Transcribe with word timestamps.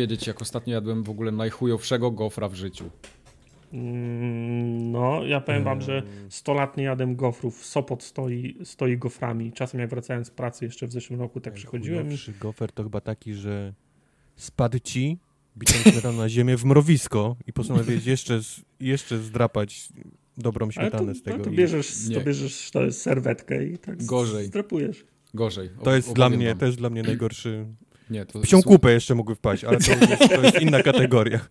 powiedzieć, 0.00 0.26
jak 0.26 0.42
ostatnio 0.42 0.74
jadłem 0.74 1.02
w 1.02 1.10
ogóle 1.10 1.32
najchujowszego 1.32 2.10
gofra 2.10 2.48
w 2.48 2.54
życiu. 2.54 2.90
Mm, 3.72 4.92
no, 4.92 5.24
ja 5.26 5.40
powiem 5.40 5.64
wam, 5.64 5.80
że 5.80 6.02
100 6.28 6.54
lat 6.54 6.76
nie 6.76 6.84
jadłem 6.84 7.16
gofrów. 7.16 7.64
Sopot 7.66 8.02
stoi, 8.02 8.56
stoi 8.64 8.98
goframi. 8.98 9.52
Czasem 9.52 9.80
jak 9.80 9.90
wracałem 9.90 10.24
z 10.24 10.30
pracy 10.30 10.64
jeszcze 10.64 10.86
w 10.86 10.92
zeszłym 10.92 11.20
roku, 11.20 11.40
tak 11.40 11.54
przychodziłem 11.54 12.00
i... 12.00 12.04
Najlepszy 12.04 12.32
gofer 12.40 12.72
to 12.72 12.82
chyba 12.82 13.00
taki, 13.00 13.34
że 13.34 13.74
spadł 14.36 14.78
ci, 14.78 15.18
bitą 15.58 15.72
śmietaną 15.90 16.18
na 16.18 16.28
ziemię 16.28 16.56
w 16.56 16.64
mrowisko 16.64 17.36
i 17.46 17.52
postanowiłeś 17.52 18.06
jeszcze, 18.06 18.40
jeszcze 18.80 19.18
zdrapać 19.18 19.88
dobrą 20.38 20.70
śmietanę 20.70 21.12
to, 21.12 21.18
z 21.18 21.22
tego. 21.22 21.38
no, 21.38 21.44
to 21.44 21.50
i- 21.50 21.56
bierzesz, 21.56 22.08
Nie. 22.08 22.14
to 22.14 22.20
bierzesz 22.20 22.70
to 22.70 22.84
jest 22.84 23.02
serwetkę 23.02 23.64
i 23.66 23.78
tak 23.78 24.04
Gorzej. 24.04 24.46
strapujesz. 24.46 25.04
Gorzej. 25.34 25.70
To 25.84 25.96
jest 25.96 26.12
dla 26.12 26.28
mnie, 26.30 26.54
to 26.54 26.66
jest 26.66 26.78
dla 26.78 26.90
mnie 26.90 27.02
najgorszy. 27.02 27.66
Nie, 28.10 28.26
to 28.26 28.40
Psią 28.40 28.62
kupę 28.62 28.92
jeszcze 28.92 29.14
mógł 29.14 29.34
wpaść, 29.34 29.64
ale 29.64 29.78
to 29.78 29.92
jest, 29.92 30.28
to 30.34 30.42
jest 30.42 30.60
inna 30.60 30.82
kategoria. 30.82 31.40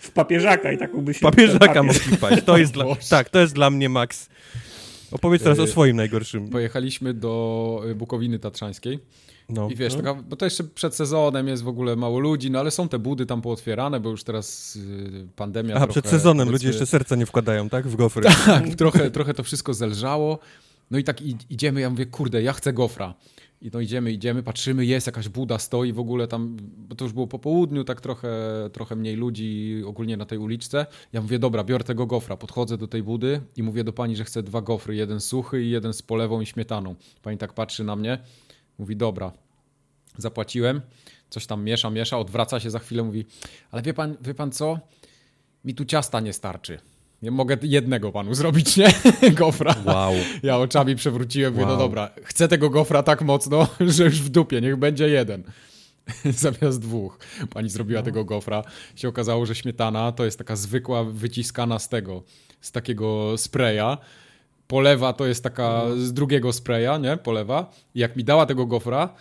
W 0.00 0.10
papieżaka 0.10 0.72
i 0.72 0.78
taką 0.78 1.00
by 1.04 1.14
się... 1.14 1.20
Papieżaka 1.20 1.82
mógł 1.82 1.98
wpaść. 1.98 2.42
To 2.44 2.58
jest 2.58 2.72
dla, 2.72 2.84
tak, 3.10 3.28
to 3.28 3.40
jest 3.40 3.54
dla 3.54 3.70
mnie 3.70 3.88
maks. 3.88 4.28
Opowiedz 5.10 5.42
teraz 5.42 5.58
o 5.58 5.62
Yy, 5.62 5.68
swoim 5.68 5.96
najgorszym. 5.96 6.48
Pojechaliśmy 6.48 7.14
do 7.14 7.82
y, 7.90 7.94
Bukowiny 7.94 8.38
Tatrzańskiej 8.38 8.98
No. 9.48 9.68
i 9.70 9.76
wiesz, 9.76 9.92
No. 9.94 10.02
taka, 10.02 10.14
bo 10.14 10.36
to 10.36 10.44
jeszcze 10.44 10.64
przed 10.64 10.94
sezonem 10.94 11.48
jest 11.48 11.62
w 11.62 11.68
ogóle 11.68 11.96
mało 11.96 12.18
ludzi, 12.20 12.50
no 12.50 12.58
ale 12.60 12.70
są 12.70 12.88
te 12.88 12.98
budy 12.98 13.26
tam 13.26 13.42
pootwierane, 13.42 14.00
bo 14.00 14.10
już 14.10 14.24
teraz 14.24 14.76
y, 14.76 15.26
pandemia 15.36 15.74
A 15.74 15.78
trochę, 15.78 15.92
przed 15.92 16.08
sezonem 16.08 16.48
ludzie 16.48 16.52
powiedzmy, 16.52 16.68
jeszcze 16.68 16.86
serca 16.86 17.16
nie 17.16 17.26
wkładają, 17.26 17.68
tak? 17.68 17.88
W 17.88 17.96
gofry. 17.96 18.22
Tak, 18.46 18.74
trochę, 18.74 19.10
trochę 19.10 19.34
to 19.34 19.42
wszystko 19.42 19.74
zelżało. 19.74 20.38
No 20.90 20.98
i 20.98 21.04
tak 21.04 21.22
idziemy, 21.50 21.80
ja 21.80 21.90
mówię, 21.90 22.06
kurde, 22.06 22.42
ja 22.42 22.52
chcę 22.52 22.72
gofra. 22.72 23.14
I 23.60 23.70
no 23.72 23.80
idziemy, 23.80 24.12
idziemy, 24.12 24.42
patrzymy, 24.42 24.86
jest 24.86 25.06
jakaś 25.06 25.28
buda, 25.28 25.58
stoi 25.58 25.92
w 25.92 25.98
ogóle 25.98 26.28
tam, 26.28 26.56
bo 26.60 26.94
to 26.94 27.04
już 27.04 27.12
było 27.12 27.26
po 27.26 27.38
południu, 27.38 27.84
tak 27.84 28.00
trochę, 28.00 28.30
trochę 28.72 28.96
mniej 28.96 29.16
ludzi 29.16 29.82
ogólnie 29.86 30.16
na 30.16 30.26
tej 30.26 30.38
uliczce. 30.38 30.86
Ja 31.12 31.22
mówię, 31.22 31.38
dobra, 31.38 31.64
biorę 31.64 31.84
tego 31.84 32.06
gofra, 32.06 32.36
podchodzę 32.36 32.78
do 32.78 32.88
tej 32.88 33.02
budy 33.02 33.40
i 33.56 33.62
mówię 33.62 33.84
do 33.84 33.92
pani, 33.92 34.16
że 34.16 34.24
chcę 34.24 34.42
dwa 34.42 34.62
gofry, 34.62 34.96
jeden 34.96 35.20
suchy 35.20 35.62
i 35.62 35.70
jeden 35.70 35.92
z 35.92 36.02
polewą 36.02 36.40
i 36.40 36.46
śmietaną. 36.46 36.94
Pani 37.22 37.38
tak 37.38 37.52
patrzy 37.52 37.84
na 37.84 37.96
mnie, 37.96 38.18
mówi, 38.78 38.96
dobra, 38.96 39.32
zapłaciłem, 40.18 40.80
coś 41.30 41.46
tam 41.46 41.64
miesza, 41.64 41.90
miesza, 41.90 42.18
odwraca 42.18 42.60
się 42.60 42.70
za 42.70 42.78
chwilę, 42.78 43.02
mówi, 43.02 43.24
ale 43.70 43.82
wie 43.82 43.94
pan, 43.94 44.16
wie 44.20 44.34
pan 44.34 44.52
co, 44.52 44.78
mi 45.64 45.74
tu 45.74 45.84
ciasta 45.84 46.20
nie 46.20 46.32
starczy. 46.32 46.78
Nie 47.22 47.30
mogę 47.30 47.56
jednego 47.62 48.12
panu 48.12 48.34
zrobić, 48.34 48.76
nie? 48.76 48.92
Gofra. 49.32 49.74
Wow. 49.84 50.12
Ja 50.42 50.58
oczami 50.58 50.96
przewróciłem, 50.96 51.52
mówię, 51.52 51.64
Wow. 51.66 51.72
no 51.76 51.78
dobra, 51.78 52.10
chcę 52.24 52.48
tego 52.48 52.70
gofra 52.70 53.02
tak 53.02 53.22
mocno, 53.22 53.68
że 53.96 54.04
już 54.04 54.22
w 54.22 54.28
dupie, 54.28 54.60
niech 54.60 54.76
będzie 54.76 55.08
jeden. 55.08 55.42
Zamiast 56.24 56.80
dwóch. 56.80 57.18
Pani 57.54 57.68
zrobiła 57.70 58.02
tego 58.02 58.24
gofra. 58.24 58.62
Się 58.96 59.08
okazało, 59.08 59.46
że 59.46 59.54
śmietana 59.54 60.12
to 60.12 60.24
jest 60.24 60.38
taka 60.38 60.56
zwykła, 60.56 61.04
wyciskana 61.04 61.78
z 61.78 61.88
tego, 61.88 62.22
z 62.60 62.72
takiego 62.72 63.38
spraya. 63.38 63.98
Polewa 64.66 65.12
to 65.12 65.26
jest 65.26 65.42
taka 65.44 65.82
z 65.96 66.12
drugiego 66.12 66.52
spraya, 66.52 66.98
nie? 67.00 67.16
Polewa. 67.16 67.70
I 67.94 68.00
jak 68.00 68.16
mi 68.16 68.24
dała 68.24 68.46
tego 68.46 68.66
gofra, 68.66 69.14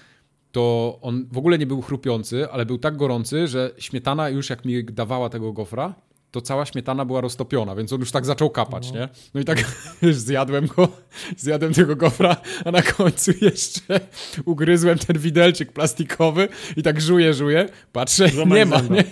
to 0.51 0.97
on 1.01 1.27
w 1.31 1.37
ogóle 1.37 1.57
nie 1.57 1.65
był 1.67 1.81
chrupiący, 1.81 2.49
ale 2.51 2.65
był 2.65 2.77
tak 2.77 2.97
gorący, 2.97 3.47
że 3.47 3.71
śmietana 3.77 4.29
już 4.29 4.49
jak 4.49 4.65
mi 4.65 4.83
dawała 4.83 5.29
tego 5.29 5.53
gofra, 5.53 5.95
to 6.31 6.41
cała 6.41 6.65
śmietana 6.65 7.05
była 7.05 7.21
roztopiona, 7.21 7.75
więc 7.75 7.93
on 7.93 7.99
już 7.99 8.11
tak 8.11 8.25
zaczął 8.25 8.49
kapać, 8.49 8.91
nie? 8.91 9.09
No 9.33 9.41
i 9.41 9.45
tak 9.45 9.63
zjadłem 10.11 10.67
go, 10.67 10.87
zjadłem 11.37 11.73
tego 11.73 11.95
gofra, 11.95 12.37
a 12.65 12.71
na 12.71 12.81
końcu 12.81 13.31
jeszcze 13.41 13.99
ugryzłem 14.45 14.97
ten 14.97 15.19
widelczyk 15.19 15.71
plastikowy 15.71 16.47
i 16.77 16.83
tak 16.83 17.01
żuję, 17.01 17.33
żuję, 17.33 17.69
patrzę, 17.91 18.29
nie 18.45 18.65
ma, 18.65 18.79
zęba. 18.79 18.95
nie? 18.95 19.03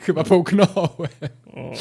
Chyba 0.00 0.24
połknąłem. 0.24 1.08
O, 1.54 1.72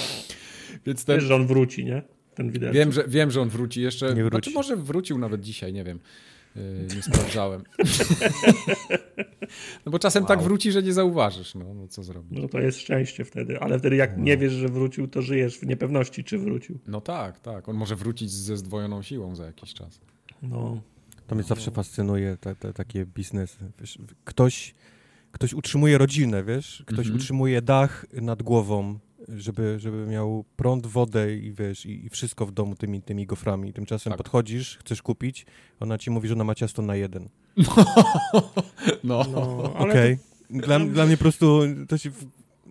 Więc 0.86 1.06
ten, 1.06 1.16
wiesz, 1.16 1.26
że 1.26 1.36
on 1.36 1.48
wróci, 1.48 1.86
nie? 1.86 2.02
Ten 2.36 2.52
wideo. 2.52 2.74
wiem, 2.74 2.92
że, 2.92 3.04
wiem, 3.08 3.32
że 3.32 3.42
on 3.42 3.50
wróci 3.50 3.82
jeszcze, 3.82 4.06
Nie 4.06 4.24
wróci. 4.24 4.30
znaczy 4.32 4.52
może 4.52 4.76
wrócił 4.76 5.18
nawet 5.18 5.42
dzisiaj, 5.42 5.74
nie 5.74 5.84
wiem. 5.84 6.00
Yy, 6.56 6.96
nie 6.96 7.02
sprawdzałem. 7.02 7.64
no 9.86 9.92
bo 9.92 10.00
czasem 10.00 10.26
tak 10.26 10.42
wróci, 10.42 10.72
że 10.72 10.84
nie 10.84 10.94
zauważysz, 10.94 11.56
no, 11.56 11.74
no 11.74 11.88
co 11.88 12.04
zrobić. 12.04 12.40
No 12.42 12.48
to 12.48 12.60
jest 12.60 12.80
szczęście 12.80 13.26
wtedy, 13.26 13.60
ale 13.60 13.80
wtedy 13.80 13.96
jak 13.96 14.18
nie 14.18 14.38
wiesz, 14.38 14.54
że 14.54 14.68
wrócił, 14.70 15.08
to 15.08 15.22
żyjesz 15.22 15.58
w 15.60 15.66
niepewności, 15.66 16.24
czy 16.24 16.38
wrócił. 16.38 16.80
No 16.88 17.02
tak, 17.02 17.40
tak. 17.40 17.70
On 17.70 17.76
może 17.76 17.96
wrócić 17.96 18.32
ze 18.32 18.58
zdwojoną 18.58 19.02
siłą 19.02 19.36
za 19.36 19.46
jakiś 19.46 19.74
czas. 19.74 20.00
No. 20.42 20.82
To 21.28 21.36
mnie 21.36 21.44
zawsze 21.44 21.72
fascynuje, 21.72 22.38
te, 22.38 22.56
te, 22.56 22.74
takie 22.74 23.06
biznesy. 23.06 23.72
Wiesz, 23.80 24.00
ktoś, 24.24 24.76
ktoś 25.32 25.54
utrzymuje 25.54 25.98
rodzinę, 25.98 26.44
wiesz? 26.44 26.84
Ktoś 26.86 27.00
Mhm. 27.00 27.16
utrzymuje 27.16 27.62
dach 27.62 28.06
nad 28.14 28.44
głową, 28.44 29.00
żeby, 29.30 29.80
żeby 29.80 30.06
miał 30.06 30.46
prąd, 30.56 30.88
wodę 30.88 31.36
i 31.36 31.52
wiesz, 31.52 31.86
i, 31.86 32.06
i 32.06 32.10
wszystko 32.10 32.46
w 32.46 32.52
domu 32.52 32.76
tymi, 32.76 33.02
tymi 33.02 33.26
goframi. 33.26 33.74
Tymczasem 33.74 34.12
Tak. 34.12 34.18
podchodzisz, 34.18 34.78
chcesz 34.78 35.02
kupić, 35.02 35.46
ona 35.80 35.98
ci 35.98 36.12
mówi, 36.12 36.28
że 36.28 36.34
ona 36.34 36.44
ma 36.44 36.56
ciasto 36.56 36.82
na 36.82 36.96
jeden. 36.96 37.30
No, 39.04 39.26
No, 39.32 39.74
ale 39.76 39.90
Okej. 39.92 40.18
Dla, 40.50 40.80
dla 40.80 41.06
mnie 41.06 41.18
po 41.18 41.22
prostu 41.22 41.62
to 41.88 41.98
się... 41.98 42.12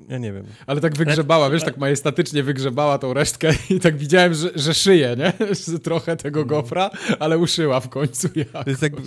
Ja 0.09 0.19
nie 0.19 0.33
wiem. 0.33 0.47
ale 0.67 0.81
tak 0.81 0.97
wygrzebała, 0.97 1.51
wiesz, 1.51 1.65
tak 1.65 1.77
majestatycznie 1.79 2.43
wygrzebała 2.43 2.99
tą 2.99 3.15
resztkę 3.15 3.53
i 3.71 3.81
tak 3.81 3.97
widziałem, 3.97 4.35
że, 4.35 4.51
że 4.55 4.75
szyje, 4.75 5.17
nie? 5.19 5.33
Trochę 5.83 6.17
tego 6.17 6.45
gofra, 6.45 6.91
ale 7.19 7.39
uszyła 7.39 7.81
w 7.81 7.89
końcu 7.89 8.29
jak. 8.35 8.65
To 8.65 8.71
jest 8.71 8.83
jakby, 8.83 9.03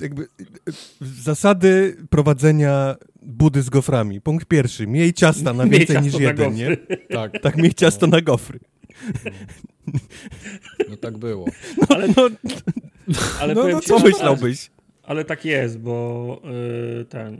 jakby 0.00 0.26
zasady 1.00 1.96
prowadzenia 2.10 2.96
budy 3.22 3.62
z 3.62 3.70
goframi. 3.70 4.20
Punkt 4.20 4.46
pierwszy. 4.46 4.86
Miej 4.86 5.12
ciasta 5.12 5.52
na 5.52 5.66
więcej 5.66 5.86
ciasto 5.96 6.00
niż 6.00 6.14
na 6.14 6.20
jeden, 6.20 6.54
nie? 6.54 6.76
Tak, 7.10 7.32
Tak, 7.42 7.56
miej 7.56 7.74
ciasto 7.74 8.06
na 8.06 8.20
gofry. 8.20 8.58
no 10.90 10.96
tak 10.96 11.18
było. 11.18 11.46
Ale, 11.88 12.08
No, 12.08 12.28
ale 13.40 13.54
no, 13.54 13.60
powiem 13.60 13.76
no 13.76 13.80
ci, 13.80 13.88
co 13.88 13.98
myślałbyś? 13.98 14.70
Ale 15.02 15.24
tak 15.24 15.44
jest, 15.44 15.78
bo 15.78 16.40
y, 17.00 17.04
ten, 17.04 17.34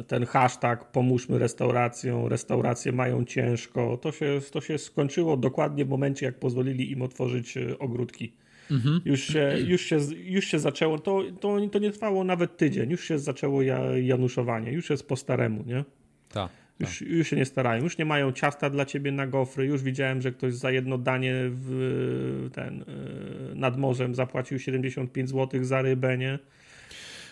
y, 0.00 0.04
ten 0.04 0.26
hashtag 0.26 0.92
pomóżmy 0.92 1.38
restauracjom, 1.38 2.26
restauracje 2.26 2.92
mają 2.92 3.24
ciężko, 3.24 3.96
to 3.96 4.12
się, 4.12 4.40
to 4.52 4.60
się 4.60 4.78
skończyło 4.78 5.36
dokładnie 5.36 5.84
w 5.84 5.88
momencie, 5.88 6.26
jak 6.26 6.38
pozwolili 6.38 6.92
im 6.92 7.02
otworzyć 7.02 7.56
y, 7.56 7.78
ogródki. 7.78 8.32
Mhm. 8.70 9.00
Już, 9.04 9.20
się, 9.20 9.56
już, 9.66 9.82
się, 9.82 9.98
już 10.24 10.44
się 10.44 10.58
zaczęło, 10.58 10.98
to, 10.98 11.22
to, 11.40 11.58
to 11.72 11.78
nie 11.78 11.90
trwało 11.90 12.24
nawet 12.24 12.56
tydzień, 12.56 12.90
już 12.90 13.04
się 13.04 13.18
zaczęło 13.18 13.62
ja, 13.62 13.98
januszowanie, 13.98 14.72
już 14.72 14.90
jest 14.90 15.08
po 15.08 15.16
staremu, 15.16 15.64
nie? 15.66 15.84
Tak. 16.32 16.50
Już, 16.80 17.00
już 17.00 17.28
się 17.28 17.36
nie 17.36 17.44
starają, 17.44 17.82
już 17.82 17.98
nie 17.98 18.04
mają 18.04 18.32
ciasta 18.32 18.70
dla 18.70 18.84
ciebie 18.84 19.12
na 19.12 19.26
gofry. 19.26 19.66
Już 19.66 19.82
widziałem, 19.82 20.22
że 20.22 20.32
ktoś 20.32 20.54
za 20.54 20.70
jedno 20.70 20.98
danie 20.98 21.34
w 21.36 22.50
ten 22.52 22.82
y, 22.82 23.54
nad 23.54 23.76
morzem 23.78 24.14
zapłacił 24.14 24.58
75 24.58 25.30
zł 25.30 25.64
za 25.64 25.82
rybę, 25.82 26.18
nie? 26.18 26.38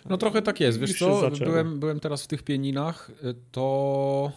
No 0.08 0.16
trochę 0.16 0.42
tak 0.42 0.60
jest, 0.60 0.80
wiesz 0.80 0.98
co, 0.98 1.30
byłem, 1.30 1.80
byłem 1.80 2.00
teraz 2.00 2.24
w 2.24 2.26
tych 2.26 2.42
pieninach, 2.42 3.10
y, 3.10 3.34
to 3.52 4.32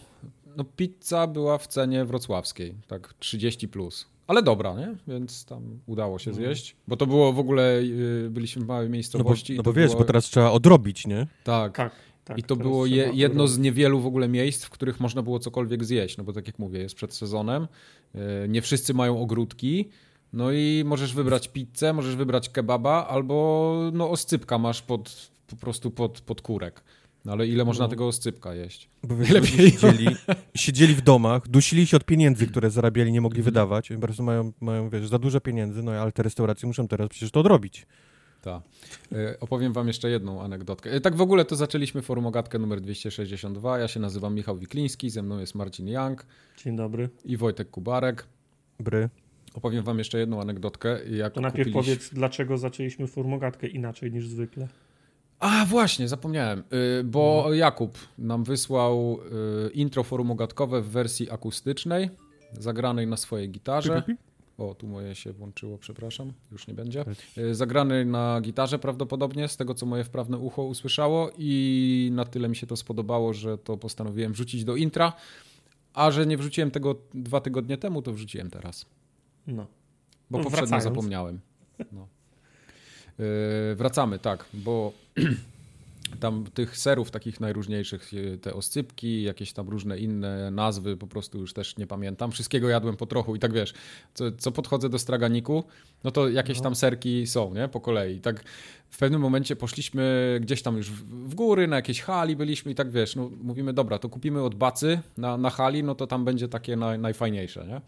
no 0.56 0.64
pizza 0.64 1.26
była 1.26 1.58
w 1.58 1.66
cenie 1.66 2.04
wrocławskiej, 2.04 2.74
tak 2.86 3.14
30 3.18 3.68
plus. 3.68 4.06
Ale 4.26 4.42
dobra, 4.42 4.74
nie? 4.74 4.96
Więc 5.08 5.44
tam 5.44 5.62
udało 5.86 6.18
się 6.18 6.34
zjeść. 6.34 6.76
Bo 6.88 6.96
to 6.96 7.06
było 7.06 7.32
w 7.32 7.38
ogóle, 7.38 7.78
y, 7.80 8.28
byliśmy 8.30 8.64
w 8.64 8.66
małej 8.68 8.84
No 8.86 8.90
bo, 8.90 8.92
miejscowości. 8.92 9.56
no 9.56 9.62
to 9.62 9.70
bo 9.70 9.72
wiesz, 9.72 9.90
było, 9.90 9.98
bo 10.00 10.04
teraz 10.06 10.24
trzeba 10.24 10.50
odrobić, 10.50 11.06
nie? 11.06 11.26
Tak, 11.44 11.76
Tak. 11.76 11.92
tak 12.24 12.38
I 12.38 12.42
to 12.42 12.56
było 12.56 12.86
je, 12.86 13.10
jedno 13.14 13.48
z 13.48 13.58
niewielu 13.58 14.00
w 14.00 14.06
ogóle 14.06 14.28
miejsc, 14.28 14.64
w 14.64 14.70
których 14.70 15.00
można 15.00 15.22
było 15.22 15.38
cokolwiek 15.38 15.84
zjeść. 15.84 16.16
No 16.16 16.24
bo 16.24 16.32
tak 16.32 16.46
jak 16.46 16.58
mówię, 16.58 16.78
jest 16.80 16.94
przed 16.94 17.14
sezonem. 17.14 17.68
yy, 18.14 18.20
Nie 18.48 18.62
wszyscy 18.62 18.94
mają 18.94 19.20
ogródki. 19.20 19.88
No 20.32 20.52
i 20.52 20.82
możesz 20.86 21.14
wybrać 21.14 21.48
pizzę, 21.48 21.92
możesz 21.92 22.16
wybrać 22.16 22.48
kebaba, 22.48 23.06
albo 23.08 23.74
no 23.92 24.10
oscypka 24.10 24.58
masz 24.58 24.82
pod, 24.82 25.30
po 25.46 25.56
prostu 25.56 25.90
pod, 25.90 26.20
pod 26.20 26.42
kurek. 26.42 26.82
No 27.26 27.32
ale 27.32 27.46
ile 27.46 27.64
można 27.64 27.84
No. 27.84 27.88
tego 27.88 28.06
oscypka 28.06 28.54
jeść? 28.54 28.88
Bo 29.02 29.16
wiesz, 29.16 29.30
Lepiej. 29.30 29.70
siedzieli, 29.70 30.06
siedzieli 30.54 30.94
w 30.94 31.00
domach, 31.00 31.48
dusili 31.48 31.86
się 31.86 31.96
od 31.96 32.04
pieniędzy, 32.04 32.46
które 32.46 32.70
zarabiali, 32.70 33.12
nie 33.12 33.20
mogli 33.20 33.42
wydawać. 33.42 33.88
Po 33.88 33.98
prostu 34.00 34.22
mają, 34.22 34.52
mają, 34.60 34.90
wiesz, 34.90 35.08
za 35.08 35.18
dużo 35.18 35.40
pieniędzy, 35.40 35.82
no 35.82 35.92
ale 35.92 36.12
te 36.12 36.22
restauracje 36.22 36.66
muszą 36.66 36.88
teraz 36.88 37.08
przecież 37.08 37.30
to 37.30 37.40
odrobić. 37.40 37.86
Tak. 38.42 38.62
Yy, 39.12 39.38
Opowiem 39.40 39.72
wam 39.72 39.86
jeszcze 39.88 40.10
jedną 40.10 40.42
anegdotkę. 40.42 40.90
Yy, 40.90 41.00
Tak 41.00 41.16
w 41.16 41.20
ogóle 41.20 41.44
to 41.44 41.56
zaczęliśmy 41.56 42.02
forumogatkę 42.02 42.58
numer 42.58 42.80
262. 42.80 43.78
Ja 43.78 43.88
się 43.88 44.00
nazywam 44.00 44.34
Michał 44.34 44.58
Wikliński, 44.58 45.10
ze 45.10 45.22
mną 45.22 45.38
jest 45.38 45.54
Marcin 45.54 45.88
Young 45.88 46.26
Dzień 46.64 46.76
dobry. 46.76 47.08
i 47.24 47.36
Wojtek 47.36 47.70
Kubarek. 47.70 48.26
Bry. 48.80 49.08
Opowiem 49.54 49.84
wam 49.84 49.98
jeszcze 49.98 50.18
jedną 50.18 50.40
anegdotkę. 50.40 50.98
Jak 51.10 51.32
To 51.32 51.40
najpierw 51.40 51.68
kupiliśmy- 51.68 51.82
powiedz, 51.96 52.10
dlaczego 52.14 52.58
zaczęliśmy 52.58 53.06
formogatkę 53.06 53.66
inaczej 53.66 54.12
niż 54.12 54.28
zwykle. 54.28 54.68
A 55.38 55.64
właśnie, 55.66 56.08
zapomniałem, 56.08 56.64
y, 57.00 57.04
bo 57.04 57.54
Jakub 57.54 57.98
nam 58.18 58.44
wysłał 58.44 59.18
y, 59.66 59.70
intro 59.70 60.02
forumogatkowe 60.02 60.82
w 60.82 60.88
wersji 60.88 61.30
akustycznej, 61.30 62.10
zagranej 62.52 63.06
na 63.06 63.16
swojej 63.16 63.50
gitarze. 63.50 64.02
O, 64.58 64.74
tu 64.74 64.86
moje 64.86 65.14
się 65.14 65.32
włączyło, 65.32 65.78
przepraszam, 65.78 66.32
już 66.52 66.66
nie 66.66 66.74
będzie. 66.74 67.04
E, 67.36 67.54
zagrany 67.54 68.04
na 68.04 68.40
gitarze 68.40 68.78
prawdopodobnie, 68.78 69.48
z 69.48 69.56
tego 69.56 69.74
co 69.74 69.86
moje 69.86 70.04
wprawne 70.04 70.38
ucho 70.38 70.62
usłyszało 70.62 71.30
i 71.38 72.10
na 72.12 72.24
tyle 72.24 72.48
mi 72.48 72.56
się 72.56 72.66
to 72.66 72.76
spodobało, 72.76 73.32
że 73.32 73.58
to 73.58 73.76
postanowiłem 73.76 74.32
wrzucić 74.32 74.64
do 74.64 74.76
intra, 74.76 75.12
a 75.94 76.10
że 76.10 76.26
nie 76.26 76.36
wrzuciłem 76.36 76.70
tego 76.70 76.94
dwa 77.14 77.40
tygodnie 77.40 77.76
temu, 77.78 78.02
to 78.02 78.12
wrzuciłem 78.12 78.50
teraz. 78.50 78.86
No. 79.46 79.66
Bo 80.30 80.38
No, 80.38 80.44
poprzednio 80.44 80.66
wracając. 80.68 80.84
zapomniałem. 80.84 81.40
No. 81.92 82.08
Yy, 83.18 83.74
wracamy, 83.74 84.18
tak, 84.18 84.44
bo 84.54 84.92
tam 86.20 86.44
tych 86.54 86.76
serów 86.76 87.10
takich 87.10 87.40
najróżniejszych, 87.40 88.12
yy, 88.12 88.38
te 88.38 88.54
oscypki, 88.54 89.22
jakieś 89.22 89.52
tam 89.52 89.68
różne 89.68 89.98
inne 89.98 90.50
nazwy, 90.50 90.96
po 90.96 91.06
prostu 91.06 91.38
już 91.38 91.52
też 91.52 91.76
nie 91.76 91.86
pamiętam. 91.86 92.32
Wszystkiego 92.32 92.68
jadłem 92.68 92.96
po 92.96 93.06
trochu 93.06 93.36
i 93.36 93.38
tak 93.38 93.52
wiesz, 93.52 93.74
co, 94.14 94.24
co 94.32 94.52
podchodzę 94.52 94.88
do 94.88 94.98
straganiku, 94.98 95.64
no 96.04 96.10
to 96.10 96.28
jakieś 96.28 96.60
tam 96.60 96.74
serki 96.74 97.26
są, 97.26 97.54
nie, 97.54 97.68
po 97.68 97.80
kolei. 97.80 98.16
I 98.16 98.20
tak 98.20 98.44
w 98.90 98.98
pewnym 98.98 99.20
momencie 99.20 99.56
poszliśmy 99.56 100.38
gdzieś 100.42 100.62
tam 100.62 100.76
już 100.76 100.90
w, 100.90 101.28
w 101.28 101.34
góry, 101.34 101.68
na 101.68 101.76
jakiejś 101.76 102.00
hali 102.00 102.36
byliśmy 102.36 102.72
i 102.72 102.74
tak 102.74 102.90
wiesz, 102.90 103.16
no 103.16 103.30
mówimy, 103.42 103.72
dobra, 103.72 103.98
to 103.98 104.08
kupimy 104.08 104.42
od 104.42 104.54
bacy 104.54 105.00
na, 105.16 105.36
na 105.36 105.50
hali, 105.50 105.82
no 105.82 105.94
to 105.94 106.06
tam 106.06 106.24
będzie 106.24 106.48
takie 106.48 106.76
naj, 106.76 106.98
najfajniejsze, 106.98 107.66
nie? 107.66 107.80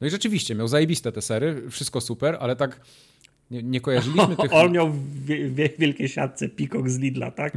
No 0.00 0.06
i 0.06 0.10
rzeczywiście, 0.10 0.54
miał 0.54 0.68
zajebiste 0.68 1.12
te 1.12 1.22
sery, 1.22 1.70
wszystko 1.70 2.00
super, 2.00 2.36
ale 2.40 2.56
tak 2.56 2.80
nie, 3.50 3.62
nie 3.62 3.80
kojarzyliśmy 3.80 4.36
tych... 4.42 4.52
On 4.54 4.72
miał 4.72 4.90
w 4.90 5.24
wie, 5.54 5.68
wielkiej 5.78 6.08
siatce 6.08 6.48
pikok 6.48 6.90
z 6.90 6.98
Lidla, 6.98 7.30
tak? 7.30 7.52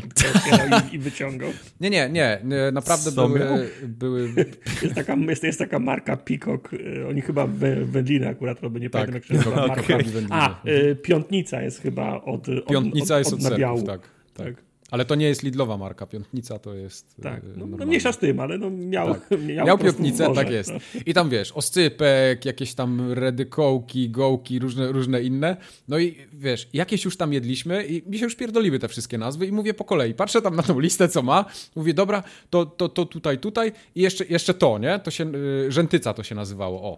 I, 0.91 0.95
i, 0.95 0.99
wyciągał. 0.99 1.49
Nie, 1.81 1.89
nie, 1.89 2.09
nie, 2.09 2.39
nie, 2.43 2.71
naprawdę 2.71 3.11
Co 3.11 3.29
miał? 3.29 3.37
były, 3.47 3.69
były... 3.87 4.33
Jest 4.83 4.95
taka, 4.95 5.15
jest, 5.15 5.43
jest 5.43 5.59
taka 5.59 5.79
marka 5.79 6.17
Pikok. 6.17 6.73
y, 6.73 7.07
Oni 7.09 7.21
chyba 7.21 7.45
wę- 7.47 7.85
wędlinę 7.85 8.27
akurat 8.29 8.61
robią, 8.61 8.79
nie 8.79 8.89
Tak. 8.89 9.01
pamiętam 9.01 9.15
jak 9.15 9.25
się 9.25 9.33
nazywa 9.33 9.67
marka. 9.67 9.97
Wędliny. 9.97 10.27
A, 10.29 10.67
y, 10.67 10.95
piątnica 10.95 11.61
jest 11.61 11.81
chyba 11.81 12.21
od, 12.21 12.49
od 12.49 12.65
Piątnica 12.67 13.13
od, 13.15 13.19
jest 13.19 13.33
od, 13.33 13.39
od 13.45 13.51
nabiału. 13.51 13.77
serków, 13.85 13.87
tak, 14.35 14.45
tak. 14.45 14.55
Tak. 14.55 14.70
Ale 14.91 15.05
to 15.05 15.15
nie 15.15 15.25
jest 15.27 15.43
Lidlowa 15.43 15.77
marka, 15.77 16.05
Piątnica 16.07 16.59
to 16.59 16.73
jest 16.73 17.15
Tak, 17.23 17.43
e, 17.43 17.47
no, 17.47 17.53
no 17.53 17.59
normalna. 17.59 17.85
mniejsza 17.85 18.11
z 18.13 18.17
tym, 18.17 18.39
ale 18.39 18.57
no 18.57 18.69
miał, 18.69 19.13
Tak. 19.13 19.29
miał, 19.47 19.65
Miał 19.67 19.77
piątnicę, 19.77 20.27
morze, 20.27 20.41
tak 20.43 20.51
jest. 20.53 20.69
no. 20.71 20.79
I 21.05 21.13
tam 21.13 21.29
wiesz, 21.29 21.51
oscypek, 21.51 22.45
jakieś 22.45 22.73
tam 22.73 23.11
redykołki, 23.11 24.09
gołki, 24.09 24.59
różne, 24.59 24.91
różne 24.91 25.23
inne. 25.23 25.57
No 25.87 25.99
i 25.99 26.15
wiesz, 26.33 26.69
jakieś 26.73 27.05
już 27.05 27.17
tam 27.17 27.33
jedliśmy 27.33 27.85
i 27.85 28.09
mi 28.09 28.17
się 28.17 28.23
już 28.25 28.35
pierdoliły 28.35 28.79
te 28.79 28.87
wszystkie 28.87 29.17
nazwy 29.17 29.47
i 29.47 29.51
mówię 29.51 29.73
po 29.73 29.83
kolei. 29.83 30.13
Patrzę 30.13 30.41
tam 30.41 30.55
na 30.55 30.63
tą 30.63 30.79
listę, 30.79 31.09
co 31.09 31.21
ma. 31.21 31.45
Mówię, 31.75 31.93
dobra, 31.93 32.23
to, 32.49 32.65
to, 32.65 32.89
to 32.89 33.05
tutaj, 33.05 33.37
tutaj 33.39 33.71
i 33.95 34.01
jeszcze, 34.01 34.25
jeszcze 34.25 34.53
to, 34.53 34.77
nie? 34.77 34.99
To 34.99 35.11
się, 35.11 35.31
y, 35.35 35.71
rzętyca 35.71 36.13
to 36.13 36.23
się 36.23 36.35
nazywało, 36.35 36.81
o. 36.83 36.97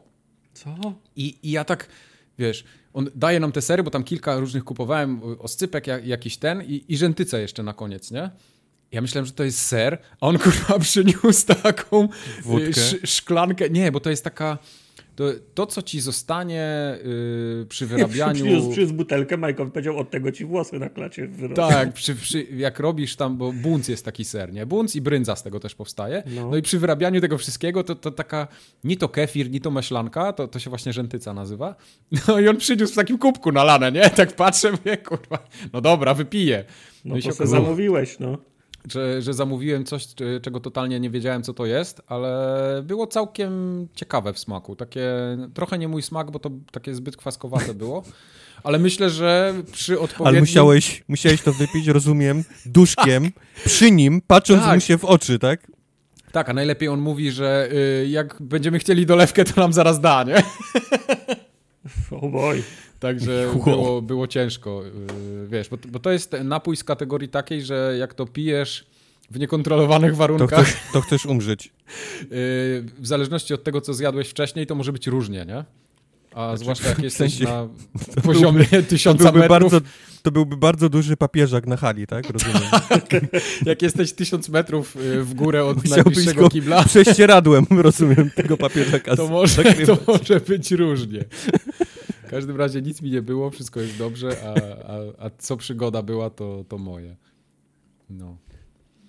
Co? 0.54 0.94
I, 1.16 1.36
I 1.44 1.52
ja 1.52 1.64
tak, 1.64 1.88
wiesz, 2.40 2.64
on 2.94 3.10
daje 3.16 3.40
nam 3.40 3.52
te 3.52 3.62
sery, 3.62 3.84
bo 3.84 3.92
tam 3.92 4.04
kilka 4.04 4.40
różnych 4.40 4.64
kupowałem, 4.64 5.22
y, 5.34 5.40
oscypek, 5.40 5.88
jak, 5.88 6.08
jakiś 6.08 6.38
ten 6.38 6.62
i, 6.62 6.86
i 6.88 6.98
jeszcze 7.42 7.64
na 7.64 7.74
koniec, 7.74 8.12
nie? 8.12 8.30
Ja 8.92 9.02
myślałem, 9.02 9.26
że 9.26 9.32
to 9.32 9.44
jest 9.44 9.60
ser, 9.60 9.98
a 10.22 10.28
on 10.28 10.40
kurwa 10.44 10.80
przyniósł 10.80 11.46
taką 11.62 12.08
Wódkę? 12.44 12.70
sz, 12.70 13.10
szklankę. 13.10 13.70
Nie, 13.70 13.92
bo 13.92 14.00
to 14.00 14.10
jest 14.10 14.24
taka. 14.24 14.58
To, 15.16 15.24
to 15.54 15.66
co 15.66 15.82
ci 15.82 16.00
zostanie 16.02 16.98
y, 17.62 17.66
przy 17.70 17.86
wyrabianiu. 17.92 18.34
Przyniósł, 18.34 18.72
przyniósł 18.72 18.94
butelkę, 18.94 19.38
Majkowi 19.38 19.72
powiedział, 19.72 19.98
od 19.98 20.10
tego 20.12 20.32
ci 20.32 20.46
włosy 20.46 20.80
na 20.80 20.90
klacie 20.90 21.28
wyrosły. 21.28 21.56
Tak, 21.56 21.94
przy, 21.94 22.16
przy, 22.16 22.44
jak 22.44 22.80
robisz 22.80 23.16
tam, 23.16 23.38
bo 23.38 23.54
bunc 23.54 23.88
jest 23.88 24.06
taki 24.06 24.26
ser, 24.26 24.54
nie? 24.54 24.66
Bunc 24.66 24.96
i 24.96 25.02
brędza 25.02 25.36
z 25.36 25.44
tego 25.44 25.60
też 25.60 25.76
powstaje. 25.76 26.24
No, 26.36 26.50
No. 26.50 26.58
i 26.58 26.62
przy 26.62 26.80
wyrabianiu 26.80 27.22
tego 27.22 27.38
wszystkiego 27.38 27.84
to, 27.84 27.96
to 27.96 28.12
taka, 28.12 28.48
ni 28.84 28.98
to 28.98 29.10
kefir, 29.10 29.52
ni 29.52 29.62
to 29.62 29.72
maślanka, 29.72 30.34
to, 30.34 30.48
to 30.48 30.60
się 30.60 30.70
właśnie 30.70 30.94
rzętyca 30.94 31.34
nazywa. 31.34 31.76
No 32.28 32.40
i 32.40 32.48
on 32.48 32.58
przyniósł 32.58 32.94
w 32.94 32.96
takim 32.96 33.18
kubku 33.18 33.52
nalane, 33.52 33.92
nie? 33.92 34.10
Tak 34.10 34.36
patrzę, 34.36 34.72
mówię, 34.72 34.98
kurwa, 34.98 35.48
no 35.74 35.82
dobra, 35.82 36.14
wypiję. 36.14 36.64
No 37.06 37.18
i 37.18 37.24
to 37.24 37.32
się 37.32 37.48
zamówiłeś, 37.48 38.20
no. 38.20 38.38
Że, 38.92 39.22
że 39.22 39.34
zamówiłem 39.34 39.86
coś, 39.86 40.08
czego 40.42 40.60
totalnie 40.60 41.00
nie 41.00 41.10
wiedziałem, 41.10 41.44
co 41.44 41.54
to 41.54 41.66
jest, 41.66 42.02
ale 42.08 42.84
było 42.86 43.08
całkiem 43.08 43.88
ciekawe 43.96 44.34
w 44.34 44.40
smaku. 44.40 44.76
Takie, 44.76 45.10
trochę 45.54 45.78
nie 45.78 45.88
mój 45.88 46.02
smak, 46.02 46.32
bo 46.32 46.40
to 46.40 46.50
takie 46.72 46.96
zbyt 46.96 47.18
kwaskowate 47.18 47.74
było. 47.84 48.04
Ale 48.64 48.80
myślę, 48.80 49.10
że 49.10 49.54
przy 49.72 50.00
odpowiednim... 50.00 50.28
Ale 50.28 50.40
musiałeś, 50.40 51.04
musiałeś 51.08 51.42
to 51.42 51.54
wypić, 51.54 51.88
rozumiem, 51.88 52.44
duszkiem, 52.66 53.32
przy 53.66 53.92
nim, 53.92 54.22
patrząc 54.28 54.64
Tak. 54.64 54.76
mu 54.76 54.82
się 54.82 54.98
w 54.98 55.06
oczy, 55.06 55.40
tak? 55.40 55.72
Tak, 56.32 56.50
a 56.50 56.54
najlepiej 56.54 56.90
on 56.90 57.00
mówi, 57.00 57.32
że 57.32 57.70
y, 58.04 58.08
jak 58.08 58.38
będziemy 58.42 58.80
chcieli 58.80 59.06
dolewkę, 59.06 59.46
to 59.46 59.62
nam 59.62 59.74
zaraz 59.74 60.00
da, 60.00 60.24
nie? 60.24 60.36
O 62.22 62.30
boj. 62.30 62.64
Także 63.00 63.48
Wow. 63.56 63.64
było, 63.64 64.02
było 64.02 64.28
ciężko, 64.28 64.84
y, 64.86 65.48
wiesz, 65.48 65.70
bo, 65.70 65.78
bo 65.88 66.00
to 66.00 66.12
jest 66.12 66.36
napój 66.44 66.78
z 66.78 66.84
kategorii 66.84 67.30
takiej, 67.30 67.62
że 67.62 67.96
jak 68.00 68.14
to 68.14 68.26
pijesz 68.26 68.86
w 69.32 69.40
niekontrolowanych 69.40 70.12
To 70.12 70.18
warunkach, 70.18 70.66
chcesz, 70.66 70.78
to 70.94 71.02
chcesz 71.02 71.26
umrzeć. 71.26 71.66
y, 71.68 71.72
w 73.00 73.08
zależności 73.08 73.54
od 73.54 73.64
tego, 73.64 73.82
co 73.82 73.94
zjadłeś 73.94 74.30
wcześniej, 74.30 74.68
to 74.68 74.76
może 74.76 74.94
być 74.94 75.08
różnie, 75.08 75.46
nie? 75.46 75.64
A 76.36 76.58
zwłaszcza 76.58 76.88
jak 76.90 76.98
w 77.00 77.04
jesteś 77.04 77.34
sensie- 77.34 77.44
na 77.46 77.68
poziomie 78.24 78.66
To 78.66 78.82
tysiąca 78.84 79.24
byłby, 79.24 79.40
metrów, 79.40 79.72
bardzo, 79.72 79.88
to 80.22 80.32
byłby 80.32 80.58
bardzo 80.58 80.90
duży 80.90 81.18
papieżak 81.18 81.68
na 81.68 81.78
hali, 81.78 82.08
tak? 82.08 82.30
Rozumiem. 82.30 82.62
jak 83.66 83.82
jesteś 83.82 84.14
tysiąc 84.14 84.50
metrów 84.50 84.96
y, 84.96 85.24
w 85.24 85.34
górę 85.34 85.66
od 85.66 85.78
Musiałbyś 85.78 86.06
najbliższego 86.06 86.42
go 86.42 86.50
kibla, 86.50 86.84
prześcieradłem, 86.94 87.66
rozumiem, 87.70 88.30
tego 88.36 88.58
papieżaka. 88.58 89.16
to 89.16 89.28
może, 89.28 89.64
zakrywać. 89.64 90.00
to 90.00 90.12
może 90.12 90.40
być 90.40 90.72
różnie. 90.72 91.26
W 92.28 92.30
każdym 92.30 92.58
razie 92.58 92.82
nic 92.82 93.02
mi 93.02 93.12
nie 93.12 93.22
było, 93.22 93.50
wszystko 93.50 93.80
jest 93.82 93.98
dobrze, 93.98 94.30
a, 94.46 94.54
a, 94.92 95.26
a 95.26 95.30
co 95.38 95.58
przygoda 95.58 96.02
była, 96.02 96.30
to, 96.30 96.66
to 96.70 96.78
moje. 96.78 97.16
No. 98.10 98.38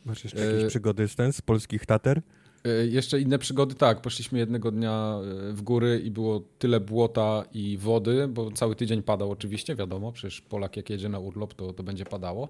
Masz 0.05 0.25
jeszcze 0.25 0.47
jakieś 0.47 0.65
E, 0.65 0.69
przygody 0.69 1.09
z 1.09 1.15
ten, 1.17 1.33
z 1.33 1.41
polskich 1.43 1.87
tater? 1.87 2.23
E, 2.65 2.87
Jeszcze 2.87 3.21
inne 3.21 3.39
przygody, 3.39 3.75
tak. 3.75 4.01
Poszliśmy 4.03 4.39
jednego 4.39 4.71
dnia 4.71 5.15
e, 5.51 5.53
w 5.53 5.63
góry 5.63 6.01
i 6.05 6.11
było 6.11 6.43
tyle 6.59 6.81
błota 6.81 7.45
i 7.55 7.79
wody, 7.79 8.29
bo 8.29 8.51
cały 8.51 8.77
tydzień 8.77 9.03
padał 9.03 9.31
oczywiście, 9.31 9.75
wiadomo, 9.75 10.13
przecież 10.13 10.41
Polak 10.41 10.77
jak 10.77 10.91
jedzie 10.91 11.09
na 11.09 11.19
urlop, 11.19 11.55
to, 11.55 11.73
to 11.73 11.83
będzie 11.83 12.05
padało, 12.05 12.49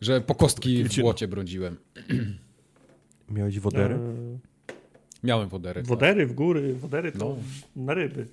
że 0.00 0.20
po 0.20 0.34
kostki 0.34 0.84
w 0.84 1.00
błocie 1.00 1.28
brądziłem. 1.28 1.76
Miałeś 3.30 3.58
wodery? 3.60 3.94
E, 3.94 3.98
Miałem 5.24 5.48
wodery. 5.48 5.80
tak. 5.80 5.88
Wodery 5.88 6.26
w 6.26 6.32
góry, 6.34 6.74
wodery 6.74 7.12
to 7.12 7.18
No. 7.18 7.36
na 7.84 7.94
ryby. 7.94 8.26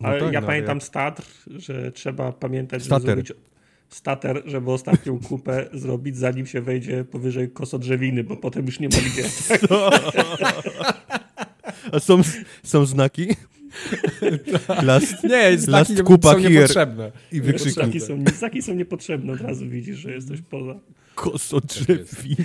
No 0.00 0.08
Ale 0.08 0.20
tak, 0.20 0.32
ja 0.32 0.40
no, 0.40 0.46
pamiętam 0.46 0.76
jak- 0.76 0.84
z 0.86 0.90
Tatr, 0.90 1.22
że 1.46 1.92
trzeba 1.92 2.32
pamiętać, 2.32 2.82
Stater. 2.84 3.00
żeby 3.10 3.22
zrobić 3.26 3.44
stater, 3.94 4.42
żeby 4.46 4.72
ostatnią 4.72 5.20
kupę 5.20 5.66
zrobić, 5.72 6.16
zanim 6.16 6.46
się 6.46 6.60
wejdzie 6.62 7.04
powyżej 7.04 7.50
kosodrzewiny, 7.50 8.24
bo 8.24 8.36
potem 8.36 8.66
już 8.66 8.80
nie 8.80 8.88
ma 8.88 8.96
gdzie. 8.96 9.24
A 11.92 12.00
są, 12.00 12.20
są 12.64 12.86
znaki? 12.86 13.26
Last 14.82 15.24
Nie, 15.24 15.58
znaki 15.58 15.70
Last 15.70 15.90
nie, 15.96 16.02
kupa 16.02 16.32
są 16.32 16.38
here. 16.38 16.50
niepotrzebne. 16.50 17.12
i 17.32 17.36
Znaki 17.36 17.52
wykrzyknik. 17.52 18.02
są, 18.02 18.24
znaki 18.38 18.62
są 18.62 18.74
niepotrzebne, 18.74 19.32
od 19.32 19.40
razu 19.40 19.68
widzisz, 19.68 19.96
że 19.98 20.10
jesteś 20.12 20.40
poza. 20.50 20.74
Koso 21.14 21.60
drzewi. 21.60 22.36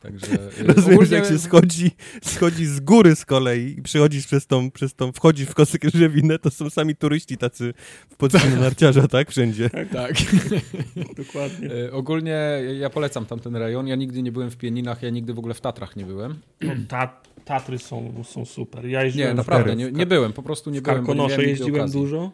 Także 0.00 0.26
e, 0.60 0.62
Rozumiesz, 0.74 0.98
ogólnie- 0.98 1.16
jak 1.16 1.26
się 1.26 1.38
schodzi, 1.38 1.90
schodzi 2.22 2.66
z 2.66 2.80
góry 2.80 3.16
z 3.16 3.24
kolei 3.24 3.78
i 3.78 3.82
przechodzisz 3.82 4.26
przez 4.26 4.46
tą, 4.46 4.70
przez 4.70 4.94
tą, 4.94 5.12
wchodzisz 5.12 5.48
w 5.48 5.54
kosę 5.54 5.78
drzewinę, 5.78 6.38
to 6.38 6.50
są 6.50 6.70
sami 6.70 6.96
turyści 6.96 7.36
tacy 7.36 7.74
w 8.10 8.16
podziemiu 8.16 8.56
narciarza, 8.60 9.08
tak? 9.08 9.30
Wszędzie. 9.30 9.70
Tak. 9.92 10.12
Dokładnie. 11.26 11.68
E, 11.88 11.92
Ogólnie 11.92 12.38
ja 12.80 12.90
polecam 12.90 13.26
tamten 13.26 13.56
rejon. 13.56 13.86
Ja 13.86 13.96
nigdy 13.96 14.22
nie 14.22 14.32
byłem 14.32 14.50
w 14.50 14.56
Pieninach, 14.56 15.02
ja 15.02 15.10
nigdy 15.10 15.34
w 15.34 15.38
ogóle 15.38 15.54
w 15.54 15.60
Tatrach 15.60 15.96
nie 15.96 16.04
byłem. 16.04 16.38
No, 16.60 16.72
ta, 16.88 17.20
Tatry 17.44 17.78
są, 17.78 18.24
są 18.24 18.44
super. 18.44 18.86
Ja 18.86 19.04
jeździłem 19.04 19.28
Nie, 19.28 19.34
w 19.34 19.36
naprawdę, 19.36 19.76
nie, 19.76 19.92
nie 19.92 20.06
byłem, 20.06 20.32
po 20.32 20.42
prostu 20.42 20.70
nie 20.70 20.80
w 20.80 20.82
byłem. 20.82 21.00
nie 21.00 21.06
Karkonosze 21.06 21.44
jeździłem 21.44 21.74
okazji. 21.74 22.00
dużo. 22.00 22.32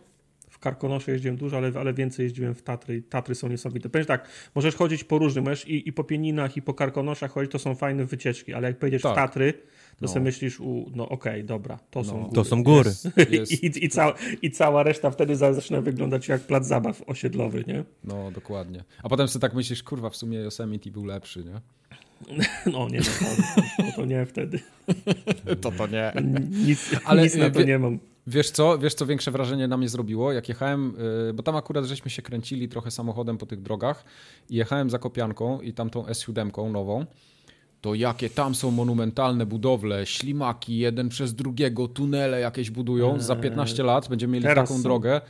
Karkonosze 0.65 1.13
jeździłem 1.13 1.37
dużo, 1.37 1.57
ale, 1.57 1.73
ale 1.81 1.95
więcej 1.95 2.25
jeździłem 2.25 2.55
w 2.55 2.63
Tatry. 2.63 3.03
Tatry 3.03 3.35
są 3.35 3.49
niesamowite. 3.49 3.89
Powiem 3.89 4.07
tak, 4.07 4.29
możesz 4.55 4.75
chodzić 4.75 5.05
po 5.05 5.19
różnym, 5.19 5.45
możesz 5.45 5.69
i, 5.69 5.89
i 5.89 5.93
po 5.93 6.05
Pieninach, 6.05 6.57
i 6.57 6.63
po 6.63 6.75
Karkonoszach 6.75 7.31
chodzić, 7.33 7.53
to 7.53 7.59
są 7.59 7.75
fajne 7.75 8.05
wycieczki, 8.05 8.55
ale 8.55 8.69
jak 8.69 8.79
pojedziesz 8.79 9.03
Tak. 9.03 9.13
w 9.13 9.15
Tatry, 9.15 9.53
to 9.53 9.59
No. 10.01 10.09
sobie 10.09 10.25
myślisz, 10.25 10.61
u, 10.61 10.91
no 10.95 11.09
okej, 11.09 11.45
dobra, 11.45 11.79
to 11.91 12.05
są 12.05 12.15
No. 12.17 12.23
góry. 12.23 12.35
To 12.35 12.45
są 12.45 12.63
góry. 12.63 12.91
Jest, 12.91 13.31
jest, 13.31 13.53
I, 13.63 13.85
i, 13.85 13.89
cała, 13.89 14.15
I 14.43 14.51
cała 14.51 14.83
reszta 14.83 15.11
wtedy 15.11 15.37
za- 15.37 15.53
zaczyna 15.53 15.81
wyglądać 15.81 16.29
jak 16.29 16.41
plac 16.41 16.67
zabaw 16.67 17.03
osiedlowy, 17.07 17.65
nie? 17.67 17.85
no, 18.05 18.31
dokładnie. 18.31 18.85
A 19.03 19.09
potem 19.09 19.29
sobie 19.29 19.41
tak 19.41 19.55
myślisz, 19.55 19.83
kurwa, 19.83 20.11
w 20.11 20.17
sumie 20.17 20.39
Yosemite 20.39 20.91
był 20.91 21.05
lepszy, 21.05 21.45
nie? 21.45 21.61
No 22.73 22.89
nie, 22.89 22.99
no, 22.99 23.05
to, 23.05 23.63
to, 23.83 23.93
to 23.97 24.05
nie 24.05 24.27
wtedy. 24.27 24.61
To 25.61 25.71
to 25.73 25.87
nie. 25.87 26.13
Nic, 26.67 26.91
Ale, 27.05 27.23
nic 27.23 27.35
na 27.37 27.51
to 27.51 27.59
wie- 27.59 27.65
nie 27.65 27.79
mam. 27.79 27.99
Wiesz 28.27 28.51
co, 28.51 28.79
wiesz 28.79 28.95
co 28.95 29.07
większe 29.07 29.31
wrażenie 29.31 29.69
na 29.69 29.77
mnie 29.77 29.89
zrobiło? 29.89 30.33
Jak 30.33 30.49
jechałem, 30.49 30.95
y, 31.31 31.33
bo 31.33 31.43
tam 31.43 31.57
akurat 31.57 31.85
żeśmy 31.85 32.11
się 32.11 32.23
kręcili 32.23 32.69
trochę 32.69 32.91
samochodem 32.91 33.39
po 33.39 33.47
tych 33.47 33.63
drogach 33.63 34.05
i 34.51 34.57
jechałem 34.57 34.91
za 34.91 34.99
Kopianką 34.99 35.61
i 35.61 35.73
tamtą 35.73 36.03
S7 36.03 36.71
nową, 36.73 37.07
to 37.81 37.95
jakie 37.95 38.31
tam 38.31 38.55
są 38.55 38.71
monumentalne 38.71 39.47
budowle, 39.47 40.07
ślimaki, 40.07 40.79
jeden 40.79 41.09
przez 41.09 41.35
drugiego, 41.35 41.89
tunele 41.89 42.41
jakieś 42.41 42.71
budują. 42.71 43.21
Za 43.21 43.37
15 43.37 43.83
lat 43.83 44.09
będziemy 44.09 44.33
mieli 44.33 44.43
Teraz 44.47 44.69
taką 44.69 44.77
są. 44.77 44.83
drogę. 44.83 45.21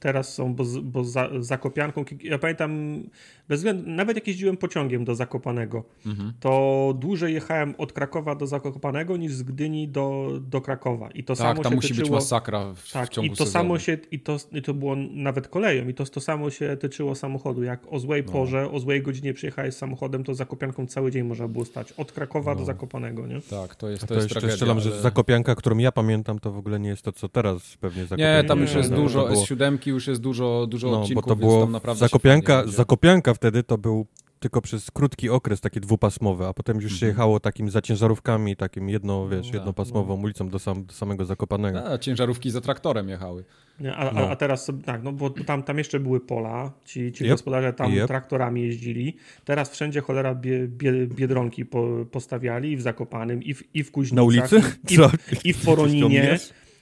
Teraz 0.00 0.34
są, 0.34 0.54
bo, 0.54 0.64
bo 0.82 1.04
za, 1.04 1.28
Zakopianką, 1.40 2.04
ja 2.22 2.38
pamiętam, 2.38 3.02
bez 3.48 3.60
względu, 3.60 3.90
nawet 3.90 4.16
jak 4.16 4.26
jeździłem 4.28 4.56
pociągiem 4.56 5.04
do 5.04 5.14
Zakopanego, 5.14 5.84
Mhm. 6.06 6.32
to 6.40 6.94
dłużej 6.98 7.34
jechałem 7.34 7.74
od 7.78 7.92
Krakowa 7.92 8.34
do 8.34 8.46
Zakopanego 8.46 9.16
niż 9.16 9.32
z 9.32 9.42
Gdyni 9.42 9.88
do, 9.88 10.28
do 10.40 10.60
Krakowa. 10.60 11.10
I 11.10 11.24
to 11.24 11.34
Tak, 11.36 11.46
samo 11.46 11.62
tam 11.62 11.72
się 11.72 11.76
musi 11.76 11.88
być 11.88 11.98
tyczyło, 11.98 12.16
masakra 12.18 12.72
w, 12.72 12.78
w 12.78 12.92
Tak, 12.92 13.08
ciągu 13.08 13.26
i 13.26 13.30
to 13.30 13.36
sezonu. 13.36 13.52
samo 13.52 13.78
się, 13.78 13.98
i 14.10 14.20
to, 14.20 14.36
i 14.52 14.62
to 14.62 14.74
było 14.74 14.96
nawet 15.10 15.48
koleją, 15.48 15.88
i 15.88 15.94
to, 15.94 16.04
to 16.04 16.20
samo 16.20 16.50
się 16.50 16.76
tyczyło 16.80 17.14
samochodu. 17.14 17.62
Jak 17.62 17.80
o 17.92 17.98
złej 17.98 18.22
No. 18.26 18.32
porze, 18.32 18.70
o 18.70 18.80
złej 18.80 19.02
godzinie 19.02 19.34
przyjechałeś 19.34 19.74
samochodem, 19.74 20.24
to 20.24 20.34
Zakopianką 20.34 20.86
cały 20.86 21.10
dzień 21.10 21.22
można 21.22 21.48
było 21.48 21.64
stać. 21.64 21.92
Od 21.92 22.12
Krakowa 22.12 22.52
No. 22.54 22.58
do 22.60 22.64
Zakopanego, 22.64 23.26
nie? 23.26 23.40
Tak, 23.40 23.74
to 23.76 23.88
jest, 23.88 24.04
A 24.04 24.06
to 24.06 24.14
to, 24.14 24.14
jest 24.14 24.24
jeszcze 24.24 24.34
tragedia. 24.40 24.56
strzelam, 24.56 24.80
że 24.80 24.90
ale- 24.90 25.00
Zakopianka, 25.00 25.54
którą 25.54 25.78
ja 25.78 25.92
pamiętam, 25.92 26.38
to 26.38 26.52
w 26.52 26.58
ogóle 26.58 26.80
nie 26.80 26.88
jest 26.88 27.02
to, 27.02 27.12
co 27.12 27.28
teraz 27.28 27.76
pewnie 27.80 28.02
Zakopianka. 28.02 28.42
Nie, 28.42 28.48
tam 28.48 28.60
już 28.60 28.74
jest 28.74 28.90
no, 28.90 28.96
dużo, 28.96 29.22
to 29.22 29.28
było, 29.32 29.44
S7 29.44 29.86
już 29.86 30.06
jest 30.06 30.20
dużo, 30.20 30.66
dużo 30.70 30.86
no, 30.90 30.92
bo 30.96 31.00
odcinków, 31.02 31.24
to 31.24 31.30
więc 31.30 31.40
było 31.40 31.60
tam 31.62 31.72
naprawdę 31.72 31.98
się 31.98 32.06
Zakopianka. 32.06 32.62
Zakopianka 32.66 33.34
wtedy 33.38 33.62
to 33.62 33.78
był 33.78 34.06
tylko 34.40 34.60
przez 34.60 34.90
krótki 34.90 35.30
okres 35.30 35.60
taki 35.60 35.80
dwupasmowy, 35.80 36.46
a 36.46 36.52
potem 36.52 36.76
już 36.80 36.92
się 36.92 37.06
Mhm. 37.06 37.10
jechało 37.12 37.40
takim 37.40 37.70
za 37.70 37.82
ciężarówkami, 37.82 38.56
takim 38.56 38.88
jedno, 38.88 39.28
wiesz, 39.28 39.46
tak, 39.46 39.54
jednopasmową 39.54 40.22
ulicą 40.22 40.48
do, 40.48 40.58
sam, 40.58 40.84
do 40.84 40.92
samego 40.92 41.24
Zakopanego. 41.24 41.90
A, 41.92 41.98
ciężarówki 41.98 42.50
za 42.50 42.60
traktorem 42.60 43.08
jechały. 43.08 43.44
Nie, 43.80 43.94
a, 43.96 44.12
No. 44.12 44.28
a, 44.30 44.36
teraz 44.36 44.64
sobie- 44.64 44.82
tak, 44.82 45.02
no 45.02 45.12
bo 45.12 45.30
tam, 45.30 45.62
tam 45.62 45.78
jeszcze 45.78 46.00
były 46.00 46.20
pola, 46.20 46.72
ci, 46.84 47.12
ci 47.12 47.24
Yep. 47.24 47.30
gospodarze 47.32 47.72
tam 47.72 47.92
Yep. 47.92 48.06
traktorami 48.08 48.62
jeździli. 48.62 49.16
Teraz 49.44 49.70
wszędzie 49.70 50.00
cholera 50.00 50.34
bie, 50.34 50.68
bie, 50.68 51.06
biedronki 51.06 51.64
po, 51.66 51.86
postawiali 52.10 52.72
i 52.72 52.76
w 52.76 52.82
Zakopanym, 52.82 53.42
i 53.42 53.54
w, 53.54 53.62
i 53.74 53.84
w 53.84 53.90
Kuźnicach, 53.92 54.16
Na 54.16 54.22
ulicy? 54.22 54.62
i, 54.90 54.96
Co? 54.96 55.10
i 55.44 55.52
w 55.52 55.64
Poroninie. 55.64 56.38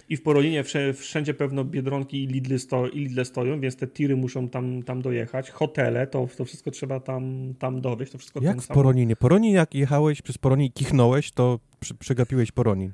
I 0.09 0.17
w 0.17 0.23
Porolinie 0.23 0.65
wszędzie 0.95 1.35
pewno 1.35 1.65
Biedronki 1.65 2.25
i 2.25 2.27
Lidly, 2.27 2.59
sto, 2.59 2.89
i 2.89 2.99
Lidle 2.99 3.25
stoją, 3.25 3.61
więc 3.61 3.77
te 3.77 3.87
tiry 3.87 4.17
muszą 4.17 4.49
tam, 4.49 4.83
tam 4.83 5.03
dojechać. 5.03 5.51
Hotele, 5.51 6.07
to, 6.07 6.29
to 6.37 6.45
wszystko 6.45 6.71
trzeba 6.71 7.01
tam, 7.01 7.55
tam 7.59 7.81
dowieść. 7.81 8.13
To 8.13 8.19
wszystko 8.19 8.41
Jak 8.43 8.63
w 8.63 8.69
Poroninie? 8.69 9.17
Poronin, 9.17 9.55
jak 9.55 9.75
jechałeś 9.75 10.23
przez 10.23 10.39
Poronin 10.39 10.67
i 10.67 10.73
kichnąłeś, 10.73 11.33
to 11.33 11.59
przy, 11.81 11.95
przegapiłeś 11.95 12.53
Poronin. 12.53 12.93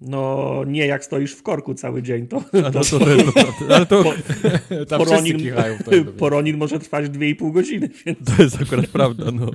No 0.00 0.62
nie, 0.66 0.86
jak 0.86 1.04
stoisz 1.04 1.32
w 1.32 1.42
korku 1.42 1.74
cały 1.74 2.02
dzień, 2.02 2.26
to, 2.26 2.36
A 2.52 2.60
no 2.60 2.70
to, 2.70 2.80
to, 2.80 2.98
to, 2.98 3.74
ale 3.74 3.86
to, 3.86 4.04
po, 4.04 4.12
Tam 4.88 5.06
wszyscy 5.06 5.34
kichają 5.34 5.78
Poronin 6.18 6.56
może 6.56 6.78
trwać 6.78 7.06
2,5 7.06 7.52
godziny, 7.52 7.88
więc 8.06 8.18
to 8.36 8.42
jest 8.42 8.62
akurat 8.62 8.86
prawda, 8.86 9.24
no. 9.32 9.50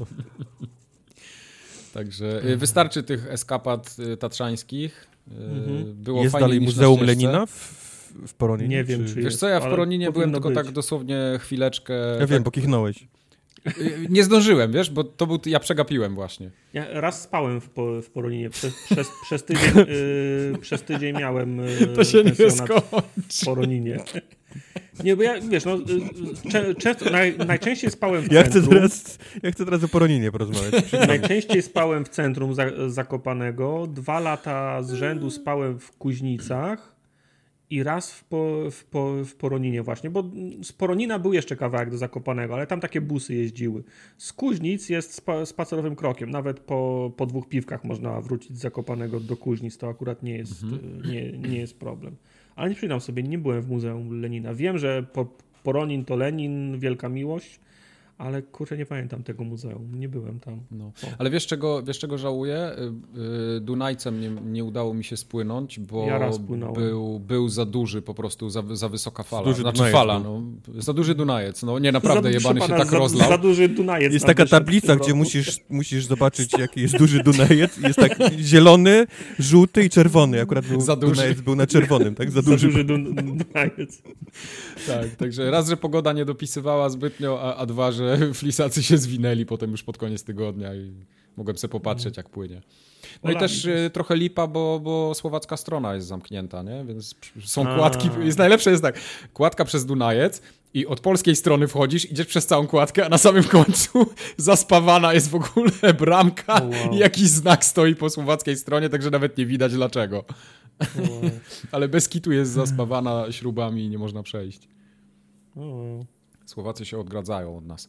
Także 1.94 2.42
y, 2.46 2.58
wystarczy 2.58 3.04
tych 3.04 3.28
eskapad 3.28 3.96
y, 4.14 4.18
tatrzańskich. 4.18 5.08
Mhm. 5.32 5.94
Było 5.94 6.22
Jest 6.22 6.32
fajnie 6.32 6.48
dalej 6.48 6.62
Muzeum. 6.62 7.02
Lenina 7.04 7.46
w, 7.46 7.52
w 8.28 8.34
Poroninie? 8.34 8.70
Nie 8.70 8.84
wiem, 8.84 9.06
czy 9.08 9.16
Wiesz 9.16 9.26
jest, 9.26 9.40
co, 9.40 9.48
ja 9.48 9.60
w 9.60 9.64
Poroninie 9.64 10.12
byłem 10.12 10.32
tylko 10.32 10.50
być. 10.50 10.56
tak 10.56 10.72
dosłownie 10.72 11.18
chwileczkę. 11.40 11.94
Ja 12.20 12.28
wiem, 12.28 12.44
bo 12.44 12.52
kichnąłeś. 12.52 13.08
Y, 13.68 14.08
Nie 14.10 14.24
zdążyłem, 14.24 14.72
wiesz, 14.72 14.90
bo 14.90 15.04
to 15.04 15.28
był, 15.28 15.40
ja 15.46 15.60
przegapiłem 15.60 16.16
właśnie. 16.16 16.52
Ja 16.74 17.02
raz 17.02 17.22
spałem 17.22 17.62
w, 17.62 17.70
po, 17.70 18.02
w 18.02 18.10
Poroninie. 18.10 18.50
Przez, 18.50 18.74
przez, 18.92 19.08
przez, 19.24 19.44
tydzień, 19.44 19.78
yy, 19.78 20.58
przez 20.62 20.82
tydzień 20.84 21.18
miałem 21.18 21.58
yy, 21.58 21.88
pensjonat 21.88 22.36
w 23.32 23.46
Poroninie. 23.46 24.00
Nie, 25.04 25.16
bo 25.16 25.24
ja, 25.24 25.34
wiesz, 25.50 25.66
no, 25.66 25.78
cze, 26.52 26.76
często, 26.76 27.10
naj, 27.10 27.38
najczęściej 27.48 27.92
spałem 27.92 28.24
w 28.24 28.32
Ja 28.32 28.44
chcę 28.44 28.52
centrum. 28.52 28.74
teraz, 28.74 29.18
ja 29.44 29.52
chcę 29.52 29.66
teraz 29.66 29.84
o 29.84 29.88
Poroninie 29.88 30.32
porozmawiać. 30.32 30.86
Najczęściej 31.08 31.62
spałem 31.62 32.06
w 32.06 32.10
centrum 32.10 32.54
za, 32.54 32.66
Zakopanego. 32.88 33.88
Dwa 33.88 34.20
lata 34.20 34.84
z 34.84 34.94
rzędu 34.94 35.30
spałem 35.32 35.80
w 35.80 35.92
Kuźnicach 35.92 36.95
i 37.76 37.84
raz 37.84 38.12
w, 38.12 38.24
po, 38.24 38.72
w, 38.72 38.86
po, 38.86 39.24
w 39.26 39.36
Poroninie 39.36 39.84
właśnie, 39.84 40.10
bo 40.10 40.24
z 40.64 40.72
Poronina 40.72 41.20
był 41.20 41.34
jeszcze 41.34 41.56
kawałek 41.56 41.90
do 41.90 41.98
Zakopanego, 41.98 42.54
ale 42.54 42.68
tam 42.68 42.80
takie 42.80 43.02
busy 43.02 43.36
jeździły. 43.36 43.84
Z 44.18 44.34
Kuźnic 44.34 44.90
jest 44.90 45.14
spa, 45.14 45.46
spacerowym 45.46 45.96
krokiem. 45.96 46.32
Nawet 46.32 46.60
po, 46.60 47.12
po 47.18 47.26
dwóch 47.26 47.50
piwkach 47.50 47.84
można 47.84 48.22
wrócić 48.22 48.58
z 48.58 48.62
Zakopanego 48.62 49.20
do 49.20 49.38
Kuźnic. 49.38 49.78
To 49.78 49.90
akurat 49.90 50.24
nie 50.24 50.38
jest, 50.38 50.64
y, 50.64 51.08
nie, 51.08 51.32
nie 51.32 51.60
jest 51.60 51.80
problem. 51.80 52.16
Ale 52.56 52.70
nie 52.70 52.76
przyznam 52.76 53.02
sobie, 53.02 53.24
nie 53.24 53.38
byłem 53.38 53.62
w 53.62 53.70
Muzeum 53.70 54.22
Lenina. 54.22 54.54
Wiem, 54.54 54.78
że 54.78 55.04
po, 55.14 55.28
Poronin 55.64 56.06
to 56.06 56.16
Lenin, 56.16 56.80
wielka 56.80 57.10
miłość, 57.10 57.60
ale 58.18 58.42
kurczę, 58.42 58.78
nie 58.78 58.86
pamiętam 58.86 59.24
tego 59.24 59.44
muzeum. 59.44 60.00
Nie 60.00 60.10
byłem 60.10 60.40
tam. 60.40 60.60
No. 60.72 60.92
Ale 61.18 61.30
wiesz 61.30 61.48
czego, 61.48 61.84
wiesz 61.84 62.00
czego 62.00 62.18
żałuję? 62.18 62.72
Y, 63.16 63.58
y, 63.58 63.60
Dunajcem 63.62 64.22
nie, 64.22 64.30
nie 64.30 64.64
udało 64.64 64.94
mi 64.94 65.04
się 65.04 65.18
spłynąć, 65.18 65.80
bo 65.80 66.06
Ja 66.08 66.30
był, 66.76 67.20
był 67.20 67.50
za 67.50 67.66
duży 67.66 68.02
po 68.02 68.14
prostu, 68.14 68.50
za, 68.50 68.64
za 68.72 68.90
wysoka 68.90 69.24
fala. 69.24 69.44
duży 69.44 69.62
znaczy 69.62 69.76
Dunajec 69.78 69.96
fala, 69.98 70.20
no. 70.20 70.42
Za 70.78 70.94
duży 70.94 71.16
Dunajec. 71.16 71.64
No 71.64 71.80
nie, 71.80 71.92
naprawdę, 71.92 72.30
Za- 72.30 72.38
jebany 72.38 72.62
się 72.62 72.68
pana, 72.68 72.80
tak 72.80 72.88
za, 72.92 72.98
rozlał. 72.98 73.30
Za 73.30 73.38
duży 73.38 73.70
Dunajec. 73.70 74.14
Jest 74.14 74.26
taka 74.26 74.46
tablica, 74.46 74.96
gdzie 74.96 75.14
musisz, 75.14 75.60
musisz 75.70 76.06
zobaczyć, 76.06 76.54
jaki 76.60 76.82
jest 76.82 76.98
duży 76.98 77.24
Dunajec. 77.24 77.78
Jest 77.78 78.00
tak 78.00 78.18
zielony, 78.40 79.08
żółty 79.40 79.84
i 79.84 79.90
czerwony. 79.90 80.42
Akurat 80.42 80.66
był, 80.66 80.82
Za 80.82 80.96
duży. 80.96 81.14
Dunajec 81.16 81.42
był 81.42 81.56
na 81.56 81.68
czerwonym, 81.68 82.16
tak? 82.16 82.32
Za 82.32 82.42
Za 82.42 82.52
duży. 82.52 82.68
duży 82.68 82.84
Dun- 82.86 83.16
Dunajec. 83.16 84.02
Tak, 84.88 85.16
także 85.18 85.52
raz, 85.52 85.70
że 85.70 85.78
pogoda 85.78 86.14
nie 86.14 86.26
dopisywała 86.26 86.90
zbytnio, 86.90 87.42
a, 87.42 87.56
a 87.56 87.66
dwa, 87.66 87.92
że 87.92 88.05
flisacy 88.34 88.84
się 88.84 88.98
zwinęli 88.98 89.46
potem 89.46 89.72
już 89.72 89.84
pod 89.84 89.98
koniec 89.98 90.24
tygodnia 90.24 90.76
i 90.76 90.94
mogłem 91.38 91.58
sobie 91.58 91.72
popatrzeć, 91.72 92.18
jak 92.18 92.30
płynie. 92.30 92.62
No 93.24 93.32
i 93.32 93.38
też 93.38 93.66
y, 93.66 93.90
trochę 93.94 94.16
lipa, 94.16 94.48
bo, 94.48 94.80
bo 94.80 95.14
słowacka 95.16 95.58
strona 95.58 95.96
jest 95.96 96.08
zamknięta, 96.08 96.64
nie? 96.64 96.86
Więc 96.86 97.16
są 97.46 97.70
A. 97.70 97.78
kładki. 97.78 98.10
Jest 98.24 98.38
najlepsze 98.38 98.72
jest 98.72 98.84
tak, 98.84 99.00
kładka 99.34 99.66
przez 99.66 99.86
Dunajec 99.86 100.42
i 100.74 100.88
od 100.88 101.00
polskiej 101.00 101.36
strony 101.36 101.68
wchodzisz, 101.68 102.12
idziesz 102.12 102.28
przez 102.28 102.46
całą 102.46 102.68
kładkę, 102.68 103.06
a 103.06 103.10
na 103.10 103.18
samym 103.18 103.44
końcu 103.44 104.06
zaspawana 104.38 105.14
jest 105.14 105.30
w 105.30 105.36
ogóle 105.36 105.94
bramka 106.00 106.54
wow. 106.54 106.94
i 106.94 106.98
jakiś 106.98 107.28
znak 107.28 107.66
stoi 107.66 107.96
po 107.96 108.10
słowackiej 108.10 108.58
stronie, 108.58 108.90
także 108.90 109.12
nawet 109.12 109.38
nie 109.38 109.46
widać 109.46 109.74
dlaczego. 109.74 110.26
O, 110.80 111.22
Ale 111.72 111.88
bez 111.88 112.10
kitu 112.10 112.32
jest 112.32 112.52
zaspawana 112.52 113.32
śrubami 113.32 113.84
i 113.84 113.90
nie 113.90 113.98
można 113.98 114.24
przejść. 114.24 114.68
o. 115.56 116.15
Słowacy 116.46 116.86
się 116.86 117.00
odgradzają 117.00 117.58
od 117.58 117.66
nas. 117.66 117.88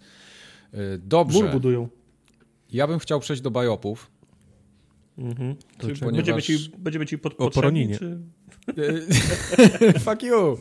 Mur 0.72 0.98
Dobrze. 0.98 1.48
budują. 1.52 1.88
Ja 2.72 2.86
bym 2.86 2.98
chciał 2.98 3.20
przejść 3.20 3.42
do 3.42 3.50
bajopów. 3.50 4.10
Mhm. 5.18 5.56
Czego? 5.78 5.86
będziemy, 5.88 6.12
Ponieważ- 6.22 6.44
ci, 6.46 6.70
będziemy 6.78 7.06
ci 7.06 7.18
pod, 7.18 7.32
O 7.32 7.36
potrzebni, 7.36 7.98
czy... 7.98 8.18
Y, 8.78 9.98
Fuck 10.04 10.22
you! 10.22 10.58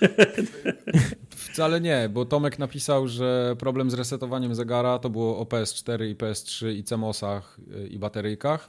Wcale 1.36 1.80
nie, 1.80 2.08
bo 2.12 2.24
Tomek 2.24 2.58
napisał, 2.58 3.08
że 3.08 3.56
problem 3.58 3.90
z 3.90 3.94
resetowaniem 3.94 4.54
zegara 4.54 4.98
to 4.98 5.10
było 5.10 5.38
o 5.38 5.44
PS4 5.44 6.08
i 6.10 6.16
PS3 6.16 6.72
i 6.72 6.84
CMOSach 6.84 7.60
y, 7.84 7.88
i 7.88 7.98
bateryjkach. 7.98 8.68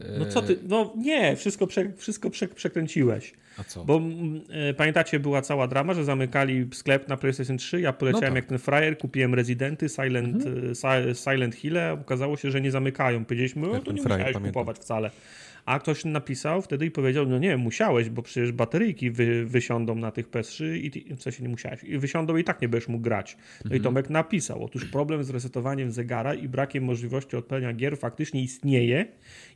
Y, 0.00 0.18
No 0.18 0.26
co 0.26 0.42
ty, 0.42 0.56
no 0.68 0.92
nie, 0.96 1.36
wszystko, 1.36 1.66
prze, 1.66 1.92
wszystko 1.96 2.30
prze, 2.30 2.48
przekręciłeś. 2.48 3.32
A 3.58 3.64
co? 3.64 3.84
Bo 3.84 4.00
e, 4.50 4.74
pamiętacie, 4.74 5.20
była 5.20 5.42
cała 5.42 5.66
drama, 5.68 5.94
że 5.94 6.04
zamykali 6.04 6.68
sklep 6.72 7.08
na 7.08 7.16
PlayStation 7.16 7.56
3, 7.58 7.80
ja 7.80 7.92
poleciałem 7.92 8.12
No 8.14 8.20
tak. 8.20 8.28
Mhm. 8.28 8.36
jak 8.36 8.46
ten 8.46 8.58
frajer, 8.58 8.98
kupiłem 8.98 9.34
Rezydenty, 9.34 9.88
Silent, 9.88 10.44
e, 10.46 10.74
Si- 10.74 11.14
Silent 11.24 11.54
Hill, 11.54 11.78
a 11.78 11.92
okazało 11.92 12.36
się, 12.36 12.50
że 12.50 12.60
nie 12.60 12.70
zamykają. 12.70 13.24
Powiedzieliśmy, 13.24 13.62
no 13.62 13.68
to 13.68 13.92
nie 13.92 14.02
frajer, 14.02 14.02
musiałeś 14.02 14.34
pamiętam. 14.34 14.52
kupować 14.52 14.76
wcale. 14.76 15.10
A 15.64 15.78
ktoś 15.78 16.04
napisał 16.04 16.62
wtedy 16.62 16.86
i 16.86 16.90
powiedział, 16.90 17.26
no 17.28 17.38
nie, 17.38 17.56
musiałeś, 17.56 18.10
bo 18.10 18.22
przecież 18.22 18.52
bateryjki 18.52 19.10
wy, 19.10 19.44
wysiądą 19.46 19.94
na 19.94 20.10
tych 20.10 20.30
PS3 20.30 20.64
i 20.76 21.14
w 21.14 21.22
sensie 21.22 21.42
nie 21.42 21.48
musiałeś. 21.48 21.84
I 21.84 21.98
wysiądą 21.98 22.36
i 22.36 22.44
tak 22.44 22.62
nie 22.62 22.68
będziesz 22.68 22.88
mógł 22.88 23.02
grać. 23.04 23.36
No 23.36 23.64
Mhm. 23.64 23.80
i 23.80 23.84
Tomek 23.84 24.10
napisał, 24.10 24.64
otóż 24.64 24.84
problem 24.84 25.24
z 25.24 25.30
resetowaniem 25.30 25.90
zegara 25.92 26.34
i 26.34 26.48
brakiem 26.48 26.84
możliwości 26.84 27.36
odpalenia 27.36 27.72
gier 27.72 27.98
faktycznie 27.98 28.42
istnieje 28.42 29.06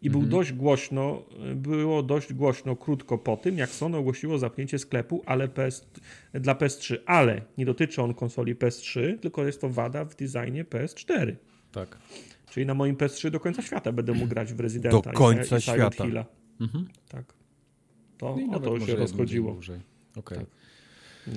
i 0.03 0.07
Mhm. 0.07 0.13
był 0.13 0.31
dość 0.39 0.53
głośno, 0.53 1.23
było 1.55 2.03
dość 2.03 2.33
głośno 2.33 2.77
krótko 2.77 3.19
po 3.19 3.37
tym, 3.37 3.59
jak 3.59 3.71
Sony 3.71 3.97
ogłosiło 3.97 4.39
zamknięcie 4.39 4.79
sklepu, 4.79 5.23
ale 5.27 5.49
PS, 5.49 5.87
dla 6.35 6.55
PS3, 6.55 6.97
ale 7.07 7.41
nie 7.59 7.65
dotyczy 7.67 8.03
on 8.03 8.15
konsoli 8.15 8.55
PS3, 8.55 9.19
tylko 9.19 9.47
jest 9.47 9.61
to 9.61 9.69
wada 9.69 10.05
w 10.05 10.15
designie 10.17 10.65
PS4. 10.65 11.33
Tak. 11.73 11.99
Czyli 12.55 12.67
na 12.67 12.75
moim 12.75 12.97
PS3 12.97 13.31
do 13.31 13.41
końca 13.41 13.63
świata 13.63 13.93
będę 13.93 14.13
mógł 14.13 14.27
grać 14.27 14.53
w 14.53 14.61
Residenta 14.61 15.01
Do 15.03 15.11
i- 15.11 15.15
końca 15.15 15.59
i 15.59 15.61
Silent 15.61 15.95
świata. 15.95 16.25
Mhm. 16.61 16.89
Tak. 17.09 17.25
To, 18.19 18.37
No 18.37 18.43
i 18.43 18.57
o 18.57 18.61
to 18.61 18.81
się 18.87 18.97
rozchodziło. 18.97 19.57
Okej. 20.17 20.39
Tak. 20.39 20.47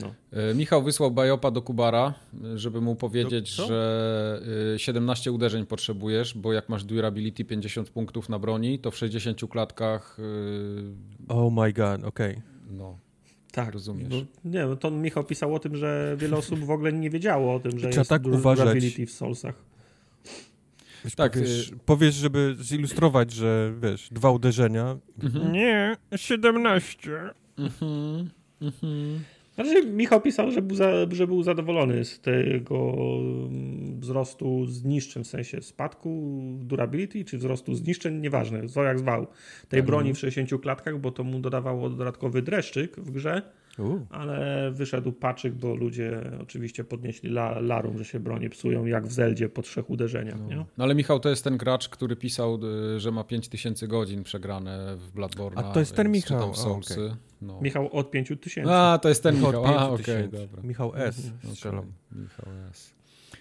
No. 0.01 0.13
E, 0.31 0.53
Michał 0.55 0.83
wysłał 0.83 1.11
bajopa 1.11 1.51
do 1.51 1.61
Kubara, 1.61 2.13
e, 2.53 2.57
żeby 2.57 2.81
mu 2.81 2.95
powiedzieć, 2.95 3.49
że 3.49 4.41
e, 4.75 4.79
17 4.79 5.31
uderzeń 5.31 5.65
potrzebujesz, 5.65 6.37
bo 6.37 6.53
jak 6.53 6.69
masz 6.69 6.83
durability 6.83 7.45
50 7.45 7.89
punktów 7.89 8.29
na 8.29 8.39
broni, 8.39 8.79
to 8.79 8.91
w 8.91 8.97
60 8.97 9.47
klatkach 9.49 10.17
e, 11.29 11.33
Oh 11.33 11.61
my 11.61 11.73
god, 11.73 12.03
okej. 12.03 12.41
no, 12.71 12.97
Tak, 13.51 13.73
Rozumiesz. 13.73 14.07
No, 14.09 14.51
nie, 14.51 14.65
no 14.65 14.75
to 14.75 14.91
Michał 14.91 15.23
pisał 15.23 15.55
o 15.55 15.59
tym, 15.59 15.75
że 15.75 16.15
wiele 16.19 16.37
osób 16.37 16.59
w 16.59 16.71
ogóle 16.71 16.93
nie 16.93 17.09
wiedziało 17.09 17.55
o 17.55 17.59
tym, 17.59 17.71
że 17.71 17.77
Trzeba 17.89 17.99
jest 18.01 18.09
tak 18.09 18.25
uważać. 18.27 18.65
durability 18.65 19.05
w 19.05 19.11
Soulsach. 19.11 19.76
Tak, 21.15 21.33
Powiesz, 21.33 21.69
y- 21.71 21.77
powiesz, 21.85 22.15
żeby 22.15 22.55
zilustrować, 22.59 23.31
że 23.31 23.73
wiesz, 23.81 24.09
dwa 24.11 24.31
uderzenia. 24.31 24.97
Mhm. 25.23 25.51
Nie, 25.51 25.97
17. 26.15 27.11
Mhm. 27.57 28.29
Mhm. 28.61 29.19
Znaczy, 29.55 29.85
Michał 29.85 30.21
pisał, 30.21 30.51
że 30.51 30.61
był, 30.61 30.75
za, 30.77 30.91
że 31.11 31.27
był 31.27 31.43
zadowolony 31.43 32.05
z 32.05 32.19
tego 32.19 32.93
mm, 33.49 33.99
wzrostu 33.99 34.65
zniszczeń, 34.65 35.23
w 35.23 35.27
sensie 35.27 35.61
spadku 35.61 36.41
durability, 36.59 37.25
czy 37.25 37.37
wzrostu 37.37 37.75
zniszczeń, 37.75 38.15
nieważne, 38.21 38.67
co 38.67 38.83
jak 38.83 38.99
zwał, 38.99 39.27
tej 39.69 39.79
Tak. 39.79 39.85
broni 39.87 40.13
w 40.13 40.19
60 40.19 40.61
klatkach, 40.61 40.99
bo 40.99 41.11
to 41.11 41.23
mu 41.23 41.39
dodawało 41.39 41.89
dodatkowy 41.89 42.41
dreszczyk 42.41 42.95
w 42.99 43.11
grze, 43.11 43.41
U, 43.79 43.99
ale 44.09 44.71
wyszedł 44.71 45.11
paczyk, 45.11 45.53
bo 45.53 45.75
ludzie 45.75 46.21
oczywiście 46.41 46.83
podnieśli 46.83 47.29
la, 47.29 47.59
larum, 47.59 47.97
że 47.97 48.05
się 48.05 48.19
bronie 48.19 48.49
psują 48.49 48.85
jak 48.85 49.07
w 49.07 49.11
Zeldzie 49.11 49.49
po 49.49 49.61
trzech 49.61 49.89
uderzeniach, 49.89 50.47
nie? 50.49 50.55
No 50.55 50.83
ale 50.83 50.95
Michał 50.95 51.19
to 51.19 51.29
jest 51.29 51.43
ten 51.43 51.57
gracz, 51.57 51.89
który 51.89 52.15
pisał, 52.15 52.59
y, 52.95 52.99
że 52.99 53.11
ma 53.11 53.23
5000 53.23 53.87
godzin 53.87 54.23
przegrane 54.23 54.95
w 54.97 55.11
Bloodborne. 55.11 55.61
A 55.65 55.71
to 55.71 55.79
jest 55.79 55.95
ten 55.95 56.11
Michał, 56.11 56.51
a, 56.51 56.53
Soulsy. 56.53 57.15
No. 57.41 57.61
Michał 57.61 57.89
od 57.91 58.11
5 58.11 58.31
tysięcy. 58.41 58.71
A, 58.71 58.99
to 59.01 59.09
jest 59.09 59.23
ten 59.23 59.35
Michał 59.35 59.65
A, 59.65 59.69
5 59.69 59.81
okej, 59.93 59.97
tysięcy. 60.05 60.37
dobra. 60.37 60.63
Michał 60.63 60.91
S. 60.95 61.19
Okej, 61.39 61.51
Strzelam. 61.55 61.85
Michał 62.11 62.45
S. 62.71 62.93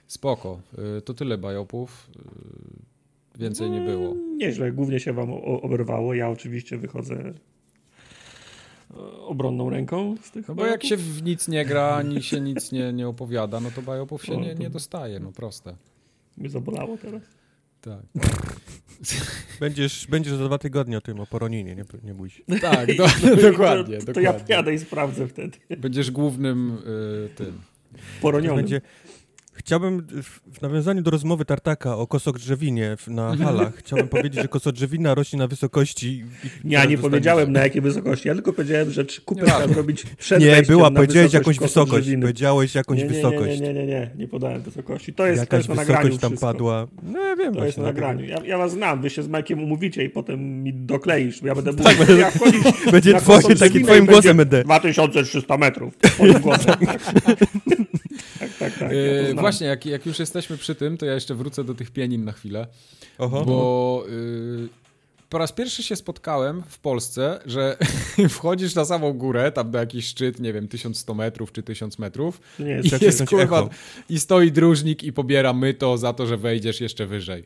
Spoko. 0.06 0.60
Y, 0.98 1.02
To 1.02 1.14
tyle 1.14 1.38
bajopów. 1.38 2.10
Y, 2.16 3.38
Więcej 3.38 3.70
nie 3.70 3.80
było. 3.80 4.14
Nieźle, 4.36 4.72
głównie 4.72 5.00
się 5.00 5.12
wam 5.12 5.30
o- 5.32 5.62
oberwało. 5.62 6.14
Ja 6.14 6.28
oczywiście 6.30 6.78
wychodzę 6.78 7.34
obronną 9.26 9.70
ręką 9.70 10.14
z 10.22 10.30
tych 10.30 10.48
No 10.48 10.54
bo 10.54 10.66
jak 10.66 10.84
się 10.84 10.96
w 10.96 11.22
nic 11.22 11.48
nie 11.48 11.64
gra, 11.64 11.88
ani 11.96 12.22
się 12.22 12.40
nic 12.40 12.72
nie, 12.72 12.92
nie 12.92 13.08
opowiada, 13.08 13.60
no 13.60 13.70
to 13.70 13.82
bajopów 13.82 14.24
się 14.24 14.32
O, 14.36 14.40
nie, 14.40 14.54
to- 14.54 14.62
nie 14.62 14.70
dostaje, 14.70 15.20
no 15.20 15.32
proste. 15.32 15.76
Mnie 16.36 16.48
zabolało 16.48 16.96
teraz. 16.98 17.22
Tak, 17.80 18.00
Będziesz, 19.60 20.06
będziesz 20.06 20.34
za 20.34 20.44
dwa 20.46 20.58
tygodnie 20.58 20.98
o 20.98 21.00
tym, 21.00 21.20
o 21.20 21.26
Poroninie, 21.26 21.74
nie, 21.74 21.84
nie 22.04 22.14
bój 22.14 22.30
się. 22.30 22.42
tak 22.60 22.96
do, 22.96 23.06
dokładnie, 23.50 23.98
to, 23.98 24.12
to 24.12 24.20
ja 24.20 24.34
jadę 24.48 24.74
i 24.74 24.78
sprawdzę 24.78 25.28
wtedy. 25.28 25.58
Będziesz 25.78 26.10
głównym 26.10 26.78
y, 27.26 27.28
tym. 27.34 27.52
To 27.92 27.98
Poronionym. 28.22 28.56
będzie... 28.56 28.80
Chciałbym 29.56 30.06
w- 30.52 30.62
nawiązaniu 30.62 31.02
do 31.02 31.10
rozmowy 31.10 31.44
Tartaka 31.44 31.96
o 31.96 32.06
kosodrzewinie 32.06 32.96
na 33.08 33.36
halach, 33.36 33.74
chciałbym 33.76 34.08
powiedzieć, 34.08 34.42
że 34.42 34.48
kosodrzewina 34.48 35.14
rośnie 35.14 35.38
na 35.38 35.46
wysokości... 35.48 36.24
Ja 36.64 36.84
nie 36.84 36.96
dostaniesz- 36.96 37.00
powiedziałem 37.00 37.52
na 37.52 37.60
jakiej 37.60 37.82
wysokości, 37.82 38.28
ja 38.28 38.34
tylko 38.34 38.52
powiedziałem, 38.52 38.90
że 38.90 39.04
kupę 39.24 39.40
Nie, 39.40 39.46
trzeba 39.46 39.68
zrobić 39.68 40.02
przed 40.18 40.40
Nie, 40.40 40.62
była, 40.62 40.90
na 40.90 40.96
powiedziałeś 41.00 41.32
jakąś 41.32 41.58
wysokość, 41.58 42.08
powiedziałeś 42.20 42.74
jakąś 42.74 42.98
nie, 42.98 43.04
nie, 43.04 43.10
wysokość. 43.10 43.60
Nie, 43.60 43.66
nie, 43.68 43.74
nie, 43.74 43.80
nie, 43.80 43.86
nie, 43.86 44.10
nie 44.16 44.28
podałem 44.28 44.62
wysokości. 44.62 45.12
To 45.14 45.26
jest, 45.26 45.36
to 45.38 45.42
Jakaś 45.42 45.58
jest 45.58 45.68
na 45.68 45.74
nagraniu 45.74 45.98
wysokość 46.02 46.20
tam 46.20 46.30
wszystko. 46.30 46.46
padła. 46.46 46.86
No 47.02 47.20
ja 47.20 47.36
wiem 47.36 47.54
To 47.54 47.64
jest 47.66 47.78
na 47.78 47.84
nagraniu. 47.84 48.24
Ja, 48.24 48.36
ja 48.44 48.58
was 48.58 48.72
znam, 48.72 49.02
wy 49.02 49.10
się 49.10 49.22
z 49.22 49.28
Majkiem 49.28 49.62
umówicie 49.64 50.04
i 50.04 50.10
potem 50.10 50.62
mi 50.62 50.72
dokleisz. 50.74 51.42
Ja 51.42 51.54
będę 51.54 51.74
Tak, 51.74 51.98
mówił, 51.98 52.16
jak 52.18 52.38
chodzisz 52.38 52.62
Będzie 52.92 53.14
twoje, 53.14 53.56
taki 53.56 53.80
twoim 53.84 54.06
głosem 54.06 54.36
będę. 54.36 54.64
2300 54.64 55.58
metrów. 55.58 55.94
Głosem. 56.42 56.74
tak, 58.40 58.50
tak, 58.58 58.78
tak. 58.78 58.90
To 59.46 59.52
właśnie, 59.52 59.66
jak, 59.66 59.86
jak 59.86 60.06
już 60.06 60.18
jesteśmy 60.18 60.56
przy 60.56 60.74
tym, 60.74 60.98
to 60.98 61.06
ja 61.06 61.14
jeszcze 61.14 61.34
wrócę 61.34 61.64
do 61.64 61.74
tych 61.74 61.90
pienin 61.90 62.24
na 62.24 62.32
chwilę. 62.32 62.66
Oho. 63.18 63.44
Bo 63.44 64.04
y, 64.08 64.68
po 65.28 65.38
raz 65.38 65.52
pierwszy 65.52 65.82
się 65.82 65.96
spotkałem 65.96 66.62
w 66.68 66.78
Polsce, 66.78 67.40
że 67.46 67.76
wchodzisz 68.28 68.74
na 68.74 68.84
samą 68.84 69.12
górę, 69.12 69.52
tam 69.52 69.70
na 69.70 69.80
jakiś 69.80 70.06
szczyt, 70.06 70.40
nie 70.40 70.52
wiem, 70.52 70.68
1100 70.68 71.14
metrów 71.14 71.52
czy 71.52 71.62
1000 71.62 71.98
metrów 71.98 72.40
To 72.56 72.62
nie 72.62 72.80
i 72.82 73.04
jest 73.04 73.26
kurwa, 73.28 73.68
i 74.08 74.20
stoi 74.20 74.52
dróżnik 74.52 75.04
i 75.04 75.12
pobiera 75.12 75.52
myto 75.52 75.98
za 75.98 76.12
to, 76.12 76.26
że 76.26 76.36
wejdziesz 76.36 76.80
jeszcze 76.80 77.06
wyżej. 77.06 77.44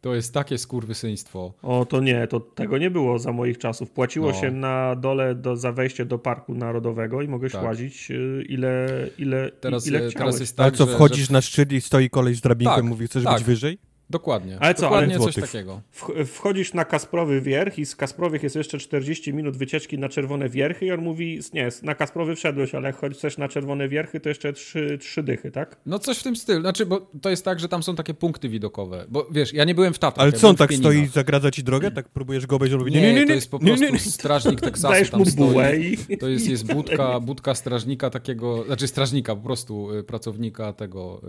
To 0.00 0.14
jest 0.14 0.34
takie 0.34 0.58
skurwysyństwo. 0.58 1.52
O, 1.62 1.84
to 1.86 2.00
nie, 2.00 2.26
to 2.26 2.40
tego 2.40 2.78
nie 2.78 2.90
było 2.90 3.18
za 3.18 3.32
moich 3.32 3.58
czasów. 3.58 3.90
Płaciło 3.90 4.26
No. 4.32 4.40
się 4.40 4.50
na 4.50 4.96
dole 4.96 5.34
do, 5.34 5.56
za 5.56 5.72
wejście 5.72 6.04
do 6.04 6.18
Parku 6.18 6.54
Narodowego 6.54 7.22
i 7.22 7.28
mogłeś 7.28 7.52
Tak. 7.52 7.64
łazić 7.64 8.10
y, 8.10 8.44
ile, 8.48 8.88
ile, 9.18 9.50
Teraz, 9.60 9.86
ile 9.86 9.98
y, 9.98 10.00
chciałeś. 10.10 10.14
teraz 10.14 10.40
jest 10.40 10.60
Ale 10.60 10.70
tak, 10.70 10.78
co, 10.78 10.86
że, 10.86 10.92
wchodzisz 10.92 11.26
że... 11.26 11.32
na 11.32 11.40
szczyt 11.40 11.72
i 11.72 11.80
stoi 11.80 12.10
kolej 12.10 12.34
z 12.34 12.40
drabinką 12.40 12.74
Tak, 12.74 12.84
i 12.84 12.88
mówi, 12.88 13.06
chcesz 13.06 13.24
tak. 13.24 13.34
być 13.34 13.44
wyżej? 13.44 13.78
Dokładnie. 14.10 14.56
Ale 14.60 14.74
co, 14.74 14.82
Dokładnie 14.82 15.14
ale 15.14 15.24
coś 15.24 15.34
złotych. 15.34 15.52
takiego. 15.52 15.80
Wch- 15.94 16.24
Wchodzisz 16.26 16.74
na 16.74 16.84
Kasprowy 16.84 17.40
Wierch 17.40 17.78
i 17.78 17.86
z 17.86 17.96
Kasprowych 17.96 18.42
jest 18.42 18.56
jeszcze 18.56 18.78
40 18.78 19.32
minut 19.34 19.56
wycieczki 19.56 19.98
na 19.98 20.08
Czerwone 20.08 20.48
Wierchy 20.48 20.86
i 20.86 20.92
on 20.92 21.00
mówi, 21.00 21.40
nie, 21.54 21.68
na 21.82 21.94
Kasprowy 21.94 22.36
wszedłeś, 22.36 22.74
ale 22.74 22.86
jak 22.86 23.14
chcesz 23.14 23.38
na 23.38 23.48
Czerwone 23.48 23.88
Wierchy, 23.88 24.20
to 24.20 24.28
jeszcze 24.28 24.52
trzy, 24.52 24.98
trzy 25.00 25.22
dychy, 25.22 25.50
tak? 25.50 25.76
No 25.86 25.98
coś 25.98 26.18
w 26.18 26.22
tym 26.22 26.36
stylu. 26.36 26.60
Znaczy, 26.60 26.86
bo 26.86 27.10
to 27.22 27.30
jest 27.30 27.44
tak, 27.44 27.60
że 27.60 27.68
tam 27.68 27.82
są 27.82 27.94
takie 27.96 28.14
punkty 28.14 28.48
widokowe. 28.48 29.04
Bo 29.08 29.26
wiesz, 29.30 29.52
ja 29.54 29.64
nie 29.64 29.74
byłem 29.74 29.94
w 29.94 29.98
Tatrach. 29.98 30.22
Ale 30.22 30.32
ja 30.32 30.38
co, 30.38 30.48
on 30.48 30.54
byłem 30.54 30.68
w 30.68 30.70
tak 30.70 30.78
stoi 30.78 30.90
i 30.92 30.94
Pieninach. 30.94 31.14
zagradza 31.14 31.50
ci 31.50 31.64
drogę? 31.64 31.90
Tak 31.90 32.08
próbujesz 32.08 32.46
go 32.46 32.56
obejść? 32.56 32.74
on 32.74 32.78
mówi, 32.80 32.92
Nie, 32.92 33.00
Nie, 33.00 33.14
nie, 33.14 33.20
nie, 33.20 33.26
to 33.26 33.32
jest 33.32 33.50
po 33.50 33.58
nie, 33.58 33.64
prostu 33.66 33.84
nie, 33.84 33.90
nie. 33.92 33.98
strażnik 33.98 34.60
Teksasu 34.60 34.92
Dajesz 34.92 35.10
tam 35.10 35.26
stoi. 35.26 35.96
i... 36.08 36.18
To 36.18 36.28
jest, 36.28 36.48
jest 36.48 36.72
budka, 36.74 37.20
budka 37.20 37.54
strażnika 37.54 38.10
takiego, 38.10 38.64
znaczy 38.64 38.88
strażnika, 38.88 39.36
po 39.36 39.42
prostu 39.42 39.92
y, 39.94 40.04
pracownika 40.04 40.72
tego 40.72 41.20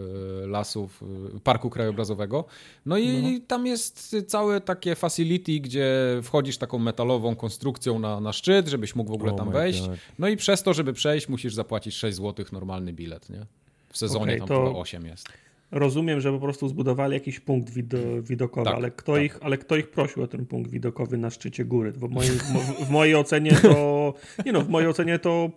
y, 0.43 0.47
lasów, 0.47 1.03
y, 1.35 1.39
parku 1.39 1.69
krajobrazowego. 1.69 2.45
No 2.85 2.97
i 2.97 3.41
tam 3.47 3.65
jest 3.67 4.15
całe 4.27 4.61
takie 4.61 4.95
facility, 4.95 5.59
gdzie 5.59 5.93
wchodzisz 6.23 6.57
taką 6.57 6.79
metalową 6.79 7.35
konstrukcją 7.35 7.99
na, 7.99 8.19
na 8.19 8.33
szczyt, 8.33 8.67
żebyś 8.67 8.95
mógł 8.95 9.11
w 9.11 9.13
ogóle 9.13 9.31
Oh 9.31 9.43
tam 9.43 9.51
wejść. 9.53 9.81
God. 9.87 9.97
No 10.19 10.27
i 10.27 10.37
przez 10.37 10.63
to, 10.63 10.73
żeby 10.73 10.93
przejść, 10.93 11.29
musisz 11.29 11.53
zapłacić 11.53 11.95
6 11.95 12.17
zł 12.17 12.45
normalny 12.51 12.93
bilet, 12.93 13.29
nie? 13.29 13.45
W 13.89 13.97
sezonie 13.97 14.23
Okej, 14.23 14.37
tam 14.39 14.47
to- 14.47 14.67
chyba 14.67 14.79
8 14.79 15.05
jest. 15.05 15.27
Rozumiem, 15.71 16.21
że 16.21 16.31
po 16.33 16.39
prostu 16.39 16.67
zbudowali 16.67 17.13
jakiś 17.13 17.39
punkt 17.39 17.69
wido, 17.69 17.97
widokowy, 18.21 18.65
Tak, 18.65 18.75
ale, 18.75 18.91
kto 18.91 19.13
tak. 19.13 19.23
ich, 19.23 19.37
ale 19.41 19.57
kto 19.57 19.75
ich 19.75 19.89
prosił 19.91 20.23
o 20.23 20.27
ten 20.27 20.45
punkt 20.45 20.71
widokowy 20.71 21.17
na 21.17 21.29
szczycie 21.29 21.65
góry? 21.65 21.91
W 21.91 22.09
mojej, 22.09 22.31
w, 22.85 22.89
mojej 22.89 23.15
ocenie 23.15 23.51
to, 23.61 24.13
nie 24.45 24.51
no, 24.51 24.61
w 24.61 24.69
mojej 24.69 24.89
ocenie 24.89 25.19
to, 25.19 25.49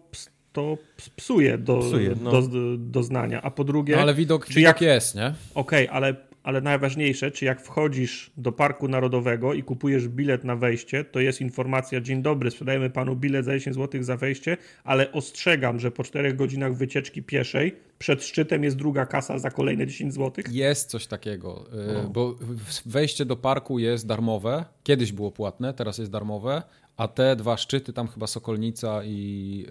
to 0.52 0.78
ps- 0.96 1.10
psuje 1.10 1.58
do, 1.58 1.78
Psuje, 1.78 2.14
no. 2.22 2.30
do, 2.42 2.48
do 2.78 3.02
znania. 3.02 3.42
A 3.42 3.50
po 3.50 3.64
drugie, 3.64 3.94
No 3.96 4.02
ale 4.02 4.14
widok, 4.14 4.46
czy 4.46 4.54
widok 4.54 4.80
jak- 4.80 4.80
jest, 4.80 5.14
nie? 5.14 5.34
okej, 5.54 5.88
ale, 5.88 6.16
ale 6.50 6.60
najważniejsze, 6.60 7.30
czy 7.30 7.44
jak 7.44 7.60
wchodzisz 7.62 8.30
do 8.36 8.52
Parku 8.52 8.88
Narodowego 8.88 9.54
i 9.54 9.62
kupujesz 9.62 10.08
bilet 10.08 10.44
na 10.44 10.56
wejście, 10.56 11.04
to 11.04 11.20
jest 11.20 11.40
informacja, 11.40 12.00
dzień 12.00 12.22
dobry, 12.22 12.50
sprzedajemy 12.50 12.90
panu 12.90 13.16
bilet 13.16 13.44
za 13.44 13.52
10 13.52 13.76
zł 13.76 14.02
za 14.02 14.16
wejście, 14.16 14.56
ale 14.84 15.12
ostrzegam, 15.12 15.80
że 15.80 15.90
po 15.90 16.04
4 16.04 16.34
godzinach 16.34 16.74
wycieczki 16.76 17.22
pieszej 17.22 17.76
przed 17.98 18.24
szczytem 18.24 18.64
jest 18.64 18.76
druga 18.76 19.06
kasa 19.06 19.38
za 19.38 19.50
kolejne 19.50 19.86
10 19.86 20.14
zł. 20.14 20.44
Jest 20.50 20.90
coś 20.90 21.06
takiego, 21.06 21.64
y, 22.04 22.08
bo 22.08 22.32
w- 22.34 22.88
wejście 22.88 23.24
do 23.24 23.36
parku 23.36 23.78
jest 23.78 24.06
darmowe. 24.06 24.64
Kiedyś 24.82 25.12
było 25.12 25.30
płatne, 25.30 25.74
teraz 25.74 25.98
jest 25.98 26.10
darmowe, 26.10 26.62
a 26.96 27.08
te 27.08 27.36
dwa 27.36 27.56
szczyty, 27.56 27.92
tam 27.92 28.08
chyba 28.08 28.26
Sokolnica 28.26 29.04
i, 29.04 29.66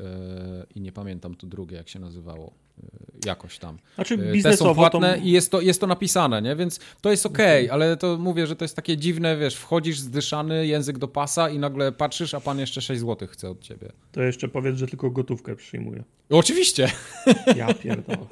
y, 0.63 0.73
i 0.75 0.81
nie 0.81 0.91
pamiętam 0.91 1.35
to 1.35 1.47
drugie, 1.47 1.77
jak 1.77 1.89
się 1.89 1.99
nazywało. 1.99 2.53
Y, 2.83 3.09
Jakoś 3.25 3.59
tam. 3.59 3.77
Znaczy 3.95 4.13
Y, 4.13 4.17
Te 4.17 4.25
są 4.25 4.31
biznesowo 4.33 4.75
płatne 4.75 5.17
to... 5.17 5.23
i 5.25 5.31
jest 5.31 5.51
to, 5.51 5.61
jest 5.61 5.81
to 5.81 5.87
napisane, 5.87 6.41
nie? 6.41 6.55
Więc 6.55 6.79
to 7.01 7.11
jest 7.11 7.25
okej, 7.25 7.69
ale 7.69 7.97
to 7.97 8.17
mówię, 8.17 8.47
że 8.47 8.55
to 8.55 8.65
jest 8.65 8.75
takie 8.75 8.97
dziwne, 8.97 9.37
wiesz, 9.37 9.55
wchodzisz 9.55 9.99
zdyszany, 9.99 10.67
język 10.67 10.97
do 10.97 11.07
pasa 11.07 11.49
i 11.49 11.59
nagle 11.59 11.91
patrzysz, 11.91 12.33
a 12.33 12.39
pan 12.39 12.59
jeszcze 12.59 12.81
6 12.81 13.01
zł 13.01 13.27
chce 13.27 13.49
od 13.49 13.61
ciebie. 13.61 13.91
To 14.11 14.21
jeszcze 14.21 14.47
powiedz, 14.47 14.77
że 14.77 14.87
tylko 14.87 15.09
gotówkę 15.11 15.55
przyjmuje. 15.55 16.03
Oczywiście. 16.29 16.91
Ja 17.55 17.73
pierdolę. 17.73 18.25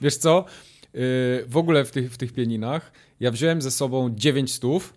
Wiesz 0.00 0.16
co? 0.16 0.44
Yy, 0.94 1.00
w 1.48 1.56
ogóle 1.56 1.84
w 1.84 1.90
tych, 1.90 2.12
w 2.12 2.16
tych 2.16 2.32
pieninach 2.32 2.92
ja 3.20 3.30
wziąłem 3.30 3.62
ze 3.62 3.70
sobą 3.70 4.10
9 4.14 4.54
stów 4.54 4.94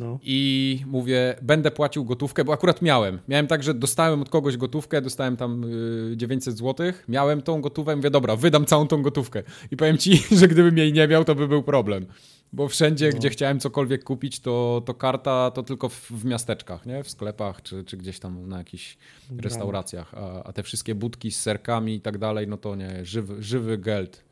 No. 0.00 0.18
i 0.22 0.80
mówię, 0.86 1.36
będę 1.42 1.70
płacił 1.70 2.04
gotówkę, 2.04 2.44
bo 2.44 2.52
akurat 2.52 2.82
miałem. 2.82 3.18
Miałem 3.28 3.46
tak, 3.46 3.62
że 3.62 3.74
dostałem 3.74 4.22
od 4.22 4.28
kogoś 4.28 4.56
gotówkę, 4.56 5.02
dostałem 5.02 5.36
tam 5.36 5.62
yy, 6.10 6.16
900 6.16 6.58
zł, 6.58 6.92
miałem 7.08 7.42
tą 7.42 7.60
gotówkę, 7.60 7.96
mówię, 7.96 8.10
dobra, 8.10 8.36
wydam 8.36 8.66
całą 8.66 8.88
tą 8.88 9.02
gotówkę. 9.02 9.42
I 9.70 9.76
powiem 9.76 9.98
ci, 9.98 10.16
że 10.38 10.48
gdybym 10.48 10.78
jej 10.78 10.92
nie 10.92 11.08
miał, 11.08 11.24
to 11.24 11.34
by 11.34 11.48
był 11.48 11.62
problem. 11.62 12.06
Bo 12.52 12.68
wszędzie, 12.68 13.10
No. 13.12 13.18
gdzie 13.18 13.30
chciałem 13.30 13.60
cokolwiek 13.60 14.04
kupić, 14.04 14.40
to, 14.40 14.82
to 14.86 14.94
karta 14.94 15.50
to 15.50 15.62
tylko 15.62 15.88
w, 15.88 16.10
w 16.10 16.24
miasteczkach, 16.24 16.86
nie? 16.86 17.02
W 17.02 17.10
sklepach, 17.10 17.62
czy, 17.62 17.84
czy 17.84 17.96
gdzieś 17.96 18.18
tam 18.18 18.48
na 18.48 18.58
jakichś 18.58 18.96
restauracjach. 19.38 20.14
A, 20.14 20.42
a 20.44 20.52
te 20.52 20.62
wszystkie 20.62 20.94
budki 20.94 21.30
z 21.30 21.40
serkami 21.40 21.94
i 21.94 22.00
tak 22.00 22.18
dalej, 22.18 22.48
no 22.48 22.56
to 22.56 22.74
nie, 22.76 23.04
żywy, 23.04 23.42
żywy 23.42 23.78
geld. 23.78 24.24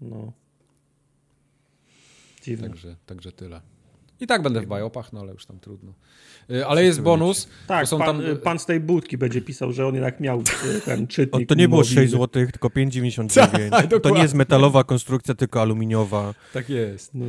No. 0.00 0.32
Dziwne. 2.42 2.68
Także, 2.68 2.96
także 3.06 3.32
tyle. 3.32 3.60
I 4.20 4.26
tak 4.26 4.42
będę 4.42 4.60
w 4.60 4.66
bajopach, 4.66 5.12
no 5.12 5.20
ale 5.20 5.32
już 5.32 5.46
tam 5.46 5.60
trudno. 5.60 5.92
Y, 6.50 6.66
Ale 6.66 6.84
jest 6.84 7.00
bonus. 7.02 7.48
Tak, 7.66 7.88
pan, 7.90 8.00
tam, 8.00 8.20
y, 8.26 8.36
pan 8.36 8.58
z 8.58 8.66
tej 8.66 8.80
budki 8.80 9.18
będzie 9.18 9.40
pisał, 9.40 9.72
że 9.72 9.86
on 9.86 9.94
jednak 9.94 10.20
miał 10.20 10.40
y, 10.40 10.80
ten 10.80 11.06
czytnik. 11.16 11.42
O, 11.44 11.46
to 11.48 11.54
nie 11.54 11.68
było 11.68 11.80
mobilny. 11.80 12.02
6 12.02 12.12
zł, 12.12 12.28
tylko 12.28 12.68
5,99. 12.68 13.70
Tak, 13.70 14.02
to 14.02 14.10
nie 14.10 14.22
jest 14.22 14.34
metalowa 14.34 14.84
konstrukcja, 14.84 15.34
tylko 15.34 15.60
aluminiowa. 15.60 16.34
Tak 16.52 16.68
jest. 16.70 17.14
No. 17.14 17.26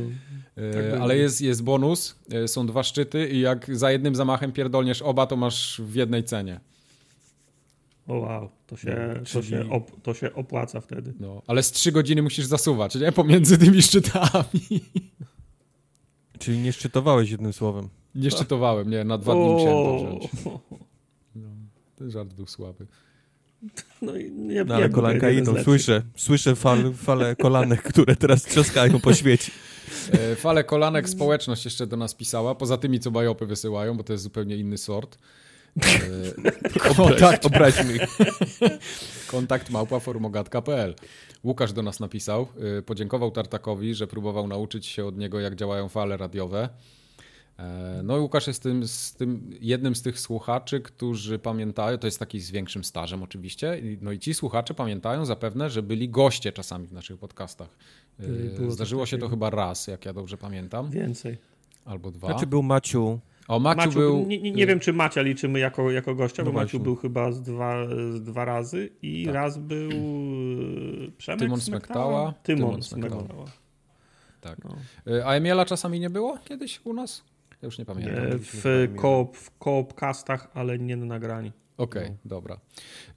Tak 0.56 1.00
ale 1.00 1.16
jest, 1.16 1.40
jest 1.40 1.62
bonus. 1.62 2.18
Są 2.46 2.66
dwa 2.66 2.82
szczyty 2.82 3.28
i 3.28 3.40
jak 3.40 3.76
za 3.76 3.90
jednym 3.92 4.14
zamachem 4.14 4.52
pierdolniesz 4.52 5.02
oba, 5.02 5.26
to 5.26 5.36
masz 5.36 5.82
w 5.84 5.94
jednej 5.94 6.24
cenie. 6.24 6.60
O 8.08 8.14
wow, 8.14 8.50
to 8.66 8.76
się, 8.76 8.96
No, 9.08 9.20
to, 9.20 9.24
czyli- 9.24 9.46
się 9.46 9.70
op, 9.70 10.02
to 10.02 10.14
się 10.14 10.34
opłaca 10.34 10.80
wtedy. 10.80 11.12
No, 11.20 11.42
ale 11.46 11.62
z 11.62 11.72
trzy 11.72 11.92
godziny 11.92 12.22
musisz 12.22 12.44
zasuwać, 12.46 12.94
nie? 12.94 13.12
Pomiędzy 13.12 13.58
tymi 13.58 13.82
szczytami. 13.82 14.60
Czyli 16.40 16.58
nie 16.58 16.72
szczytowałeś 16.72 17.30
jednym 17.30 17.52
słowem. 17.52 17.88
Nie 18.14 18.30
szczytowałem, 18.30 18.90
nie, 18.90 19.04
na 19.04 19.18
dwa 19.18 19.34
dni 19.34 19.44
musiałem 19.44 19.84
to 19.84 19.96
wziąć. 19.98 20.28
No, 21.34 21.48
ten 21.96 22.10
żart 22.10 22.34
był 22.34 22.46
słaby. 22.46 22.86
No, 24.02 24.16
i 24.16 24.30
nie, 24.32 24.64
No 24.64 24.74
ale 24.74 24.88
był 24.88 24.94
kolanka 24.94 25.30
idą, 25.30 25.62
słyszę, 25.64 26.02
słyszę 26.16 26.56
fal, 26.56 26.92
fale 26.94 27.36
kolanek, 27.36 27.82
które 27.82 28.16
teraz 28.16 28.42
trzaskają 28.42 29.00
po 29.00 29.14
świecie. 29.14 29.52
E, 30.12 30.36
Fale 30.36 30.64
kolanek 30.64 31.08
społeczność 31.08 31.64
jeszcze 31.64 31.86
do 31.86 31.96
nas 31.96 32.14
pisała, 32.14 32.54
poza 32.54 32.76
tymi, 32.76 33.00
co 33.00 33.10
bajopy 33.10 33.46
wysyłają, 33.46 33.96
bo 33.96 34.04
to 34.04 34.12
jest 34.12 34.24
zupełnie 34.24 34.56
inny 34.56 34.78
sort. 34.78 35.18
E, 35.76 36.78
kontakt, 36.94 37.46
Obraźmy 37.46 37.96
ich. 37.96 38.18
kontakt 39.26 39.70
małpa 39.70 40.00
forumogatka.pl 40.00 40.94
Łukasz 41.44 41.72
do 41.72 41.82
nas 41.82 42.00
napisał, 42.00 42.48
e, 42.78 42.82
podziękował 42.82 43.30
Tartakowi, 43.30 43.94
że 43.94 44.06
próbował 44.06 44.46
nauczyć 44.48 44.86
się 44.86 45.06
od 45.06 45.16
niego, 45.18 45.40
jak 45.40 45.54
działają 45.56 45.88
fale 45.88 46.16
radiowe. 46.16 46.68
E, 47.58 48.00
No 48.04 48.16
i 48.16 48.20
Łukasz 48.20 48.46
jest 48.46 48.62
tym, 48.62 48.88
z 48.88 49.14
tym, 49.14 49.50
jednym 49.60 49.94
z 49.94 50.02
tych 50.02 50.20
słuchaczy, 50.20 50.80
którzy 50.80 51.38
pamiętają, 51.38 51.98
to 51.98 52.06
jest 52.06 52.18
taki 52.18 52.40
z 52.40 52.50
większym 52.50 52.84
stażem 52.84 53.22
oczywiście, 53.22 53.82
no 54.00 54.12
i 54.12 54.18
ci 54.18 54.34
słuchacze 54.34 54.74
pamiętają 54.74 55.24
zapewne, 55.24 55.70
że 55.70 55.82
byli 55.82 56.08
goście 56.08 56.52
czasami 56.52 56.86
w 56.86 56.92
naszych 56.92 57.18
podcastach. 57.18 57.68
Było 58.58 58.70
Zdarzyło 58.70 59.06
się 59.06 59.18
to 59.18 59.28
chyba 59.28 59.50
raz, 59.50 59.86
jak 59.86 60.04
ja 60.04 60.12
dobrze 60.12 60.36
pamiętam, 60.36 60.90
Więcej. 60.90 61.38
albo 61.84 62.10
dwa. 62.10 62.28
Znaczy 62.28 62.46
był 62.46 62.62
Maciu, 62.62 63.20
O, 63.50 63.58
Maciu, 63.60 63.78
Maciu, 63.80 63.98
był... 63.98 64.26
nie, 64.26 64.40
nie, 64.40 64.52
nie 64.52 64.66
wiem, 64.66 64.80
czy 64.80 64.92
Macia 64.92 65.22
liczymy 65.22 65.58
jako, 65.58 65.90
jako 65.90 66.14
gościa, 66.14 66.42
No 66.44 66.52
bo 66.52 66.58
Maciu 66.58 66.80
był 66.80 66.96
chyba 66.96 67.32
z 67.32 67.42
dwa, 67.42 67.86
z 68.14 68.22
dwa 68.22 68.44
razy 68.44 68.90
i 69.02 69.24
Tak. 69.24 69.34
raz 69.34 69.58
był 69.58 69.90
e, 69.90 71.10
Przemek 71.18 71.40
Tymon 71.40 71.60
Smektała? 71.60 72.34
Tymon 72.42 72.82
Smektała. 72.82 73.44
Tak. 74.40 74.58
No. 74.64 74.76
E, 75.16 75.26
A 75.26 75.34
Emiela 75.34 75.64
czasami 75.64 76.00
nie 76.00 76.10
było 76.10 76.38
kiedyś 76.44 76.80
u 76.84 76.92
nas? 76.92 77.24
Ja 77.62 77.66
już 77.66 77.78
nie 77.78 77.84
pamiętam. 77.84 78.14
Nie, 78.14 78.20
mówiliśmy 78.20 78.88
w, 78.88 78.94
koop, 78.96 79.36
w 79.36 79.50
ale 80.54 80.78
nie 80.78 80.96
na 80.96 81.06
nagraniu. 81.06 81.52
Okej, 81.76 82.10
dobra. 82.24 82.60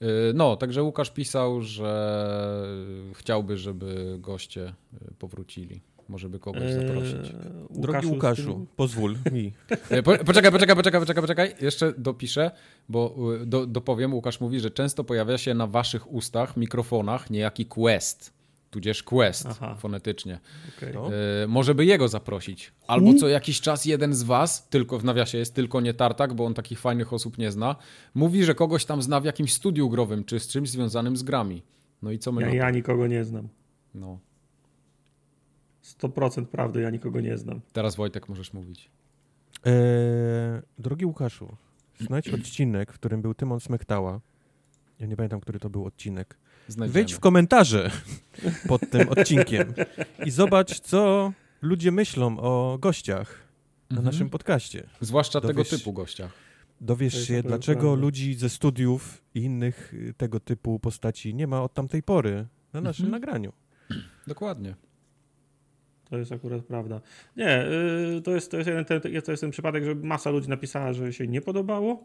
E, 0.02 0.06
No, 0.34 0.56
także 0.56 0.84
Łukasz 0.84 1.12
pisał, 1.12 1.62
że 1.62 2.68
chciałby, 3.14 3.58
żeby 3.58 4.16
goście 4.20 4.64
e, 4.66 5.14
powrócili. 5.20 5.82
Może 6.10 6.30
by 6.30 6.40
kogoś 6.40 6.74
zaprosić. 6.74 7.14
Eee, 7.16 7.82
drogi 7.82 8.08
z 8.08 8.10
Łukaszu, 8.10 8.54
tym- 8.54 8.68
pozwól 8.76 9.16
mi. 9.32 9.54
E, 9.90 10.04
po- 10.04 10.18
Poczekaj, 10.18 10.52
poczekaj, 10.52 10.76
poczekaj, 10.76 11.00
poczekaj, 11.02 11.22
poczekaj. 11.24 11.56
Jeszcze 11.62 11.94
dopiszę, 11.98 12.52
bo 12.90 13.16
e, 13.42 13.46
do, 13.46 13.66
dopowiem. 13.68 14.14
Łukasz 14.14 14.40
mówi, 14.42 14.60
że 14.60 14.72
często 14.72 15.04
pojawia 15.04 15.38
się 15.38 15.54
na 15.54 15.68
waszych 15.68 16.12
ustach, 16.14 16.58
mikrofonach 16.58 17.30
niejaki 17.30 17.66
quest, 17.66 18.34
tudzież 18.72 19.04
quest 19.04 19.46
Aha. 19.50 19.76
fonetycznie. 19.80 20.40
No. 20.94 21.10
E, 21.44 21.48
może 21.48 21.76
by 21.76 21.86
jego 21.86 22.08
zaprosić. 22.08 22.72
Albo 22.88 23.14
co 23.14 23.28
jakiś 23.28 23.62
czas 23.62 23.86
jeden 23.86 24.14
z 24.14 24.24
was, 24.24 24.68
tylko 24.70 25.00
w 25.00 25.04
nawiasie 25.04 25.38
jest 25.38 25.54
tylko 25.56 25.82
nie 25.82 25.94
Tartak, 25.94 26.34
bo 26.34 26.46
on 26.46 26.54
takich 26.54 26.80
fajnych 26.80 27.14
osób 27.14 27.38
nie 27.38 27.52
zna, 27.52 27.76
mówi, 28.16 28.44
że 28.44 28.56
kogoś 28.56 28.86
tam 28.86 29.02
zna 29.02 29.20
w 29.20 29.26
jakimś 29.26 29.54
studiu 29.54 29.90
growym, 29.90 30.24
czy 30.24 30.40
z 30.40 30.48
czymś 30.48 30.70
związanym 30.70 31.18
z 31.18 31.24
grami. 31.24 31.64
No 32.02 32.12
i 32.12 32.20
co 32.20 32.32
my 32.32 32.42
Ja, 32.42 32.54
ja 32.54 32.70
nikogo 32.72 33.08
nie 33.08 33.26
znam. 33.26 33.48
No, 33.96 34.20
100% 35.84 36.46
prawdy, 36.46 36.82
ja 36.82 36.90
nikogo 36.90 37.22
nie 37.22 37.38
znam. 37.38 37.62
teraz 37.74 37.96
Wojtek 37.96 38.30
możesz 38.30 38.54
mówić. 38.54 38.90
Eee, 39.66 39.74
drogi 40.80 41.06
Łukaszu, 41.06 41.56
znajdź 42.00 42.28
odcinek, 42.36 42.92
w 42.92 42.96
którym 42.96 43.22
był 43.22 43.34
Tymon 43.34 43.60
Smektała. 43.60 44.20
Ja 45.00 45.08
nie 45.08 45.16
pamiętam, 45.16 45.40
który 45.42 45.60
to 45.60 45.70
był 45.70 45.86
odcinek. 45.86 46.38
Znajdziemy. 46.68 46.94
Wejdź 46.94 47.14
w 47.14 47.20
komentarze 47.20 47.92
pod 48.68 48.90
tym 48.90 49.10
odcinkiem 49.10 49.74
i 50.26 50.32
zobacz, 50.32 50.80
co 50.80 51.34
ludzie 51.62 51.92
myślą 51.92 52.40
o 52.40 52.78
gościach 52.82 53.44
na 53.90 53.98
Mhm. 53.98 54.06
naszym 54.06 54.30
podcaście. 54.30 54.90
Zwłaszcza 55.02 55.42
tego 55.42 55.54
dowiesz- 55.64 55.70
typu 55.78 55.94
gościach. 55.94 56.32
Dowiesz 56.82 57.28
się, 57.28 57.44
dlaczego 57.44 57.82
prawda. 57.82 58.02
ludzi 58.02 58.34
ze 58.36 58.50
studiów 58.50 59.22
i 59.36 59.40
innych 59.42 59.94
y, 59.94 60.14
tego 60.18 60.40
typu 60.40 60.80
postaci 60.80 61.36
nie 61.36 61.48
ma 61.48 61.62
od 61.64 61.74
tamtej 61.74 62.04
pory 62.04 62.48
na 62.74 62.82
naszym 62.82 63.06
Mhm. 63.06 63.22
nagraniu. 63.22 63.54
Dokładnie. 64.28 64.76
To 66.14 66.18
jest 66.18 66.32
akurat 66.32 66.66
prawda. 66.66 67.02
Nie, 67.38 67.66
y, 68.18 68.22
to 68.22 68.32
jest, 68.36 68.52
to, 68.52 68.58
jest 68.58 68.68
jeden, 68.70 68.86
ten, 68.86 69.02
to 69.02 69.32
jest 69.32 69.42
ten 69.42 69.52
przypadek, 69.52 69.84
że 69.84 69.96
masa 69.96 70.30
ludzi 70.30 70.50
napisała, 70.50 70.94
że 70.94 71.14
się 71.14 71.28
nie 71.28 71.42
podobało. 71.42 72.04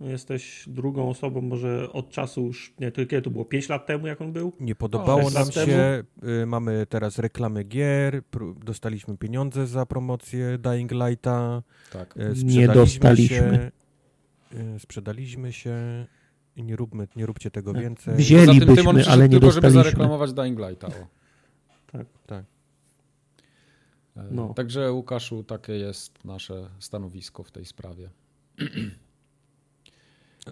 No, 0.00 0.06
Jesteś 0.06 0.64
drugą 0.66 1.08
osobą, 1.08 1.40
może 1.40 1.92
od 1.92 2.10
czasu 2.10 2.46
już, 2.46 2.72
nie, 2.80 2.90
to 2.92 2.96
kiedy 3.06 3.22
to 3.22 3.30
było? 3.30 3.44
5 3.44 3.68
lat 3.68 3.86
temu, 3.86 4.06
jak 4.06 4.20
on 4.20 4.32
był? 4.32 4.52
Nie 4.60 4.74
podobało 4.74 5.22
sześć 5.22 5.34
nam 5.34 5.66
się, 5.66 6.04
y, 6.42 6.46
mamy 6.46 6.86
teraz 6.88 7.18
reklamy 7.18 7.64
gier, 7.64 8.22
dostaliśmy 8.64 9.16
pieniądze 9.16 9.66
za 9.66 9.86
promocję 9.86 10.58
Dying 10.58 10.90
Lighta, 10.92 11.62
Tak. 11.92 12.16
y, 12.16 12.20
Nie 12.20 12.34
sprzedaliśmy 12.34 12.74
dostaliśmy. 12.74 13.36
się, 13.36 13.70
y, 14.76 14.78
sprzedaliśmy 14.78 15.52
się 15.52 15.76
i 16.56 16.62
nie, 16.64 16.76
róbmy, 16.76 17.08
nie 17.16 17.26
róbcie 17.26 17.50
tego 17.50 17.72
więcej. 17.72 18.04
Tym 18.14 18.22
Wzięlibyśmy, 18.22 18.74
przyszedł 18.94 19.10
ale 19.10 19.28
nie 19.28 19.30
tylko, 19.40 19.50
żeby 19.50 19.60
dostaliśmy. 19.66 19.82
zareklamować 19.82 20.32
Dying 20.32 20.58
Lighta. 20.58 20.86
O. 20.86 20.90
Tak. 21.92 22.06
Tak. 22.26 22.44
E, 24.18 24.24
No. 24.30 24.54
Także 24.54 24.92
Łukaszu, 24.92 25.44
takie 25.44 25.72
jest 25.72 26.24
nasze 26.24 26.68
stanowisko 26.78 27.42
w 27.42 27.50
tej 27.50 27.64
sprawie. 27.64 28.10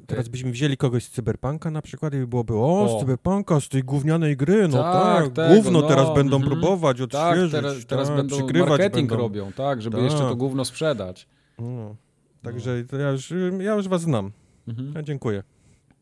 Teraz 0.07 0.29
byśmy 0.29 0.51
wzięli 0.51 0.77
kogoś 0.77 1.05
z 1.05 1.11
Cyberpunka 1.11 1.71
na 1.71 1.83
przykład 1.83 2.15
i 2.15 2.27
byłoby, 2.27 2.55
o, 2.55 2.85
O. 2.85 2.97
z 2.99 3.01
Cyberpunka, 3.01 3.61
z 3.61 3.69
tej 3.69 3.83
gównianej 3.85 4.37
gry, 4.37 4.69
no 4.69 4.79
Tak, 4.83 5.25
tak, 5.25 5.33
tego, 5.33 5.55
gówno 5.55 5.81
no, 5.81 5.89
teraz 5.89 6.15
będą 6.15 6.37
mhm. 6.37 6.53
próbować 6.53 6.97
Tak, 6.99 7.05
odświeżyć, 7.05 7.53
teraz, 7.53 7.87
teraz 7.87 8.09
tak, 8.09 8.17
będą 8.17 8.37
przykrywać 8.37 8.69
marketing 8.69 9.09
będą. 9.09 9.23
robią, 9.23 9.53
tak, 9.53 9.83
żeby 9.83 9.97
Tak. 9.97 10.05
jeszcze 10.05 10.19
to 10.19 10.37
gówno 10.37 10.65
sprzedać. 10.65 11.29
No. 11.59 11.97
Także 12.43 12.85
to 12.85 12.97
ja, 12.97 13.11
już, 13.11 13.33
ja 13.61 13.75
już 13.75 13.89
was 13.89 14.01
znam. 14.03 14.33
Mhm. 14.69 14.93
Ja 14.95 15.03
dziękuję. 15.03 15.43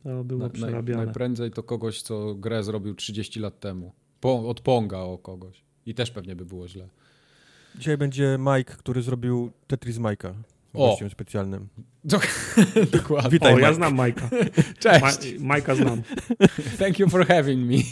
To 0.03 0.25
było 0.25 0.49
Na, 0.49 0.71
naj, 0.71 0.85
najprędzej 0.85 1.51
to 1.51 1.63
kogoś, 1.63 2.03
co 2.03 2.35
grę 2.35 2.63
zrobił 2.65 2.95
30 2.95 3.41
lat 3.41 3.61
temu. 3.61 3.93
Po, 4.21 4.49
od 4.49 4.61
Ponga 4.61 4.99
o 4.99 5.19
kogoś. 5.19 5.65
I 5.87 5.95
też 5.95 6.11
pewnie 6.11 6.37
by 6.37 6.45
było 6.47 6.69
źle. 6.69 6.89
Dzisiaj 7.75 7.99
będzie 7.99 8.39
Mike, 8.39 8.77
który 8.77 9.03
zrobił 9.03 9.53
Tetris 9.67 9.99
Mike'a. 9.99 10.35
O. 10.75 10.89
Gościem 10.89 11.11
specjalnym. 11.11 11.69
Dokładnie. 12.93 13.31
Witaj, 13.31 13.55
o, 13.55 13.59
ja 13.59 13.73
znam 13.73 13.95
Majka. 13.95 14.31
Cześć. 14.79 15.39
Ma, 15.39 15.47
Majka 15.47 15.75
znam. 15.75 16.03
Thank 16.79 16.99
you 16.99 17.09
for 17.09 17.27
having 17.27 17.71
me. 17.71 17.77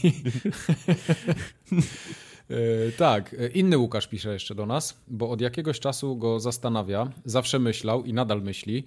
E, 2.50 2.92
tak, 2.92 3.34
e, 3.38 3.48
inny 3.48 3.78
Łukasz 3.78 4.06
pisze 4.06 4.32
jeszcze 4.32 4.54
do 4.54 4.66
nas, 4.66 5.00
bo 5.08 5.30
od 5.30 5.40
jakiegoś 5.40 5.80
czasu 5.80 6.16
go 6.16 6.40
zastanawia, 6.40 7.10
zawsze 7.24 7.58
myślał 7.58 8.04
i 8.04 8.12
nadal 8.12 8.42
myśli, 8.42 8.84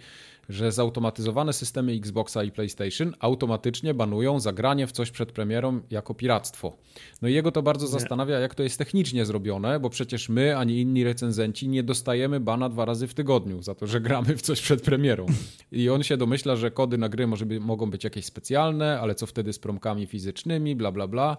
że 0.49 0.71
zautomatyzowane 0.71 1.53
systemy 1.53 1.91
Xboxa 1.91 2.43
i 2.43 2.51
PlayStation 2.51 3.13
automatycznie 3.19 3.93
banują 3.93 4.39
zagranie 4.39 4.87
w 4.87 4.91
coś 4.91 5.11
przed 5.11 5.31
premierą 5.31 5.81
jako 5.91 6.13
piractwo. 6.13 6.77
No 7.21 7.27
i 7.27 7.33
jego 7.33 7.51
to 7.51 7.63
bardzo 7.63 7.87
zastanawia, 7.87 8.39
jak 8.39 8.55
to 8.55 8.63
jest 8.63 8.77
technicznie 8.77 9.25
zrobione, 9.25 9.79
bo 9.79 9.89
przecież 9.89 10.29
my 10.29 10.57
ani 10.57 10.81
inni 10.81 11.03
recenzenci 11.03 11.67
nie 11.67 11.83
dostajemy 11.83 12.39
bana 12.39 12.69
dwa 12.69 12.85
razy 12.85 13.07
w 13.07 13.13
tygodniu 13.13 13.61
za 13.63 13.75
to, 13.75 13.87
że 13.87 14.01
gramy 14.01 14.37
w 14.37 14.41
coś 14.41 14.61
przed 14.61 14.81
premierą. 14.81 15.25
I 15.71 15.89
on 15.89 16.03
się 16.03 16.17
domyśla, 16.17 16.55
że 16.55 16.71
kody 16.71 16.97
na 16.97 17.09
gry 17.09 17.27
może 17.27 17.45
by, 17.45 17.59
mogą 17.59 17.89
być 17.89 18.03
jakieś 18.03 18.25
specjalne, 18.25 18.99
ale 18.99 19.15
co 19.15 19.25
wtedy 19.25 19.53
z 19.53 19.59
promkami 19.59 20.05
fizycznymi, 20.05 20.75
bla 20.75 20.91
bla 20.91 21.07
bla. 21.07 21.37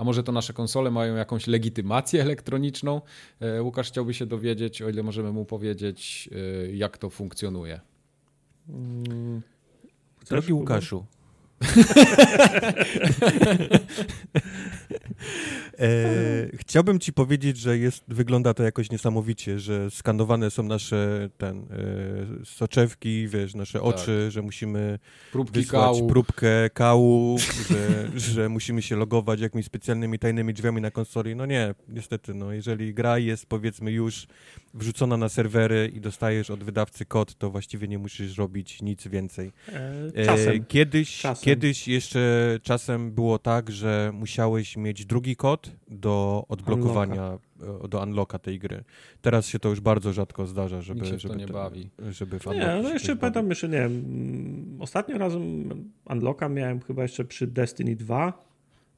A 0.00 0.04
może 0.04 0.22
to 0.22 0.32
nasze 0.32 0.52
konsole 0.52 0.90
mają 0.90 1.16
jakąś 1.16 1.46
legitymację 1.46 2.22
elektroniczną? 2.22 3.00
E, 3.40 3.62
Łukasz 3.62 3.88
chciałby 3.88 4.14
się 4.14 4.26
dowiedzieć, 4.26 4.82
o 4.82 4.88
ile 4.88 5.02
możemy 5.02 5.32
mu 5.32 5.44
powiedzieć, 5.44 6.28
e, 6.32 6.36
jak 6.72 6.98
to 6.98 7.10
funkcjonuje. 7.10 7.80
Mm, 8.68 9.42
chcesz, 10.18 10.28
Drogi? 10.28 10.52
Łukaszu. 10.52 11.04
e, 15.78 15.86
chciałbym 16.56 16.98
ci 17.00 17.12
powiedzieć, 17.12 17.56
że 17.56 17.78
jest, 17.78 18.04
wygląda 18.08 18.54
to 18.54 18.62
jakoś 18.62 18.90
niesamowicie, 18.90 19.58
że 19.58 19.90
skanowane 19.90 20.50
są 20.50 20.62
nasze 20.62 21.28
ten, 21.38 21.58
e, 21.58 21.64
soczewki, 22.44 23.28
wiesz, 23.28 23.54
nasze 23.54 23.82
oczy, 23.82 24.30
że 24.30 24.42
musimy 24.42 24.98
Próbki 25.32 25.60
wysłać 25.60 25.82
kału. 25.96 26.08
próbkę 26.08 26.70
kału, 26.70 27.38
że, 27.70 28.08
że 28.34 28.48
musimy 28.48 28.82
się 28.82 28.96
logować 28.96 29.40
jakimiś 29.40 29.66
specjalnymi 29.66 30.18
tajnymi 30.18 30.54
drzwiami 30.54 30.80
na 30.80 30.90
konsoli. 30.90 31.36
No 31.36 31.46
nie, 31.46 31.74
niestety, 31.88 32.34
no 32.34 32.52
jeżeli 32.52 32.94
gra 32.94 33.18
jest 33.18 33.46
powiedzmy 33.46 33.92
już 33.92 34.26
wrzucona 34.74 35.16
na 35.16 35.28
serwery 35.28 35.90
i 35.94 36.00
dostajesz 36.00 36.50
od 36.50 36.64
wydawcy 36.64 37.04
kod, 37.04 37.34
to 37.38 37.50
właściwie 37.50 37.88
nie 37.88 37.98
musisz 37.98 38.38
robić 38.38 38.82
nic 38.82 39.08
więcej. 39.08 39.52
E, 39.68 39.90
E, 40.14 40.24
czasem. 40.24 40.64
Kiedyś, 40.64 41.18
Czasem. 41.20 41.44
kiedyś 41.44 41.88
jeszcze 41.88 42.58
czasem 42.62 43.12
było 43.12 43.38
tak, 43.38 43.70
że 43.70 44.10
musiałeś 44.14 44.76
mieć 44.80 45.06
drugi 45.06 45.36
kod 45.36 45.70
do 45.88 46.44
odblokowania, 46.48 47.38
unlocka. 47.60 47.88
do 47.88 48.02
unlocka 48.02 48.38
tej 48.38 48.58
gry. 48.58 48.84
Teraz 49.22 49.46
się 49.46 49.58
to 49.58 49.68
już 49.68 49.80
bardzo 49.80 50.12
rzadko 50.12 50.46
zdarza, 50.46 50.82
żeby... 50.82 51.00
Nikt 51.00 51.12
się 51.12 51.18
żeby 51.18 51.34
to 51.34 51.40
nie 51.40 51.46
ten, 51.46 51.54
bawi. 51.54 51.90
Żeby 52.10 52.38
w 52.38 52.46
nie, 52.46 52.80
no 52.82 52.88
jeszcze 52.88 53.16
pamiętam, 53.16 53.48
jeszcze 53.48 53.68
nie 53.68 53.78
wiem, 53.78 54.76
ostatnio 54.80 55.18
razem 55.18 55.68
unlocka 56.10 56.48
miałem 56.48 56.80
chyba 56.80 57.02
jeszcze 57.02 57.24
przy 57.24 57.46
Destiny 57.46 57.96
2, 57.96 58.49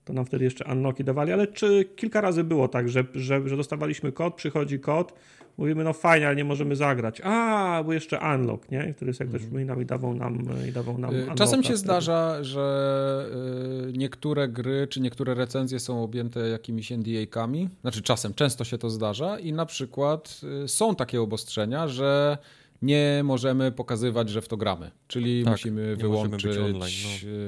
to 0.05 0.13
nam 0.13 0.25
wtedy 0.25 0.45
jeszcze 0.45 0.65
unlocki 0.73 1.05
dawali, 1.05 1.33
ale 1.33 1.47
czy 1.47 1.85
kilka 1.97 2.21
razy 2.21 2.45
było 2.45 2.69
tak, 2.69 2.89
że, 2.89 3.05
że, 3.15 3.49
że 3.49 3.57
dostawaliśmy 3.57 4.13
kod, 4.13 4.35
przychodzi 4.35 4.81
kod, 4.81 5.13
mówimy, 5.59 5.85
no 5.85 5.93
fajnie, 5.93 6.27
ale 6.27 6.37
nie 6.37 6.45
możemy 6.45 6.77
zagrać. 6.77 7.21
A, 7.25 7.83
bo 7.87 7.93
jeszcze 7.93 8.19
unlock, 8.35 8.71
nie? 8.71 8.89
I 8.91 8.93
wtedy 8.93 9.15
sobie 9.15 9.29
ktoś 9.29 9.41
przypominał 9.41 9.81
i 9.81 9.87
dawał 9.87 10.15
nam, 10.15 10.39
i 10.69 10.73
dawał 10.73 10.99
nam 10.99 11.15
y, 11.15 11.27
Czasem 11.35 11.63
się 11.63 11.67
wtedy. 11.67 11.79
zdarza, 11.79 12.45
że 12.45 13.27
y, 13.89 13.93
niektóre 13.99 14.49
gry 14.49 14.87
czy 14.91 15.01
niektóre 15.01 15.35
recenzje 15.35 15.81
są 15.81 16.05
objęte 16.05 16.49
jakimiś 16.49 16.93
NDA-kami. 16.93 17.69
Znaczy 17.81 18.03
czasem, 18.03 18.35
często 18.35 18.65
się 18.65 18.79
to 18.79 18.91
zdarza 18.91 19.39
i 19.39 19.53
na 19.53 19.67
przykład 19.67 20.41
y, 20.65 20.69
są 20.69 20.95
takie 20.95 21.21
obostrzenia, 21.23 21.89
że 21.89 22.39
nie 22.83 23.21
możemy 23.25 23.73
pokazywać, 23.73 24.31
że 24.31 24.41
w 24.41 24.49
to 24.49 24.57
gramy. 24.57 24.91
Czyli 25.09 25.45
tak, 25.45 25.53
musimy 25.53 25.97
wyłączyć. 25.97 26.57
Online, 26.57 26.81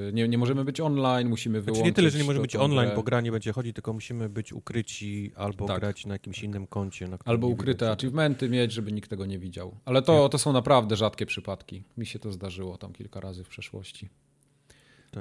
no. 0.04 0.10
nie, 0.10 0.28
nie 0.28 0.38
możemy 0.38 0.64
być 0.64 0.80
online, 0.80 1.28
musimy 1.28 1.58
znaczy, 1.58 1.64
wyłączyć. 1.64 1.86
nie 1.86 1.92
tyle, 1.92 2.10
że 2.10 2.18
nie 2.18 2.24
możemy 2.24 2.42
być 2.42 2.56
online, 2.56 2.86
grę. 2.86 2.96
bo 2.96 3.02
gra 3.02 3.20
nie 3.20 3.32
będzie 3.32 3.52
chodzić, 3.52 3.74
tylko 3.74 3.92
musimy 3.92 4.28
być 4.28 4.52
ukryci 4.52 5.32
albo 5.36 5.66
tak. 5.66 5.80
grać 5.80 6.06
na 6.06 6.14
jakimś 6.14 6.42
innym 6.42 6.66
koncie. 6.66 7.08
albo 7.24 7.46
ukryte 7.46 7.90
achievementy 7.90 8.48
mieć, 8.48 8.72
żeby 8.72 8.92
nikt 8.92 9.10
tego 9.10 9.26
nie 9.26 9.38
widział. 9.38 9.76
Ale 9.84 10.02
to, 10.02 10.28
to 10.28 10.38
są 10.38 10.52
naprawdę 10.52 10.96
rzadkie 10.96 11.26
przypadki. 11.26 11.84
Mi 11.96 12.06
się 12.06 12.18
to 12.18 12.32
zdarzyło 12.32 12.78
tam 12.78 12.92
kilka 12.92 13.20
razy 13.20 13.44
w 13.44 13.48
przeszłości. 13.48 14.08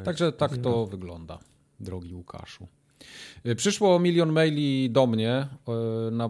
Także 0.04 0.32
tak 0.32 0.58
to 0.58 0.86
wygląda, 0.86 1.40
drogi 1.80 2.14
Łukaszu. 2.14 2.68
Y, 3.46 3.56
przyszło 3.56 4.00
milion 4.00 4.32
maili 4.32 4.90
do 4.90 5.08
mnie, 5.08 5.48
y, 6.08 6.12
na, 6.12 6.30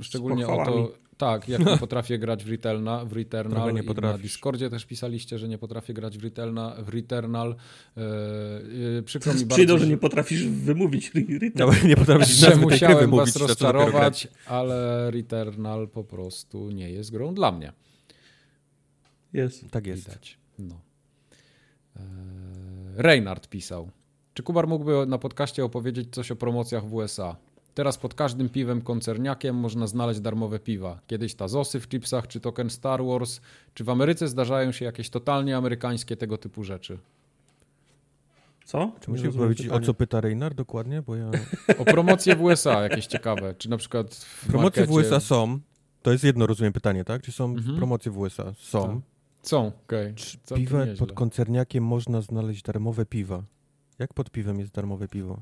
szczególnie 0.00 0.48
o 0.48 0.64
to, 0.64 0.92
tak, 1.16 1.48
jak 1.48 1.66
nie 1.66 1.78
potrafię 1.78 2.18
grać 2.18 2.44
w, 2.44 2.48
Returnal, 2.48 3.08
w 3.08 3.12
Returnal. 3.12 3.74
Nie 3.74 3.82
na 3.82 4.18
Discordzie 4.18 4.70
też 4.70 4.86
pisaliście, 4.86 5.38
że 5.38 5.48
nie 5.48 5.58
potrafię 5.58 5.94
grać 5.94 6.18
w, 6.18 6.24
Returnal. 6.24 6.84
W 6.84 6.88
Returnal. 6.88 7.56
Yy, 7.96 9.02
przykro 9.02 9.34
mi 9.34 9.46
bardzo, 9.46 9.78
że 9.78 9.86
nie 9.86 9.96
potrafisz 9.96 10.46
wymówić 10.46 11.12
Returnal. 11.14 11.76
No, 11.82 11.88
nie 11.88 11.96
potrafisz 11.96 12.36
że 12.36 12.56
musiałem 12.56 12.98
wymówić, 12.98 13.32
was 13.32 13.36
rozczarować, 13.36 14.28
ale 14.46 15.10
Returnal 15.10 15.88
po 15.88 16.04
prostu 16.04 16.70
nie 16.70 16.90
jest 16.90 17.10
grą 17.10 17.34
dla 17.34 17.52
mnie. 17.52 17.72
Jest. 19.32 19.70
Tak 19.70 19.86
jest. 19.86 20.08
Widać. 20.08 20.38
No. 20.58 20.80
Yy, 21.96 22.02
Reynard 22.96 23.48
pisał. 23.48 23.90
Czy 24.34 24.42
Kubar 24.42 24.68
mógłby 24.68 25.06
na 25.06 25.18
podcaście 25.18 25.64
opowiedzieć 25.64 26.14
coś 26.14 26.30
o 26.30 26.36
promocjach 26.36 26.86
w 26.86 26.94
USA? 26.94 27.36
Teraz 27.74 27.98
pod 27.98 28.14
każdym 28.14 28.48
piwem 28.48 28.82
koncerniakiem 28.82 29.56
można 29.56 29.86
znaleźć 29.86 30.20
darmowe 30.20 30.58
piwa. 30.58 31.00
Kiedyś 31.06 31.34
Tazosy 31.34 31.80
w 31.80 31.88
chipsach, 31.88 32.28
czy 32.28 32.40
token 32.40 32.70
Star 32.70 33.04
Wars. 33.04 33.40
Czy 33.74 33.84
w 33.84 33.90
Ameryce 33.90 34.28
zdarzają 34.28 34.72
się 34.72 34.84
jakieś 34.84 35.10
totalnie 35.10 35.56
amerykańskie 35.56 36.16
tego 36.16 36.38
typu 36.38 36.64
rzeczy? 36.64 36.98
Co? 38.64 38.92
Czy 39.00 39.10
musimy 39.10 39.32
powiedzieć, 39.32 39.68
o 39.68 39.80
co 39.80 39.94
pyta 39.94 40.20
Reynard 40.20 40.56
dokładnie? 40.56 41.02
Bo 41.02 41.16
ja... 41.16 41.30
O 41.80 41.84
promocje 41.84 42.36
w 42.36 42.42
USA 42.42 42.82
jakieś 42.82 43.06
ciekawe. 43.06 43.54
Czy 43.58 43.70
na 43.70 43.76
przykład 43.76 44.14
w 44.14 44.46
Promocje 44.46 44.82
markecie... 44.82 44.86
w 44.86 45.06
USA 45.06 45.20
są. 45.20 45.58
To 46.02 46.12
jest 46.12 46.24
jedno, 46.24 46.46
rozumiem, 46.46 46.72
pytanie, 46.72 47.04
tak? 47.04 47.22
Czy 47.22 47.32
są 47.32 47.44
mhm. 47.44 47.76
promocje 47.76 48.12
w 48.12 48.18
USA? 48.18 48.54
Są. 48.58 48.88
Tak. 48.88 49.48
Są, 49.48 49.66
okej. 49.66 50.02
Okay. 50.02 50.14
Czy 50.14 50.38
piwa 50.54 50.78
pod 50.98 51.12
koncerniakiem 51.12 51.84
można 51.84 52.20
znaleźć 52.20 52.62
darmowe 52.62 53.06
piwa? 53.06 53.42
Jak 53.98 54.14
pod 54.14 54.30
piwem 54.30 54.60
jest 54.60 54.72
darmowe 54.72 55.08
piwo? 55.08 55.40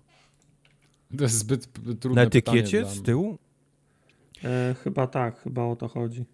To 1.18 1.24
jest 1.24 1.38
zbyt 1.38 1.72
trudne 2.00 2.22
Na 2.22 2.22
etykiecie 2.22 2.86
z 2.86 3.02
tyłu? 3.02 3.38
E, 4.44 4.74
chyba 4.84 5.06
tak, 5.06 5.40
chyba 5.40 5.64
o 5.64 5.76
to 5.76 5.88
chodzi. 5.88 6.24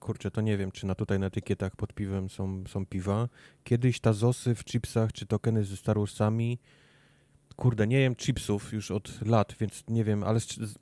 Kurczę, 0.00 0.30
to 0.30 0.40
nie 0.40 0.56
wiem, 0.56 0.72
czy 0.72 0.86
na 0.86 0.94
tutaj 0.94 1.18
na 1.18 1.26
etykietach 1.26 1.76
pod 1.76 1.94
piwem 1.94 2.30
są, 2.30 2.64
są 2.68 2.86
piwa. 2.86 3.28
Kiedyś 3.64 4.00
tazosy 4.00 4.54
w 4.54 4.64
chipsach, 4.64 5.12
czy 5.12 5.26
tokeny 5.26 5.64
ze 5.64 5.76
Star 5.76 5.98
Warsami. 5.98 6.58
Kurde, 7.56 7.86
nie 7.86 8.00
jem 8.00 8.16
chipsów 8.16 8.72
już 8.72 8.90
od 8.90 9.26
lat, 9.26 9.54
więc 9.60 9.84
nie 9.88 10.04
wiem, 10.04 10.24
ale 10.24 10.40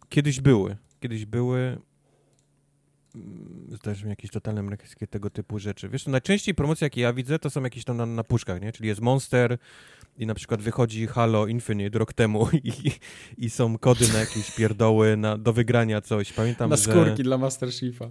kiedyś 0.09 0.41
były. 0.41 0.77
Kiedyś 1.01 1.27
były. 1.27 1.79
Mm, 3.15 3.69
zdarza 3.73 4.05
mi 4.05 4.11
jakieś 4.11 4.31
totalne 4.31 4.61
amerykańskie 4.61 5.07
tego 5.07 5.31
typu 5.31 5.59
rzeczy. 5.59 5.89
Wiesz, 5.89 6.07
najczęściej 6.07 6.55
promocje, 6.55 6.85
jakie 6.85 7.01
ja 7.01 7.13
widzę, 7.13 7.39
to 7.39 7.51
są 7.51 7.63
jakieś 7.63 7.85
tam 7.85 7.97
na, 7.97 8.07
na 8.07 8.25
puszkach, 8.25 8.61
nie? 8.61 8.73
Czyli 8.73 8.89
jest 8.89 9.01
Monster, 9.01 9.59
i 10.19 10.27
na 10.27 10.35
przykład 10.35 10.63
wychodzi 10.63 11.07
Halo 11.07 11.47
Infinite 11.47 11.99
rok 11.99 12.13
temu 12.13 12.49
i, 12.65 12.73
i 13.39 13.51
są 13.51 13.79
kody 13.79 14.09
na 14.13 14.19
jakieś 14.19 14.57
pierdoły 14.57 15.17
na, 15.17 15.39
do 15.39 15.53
wygrania 15.53 16.01
coś. 16.01 16.33
Pamiętam, 16.33 16.71
Na 16.71 16.77
skórki 16.77 17.17
że, 17.17 17.23
dla 17.23 17.39
Master 17.39 17.73
Chiefa. 17.73 18.09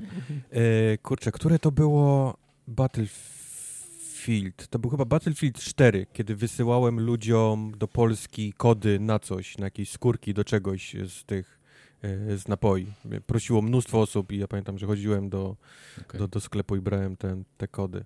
E, 0.52 0.98
kurczę, 0.98 1.32
które 1.32 1.60
to 1.60 1.72
było 1.72 2.38
Battlefield? 2.68 4.68
To 4.70 4.80
był 4.80 4.90
chyba 4.90 5.06
Battlefield 5.06 5.60
4, 5.60 6.06
kiedy 6.14 6.36
wysyłałem 6.36 7.00
ludziom 7.00 7.72
do 7.78 7.88
Polski 7.88 8.54
kody 8.54 9.00
na 9.00 9.20
coś, 9.20 9.58
na 9.58 9.66
jakieś 9.66 9.90
skórki 9.90 10.34
do 10.34 10.44
czegoś 10.44 10.96
z 11.08 11.24
tych 11.24 11.60
e, 12.02 12.38
z 12.38 12.48
napoi. 12.48 12.86
Prosiło 13.28 13.62
mnóstwo 13.62 14.02
osób 14.02 14.32
i 14.32 14.38
ja 14.38 14.48
pamiętam, 14.48 14.78
że 14.78 14.88
chodziłem 14.88 15.30
do, 15.30 15.56
okay. 16.02 16.20
do, 16.20 16.28
do 16.28 16.40
sklepu 16.40 16.76
i 16.76 16.82
brałem 16.82 17.16
ten, 17.16 17.44
te 17.58 17.68
kody. 17.68 18.06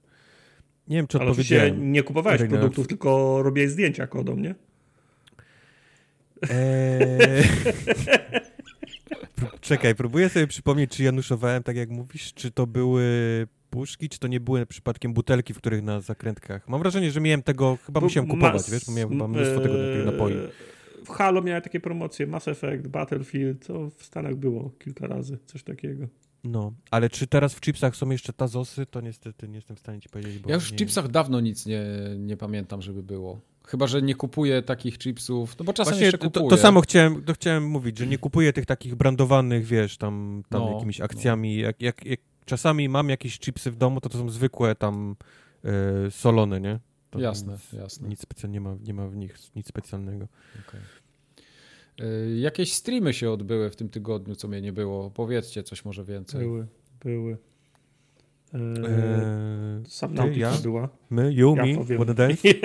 Nie 0.89 0.95
wiem, 0.95 1.07
czy 1.07 1.17
Ale 1.17 1.29
odpowiedziałem. 1.29 1.91
nie 1.91 2.03
kupowałeś 2.03 2.43
produktów, 2.43 2.87
tylko 2.87 3.43
robiłeś 3.43 3.69
zdjęcia 3.69 4.07
kodą, 4.07 4.37
nie? 4.37 4.55
Eee... 6.49 7.43
Czekaj, 9.61 9.95
próbuję 9.95 10.29
sobie 10.29 10.47
przypomnieć, 10.47 10.91
czy 10.91 11.03
januszowałem, 11.03 11.63
tak 11.63 11.75
jak 11.75 11.89
mówisz, 11.89 12.33
czy 12.33 12.51
to 12.51 12.67
były 12.67 13.03
puszki, 13.69 14.09
czy 14.09 14.19
to 14.19 14.27
nie 14.27 14.39
były 14.39 14.65
przypadkiem 14.65 15.13
butelki, 15.13 15.53
w 15.53 15.57
których 15.57 15.83
na 15.83 16.01
zakrętkach. 16.01 16.69
Mam 16.69 16.81
wrażenie, 16.81 17.11
że 17.11 17.21
miałem 17.21 17.43
tego, 17.43 17.77
chyba 17.85 17.99
musiałem 17.99 18.29
kupować, 18.29 18.53
Mas... 18.53 18.69
wiesz, 18.69 18.85
bo 18.85 18.91
miałem 18.91 19.09
chyba 19.09 19.27
mnóstwo 19.27 19.59
tego 19.59 19.73
tych 19.73 20.05
napoi. 20.05 20.33
W 21.05 21.09
Halo 21.09 21.41
miałem 21.41 21.61
takie 21.61 21.79
promocje, 21.79 22.27
Mass 22.27 22.47
Effect, 22.47 22.87
Battlefield, 22.87 23.67
to 23.67 23.89
w 23.89 24.03
Stanach 24.03 24.35
było 24.35 24.71
kilka 24.79 25.07
razy, 25.07 25.37
coś 25.45 25.63
takiego. 25.63 26.07
No, 26.43 26.73
ale 26.91 27.09
czy 27.09 27.27
teraz 27.27 27.53
w 27.53 27.61
chipsach 27.61 27.95
są 27.95 28.09
jeszcze 28.09 28.33
tazosy, 28.33 28.85
to 28.85 29.01
niestety 29.01 29.47
nie 29.47 29.55
jestem 29.55 29.75
w 29.75 29.79
stanie 29.79 30.01
ci 30.01 30.09
powiedzieć. 30.09 30.43
ja 30.47 30.55
już 30.55 30.71
w 30.71 30.75
chipsach 30.75 31.07
dawno 31.07 31.39
nic 31.39 31.65
nie, 31.65 31.81
nie 32.17 32.37
pamiętam, 32.37 32.81
żeby 32.81 33.03
było. 33.03 33.39
Chyba, 33.67 33.87
że 33.87 34.01
nie 34.01 34.15
kupuję 34.15 34.61
takich 34.61 34.97
chipsów, 34.97 35.59
no 35.59 35.65
bo 35.65 35.73
czasem 35.73 35.91
Właśnie 35.91 36.05
jeszcze 36.05 36.17
kupuję. 36.17 36.49
To, 36.49 36.55
to 36.55 36.61
samo 36.61 36.81
chciałem, 36.81 37.23
to 37.23 37.33
chciałem 37.33 37.67
mówić, 37.67 37.97
że 37.97 38.07
nie 38.07 38.17
kupuję 38.17 38.53
tych 38.53 38.65
takich 38.65 38.95
brandowanych, 38.95 39.65
wiesz, 39.65 39.97
tam, 39.97 40.43
tam 40.49 40.61
no, 40.61 40.73
jakimiś 40.73 40.99
no. 40.99 41.05
akcjami. 41.05 41.57
No. 41.57 41.63
Jak, 41.63 41.81
jak, 41.81 42.05
jak, 42.05 42.19
czasami 42.45 42.89
mam 42.89 43.09
jakieś 43.09 43.39
chipsy 43.39 43.71
w 43.71 43.75
domu, 43.75 44.01
to 44.01 44.09
to 44.09 44.17
są 44.17 44.29
zwykłe 44.29 44.75
tam 44.75 45.15
e, 45.63 46.11
solone, 46.11 46.61
nie? 46.61 46.79
To 47.09 47.19
jasne, 47.19 47.57
jasne. 47.73 48.09
Nic 48.09 48.21
specjalnie 48.21 48.53
nie 48.53 48.61
ma, 48.61 48.75
nie 48.83 48.93
ma 48.93 49.07
w 49.07 49.15
nich 49.15 49.37
nic 49.55 49.67
specjalnego. 49.67 50.27
Okay. 50.67 50.81
Y, 52.01 52.39
jakieś 52.39 52.73
streamy 52.73 53.13
się 53.13 53.31
odbyły 53.31 53.69
w 53.69 53.75
tym 53.75 53.89
tygodniu, 53.89 54.35
co 54.35 54.47
mnie 54.47 54.61
nie 54.61 54.73
było. 54.73 55.11
Powiedzcie 55.11 55.63
coś 55.63 55.85
może 55.85 56.03
więcej. 56.03 56.41
Były, 56.41 56.67
były. 57.03 57.37
Eee, 58.53 59.85
Subnautica 59.87 60.39
ja? 60.39 60.57
była. 60.63 60.89
My, 61.09 61.33
you, 61.33 61.55
ja 61.55 61.65
me, 61.65 61.75
powiem. 61.75 62.05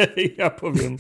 ja 0.38 0.51
powiem. 0.51 0.97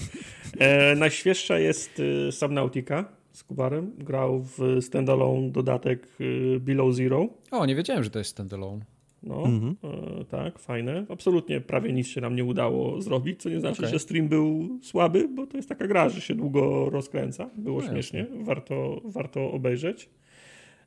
E, 0.58 0.94
najświeższa 0.94 1.58
jest 1.58 2.00
y, 2.00 2.32
Subnautica 2.32 3.04
z 3.32 3.44
Kubarem. 3.44 3.92
Grał 3.98 4.42
w 4.42 4.58
standalone 4.80 5.50
dodatek 5.50 6.08
y, 6.20 6.60
Below 6.60 6.94
Zero. 6.94 7.28
O, 7.50 7.66
nie 7.66 7.74
wiedziałem, 7.74 8.04
że 8.04 8.10
to 8.10 8.18
jest 8.18 8.30
standalone. 8.30 8.84
No, 9.26 9.44
mhm. 9.44 9.76
e, 10.20 10.24
tak, 10.24 10.58
fajne. 10.58 11.06
Absolutnie 11.08 11.60
prawie 11.60 11.92
nic 11.92 12.06
się 12.06 12.20
nam 12.20 12.36
nie 12.36 12.44
udało 12.44 13.00
zrobić, 13.00 13.42
co 13.42 13.48
nie 13.48 13.60
znaczy, 13.60 13.78
okay. 13.78 13.90
że 13.90 13.98
stream 13.98 14.28
był 14.28 14.78
słaby, 14.82 15.28
bo 15.28 15.46
to 15.46 15.56
jest 15.56 15.68
taka 15.68 15.86
gra, 15.86 16.08
że 16.08 16.20
się 16.20 16.34
długo 16.34 16.90
rozkręca. 16.90 17.50
Było 17.56 17.80
no 17.80 17.88
śmiesznie, 17.88 18.26
warto, 18.42 19.00
warto 19.04 19.52
obejrzeć. 19.52 20.10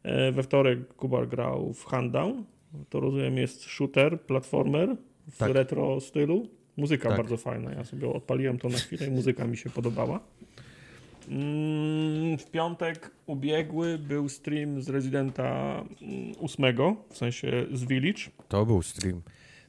E, 0.04 0.32
we 0.32 0.44
wtorek 0.44 0.94
Kubar 0.94 1.28
grał 1.28 1.74
w 1.74 1.86
Handdown. 1.86 2.44
To 2.90 3.00
rozumiem 3.00 3.38
jest 3.38 3.64
shooter, 3.64 4.22
platformer 4.22 4.96
w 5.32 5.38
tak. 5.38 5.54
retro 5.54 6.00
stylu. 6.00 6.48
Muzyka 6.78 7.10
tak. 7.10 7.18
bardzo 7.18 7.38
fajna. 7.38 7.72
Ja 7.72 7.84
sobie 7.84 8.10
odpaliłem 8.10 8.58
to 8.58 8.70
na 8.70 8.78
chwilę 8.78 9.08
i 9.08 9.12
muzyka 9.12 9.48
mi 9.48 9.58
się 9.58 9.70
podobała. 9.70 10.20
Mm, 11.28 12.38
w 12.38 12.52
piątek 12.52 13.12
ubiegły 13.26 13.98
był 13.98 14.30
stream 14.30 14.82
z 14.82 14.90
Residenta 14.90 15.84
8, 16.40 16.66
mm, 16.66 16.96
w 17.10 17.18
sensie 17.18 17.66
z 17.72 17.84
Village. 17.84 18.22
To 18.48 18.66
był 18.66 18.82
stream. 18.82 19.22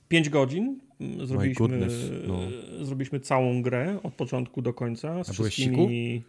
5 0.09 0.29
godzin. 0.29 0.81
Mm, 1.01 1.27
zrobiliśmy, 1.27 1.88
no. 2.27 2.38
zrobiliśmy 2.85 3.21
całą 3.21 3.62
grę 3.62 3.99
od 4.03 4.14
początku 4.14 4.62
do 4.62 4.75
końca. 4.75 5.25
Z 5.25 5.31
A 5.31 5.33
wszystkimi... 5.33 6.23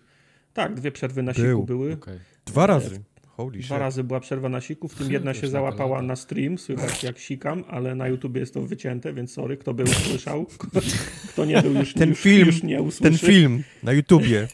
Tak, 0.53 0.75
dwie 0.75 0.91
przerwy 0.91 1.23
na 1.23 1.33
był. 1.33 1.57
siku 1.57 1.63
były. 1.63 1.93
Okay. 1.93 2.19
Dwa 2.45 2.67
razy. 2.67 3.01
Holy 3.27 3.59
Dwa 3.59 3.67
shit. 3.67 3.77
razy 3.77 4.03
była 4.03 4.19
przerwa 4.19 4.49
na 4.49 4.61
siku, 4.61 4.87
w 4.87 4.95
tym 4.95 5.11
jedna 5.17 5.33
się 5.33 5.47
załapała 5.47 6.01
na 6.01 6.15
stream, 6.15 6.57
słychać 6.57 7.03
jak 7.03 7.19
sikam, 7.19 7.63
ale 7.67 7.95
na 7.95 8.07
YouTube 8.07 8.35
jest 8.35 8.53
to 8.53 8.61
wycięte, 8.61 9.13
więc 9.13 9.31
sorry, 9.31 9.57
kto 9.57 9.73
był, 9.73 9.87
słyszał, 9.87 10.45
kto 11.31 11.45
nie 11.45 11.61
był, 11.61 11.73
już, 11.73 11.93
ten 11.93 12.09
już, 12.09 12.19
film, 12.19 12.47
już 12.47 12.63
nie 12.63 12.81
usłyszy. 12.81 13.19
Ten 13.19 13.29
film 13.29 13.63
na 13.83 13.93
YouTubie 13.93 14.47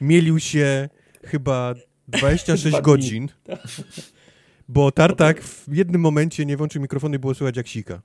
mielił 0.00 0.38
się 0.40 0.88
chyba 1.24 1.74
26 2.08 2.62
Dwa 2.64 2.70
dni. 2.78 2.84
godzin, 2.84 3.28
bo 4.68 4.92
Tartak 4.92 5.42
w 5.42 5.74
jednym 5.74 6.00
momencie 6.00 6.46
nie 6.46 6.56
włączył 6.56 6.82
mikrofonu 6.82 7.14
i 7.14 7.18
było 7.18 7.34
słychać 7.34 7.56
jak 7.56 7.66
sika. 7.68 8.02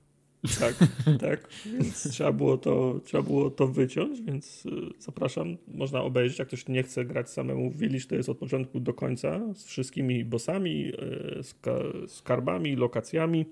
Tak, 0.60 0.74
tak. 1.20 1.48
Więc 1.66 2.10
trzeba 2.10 2.32
było 2.32 2.58
to, 2.58 3.00
trzeba 3.04 3.22
było 3.22 3.50
to 3.50 3.66
wyciąć, 3.68 4.22
więc 4.22 4.66
y, 4.66 4.70
zapraszam. 4.98 5.56
Można 5.68 6.02
obejrzeć, 6.02 6.38
jak 6.38 6.48
ktoś 6.48 6.68
nie 6.68 6.82
chce 6.82 7.04
grać 7.04 7.30
samemu 7.30 7.70
w 7.70 7.76
Village, 7.78 8.04
to 8.08 8.14
jest 8.14 8.28
od 8.28 8.38
początku 8.38 8.80
do 8.80 8.94
końca 8.94 9.40
z 9.54 9.64
wszystkimi 9.64 10.24
bossami, 10.24 10.92
y, 11.38 11.42
ska- 11.42 12.08
skarbami, 12.08 12.76
lokacjami. 12.76 13.46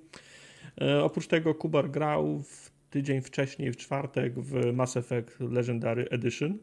E, 0.80 1.02
Oprócz 1.04 1.26
tego 1.26 1.54
Kubar 1.54 1.90
grał 1.90 2.42
w 2.42 2.70
tydzień 2.90 3.20
wcześniej, 3.22 3.72
w 3.72 3.76
czwartek, 3.76 4.34
w 4.40 4.72
Mass 4.72 4.96
Effect 4.96 5.40
Legendary 5.40 6.08
Edition. 6.10 6.58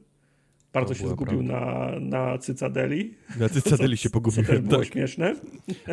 Bardzo 0.73 0.93
się 0.93 1.07
zgubił 1.07 1.43
na, 1.43 1.91
na 1.99 2.37
Cycadeli. 2.37 3.13
Na 3.39 3.49
Cycadeli 3.49 3.97
się 3.97 4.09
Co 4.31 4.43
też 4.43 4.59
było 4.59 4.77
Tak. 4.79 4.87
śmieszne. 4.93 5.35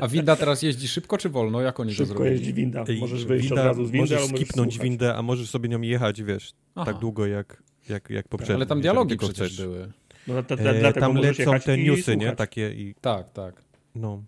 A 0.00 0.08
winda 0.08 0.36
teraz 0.36 0.62
jeździ 0.62 0.88
szybko 0.88 1.18
czy 1.18 1.28
wolno? 1.28 1.60
Jak 1.60 1.80
oni 1.80 1.90
to 1.96 2.06
Szybko 2.06 2.24
jeździ 2.24 2.54
winda. 2.54 2.84
Ej, 2.88 3.00
Możesz 3.00 3.24
wyjść 3.24 3.48
winda- 3.48 3.60
od 3.60 3.66
razu 3.66 3.84
z 3.84 3.90
windy, 3.90 3.98
możesz 4.00 4.18
ale 4.18 4.28
możesz 4.28 4.40
skipnąć 4.46 4.72
słuchać. 4.74 4.88
windę, 4.88 5.14
a 5.14 5.22
możesz 5.22 5.50
sobie 5.50 5.68
nią 5.68 5.80
jechać, 5.80 6.22
wiesz, 6.22 6.52
Aha. 6.74 6.92
tak 6.92 7.00
długo 7.00 7.26
jak, 7.26 7.62
jak, 7.88 8.10
jak 8.10 8.28
poprzednio. 8.28 8.54
Ale 8.56 8.66
tam 8.66 8.80
dialogi 8.80 9.16
przecież 9.16 9.36
chcesz. 9.36 9.56
były. 9.60 9.92
No, 10.28 10.42
dla- 10.42 10.56
dla- 10.56 10.72
E, 10.72 10.92
tam 10.92 11.16
lecą 11.16 11.60
te 11.60 11.78
i 11.78 11.84
newsy, 11.84 12.16
nie? 12.16 12.32
Takie 12.32 12.70
i 12.74 12.94
Tak, 13.00 13.30
tak. 13.30 13.62
no, 13.94 14.22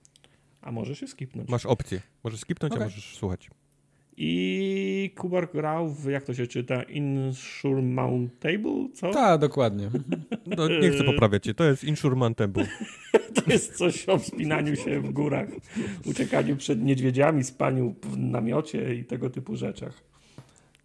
A 0.62 0.72
możesz 0.72 1.02
je 1.02 1.08
skipnąć. 1.08 1.48
masz 1.48 1.66
opcję. 1.66 2.00
Możesz 2.24 2.40
skipnąć, 2.40 2.72
Okej. 2.72 2.82
a 2.82 2.86
możesz 2.86 3.16
słuchać. 3.16 3.50
I 4.20 5.10
Kubar 5.16 5.48
grał 5.52 5.88
w, 5.88 6.10
jak 6.10 6.24
to 6.24 6.34
się 6.34 6.46
czyta, 6.46 6.82
Insurmountable, 6.82 8.88
co? 8.94 9.10
Tak, 9.10 9.40
dokładnie. 9.40 9.90
No, 10.56 10.68
nie 10.68 10.90
chcę 10.90 11.04
poprawiać 11.04 11.44
cię, 11.44 11.54
to 11.54 11.64
jest 11.64 11.84
Insurmountable. 11.84 12.66
To 13.44 13.52
jest 13.52 13.76
coś 13.76 14.08
o 14.08 14.18
wspinaniu 14.18 14.76
się 14.76 15.00
w 15.00 15.10
górach, 15.10 15.48
uciekaniu 16.06 16.56
przed 16.56 16.82
niedźwiedziami, 16.84 17.44
spaniu 17.44 17.94
w 18.02 18.18
namiocie 18.18 18.94
i 18.94 19.04
tego 19.04 19.30
typu 19.30 19.56
rzeczach. 19.56 19.92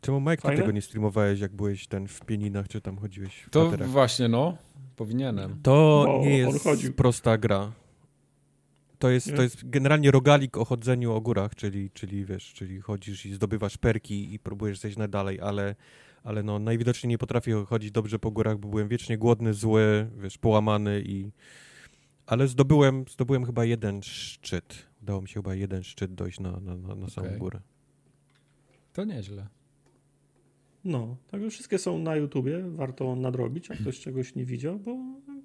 Czemu 0.02 0.22
Mike 0.22 0.50
ty 0.52 0.58
tego 0.58 0.72
nie 0.72 0.82
streamowałeś, 0.82 1.39
jak 1.39 1.52
byłeś 1.52 1.88
ten 1.88 2.08
w 2.08 2.22
Pieninach, 2.26 2.67
czy 2.67 2.82
tam 2.82 2.98
chodziłeś 2.98 3.41
w 3.41 3.50
To 3.50 3.67
kwaterach? 3.67 3.89
właśnie, 3.89 4.28
no. 4.28 4.58
Powinienem. 4.96 5.60
To 5.63 6.04
Bo 6.08 6.22
nie 6.26 6.38
jest 6.38 6.65
prosta 6.96 7.38
gra. 7.38 7.72
To 9.04 9.10
jest, 9.10 9.36
to 9.36 9.42
jest 9.42 9.70
generalnie 9.70 10.12
rogalik 10.12 10.58
o 10.58 10.66
chodzeniu 10.66 11.13
o 11.13 11.22
górach, 11.22 11.56
czyli, 11.56 11.89
czyli 11.92 12.26
wiesz, 12.26 12.54
czyli 12.54 12.82
chodzisz 12.82 13.26
i 13.26 13.34
zdobywasz 13.34 13.78
perki 13.78 14.34
i 14.34 14.39
próbujesz 14.39 14.80
zejść 14.80 14.98
na 14.98 15.08
dalej, 15.08 15.39
ale, 15.42 15.76
ale 16.24 16.44
no 16.44 16.60
najwidoczniej 16.60 17.10
nie 17.10 17.18
potrafię 17.18 17.66
chodzić 17.66 17.92
dobrze 17.92 18.20
po 18.20 18.32
górach, 18.32 18.58
bo 18.58 18.68
byłem 18.68 18.88
wiecznie 18.88 19.18
głodny, 19.18 19.54
zły, 19.54 20.10
wiesz, 20.18 20.38
połamany 20.38 21.02
i... 21.06 21.32
Ale 22.26 22.48
zdobyłem, 22.48 23.06
zdobyłem 23.10 23.46
chyba 23.46 23.66
jeden 23.66 24.04
szczyt. 24.04 24.88
Udało 25.02 25.22
mi 25.22 25.28
się 25.28 25.34
chyba 25.34 25.56
jeden 25.56 25.84
szczyt 25.84 26.13
dojść 26.13 26.39
na, 26.39 26.60
na, 26.60 26.78
na, 26.78 26.96
na 26.96 27.10
samą 27.10 27.28
Okej. 27.28 27.39
górę. 27.39 27.60
To 28.94 29.06
nieźle. 29.06 29.48
No, 30.84 31.18
także 31.28 31.50
wszystkie 31.50 31.78
są 31.78 32.00
na 32.00 32.16
YouTubie, 32.16 32.63
warto 32.70 33.16
nadrobić, 33.16 33.70
jak 33.70 33.80
ktoś 33.80 34.00
czegoś 34.00 34.36
nie 34.36 34.46
widział, 34.46 34.80
bo 34.80 34.98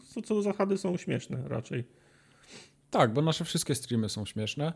co, 0.05 0.23
co 0.23 0.35
do 0.35 0.43
zasady 0.43 0.79
są 0.79 0.97
śmieszne 0.97 1.49
raczej. 1.49 1.85
Tak, 2.91 3.13
bo 3.13 3.23
nasze 3.23 3.45
wszystkie 3.45 3.75
streamy 3.75 4.09
są 4.09 4.27
śmieszne. 4.27 4.73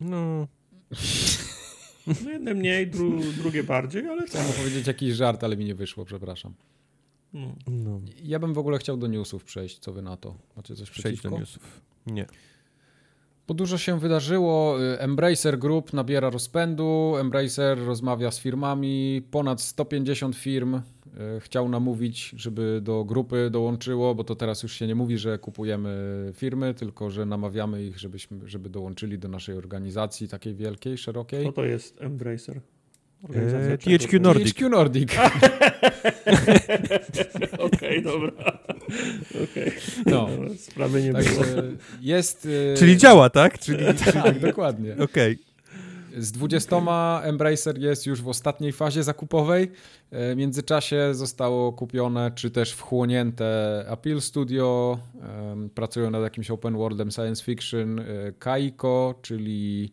No, 0.00 0.48
No 2.24 2.30
jedne 2.30 2.54
mniej, 2.54 2.86
dru, 2.86 3.20
drugie 3.38 3.64
bardziej, 3.64 4.08
ale 4.08 4.26
Chciałem 4.26 4.52
powiedzieć 4.52 4.86
jakiś 4.86 5.14
żart, 5.14 5.44
ale 5.44 5.56
mi 5.56 5.64
nie 5.64 5.74
wyszło, 5.74 6.04
przepraszam. 6.04 6.54
no. 7.32 7.54
no. 7.66 8.00
Ja 8.22 8.38
bym 8.38 8.54
w 8.54 8.58
ogóle 8.58 8.78
chciał 8.78 8.96
do 8.96 9.06
newsów 9.06 9.44
przejść, 9.44 9.78
co 9.78 9.92
wy 9.92 10.02
na 10.02 10.16
to? 10.16 10.34
Macie 10.56 10.74
coś 10.76 10.90
Przejdź 10.90 11.16
do 11.16 11.20
przeciwko? 11.20 11.38
newsów. 11.38 11.80
Nie. 12.06 12.26
Bo 13.48 13.54
dużo 13.54 13.78
się 13.78 13.98
wydarzyło. 14.00 14.82
Y, 14.82 14.98
Embracer 14.98 15.58
Group 15.58 15.92
nabiera 15.92 16.30
rozpędu. 16.30 17.16
Embracer 17.18 17.78
rozmawia 17.78 18.30
z 18.30 18.38
firmami. 18.38 19.22
Ponad 19.30 19.60
150 19.60 20.36
firm 20.36 20.80
chciał 21.40 21.68
namówić, 21.68 22.34
żeby 22.36 22.80
do 22.82 23.04
grupy 23.04 23.48
dołączyło, 23.50 24.14
bo 24.14 24.24
to 24.24 24.34
teraz 24.36 24.62
już 24.62 24.72
się 24.72 24.86
nie 24.86 24.94
mówi, 24.94 25.18
że 25.18 25.38
kupujemy 25.38 26.32
firmy, 26.34 26.74
tylko 26.74 27.10
że 27.10 27.26
namawiamy 27.26 27.84
ich, 27.84 27.98
żebyśmy, 27.98 28.38
żeby 28.48 28.68
dołączyli 28.70 29.18
do 29.18 29.28
naszej 29.28 29.56
organizacji 29.56 30.28
takiej 30.28 30.54
wielkiej, 30.54 30.98
szerokiej. 30.98 31.44
Co 31.46 31.52
to 31.52 31.64
jest 31.64 32.02
Embracer? 32.02 32.60
Eee? 33.34 33.98
THQ 33.98 34.20
Nordic. 34.20 34.54
THQ 34.54 34.68
Nordic. 34.68 35.12
Okej, 37.58 38.02
dobra. 38.02 38.58
Okej. 39.44 39.72
No. 40.06 40.28
Sprawy 40.58 41.02
nie 41.02 41.12
było. 41.12 41.24
Także 41.24 41.62
jest... 42.00 42.46
y, 42.46 42.74
Czyli 42.78 42.96
działa, 42.96 43.30
tak? 43.30 43.58
Czyli, 43.58 43.84
Tak, 44.22 44.38
dokładnie. 44.38 44.96
okej. 45.04 45.38
Z 46.16 46.32
20 46.32 47.20
Embracer 47.22 47.78
jest 47.78 48.06
już 48.06 48.22
w 48.22 48.28
ostatniej 48.28 48.72
fazie 48.72 49.02
zakupowej. 49.02 49.70
E, 50.10 50.34
W 50.34 50.36
międzyczasie 50.36 51.14
zostało 51.14 51.72
kupione 51.72 52.30
czy 52.34 52.50
też 52.50 52.72
wchłonięte 52.72 53.84
Appeal 53.88 54.20
Studio. 54.20 54.98
Pracują 55.74 56.10
nad 56.10 56.22
jakimś 56.22 56.50
open 56.50 56.76
worldem 56.76 57.10
science 57.10 57.44
fiction. 57.44 57.98
e, 58.00 58.04
Kaiko, 58.38 59.14
czyli 59.22 59.92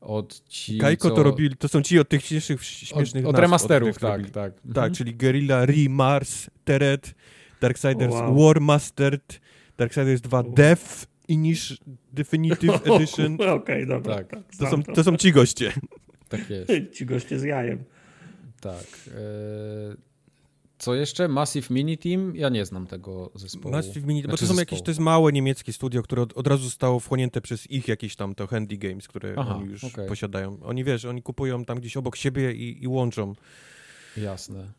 od 0.00 0.42
ci. 0.48 0.78
Kajko 0.78 1.08
co... 1.08 1.14
to 1.16 1.22
robili, 1.22 1.56
to 1.56 1.68
są 1.68 1.82
ci 1.82 1.98
od 1.98 2.08
tych 2.08 2.20
dzisiejszych 2.22 2.64
śmiesznych 2.64 3.26
Od, 3.26 3.34
od 3.34 3.40
remasterów, 3.40 3.96
których 3.96 4.00
tak, 4.00 4.12
robili. 4.12 4.30
tak. 4.32 4.52
Tak, 4.74 4.92
czyli 4.92 5.14
Guerrilla, 5.14 5.62
Re, 5.62 5.74
Mars, 5.88 6.50
Teret, 6.64 7.14
Darksiders 7.60 8.14
Wow. 8.14 8.44
War 8.46 8.60
Mastered, 8.60 9.40
Darksiders 9.78 10.20
2 10.20 10.40
Wow. 10.40 10.52
Death, 10.52 11.06
Inish 11.30 11.78
Definitive 12.12 12.80
Edition. 12.96 13.38
Okej, 13.48 13.86
dobra. 13.86 14.14
Tak. 14.14 14.28
Tak, 14.30 14.42
To 14.58 14.70
są, 14.70 14.82
to 14.82 15.04
są 15.04 15.16
ci 15.16 15.32
goście. 15.32 15.72
Tak 16.28 16.50
jest. 16.50 16.70
Ci 16.96 17.06
goście 17.06 17.38
z 17.38 17.42
jajem. 17.42 17.84
Tak. 18.60 18.84
E, 19.08 19.96
Co 20.78 20.94
jeszcze? 20.94 21.28
Massive 21.28 21.70
Mini 21.74 21.98
Team? 21.98 22.36
Ja 22.36 22.48
nie 22.48 22.64
znam 22.66 22.86
tego 22.86 23.30
zespołu. 23.34 23.74
Massive 23.74 24.06
Mini, 24.06 24.22
bo 24.22 24.28
Znaczy 24.28 24.40
to 24.40 24.46
są 24.46 24.54
zespołu. 24.54 24.60
jakieś, 24.60 24.82
to 24.82 24.90
jest 24.90 25.00
małe 25.00 25.32
niemieckie 25.32 25.72
studio, 25.72 26.02
które 26.02 26.22
od, 26.22 26.32
od 26.32 26.46
razu 26.46 26.64
zostało 26.64 27.00
wchłonięte 27.00 27.40
przez 27.40 27.70
ich 27.70 27.88
jakieś 27.88 28.16
tam 28.16 28.34
to 28.34 28.46
Handy 28.46 28.76
Games, 28.76 29.08
które 29.08 29.34
Aha, 29.38 29.56
oni 29.56 29.70
już 29.70 29.84
okej. 29.84 30.08
posiadają. 30.08 30.58
Oni 30.62 30.84
wiesz, 30.84 31.04
oni 31.04 31.22
kupują 31.22 31.64
tam 31.64 31.78
gdzieś 31.80 31.96
obok 31.96 32.16
siebie 32.16 32.52
i, 32.52 32.82
i 32.82 32.88
łączą. 32.88 33.34
Jasne. 34.16 34.72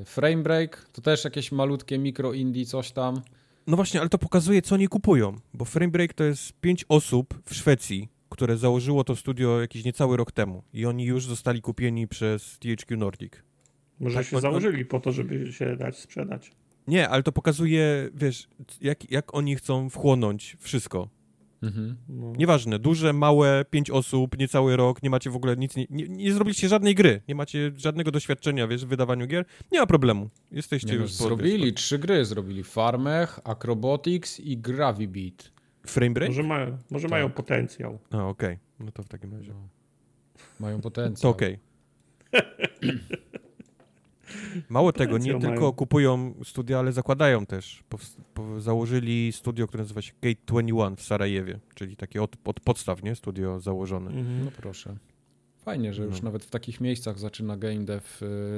E, 0.00 0.04
Frame 0.04 0.42
Break 0.42 0.88
to 0.92 1.02
też 1.02 1.24
jakieś 1.24 1.52
malutkie 1.52 1.98
mikro 1.98 2.32
indie, 2.32 2.66
coś 2.66 2.92
tam. 2.92 3.20
No 3.68 3.76
właśnie, 3.76 4.00
ale 4.00 4.08
to 4.08 4.18
pokazuje, 4.18 4.62
co 4.62 4.74
oni 4.74 4.88
kupują, 4.88 5.36
bo 5.54 5.64
Framebreak 5.64 6.14
to 6.14 6.24
jest 6.24 6.52
pięć 6.60 6.84
osób 6.88 7.34
w 7.44 7.54
Szwecji, 7.54 8.08
które 8.28 8.56
założyło 8.56 9.04
to 9.04 9.16
studio 9.16 9.60
jakiś 9.60 9.84
niecały 9.84 10.16
rok 10.16 10.32
temu 10.32 10.62
i 10.72 10.86
oni 10.86 11.04
już 11.04 11.26
zostali 11.26 11.62
kupieni 11.62 12.08
przez 12.08 12.58
THQ 12.58 12.96
Nordic. 12.96 13.32
Może 14.00 14.16
Tak, 14.16 14.26
się 14.26 14.36
on- 14.36 14.42
założyli 14.42 14.84
po 14.84 15.00
to, 15.00 15.12
żeby 15.12 15.52
się 15.52 15.76
dać 15.76 15.96
sprzedać. 15.98 16.50
Nie, 16.86 17.08
ale 17.08 17.22
to 17.22 17.32
pokazuje, 17.32 18.10
wiesz, 18.14 18.48
jak, 18.80 19.10
jak 19.10 19.34
oni 19.34 19.56
chcą 19.56 19.90
wchłonąć 19.90 20.56
wszystko. 20.60 21.08
Mhm. 21.62 21.96
No. 22.08 22.32
Nieważne, 22.36 22.78
duże, 22.78 23.12
małe, 23.12 23.64
pięć 23.70 23.90
osób, 23.90 24.38
niecały 24.38 24.76
rok, 24.76 25.02
nie 25.02 25.10
macie 25.10 25.30
w 25.30 25.36
ogóle 25.36 25.56
nic, 25.56 25.76
nie, 25.76 25.86
nie, 25.90 26.08
nie 26.08 26.32
zrobiliście 26.32 26.68
żadnej 26.68 26.94
gry, 26.94 27.22
nie 27.28 27.34
macie 27.34 27.72
żadnego 27.76 28.10
doświadczenia, 28.10 28.66
wiesz, 28.68 28.84
w 28.84 28.88
wydawaniu 28.88 29.26
gier, 29.26 29.44
nie 29.72 29.80
ma 29.80 29.86
problemu. 29.86 30.28
Jesteście 30.52 30.88
Nie, 30.88 30.94
no, 30.96 31.02
już... 31.02 31.10
po- 31.16 31.24
zrobili 31.24 31.64
wiesz, 31.64 31.74
trzy 31.74 31.98
gry, 31.98 32.24
zrobili 32.24 32.64
Farmech, 32.64 33.40
Acrobatics 33.44 34.40
i 34.40 34.56
Gravibeat. 34.58 35.52
Framebreak? 35.86 36.28
Może, 36.30 36.42
mają, 36.42 36.78
może 36.90 37.02
Tak. 37.02 37.10
mają 37.10 37.30
potencjał. 37.30 37.98
A, 38.10 38.24
okej, 38.28 38.58
no 38.80 38.92
to 38.92 39.02
w 39.02 39.08
takim 39.08 39.32
razie. 39.34 39.52
No. 39.52 39.68
Mają 40.60 40.80
potencjał. 40.80 41.32
To 41.32 41.36
okej. 41.36 41.58
Mało 44.68 44.92
tego, 44.92 45.18
nie 45.18 45.32
tylko 45.32 45.60
mają. 45.60 45.72
kupują 45.72 46.34
studia, 46.44 46.78
ale 46.78 46.92
zakładają 46.92 47.46
też. 47.46 47.84
Założyli 48.58 49.32
studio, 49.32 49.66
które 49.66 49.82
nazywa 49.82 50.02
się 50.02 50.12
Gate 50.22 50.40
21 50.46 50.96
w 50.96 51.02
Sarajewie, 51.02 51.58
czyli 51.74 51.96
takie 51.96 52.22
od, 52.22 52.36
od 52.44 52.60
podstaw, 52.60 53.02
nie? 53.02 53.14
Studio 53.14 53.60
założone. 53.60 54.10
Mhm. 54.10 54.44
No 54.44 54.50
proszę. 54.50 54.96
Fajnie, 55.58 55.94
że 55.94 56.04
już 56.04 56.22
No. 56.22 56.24
nawet 56.24 56.44
w 56.44 56.50
takich 56.50 56.80
miejscach 56.80 57.18
zaczyna 57.18 57.56
game 57.56 57.84
dev 57.84 58.02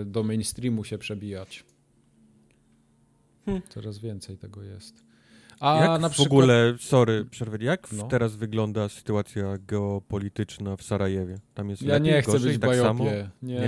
y, 0.01 0.05
do 0.05 0.23
mainstreamu 0.23 0.85
się 0.85 0.99
przebijać. 0.99 1.65
Hmm. 3.45 3.63
Coraz 3.69 3.99
więcej 3.99 4.37
tego 4.39 4.63
jest. 4.63 5.05
A 5.61 5.81
jak 5.85 6.01
na 6.01 6.09
w 6.09 6.13
przykład... 6.13 6.33
ogóle, 6.33 6.75
sorry, 6.81 7.25
przerwę, 7.25 7.59
jak 7.61 7.89
w- 7.89 7.93
No. 7.99 8.09
teraz 8.09 8.37
wygląda 8.37 8.89
sytuacja 8.89 9.59
geopolityczna 9.67 10.77
w 10.77 10.83
Sarajewie? 10.83 11.39
Tam 11.55 11.71
jest 11.71 11.83
Ja 11.83 11.95
lepiej, 11.95 12.13
nie 12.13 12.23
chcę 12.23 12.33
gorzej, 12.33 12.49
być 12.53 12.59
w 12.59 12.61
tak 12.61 12.77
samo? 12.77 13.05
bajopie. 13.05 13.31
Nie, 13.43 13.55
Nie? 13.55 13.61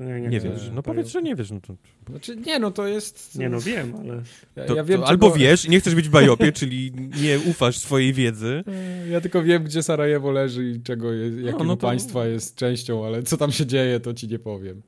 Nie, 0.00 0.06
nie, 0.06 0.20
Nie, 0.20 0.28
nie, 0.28 0.40
wiesz, 0.40 0.70
no 0.74 0.82
powiedz, 0.82 1.08
że 1.08 1.22
nie 1.22 1.34
wiesz. 1.36 1.50
No 1.50 1.60
to, 1.60 1.74
Znaczy, 2.10 2.36
nie, 2.36 2.58
no 2.58 2.70
to 2.70 2.86
jest... 2.86 3.38
Nie 3.38 3.48
no, 3.48 3.60
wiem, 3.60 3.94
ale 4.00 4.22
Ja, 4.56 4.64
to, 4.64 4.74
ja 4.76 4.84
wiem, 4.84 5.00
to 5.00 5.06
albo 5.06 5.30
wiesz 5.30 5.64
i 5.64 5.70
nie 5.70 5.80
chcesz 5.80 5.94
być 5.94 6.08
w 6.08 6.10
bajopie, 6.10 6.52
czyli 6.52 6.92
nie 7.22 7.38
ufasz 7.50 7.78
swojej 7.78 8.12
wiedzy. 8.12 8.64
Ja 9.10 9.20
tylko 9.20 9.42
wiem, 9.42 9.64
gdzie 9.64 9.82
Sarajewo 9.82 10.30
leży 10.30 10.70
i 10.70 10.82
czego 10.82 11.12
jest, 11.12 11.38
jakiego 11.38 11.64
no 11.64 11.76
to- 11.76 11.86
państwa 11.86 12.26
jest 12.26 12.54
częścią, 12.56 13.06
ale 13.06 13.22
co 13.22 13.36
tam 13.36 13.52
się 13.52 13.66
dzieje, 13.66 14.00
to 14.00 14.14
ci 14.14 14.28
nie 14.28 14.38
powiem. 14.38 14.82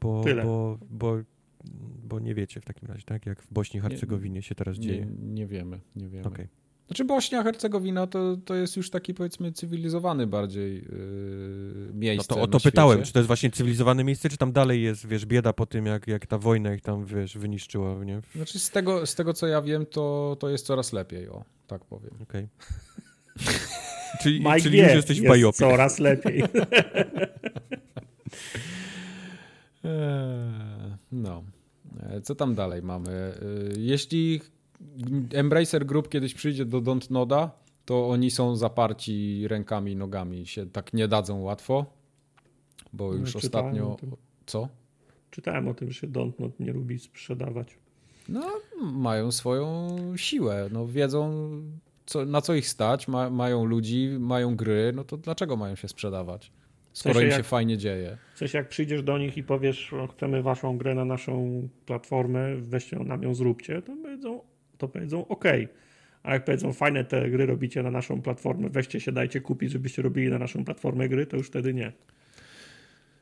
Bo, 0.00 0.24
Tyle. 0.24 0.42
bo, 0.44 0.78
bo, 0.90 1.16
bo 2.16 2.20
nie 2.20 2.34
wiecie 2.34 2.60
w 2.60 2.64
takim 2.64 2.88
razie, 2.88 3.02
tak? 3.04 3.26
Jak 3.26 3.42
w 3.42 3.52
Bośni 3.52 3.78
i 3.78 3.80
Hercegowinie 3.80 4.42
się 4.42 4.54
teraz 4.54 4.78
Nie, 4.78 4.86
dzieje. 4.86 5.06
nie 5.22 5.46
wiemy, 5.46 5.80
nie 5.96 6.08
wiemy. 6.08 6.24
Okej. 6.26 6.48
Znaczy 6.86 7.04
Bośnia, 7.04 7.42
Hercegowina 7.42 8.06
to, 8.06 8.36
to 8.44 8.54
jest 8.54 8.76
już 8.76 8.90
taki 8.90 9.14
powiedzmy 9.14 9.52
cywilizowany 9.52 10.26
bardziej 10.26 10.74
yy, 10.74 10.82
No 11.88 11.94
miejsce 11.94 12.28
to 12.28 12.34
o 12.36 12.40
na 12.40 12.46
to 12.46 12.60
pytałem, 12.60 12.96
świecie. 12.98 13.06
czy 13.06 13.12
to 13.12 13.18
jest 13.18 13.26
właśnie 13.26 13.50
cywilizowane 13.50 14.04
miejsce, 14.04 14.28
czy 14.28 14.36
tam 14.36 14.52
dalej 14.52 14.82
jest, 14.82 15.06
wiesz, 15.06 15.26
bieda 15.26 15.52
po 15.52 15.66
tym, 15.66 15.86
jak, 15.86 16.06
jak 16.08 16.26
ta 16.26 16.38
wojna 16.38 16.74
ich 16.74 16.80
tam, 16.80 17.04
wiesz, 17.06 17.38
wyniszczyła, 17.38 18.04
nie? 18.04 18.20
Znaczy 18.34 18.58
z 18.58 18.70
tego, 18.70 19.06
z 19.06 19.14
tego 19.14 19.32
co 19.34 19.46
ja 19.46 19.62
wiem, 19.62 19.86
to, 19.86 20.36
to 20.40 20.48
jest 20.50 20.66
coraz 20.66 20.92
lepiej, 20.92 21.28
o, 21.28 21.44
tak 21.66 21.84
powiem. 21.84 22.10
Okej. 22.22 22.48
czyli 24.22 24.40
Mike 24.40 24.60
czyli 24.60 24.76
wie, 24.78 24.84
już 24.84 24.92
jesteś 24.94 25.18
jest 25.18 25.34
biopic. 25.36 25.58
coraz 25.58 25.98
lepiej. 25.98 26.42
Eee, 29.84 30.96
No. 31.12 31.44
E, 32.00 32.20
Co 32.20 32.34
tam 32.34 32.54
dalej 32.54 32.82
mamy? 32.82 33.10
E, 33.10 33.34
Jeśli 33.78 34.40
Embracer 35.32 35.86
Group 35.86 36.08
kiedyś 36.08 36.34
przyjdzie 36.34 36.64
do 36.64 36.80
Don't 36.82 37.10
Noda, 37.10 37.50
to 37.84 38.08
oni 38.08 38.30
są 38.30 38.56
zaparci 38.56 39.44
rękami 39.48 39.92
i 39.92 39.96
nogami. 39.96 40.46
Się 40.46 40.66
tak 40.66 40.94
nie 40.94 41.08
dadzą 41.08 41.40
łatwo, 41.42 41.86
bo 42.92 43.14
już 43.14 43.34
No, 43.34 43.38
ostatnio... 43.38 43.96
Co? 44.46 44.68
Czytałem 45.30 45.68
o 45.68 45.74
tym, 45.74 45.90
że 45.90 46.06
Dontnod 46.06 46.60
nie 46.60 46.72
lubi 46.72 46.98
sprzedawać. 46.98 47.78
No, 48.28 48.50
mają 48.82 49.32
swoją 49.32 49.96
siłę. 50.16 50.68
No, 50.72 50.86
wiedzą, 50.86 51.48
co, 52.06 52.24
na 52.24 52.40
co 52.40 52.54
ich 52.54 52.68
stać, 52.68 53.08
ma, 53.08 53.30
mają 53.30 53.64
ludzi, 53.64 54.16
mają 54.20 54.56
gry, 54.56 54.92
no 54.94 55.04
to 55.04 55.16
dlaczego 55.16 55.56
mają 55.56 55.74
się 55.74 55.88
sprzedawać? 55.88 56.52
Skoro 56.96 57.14
sensie 57.14 57.26
im 57.26 57.32
się 57.32 57.36
jak- 57.38 57.46
fajnie 57.46 57.78
dzieje. 57.78 58.16
W 58.34 58.38
sensie 58.38 58.58
jak 58.58 58.68
przyjdziesz 58.68 59.02
do 59.02 59.18
nich 59.18 59.36
i 59.36 59.42
powiesz, 59.42 59.90
chcemy 60.16 60.42
waszą 60.42 60.78
grę 60.78 60.94
na 60.94 61.04
naszą 61.04 61.68
platformę, 61.86 62.56
weźcie 62.56 62.96
nam 62.98 63.22
ją, 63.22 63.34
zróbcie, 63.34 63.82
to 63.82 63.96
powiedzą, 64.02 64.40
to 64.78 64.88
powiedzą 64.88 65.28
ok. 65.28 65.44
A 66.22 66.32
jak 66.34 66.44
powiedzą, 66.44 66.72
fajne 66.72 67.04
te 67.04 67.30
gry 67.30 67.46
robicie 67.46 67.82
na 67.82 67.90
naszą 67.90 68.22
platformę, 68.22 68.68
weźcie 68.70 69.00
się, 69.00 69.12
dajcie 69.12 69.40
kupić, 69.40 69.72
żebyście 69.72 70.02
robili 70.02 70.28
na 70.28 70.38
naszą 70.38 70.64
platformę 70.64 71.08
gry, 71.08 71.26
to 71.26 71.36
już 71.36 71.46
wtedy 71.46 71.74
nie. 71.74 71.92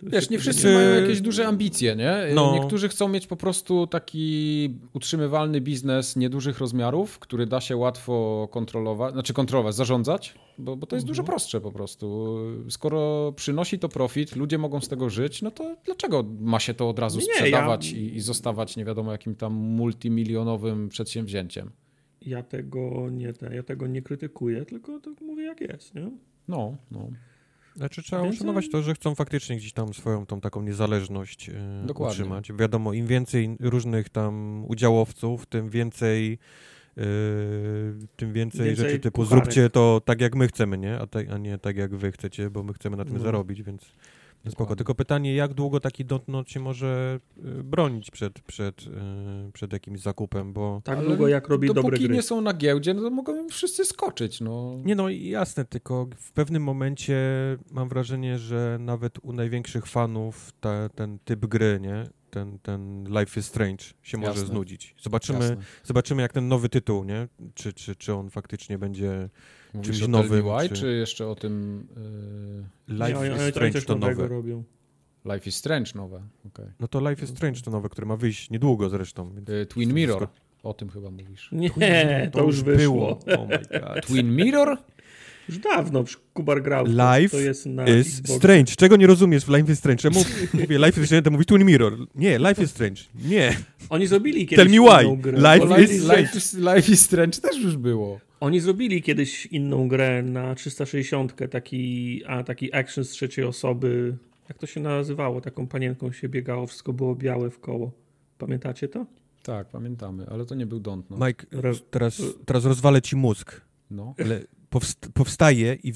Wiesz, 0.07 0.31
nie 0.31 0.39
wszyscy 0.39 0.75
mają 0.75 0.95
jakieś 1.03 1.21
duże 1.21 1.47
ambicje, 1.47 1.97
nie? 1.97 2.15
No. 2.35 2.55
Niektórzy 2.55 2.89
chcą 2.89 3.09
mieć 3.09 3.27
po 3.27 3.37
prostu 3.37 3.87
taki 3.87 4.75
utrzymywalny 4.93 5.61
biznes 5.61 6.17
niedużych 6.17 6.59
rozmiarów, 6.59 7.19
który 7.19 7.47
da 7.47 7.61
się 7.61 7.77
łatwo 7.77 8.49
kontrolować, 8.51 9.13
znaczy 9.13 9.33
kontrolować, 9.35 9.75
zarządzać, 9.75 10.35
bo, 10.59 10.77
bo 10.77 10.87
to 10.87 10.97
jest 10.97 11.07
dużo 11.07 11.23
Mhm. 11.23 11.27
prostsze 11.33 11.61
po 11.61 11.73
prostu. 11.73 12.37
Skoro 12.69 13.33
przynosi 13.37 13.79
to 13.79 13.89
profit, 13.89 14.37
ludzie 14.37 14.59
mogą 14.59 14.81
z 14.81 14.89
tego 14.89 15.11
żyć, 15.11 15.43
no 15.43 15.51
to 15.51 15.77
dlaczego 15.85 16.25
ma 16.41 16.61
się 16.61 16.75
to 16.75 16.89
od 16.89 16.99
razu 16.99 17.19
Nie, 17.19 17.27
ja- 17.27 17.35
sprzedawać 17.35 17.93
i, 17.93 18.17
i 18.17 18.21
zostawać 18.21 18.77
nie 18.77 18.85
wiadomo 18.85 19.13
jakim 19.13 19.35
tam 19.35 19.53
multimilionowym 19.53 20.89
przedsięwzięciem? 20.89 21.71
Ja 22.23 22.43
tego 22.43 23.11
nie, 23.11 23.33
ja 23.53 23.63
tego 23.63 23.87
nie 23.87 24.03
krytykuję, 24.03 24.65
tylko 24.65 25.01
to 25.01 25.11
mówię 25.21 25.43
jak 25.45 25.61
jest, 25.61 25.95
nie? 25.95 26.11
No, 26.49 26.77
no. 26.91 27.09
Znaczy 27.77 28.03
trzeba 28.03 28.23
Więc- 28.23 28.35
uszanować 28.37 28.69
to, 28.71 28.83
że 28.83 28.95
chcą 28.95 29.15
faktycznie 29.15 29.57
gdzieś 29.57 29.73
tam 29.73 29.95
swoją 29.95 30.27
tą 30.27 30.41
taką 30.41 30.63
niezależność 30.63 31.49
e, 31.49 31.53
Dokładnie. 31.87 32.13
utrzymać. 32.13 32.53
Wiadomo, 32.53 32.93
im 32.93 33.07
więcej 33.07 33.57
różnych 33.61 34.09
tam 34.09 34.65
udziałowców, 34.69 35.47
tym 35.47 35.71
więcej 35.71 36.39
e, 36.99 37.03
tym 38.17 38.33
więcej, 38.33 38.67
Więcej 38.67 38.77
rzeczy 38.87 38.99
typu 38.99 39.23
kucharek. 39.23 39.45
zróbcie 39.45 39.71
to 39.71 40.01
tak 40.05 40.21
jak 40.21 40.35
my 40.35 40.49
chcemy, 40.49 40.79
nie? 40.79 40.99
A, 40.99 41.07
te, 41.07 41.25
a 41.35 41.39
nie 41.39 41.59
tak 41.59 41.77
jak 41.77 41.95
wy 41.95 42.13
chcecie, 42.13 42.51
bo 42.51 42.63
my 42.63 42.73
chcemy 42.73 42.97
na 42.97 43.05
tym 43.05 43.15
No. 43.15 43.21
zarobić, 43.21 43.63
więc 43.63 43.83
spoko. 44.51 44.65
Dokładnie. 44.65 44.77
Tylko 44.77 44.95
pytanie, 44.95 45.35
jak 45.35 45.55
długo 45.55 45.81
taki 45.81 46.05
dotnot 46.05 46.51
się 46.51 46.61
może 46.61 47.21
e, 47.45 47.63
bronić 47.63 48.11
przed, 48.11 48.41
przed, 48.41 48.85
e, 48.87 49.51
przed 49.53 49.73
jakimś 49.73 50.01
zakupem, 50.01 50.53
bo 50.53 50.81
Tak 50.85 50.99
Ale 50.99 51.07
długo 51.09 51.29
jak 51.29 51.49
robi 51.49 51.69
dobre 51.69 51.83
Dopóki 51.83 52.05
gry. 52.05 52.15
nie 52.15 52.23
są 52.23 52.41
na 52.41 52.55
giełdzie, 52.55 52.95
no 52.95 53.03
to 53.03 53.11
mogą 53.11 53.49
wszyscy 53.49 53.85
skoczyć, 53.85 54.41
no. 54.41 54.79
Nie 54.85 54.95
no, 54.95 55.09
jasne, 55.09 55.65
tylko 55.65 56.09
w 56.17 56.33
pewnym 56.33 56.63
momencie 56.63 57.17
mam 57.71 57.89
wrażenie, 57.89 58.39
że 58.39 58.77
nawet 58.81 59.19
u 59.23 59.33
największych 59.33 59.87
fanów 59.87 60.53
ta, 60.61 60.89
ten 60.89 61.19
typ 61.25 61.47
gry, 61.47 61.79
nie? 61.83 62.05
Ten, 62.31 62.59
ten 62.59 63.05
Life 63.19 63.41
is 63.41 63.47
Strange 63.47 63.85
się 64.03 64.19
może 64.19 64.31
Jasne. 64.31 64.47
znudzić. 64.47 64.95
Zobaczymy, 65.03 65.39
Jasne. 65.39 65.57
zobaczymy 65.85 66.23
jak 66.23 66.33
ten 66.33 66.49
nowy 66.49 66.69
tytuł, 66.69 67.05
nie? 67.05 67.29
Czy, 67.55 67.73
czy, 67.73 67.97
czy 67.97 68.15
on 68.15 68.31
faktycznie 68.31 68.79
będzie 68.79 69.29
Mówisz 69.75 69.91
czymś 69.91 70.03
o 70.03 70.09
nowym, 70.09 70.45
czy- 70.69 70.75
czy... 70.75 70.93
jeszcze 70.95 71.27
o 71.29 71.35
tym 71.35 71.87
yy, 72.89 72.95
Life 72.95 73.05
nie, 73.07 73.11
is 73.27 73.41
oni, 73.43 73.51
Strange 73.51 73.83
to 73.83 73.95
nowe. 73.99 74.29
robią. 74.29 74.63
Life 75.25 75.49
is 75.49 75.57
Strange 75.57 75.91
nowe? 75.95 76.23
okej. 76.47 76.67
No 76.81 76.89
to 76.89 77.11
Life 77.11 77.25
is 77.25 77.31
Strange 77.31 77.61
to 77.61 77.71
nowe, 77.71 77.89
które 77.89 78.07
ma 78.07 78.17
wyjść 78.17 78.51
niedługo 78.51 78.89
zresztą. 78.89 79.31
Więc 79.35 79.49
Yy, 79.49 79.67
Twin 79.67 79.95
Mirror, 79.95 80.29
o 80.63 80.75
tym 80.75 80.89
chyba 80.91 81.11
mówisz. 81.11 81.49
Nie, 81.53 82.31
to, 82.33 82.43
już 82.43 82.63
wyszło. 82.63 83.19
Oh 83.27 83.47
my 83.49 83.81
god. 83.81 84.07
Twin 84.07 84.37
Mirror? 84.37 84.79
Już 85.49 85.59
dawno 85.59 86.05
przy- 86.05 86.17
Kubar 86.35 86.63
grał. 86.63 86.85
to, 86.87 86.91
Life 87.19 87.37
to 87.37 87.43
jest 87.43 87.67
na 87.67 87.85
Is 87.89 88.07
Xboxie. 88.09 88.37
Strange. 88.37 88.73
Czego 88.77 88.97
nie 88.97 89.07
rozumiesz 89.07 89.45
w 89.45 89.49
Life 89.49 89.73
is 89.73 89.79
Strange? 89.79 90.03
Czemu 90.03 90.25
mówię 90.55 90.79
Life 90.79 91.01
is 91.01 91.07
Strange, 91.07 91.23
to 91.23 91.31
mówi 91.31 91.45
Twin 91.45 91.65
Mirror. 91.65 91.97
Nie, 92.15 92.39
Life 92.39 92.63
is 92.63 92.71
Strange. 92.71 93.01
Nie. 93.25 93.57
Oni 93.89 94.07
zrobili 94.07 94.47
kiedyś 94.47 94.65
Tell 94.73 94.81
me 94.81 94.89
why. 94.89 95.31
Life 95.33 95.75
Oni- 95.75 95.85
is- 95.85 95.91
Life, 95.91 96.17
Life, 96.21 96.39
is, 96.39 96.55
Life 96.55 96.93
is 96.93 97.01
Strange 97.01 97.41
też 97.41 97.59
już 97.59 97.77
było. 97.77 98.21
Oni 98.45 98.61
zrobili 98.61 99.03
kiedyś 99.03 99.47
inną 99.47 99.89
grę 99.89 100.23
na 100.23 100.55
360, 100.55 101.35
taki, 101.51 102.23
a, 102.27 102.43
taki 102.45 102.75
action 102.75 103.05
z 103.05 103.09
trzeciej 103.11 103.45
osoby. 103.45 104.17
Jak 104.49 104.59
to 104.59 104.67
się 104.67 104.81
nazywało? 104.81 105.41
Taką 105.41 105.67
panienką 105.67 106.13
się 106.13 106.29
biegało, 106.29 106.67
wszystko 106.67 106.93
było 106.93 107.15
białe 107.15 107.51
w 107.51 107.61
koło. 107.61 107.93
Pamiętacie 108.39 108.89
to? 108.89 109.07
Tak, 109.43 109.69
pamiętamy, 109.69 110.27
ale 110.31 110.47
to 110.47 110.55
nie 110.55 110.67
był 110.67 110.81
Don't 110.81 111.03
Know. 111.07 111.21
Mike, 111.21 111.47
Re- 111.53 111.75
teraz, 111.91 112.23
teraz 112.47 112.65
rozwalę 112.65 113.03
ci 113.03 113.17
mózg. 113.17 113.61
No. 113.91 114.15
Ale 114.25 114.41
powst- 114.71 115.13
powstaje 115.15 115.79
i 115.83 115.93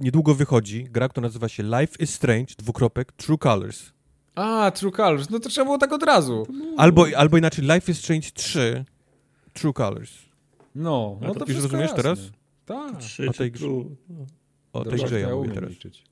niedługo 0.00 0.34
wychodzi 0.34 0.84
gra, 0.84 1.08
która 1.08 1.26
nazywa 1.26 1.48
się 1.48 1.62
Life 1.62 1.92
is 2.00 2.14
Strange, 2.14 2.54
dwukropek, 2.58 3.12
True 3.12 3.38
Colors. 3.38 3.92
A, 4.34 4.70
True 4.70 4.92
Colors, 4.92 5.30
no 5.30 5.40
to 5.40 5.48
trzeba 5.48 5.64
było 5.64 5.78
tak 5.78 5.92
od 5.92 6.02
razu. 6.02 6.46
Albo, 6.76 7.06
albo 7.16 7.38
inaczej 7.38 7.64
Life 7.64 7.92
is 7.92 7.98
Strange 7.98 8.30
3, 8.34 8.84
True 9.52 9.72
Colors. 9.72 10.27
No, 10.74 11.18
A 11.22 11.26
no 11.26 11.34
to 11.34 11.40
to 11.46 11.52
już 11.52 11.62
rozumiesz 11.62 11.82
jasne. 11.90 11.96
teraz? 12.02 12.30
Tak. 12.66 12.96
Trzy 12.98 13.28
o 13.28 13.32
tej 13.32 13.52
grze. 13.52 13.66
O 14.72 14.84
tej 14.84 14.98
grze 14.98 15.20
ja 15.20 15.28
ja 15.28 15.34
mówię 15.34 15.50
teraz. 15.50 15.70
liczyć. 15.70 16.04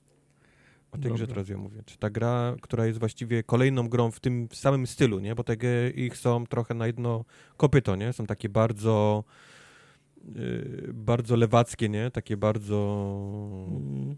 O 0.92 0.98
tej 0.98 1.12
grze 1.12 1.26
teraz 1.26 1.48
ja 1.48 1.56
mówię. 1.58 1.82
Czy 1.86 1.98
ta 1.98 2.10
gra, 2.10 2.56
która 2.62 2.86
jest 2.86 2.98
właściwie 2.98 3.42
kolejną 3.42 3.88
grą 3.88 4.10
w 4.10 4.20
tym 4.20 4.48
samym 4.52 4.86
stylu, 4.86 5.18
nie? 5.18 5.34
Bo 5.34 5.44
te 5.44 5.56
gry 5.56 5.92
ich 5.96 6.16
są 6.16 6.46
trochę 6.46 6.74
na 6.74 6.86
jedno 6.86 7.24
kopyto, 7.56 7.96
nie? 7.96 8.12
Są 8.12 8.26
takie 8.26 8.48
bardzo 8.48 9.24
yy, 10.34 10.90
bardzo 10.94 11.36
lewackie, 11.36 11.88
nie? 11.88 12.10
Takie 12.10 12.36
bardzo... 12.36 12.78
Mm, 13.70 14.16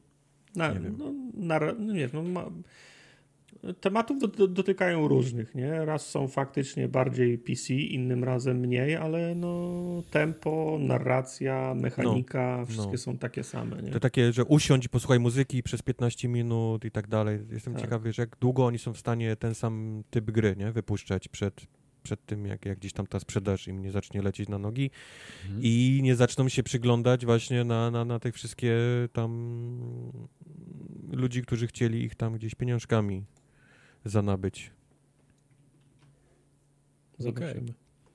Na, 0.57 0.73
Nie 0.73 0.81
wiem. 0.81 0.97
No, 0.99 1.13
na, 1.35 1.61
no 1.79 1.93
nie, 1.93 2.09
no, 2.13 2.23
ma, 2.23 2.51
tematów 3.81 4.19
do, 4.19 4.29
do, 4.29 4.49
dotykają 4.49 5.09
różnych, 5.09 5.55
nie? 5.55 5.85
Raz 5.85 6.09
są 6.09 6.29
faktycznie 6.29 6.89
bardziej 6.89 7.39
PC, 7.39 7.75
innym 7.75 8.25
razem 8.25 8.57
mniej, 8.59 8.97
ale 8.97 9.35
no 9.35 10.03
tempo, 10.11 10.79
narracja, 10.81 11.75
mechanika, 11.75 12.65
wszystkie 12.65 12.93
no. 12.93 12.99
są 12.99 13.19
takie 13.19 13.45
same, 13.45 13.83
nie? 13.83 13.91
To 13.91 14.01
takie, 14.01 14.33
że 14.33 14.45
usiądź 14.45 14.87
i 14.87 14.89
posłuchaj 14.89 15.21
muzyki 15.21 15.63
przez 15.63 15.83
15 15.83 16.29
minut 16.29 16.85
i 16.85 16.91
tak 16.91 17.09
dalej. 17.09 17.39
Jestem 17.51 17.73
Tak. 17.73 17.83
ciekawy, 17.83 18.13
że 18.13 18.23
jak 18.23 18.37
długo 18.41 18.67
oni 18.67 18.79
są 18.79 18.93
w 18.93 18.99
stanie 18.99 19.37
ten 19.37 19.55
sam 19.55 20.03
typ 20.11 20.31
gry, 20.31 20.57
nie? 20.59 20.73
Wypuszczać 20.73 21.29
przed, 21.29 21.67
przed 22.03 22.27
tym, 22.27 22.47
jak, 22.47 22.67
jak 22.67 22.79
gdzieś 22.79 22.93
tam 22.93 23.07
ta 23.07 23.21
sprzedaż 23.21 23.69
im 23.69 23.83
nie 23.83 23.93
zacznie 23.93 24.23
lecieć 24.23 24.49
na 24.49 24.59
nogi 24.59 24.91
Mhm. 25.45 25.61
i 25.63 26.01
nie 26.03 26.17
zaczną 26.17 26.49
się 26.49 26.63
przyglądać 26.63 27.27
właśnie 27.27 27.65
na, 27.65 27.91
na, 27.91 28.05
na 28.05 28.19
te 28.19 28.33
wszystkie 28.33 28.77
tam 29.13 29.31
ludzi, 31.13 31.43
którzy 31.43 31.67
chcieli 31.67 32.03
ich 32.03 32.15
tam 32.15 32.35
gdzieś 32.35 32.55
pieniążkami 32.55 33.25
zanabyć. 34.05 34.71
Zobaczymy. 37.19 37.75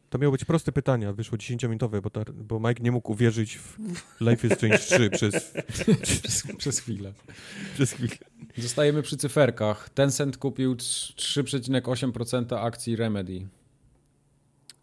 To 0.09 0.19
miało 0.19 0.31
być 0.31 0.45
proste 0.45 0.71
pytania, 0.71 1.13
wyszło 1.13 1.37
10-minutowe, 1.37 2.01
bo, 2.01 2.09
ta, 2.09 2.21
bo 2.33 2.59
Mike 2.59 2.83
nie 2.83 2.91
mógł 2.91 3.11
uwierzyć 3.11 3.57
w 3.57 3.77
Life 4.21 4.47
is 4.47 4.53
Strange 4.53 4.79
3 4.79 5.09
przez, 5.09 5.53
przez, 6.01 6.43
przez 6.57 6.79
chwilę. 6.79 7.13
przez 7.73 7.91
chwilę. 7.91 8.15
Zostajemy 8.57 9.01
przy 9.01 9.17
cyferkach. 9.17 9.89
Tencent 9.89 10.37
kupił 10.37 10.75
3,8% 10.75 12.65
akcji 12.65 12.95
Remedy. 12.95 13.47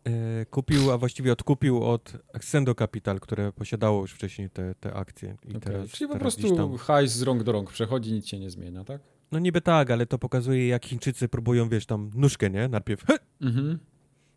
E, 0.04 0.46
kupił, 0.46 0.90
a 0.90 0.98
właściwie 0.98 1.32
odkupił 1.32 1.84
od 1.84 2.12
Accendo 2.32 2.74
Capital, 2.74 3.20
które 3.20 3.52
posiadało 3.52 4.00
już 4.00 4.12
wcześniej 4.12 4.50
te, 4.50 4.74
te 4.74 4.94
akcje. 4.94 5.36
I 5.44 5.48
Okej. 5.48 5.60
teraz, 5.60 5.90
Czyli 5.90 6.08
po 6.08 6.14
teraz 6.18 6.36
prostu 6.36 6.76
hajs 6.76 7.12
z 7.12 7.22
rąk 7.22 7.42
do 7.42 7.52
rąk 7.52 7.72
przechodzi, 7.72 8.12
nic 8.12 8.26
się 8.26 8.38
nie 8.38 8.50
zmienia, 8.50 8.84
tak? 8.84 9.00
No 9.32 9.38
niby 9.38 9.60
tak, 9.60 9.90
ale 9.90 10.06
to 10.06 10.18
pokazuje, 10.18 10.68
jak 10.68 10.84
Chińczycy 10.84 11.28
próbują, 11.28 11.68
wiesz, 11.68 11.86
tam 11.86 12.10
nóżkę, 12.14 12.50
nie? 12.50 12.68
Najpierw! 12.68 13.04
Mhm. 13.40 13.78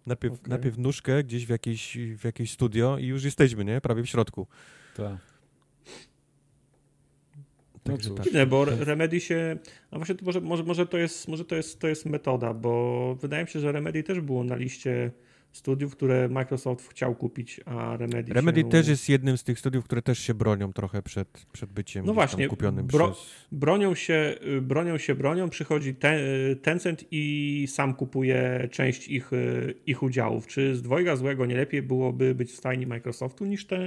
najpierw, 0.05 0.33
Okej. 0.33 0.49
najpierw 0.49 0.77
nóżkę 0.77 1.23
gdzieś 1.23 1.45
w 1.45 1.49
jakieś, 1.49 1.97
w 2.17 2.23
jakieś 2.23 2.51
studio 2.51 2.97
i 2.97 3.05
już 3.05 3.23
jesteśmy, 3.23 3.65
nie? 3.65 3.81
Prawie 3.81 4.03
w 4.03 4.09
środku. 4.09 4.47
Tak. 4.95 5.17
Także 7.83 8.09
cóż. 8.09 8.17
tak. 8.17 8.25
Dziwne, 8.25 8.45
bo 8.45 8.65
Remedy 8.65 9.19
się. 9.19 9.57
A 9.91 9.97
właśnie 9.97 10.15
to 10.15 10.25
może, 10.25 10.41
może, 10.41 10.63
może, 10.63 10.85
to, 10.85 10.97
jest, 10.97 11.27
może 11.27 11.45
to, 11.45 11.55
jest, 11.55 11.79
to 11.79 11.87
jest 11.87 12.05
metoda, 12.05 12.53
bo 12.53 13.15
wydaje 13.15 13.43
mi 13.43 13.49
się, 13.49 13.59
że 13.59 13.71
Remedy 13.71 14.03
też 14.03 14.21
było 14.21 14.43
na 14.43 14.55
liście 14.55 15.11
studiów, 15.53 15.95
które 15.95 16.29
Microsoft 16.29 16.89
chciał 16.89 17.15
kupić, 17.15 17.61
a 17.65 17.97
Remedy. 17.97 18.33
Remedy 18.33 18.61
się... 18.61 18.69
też 18.69 18.87
jest 18.87 19.09
jednym 19.09 19.37
z 19.37 19.43
tych 19.43 19.59
studiów, 19.59 19.85
które 19.85 20.01
też 20.01 20.19
się 20.19 20.33
bronią 20.33 20.73
trochę 20.73 21.01
przed, 21.01 21.45
przed 21.51 21.69
byciem 21.69 22.05
No 22.05 22.13
właśnie, 22.13 22.47
kupionym 22.47 22.87
bro- 22.87 23.11
przez... 23.11 23.25
Bronią 23.51 23.95
się, 23.95 24.35
bronią 24.61 24.97
się, 24.97 25.15
bronią. 25.15 25.49
Przychodzi 25.49 25.95
ten, 25.95 26.19
Tencent 26.61 27.05
i 27.11 27.65
sam 27.69 27.93
kupuje 27.93 28.67
część 28.71 29.07
ich, 29.07 29.33
y, 29.33 29.73
ich 29.85 30.03
udziałów. 30.03 30.47
Czy 30.47 30.75
z 30.75 30.81
dwojga 30.81 31.15
złego 31.15 31.45
nie 31.45 31.55
lepiej 31.55 31.81
byłoby 31.81 32.35
być 32.35 32.51
w 32.51 32.55
stajni 32.55 32.87
Microsoftu 32.87 33.45
niż 33.45 33.65
te 33.67 33.79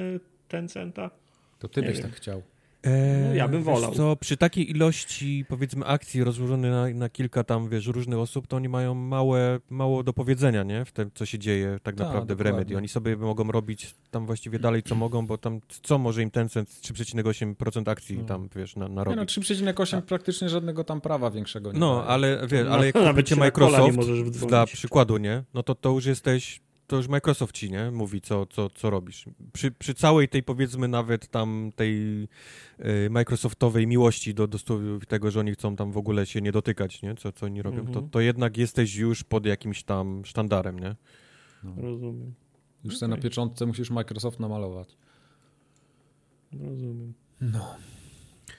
Tencenta? 0.48 1.10
To 1.58 1.68
ty 1.68 1.80
Nie 1.80 1.86
byś 1.86 1.96
wiem. 1.96 2.06
tak 2.06 2.16
chciał. 2.16 2.42
Eee, 2.86 3.28
No, 3.28 3.34
ja 3.34 3.48
bym 3.48 3.62
wolał. 3.62 3.92
Co, 3.94 4.16
przy 4.16 4.36
takiej 4.36 4.70
ilości, 4.70 5.44
powiedzmy, 5.48 5.86
akcji 5.86 6.24
rozłożonej 6.24 6.70
na, 6.70 6.88
na 6.88 7.08
kilka 7.08 7.44
tam, 7.44 7.68
wiesz, 7.68 7.86
różnych 7.86 8.18
osób, 8.18 8.46
to 8.46 8.56
oni 8.56 8.68
mają 8.68 8.94
małe, 8.94 9.58
mało 9.70 10.02
do 10.02 10.12
powiedzenia, 10.12 10.62
nie? 10.62 10.84
W 10.84 10.92
tym, 10.92 11.10
co 11.14 11.26
się 11.26 11.38
dzieje 11.38 11.70
tak 11.82 11.96
Tak, 11.96 12.06
naprawdę 12.06 12.34
w 12.34 12.38
dokładnie. 12.38 12.58
Remedy. 12.58 12.76
Oni 12.76 12.88
sobie 12.88 13.16
mogą 13.16 13.50
robić 13.52 13.94
tam 14.10 14.26
właściwie 14.26 14.58
dalej, 14.58 14.82
co 14.82 14.94
mogą, 14.94 15.26
bo 15.26 15.38
tam, 15.38 15.60
co 15.82 15.98
może 15.98 16.22
im 16.22 16.30
Tencent 16.30 16.68
3,8% 16.70 17.90
akcji 17.90 18.18
No. 18.18 18.24
tam, 18.24 18.48
wiesz, 18.56 18.76
na, 18.76 18.84
Nie 18.84 18.88
no, 18.88 18.94
narobić. 18.94 19.38
3,8 19.38 20.02
praktycznie 20.02 20.48
żadnego 20.48 20.84
tam 20.84 21.00
prawa 21.00 21.30
większego 21.30 21.72
nie 21.72 21.78
No, 21.78 21.96
daje. 21.96 22.08
ale, 22.08 22.46
wiesz, 22.48 22.66
No, 22.68 22.74
ale 22.74 22.86
jak 22.86 22.94
nawet 23.10 23.10
kupicie 23.12 23.36
Microsoft, 23.36 23.98
dla 24.48 24.66
przykładu, 24.66 25.16
nie? 25.16 25.42
No 25.54 25.62
to 25.62 25.74
to 25.74 25.90
już 25.90 26.04
jesteś, 26.06 26.60
to 26.86 26.96
już 26.96 27.08
Microsoft 27.08 27.54
ci, 27.54 27.70
nie? 27.70 27.90
Mówi, 27.90 28.20
co, 28.20 28.46
co, 28.46 28.70
co 28.70 28.90
robisz. 28.90 29.24
Przy, 29.52 29.70
przy 29.70 29.94
całej 29.94 30.28
tej, 30.28 30.42
powiedzmy, 30.42 30.88
nawet 30.88 31.28
tam 31.28 31.72
tej 31.76 32.22
y, 32.80 33.10
Microsoftowej 33.10 33.86
miłości 33.86 34.34
do, 34.34 34.46
do 34.48 34.58
tego, 35.08 35.30
że 35.30 35.40
oni 35.40 35.52
chcą 35.52 35.76
tam 35.76 35.92
w 35.92 35.96
ogóle 35.96 36.26
się 36.26 36.40
nie 36.40 36.52
dotykać, 36.52 37.02
nie? 37.02 37.14
Co, 37.14 37.32
co 37.32 37.46
oni 37.46 37.62
robią, 37.62 37.82
to, 37.82 37.88
Mhm. 37.88 38.10
to 38.10 38.20
jednak 38.20 38.56
jesteś 38.56 38.96
już 38.96 39.24
pod 39.24 39.46
jakimś 39.46 39.82
tam 39.84 40.24
sztandarem, 40.24 40.78
nie? 40.78 40.96
Rozumiem. 41.76 42.34
Już 42.84 42.98
sobie 42.98 43.10
na 43.10 43.16
pieczątce 43.16 43.66
musisz 43.66 43.90
Microsoft 43.90 44.40
namalować. 44.40 44.96
Rozumiem. 46.52 47.14
No. 47.40 47.76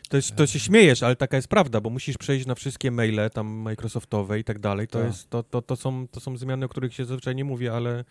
To, 0.10 0.18
jest, 0.18 0.36
to 0.36 0.47
się 0.47 0.60
śmiejesz, 0.60 1.03
ale 1.03 1.16
taka 1.16 1.36
jest 1.36 1.47
prawda, 1.47 1.82
bo 1.82 1.89
musisz 1.89 2.18
przejść 2.18 2.45
na 2.45 2.55
wszystkie 2.55 2.91
maile 2.91 3.30
tam 3.34 3.47
Microsoftowe 3.47 4.39
i 4.39 4.43
tak 4.43 4.60
dalej. 4.60 4.88
To, 4.88 4.99
Tak. 4.99 5.08
jest, 5.08 5.30
to, 5.30 5.43
to, 5.43 5.62
to, 5.62 5.76
są, 5.76 6.08
to 6.08 6.20
są 6.20 6.38
zmiany, 6.38 6.66
o 6.66 6.70
których 6.70 6.93
się 6.93 7.05
zazwyczaj 7.05 7.36
nie 7.36 7.43
mówi, 7.43 7.70
ale, 7.70 8.05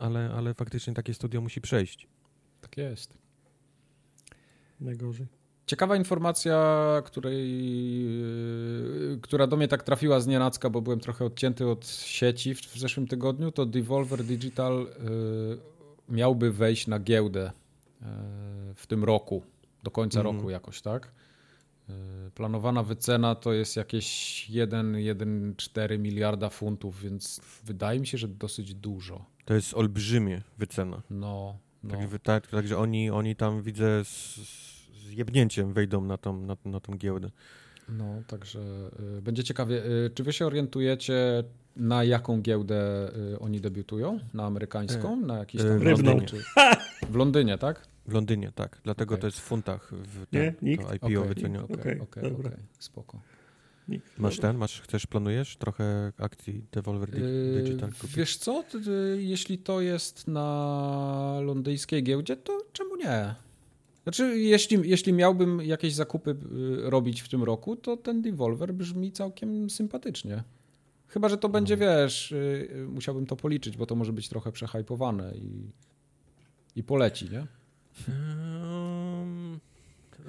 ale, 0.00 0.30
ale 0.36 0.54
faktycznie 0.54 0.94
takie 0.94 1.14
studio 1.14 1.40
musi 1.40 1.60
przejść. 1.60 2.06
Tak 2.60 2.76
jest. 2.76 3.18
Najgorzej. 4.80 5.26
Ciekawa 5.66 5.96
informacja, 5.96 7.02
której, 7.04 7.62
yy, 9.10 9.18
która 9.22 9.46
do 9.46 9.56
mnie 9.56 9.68
tak 9.68 9.82
trafiła 9.82 10.20
z 10.20 10.26
nienacka, 10.26 10.70
bo 10.70 10.82
byłem 10.82 11.00
trochę 11.00 11.24
odcięty 11.24 11.66
od 11.68 11.86
sieci 11.88 12.54
w, 12.54 12.60
w 12.60 12.78
zeszłym 12.78 13.06
tygodniu, 13.06 13.52
to 13.52 13.66
Devolver 13.66 14.24
Digital 14.24 14.86
yy, 15.04 15.58
miałby 16.08 16.52
wejść 16.52 16.86
na 16.86 16.98
giełdę 16.98 17.52
yy, 18.00 18.06
w 18.74 18.86
tym 18.86 19.04
roku, 19.04 19.42
do 19.82 19.90
końca 19.90 20.20
Mhm. 20.20 20.36
roku 20.36 20.50
jakoś, 20.50 20.82
tak? 20.82 21.12
Yy, 21.88 21.94
Planowana 22.34 22.82
wycena 22.82 23.34
to 23.34 23.52
jest 23.52 23.76
jakieś 23.76 24.06
1,4 24.50 25.98
miliarda 25.98 26.48
funtów, 26.50 27.00
więc 27.02 27.40
wydaje 27.64 28.00
mi 28.00 28.06
się, 28.06 28.18
że 28.18 28.28
dosyć 28.28 28.74
dużo. 28.74 29.24
To 29.44 29.54
jest 29.54 29.74
olbrzymie 29.74 30.42
wycena. 30.58 31.02
No, 31.10 31.58
no. 31.82 31.90
Także, 31.90 32.18
tak, 32.18 32.46
także 32.46 32.78
oni, 32.78 33.10
oni 33.10 33.36
tam 33.36 33.62
widzę 33.62 34.04
z, 34.04 34.36
z 34.36 35.10
jebnięciem 35.10 35.72
wejdą 35.72 36.04
na 36.04 36.18
tą, 36.18 36.40
na, 36.40 36.56
na 36.64 36.80
tą 36.80 36.96
giełdę. 36.96 37.30
No, 37.88 38.22
także 38.26 38.60
y, 39.18 39.22
będzie 39.22 39.44
ciekawie. 39.44 39.84
Y, 39.84 40.10
czy 40.14 40.22
wy 40.24 40.32
się 40.32 40.46
orientujecie, 40.46 41.44
na 41.76 42.04
jaką 42.04 42.40
giełdę 42.42 43.10
y, 43.34 43.38
oni 43.38 43.60
debiutują? 43.60 44.18
Na 44.34 44.44
amerykańską? 44.46 45.16
Na 45.16 45.38
jakiś 45.38 45.60
y, 45.60 45.64
tam 45.64 45.82
Rybną. 45.82 46.20
Czy... 46.20 46.36
W 47.10 47.14
Londynie, 47.16 47.58
tak? 47.58 47.91
W 48.06 48.12
Londynie, 48.12 48.52
tak. 48.54 48.80
Dlatego 48.84 49.14
Okej. 49.14 49.20
to 49.20 49.26
jest 49.26 49.38
w 49.38 49.42
funtach. 49.42 49.92
W 49.94 50.18
Nie? 50.18 50.24
ten, 50.52 50.54
Nikt? 50.62 50.86
To 50.86 50.94
IPO 50.94 51.06
Okej, 51.06 51.34
wycenione. 51.34 51.64
Okej, 51.64 52.00
Okej, 52.00 52.32
spoko. 52.78 53.20
Nikt. 53.88 54.18
Masz 54.18 54.38
ten, 54.38 54.56
masz, 54.56 54.80
chcesz, 54.80 55.06
planujesz 55.06 55.56
trochę 55.56 56.12
akcji 56.18 56.64
Devolver 56.72 57.18
Yy, 57.18 57.62
Digital 57.62 57.92
kupić? 57.92 58.16
wiesz 58.16 58.36
co, 58.36 58.64
jeśli 59.18 59.58
to 59.58 59.80
jest 59.80 60.28
na 60.28 61.40
londyńskiej 61.44 62.02
giełdzie, 62.02 62.36
to 62.36 62.58
czemu 62.72 62.96
nie? 62.96 63.34
Znaczy, 64.02 64.38
jeśli, 64.38 64.90
jeśli 64.90 65.12
miałbym 65.12 65.60
jakieś 65.62 65.94
zakupy 65.94 66.30
y, 66.30 66.36
robić 66.90 67.20
w 67.22 67.28
tym 67.28 67.42
roku, 67.42 67.76
to 67.76 67.96
ten 67.96 68.22
Devolver 68.22 68.74
brzmi 68.74 69.12
całkiem 69.12 69.70
sympatycznie. 69.70 70.42
Chyba, 71.08 71.28
że 71.28 71.38
to 71.38 71.48
będzie, 71.48 71.76
wiesz, 71.76 72.32
y, 72.32 72.68
y, 72.76 72.86
musiałbym 72.88 73.26
to 73.26 73.36
policzyć, 73.36 73.76
bo 73.76 73.86
to 73.86 73.94
może 73.94 74.12
być 74.12 74.28
trochę 74.28 74.52
przehypowane 74.52 75.34
i, 75.34 75.70
i 76.76 76.82
poleci, 76.82 77.30
nie? 77.30 77.46
Um, 78.08 79.60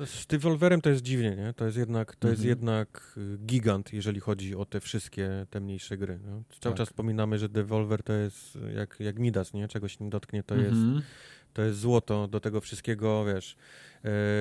z 0.05 0.25
Devolverem 0.27 0.81
to 0.81 0.89
jest 0.89 1.01
dziwnie, 1.01 1.35
nie? 1.35 1.53
To 1.53 1.65
jest 1.65 1.77
jednak, 1.77 2.15
to 2.15 2.27
jest 2.27 2.39
Mhm. 2.41 2.49
jednak 2.49 3.13
y, 3.17 3.37
gigant, 3.45 3.93
jeżeli 3.93 4.19
chodzi 4.19 4.55
o 4.55 4.65
te 4.65 4.79
wszystkie, 4.79 5.45
te 5.49 5.59
mniejsze 5.59 5.97
gry. 5.97 6.19
No. 6.25 6.31
Cały 6.49 6.73
Tak. 6.73 6.75
czas 6.75 6.89
wspominamy, 6.89 7.39
że 7.39 7.49
Devolver 7.49 8.03
to 8.03 8.13
jest 8.13 8.57
jak, 8.75 8.99
jak 8.99 9.19
Midas, 9.19 9.53
nie? 9.53 9.67
Czegoś 9.67 9.99
nie 9.99 10.09
dotknie, 10.09 10.43
to 10.43 10.55
jest 10.55 10.71
Mhm. 10.73 11.01
To 11.53 11.61
jest 11.61 11.79
złoto 11.79 12.27
do 12.27 12.39
tego 12.39 12.61
wszystkiego, 12.61 13.25
wiesz. 13.25 13.55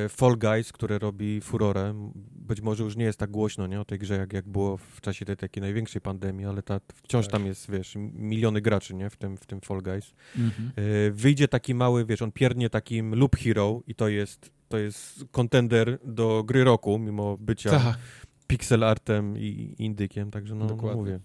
e, 0.05 0.09
Fall 0.09 0.37
Guys, 0.39 0.73
które 0.73 0.99
robi 0.99 1.41
furorę. 1.41 2.11
Być 2.35 2.61
może 2.61 2.85
już 2.85 2.97
nie 2.97 3.05
jest 3.05 3.19
tak 3.19 3.31
głośno 3.31 3.67
nie, 3.67 3.81
o 3.81 3.85
tej 3.85 3.99
grze, 3.99 4.17
jak, 4.17 4.33
jak 4.33 4.49
było 4.49 4.77
w 4.77 5.01
czasie 5.01 5.25
tej 5.25 5.37
takiej 5.37 5.61
największej 5.61 6.01
pandemii, 6.01 6.47
ale 6.47 6.63
ta, 6.63 6.81
wciąż 6.95 7.27
Tak. 7.27 7.33
tam 7.33 7.47
jest, 7.47 7.71
wiesz, 7.71 7.95
miliony 8.15 8.61
graczy 8.61 8.95
nie, 8.95 9.11
w, 9.11 9.17
tym, 9.17 9.37
w 9.37 9.47
tym 9.47 9.61
Fall 9.61 9.83
Guys. 9.83 10.15
Mhm. 10.39 10.73
E, 10.77 11.11
Wyjdzie 11.11 11.49
taki 11.49 11.75
mały, 11.75 12.05
wiesz, 12.05 12.23
on 12.23 12.33
piernie 12.33 12.71
takim 12.71 13.15
Loop 13.15 13.37
Hero 13.37 13.83
i 13.87 13.95
to 13.95 14.09
jest, 14.09 14.51
to 14.69 14.79
jest 14.79 15.25
kontender 15.31 15.99
do 16.05 16.43
gry 16.45 16.65
roku, 16.65 16.99
mimo 16.99 17.37
bycia 17.39 17.71
Tak. 17.71 17.99
pixel 18.47 18.85
artem 18.85 19.39
i 19.39 19.75
indykiem, 19.79 20.31
także 20.31 20.55
no, 20.55 20.61
no 20.65 20.69
Dokładnie. 20.69 21.01
mówię. 21.01 21.21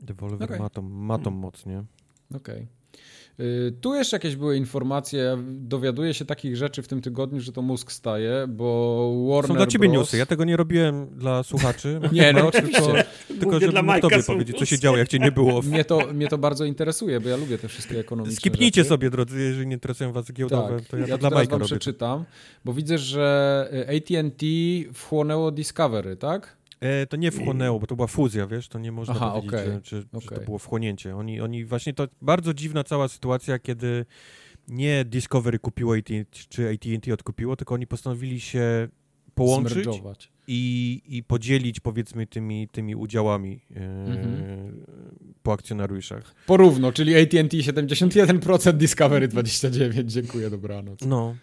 Devolver 0.00 0.42
Okej. 0.48 0.58
ma 0.60 0.70
tą, 0.70 0.82
ma 0.82 1.18
tą 1.18 1.30
moc, 1.30 1.66
nie? 1.66 1.84
Okej. 2.34 2.62
Y, 2.62 2.68
Tu 3.80 3.94
jeszcze 3.94 4.16
jakieś 4.16 4.36
były 4.36 4.56
informacje. 4.56 5.18
Ja 5.20 5.36
dowiaduję 5.48 6.14
się 6.14 6.24
takich 6.24 6.56
rzeczy 6.56 6.82
w 6.82 6.88
tym 6.88 7.00
tygodniu, 7.00 7.40
że 7.40 7.52
to 7.52 7.62
mózg 7.62 7.92
staje, 7.92 8.46
bo 8.48 9.26
Warner 9.28 9.48
Są 9.48 9.54
dla 9.56 9.66
ciebie 9.66 9.88
Bros. 9.88 9.98
newsy. 10.00 10.16
Ja 10.18 10.26
tego 10.26 10.44
nie 10.44 10.56
robiłem 10.56 11.06
dla 11.06 11.42
słuchaczy. 11.42 12.00
Nie, 12.12 12.32
no 12.32 12.40
tylko, 12.40 12.58
oczywiście. 12.58 13.04
tylko 13.28 13.44
Głównie 13.44 13.60
żeby 13.60 13.72
dla 13.72 13.82
mógł 13.82 13.86
Majka 13.92 14.08
tobie 14.08 14.22
powiedzieć, 14.22 14.58
co 14.58 14.64
się 14.64 14.78
działo, 14.78 14.96
jak 14.96 15.08
cię 15.08 15.18
nie 15.18 15.32
było. 15.32 15.62
Mnie 15.72 15.84
to, 15.84 15.98
mnie 16.14 16.28
to 16.28 16.38
bardzo 16.38 16.64
interesuje, 16.64 17.20
bo 17.20 17.28
ja 17.28 17.36
lubię 17.36 17.58
te 17.58 17.68
wszystkie 17.68 17.98
ekonomiczne 17.98 18.36
Skipnijcie 18.36 18.80
rzeczy. 18.80 18.88
sobie, 18.88 19.10
drodzy, 19.10 19.40
jeżeli 19.40 19.66
nie 19.66 19.74
interesują 19.74 20.12
was 20.12 20.32
giełdowe, 20.32 20.76
Tak, 20.78 20.88
to 20.88 20.96
ja, 20.96 21.06
ja 21.06 21.14
to 21.14 21.18
dla 21.18 21.30
Majka 21.30 21.52
robię. 21.52 21.64
przeczytam, 21.66 22.24
bo 22.64 22.72
widzę, 22.72 22.98
że 22.98 23.68
y, 23.90 23.96
AT&T 23.96 24.46
wchłonęło 24.94 25.50
Discovery, 25.50 26.16
tak? 26.16 26.57
E, 26.80 27.06
to 27.06 27.16
nie 27.16 27.30
wchłonęło, 27.30 27.80
bo 27.80 27.86
to 27.86 27.96
była 27.96 28.06
fuzja, 28.08 28.46
wiesz, 28.46 28.68
to 28.68 28.78
nie 28.78 28.92
można 28.92 29.14
Aha, 29.16 29.30
powiedzieć, 29.30 29.48
okej, 29.54 29.66
że, 29.66 29.80
że, 29.84 30.20
że 30.20 30.28
to 30.28 30.40
było 30.40 30.58
wchłonięcie. 30.58 31.16
Oni, 31.16 31.40
oni 31.40 31.64
właśnie, 31.64 31.94
to 31.94 32.08
bardzo 32.22 32.54
dziwna 32.54 32.84
cała 32.84 33.08
sytuacja, 33.08 33.58
kiedy 33.58 34.06
nie 34.68 35.04
Discovery 35.04 35.58
kupiło 35.58 35.94
AT&T, 35.96 36.24
czy 36.48 36.70
AT&T 36.70 37.14
odkupiło, 37.14 37.56
tylko 37.56 37.74
oni 37.74 37.86
postanowili 37.86 38.40
się 38.40 38.88
połączyć 39.34 39.88
i, 40.46 41.02
i 41.06 41.22
podzielić, 41.22 41.80
powiedzmy, 41.80 42.26
tymi, 42.26 42.68
tymi 42.68 42.94
udziałami 42.96 43.60
e, 43.76 44.06
Mhm. 44.06 44.84
po 45.42 45.52
akcjonariuszach. 45.52 46.34
Porówno, 46.46 46.92
czyli 46.92 47.16
AT&T 47.16 47.56
71%, 47.56 48.72
Discovery 48.72 49.28
29%. 49.28 50.04
Dziękuję, 50.06 50.50
dobranoc. 50.50 51.00
No, 51.06 51.34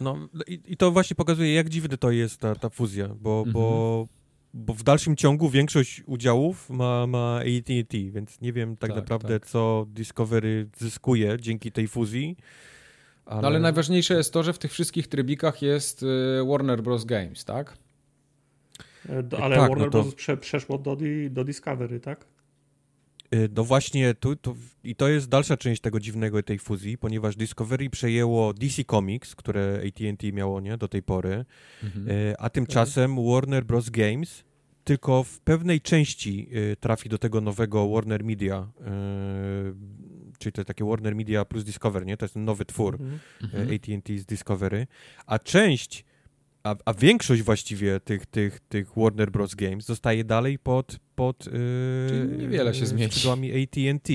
no 0.00 0.28
i, 0.46 0.60
i 0.66 0.76
to 0.76 0.90
właśnie 0.90 1.16
pokazuje, 1.16 1.54
jak 1.54 1.68
dziwny 1.68 1.98
to 1.98 2.10
jest 2.10 2.38
ta, 2.40 2.54
ta 2.54 2.68
fuzja, 2.70 3.08
bo, 3.08 3.38
Mhm. 3.38 3.52
bo, 3.52 4.08
bo 4.54 4.74
w 4.74 4.82
dalszym 4.82 5.16
ciągu 5.16 5.48
większość 5.50 6.02
udziałów 6.06 6.70
ma, 6.70 7.06
ma 7.06 7.36
AT&T, 7.38 7.98
więc 8.10 8.40
nie 8.40 8.52
wiem 8.52 8.76
tak, 8.76 8.90
Tak, 8.90 8.96
naprawdę, 8.96 9.40
tak. 9.40 9.48
co 9.48 9.86
Discovery 9.88 10.68
zyskuje 10.78 11.36
dzięki 11.40 11.72
tej 11.72 11.88
fuzji. 11.88 12.36
Ale, 13.26 13.40
No, 13.42 13.46
ale 13.48 13.60
najważniejsze 13.60 14.14
jest 14.14 14.32
to, 14.32 14.42
że 14.42 14.52
w 14.52 14.58
tych 14.58 14.72
wszystkich 14.72 15.08
trybikach 15.08 15.62
jest 15.62 16.02
y, 16.02 16.06
Warner 16.48 16.82
Bros. 16.82 17.04
Games, 17.04 17.44
tak? 17.44 17.76
E, 19.08 19.22
Do, 19.22 19.38
ale 19.42 19.56
Tak, 19.56 19.62
no 19.64 19.68
Warner 19.68 19.90
to- 19.90 20.02
Bros. 20.02 20.14
Prze, 20.14 20.36
przeszło 20.36 20.78
do, 20.78 20.96
do 21.30 21.44
Discovery, 21.44 22.00
tak? 22.00 22.24
Y, 23.34 23.48
No 23.56 23.64
właśnie, 23.64 24.14
tu, 24.14 24.36
tu, 24.36 24.56
i 24.84 24.94
to 24.96 25.08
jest 25.08 25.28
dalsza 25.28 25.56
część 25.56 25.80
tego 25.82 26.00
dziwnego 26.00 26.42
tej 26.42 26.58
fuzji, 26.58 26.98
ponieważ 26.98 27.36
Discovery 27.36 27.90
przejęło 27.90 28.54
DC 28.54 28.84
Comics, 28.84 29.34
które 29.36 29.82
AT&T 29.88 30.32
miało 30.32 30.60
nie, 30.60 30.76
do 30.78 30.88
tej 30.88 31.02
pory, 31.02 31.44
Mhm. 31.84 32.06
E, 32.10 32.40
A 32.40 32.50
tymczasem 32.50 33.16
Warner 33.32 33.64
Bros. 33.64 33.90
Games 33.90 34.44
tylko 34.84 35.24
w 35.24 35.40
pewnej 35.40 35.80
części 35.80 36.48
e, 36.72 36.76
trafi 36.76 37.08
do 37.08 37.18
tego 37.18 37.40
nowego 37.40 37.88
Warner 37.90 38.24
Media, 38.24 38.70
czyli 40.38 40.52
to 40.52 40.64
takie 40.64 40.84
Warner 40.84 41.16
Media 41.16 41.44
plus 41.44 41.64
Discovery, 41.64 42.06
nie? 42.06 42.16
To 42.16 42.24
jest 42.24 42.36
nowy 42.36 42.64
twór 42.64 42.94
Mhm. 42.94 43.18
Mhm. 43.42 43.68
AT&T 43.74 44.18
z 44.18 44.26
Discovery, 44.26 44.86
a 45.26 45.38
część 45.38 46.04
a, 46.64 46.76
a 46.84 46.94
większość 46.94 47.42
właściwie 47.42 48.00
tych, 48.00 48.26
tych, 48.26 48.60
tych 48.60 48.88
Warner 48.96 49.30
Bros. 49.30 49.54
Games 49.54 49.86
zostaje 49.86 50.24
dalej 50.24 50.58
pod, 50.58 50.98
pod 51.14 51.38
Czyli 52.08 52.38
niewiele 52.38 52.74
się 52.74 52.86
zmieni. 52.86 53.12
skrzydłami 53.12 53.62
AT&T. 53.62 54.12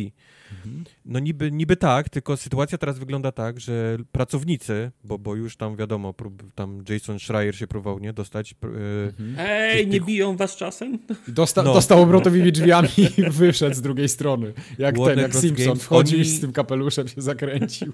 Mhm. 0.52 0.84
No 1.06 1.20
niby, 1.20 1.52
niby 1.52 1.76
tak, 1.76 2.10
tylko 2.10 2.38
sytuacja 2.38 2.78
teraz 2.78 3.00
wygląda 3.00 3.32
tak, 3.32 3.60
że 3.60 3.98
pracownicy, 4.12 4.92
bo, 5.04 5.20
bo 5.20 5.36
już 5.36 5.58
tam 5.58 5.76
wiadomo, 5.76 6.14
prób, 6.14 6.54
tam 6.54 6.84
Jason 6.90 7.20
Schreier 7.20 7.56
się 7.56 7.68
próbował, 7.68 8.00
nie, 8.00 8.14
dostać... 8.14 8.56
Mhm. 8.64 9.36
Ej, 9.38 9.88
nie 9.88 10.02
biją 10.02 10.38
was 10.38 10.56
czasem? 10.56 11.00
Dosta 11.28 11.64
no. 11.64 11.74
Dostał 11.74 12.02
obrotowymi 12.02 12.52
drzwiami 12.52 12.90
i 13.18 13.30
wyszedł 13.30 13.76
z 13.76 13.82
drugiej 13.82 14.10
strony. 14.10 14.54
Jak 14.78 14.98
Warner 14.98 15.16
ten, 15.16 15.22
jak 15.24 15.32
Bros. 15.32 15.42
Simpson 15.44 15.66
Games, 15.66 15.84
wchodzi 15.84 16.16
oni... 16.16 16.26
z 16.26 16.42
tym 16.42 16.52
kapeluszem 16.52 17.08
się 17.08 17.22
zakręcił. 17.22 17.94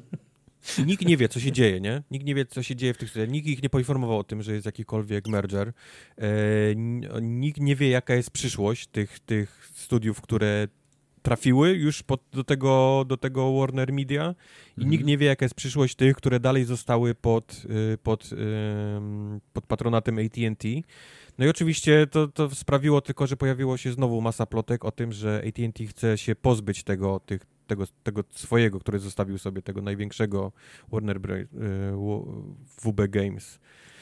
I 0.78 0.86
nikt 0.86 1.06
nie 1.06 1.18
wie, 1.18 1.30
co 1.30 1.40
się 1.40 1.52
dzieje, 1.52 1.82
nie? 1.82 2.04
Nikt 2.12 2.26
nie 2.26 2.36
wie, 2.36 2.46
co 2.46 2.64
się 2.64 2.76
dzieje 2.76 2.94
w 2.94 2.98
tych 2.98 3.10
studiach. 3.10 3.30
Nikt 3.30 3.48
ich 3.48 3.64
nie 3.64 3.70
poinformował 3.70 4.20
o 4.20 4.24
tym, 4.24 4.42
że 4.42 4.54
jest 4.54 4.66
jakikolwiek 4.66 5.28
merger. 5.28 5.74
E, 6.18 6.24
nikt 7.22 7.60
nie 7.60 7.76
wie, 7.76 7.90
jaka 7.90 8.16
jest 8.16 8.32
przyszłość 8.32 8.88
tych, 8.88 9.20
tych 9.20 9.70
studiów, 9.76 10.22
które 10.22 10.68
trafiły 11.22 11.70
już 11.70 12.04
pod, 12.04 12.22
do, 12.32 12.44
tego, 12.44 13.06
do 13.08 13.18
tego 13.18 13.60
Warner 13.60 13.94
Media 13.94 14.36
i 14.78 14.82
mhm. 14.82 14.90
nikt 14.90 15.06
nie 15.06 15.18
wie, 15.18 15.28
jaka 15.28 15.46
jest 15.46 15.56
przyszłość 15.56 15.96
tych, 15.96 16.16
które 16.16 16.40
dalej 16.40 16.66
zostały 16.66 17.16
pod, 17.16 17.66
y, 17.94 17.98
pod, 17.98 18.30
pod 19.54 19.66
patronatem 19.66 20.20
AT&T. 20.20 20.68
No 21.38 21.46
i 21.46 21.50
oczywiście 21.50 22.08
to, 22.08 22.28
to 22.28 22.50
sprawiło 22.50 23.02
tylko, 23.02 23.28
że 23.28 23.38
pojawiło 23.38 23.78
się 23.78 23.92
znowu 23.92 24.22
masa 24.22 24.46
plotek 24.46 24.86
o 24.86 24.92
tym, 24.92 25.12
że 25.12 25.44
AT&T 25.48 25.86
chce 25.86 26.18
się 26.18 26.36
pozbyć 26.36 26.84
tego, 26.84 27.20
tych, 27.20 27.46
tego, 27.72 27.86
tego 28.04 28.24
swojego, 28.32 28.80
który 28.80 29.00
zostawił 29.00 29.38
sobie, 29.38 29.62
tego 29.62 29.82
największego 29.82 30.52
Warner 30.92 31.18
y, 31.32 31.48
WB 32.84 33.08
Games. 33.10 33.60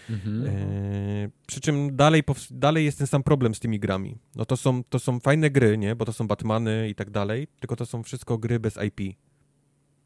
Mhm. 0.10 0.48
E, 0.48 1.30
przy 1.48 1.62
czym 1.62 1.96
dalej, 1.96 2.24
dalej 2.52 2.86
jest 2.86 2.98
ten 2.98 3.08
sam 3.08 3.24
problem 3.24 3.56
z 3.56 3.60
tymi 3.60 3.80
grami. 3.80 4.18
No 4.36 4.46
to 4.46 4.58
są, 4.58 4.84
to 4.84 5.00
są 5.00 5.20
fajne 5.20 5.50
gry, 5.50 5.78
nie? 5.78 5.96
Bo 5.96 6.06
to 6.06 6.14
są 6.14 6.28
Batmany 6.28 6.90
i 6.90 6.96
tak 6.96 7.10
dalej, 7.10 7.48
tylko 7.60 7.76
to 7.76 7.86
są 7.86 8.04
wszystko 8.04 8.38
gry 8.38 8.60
bez 8.60 8.78
IP. 8.88 9.18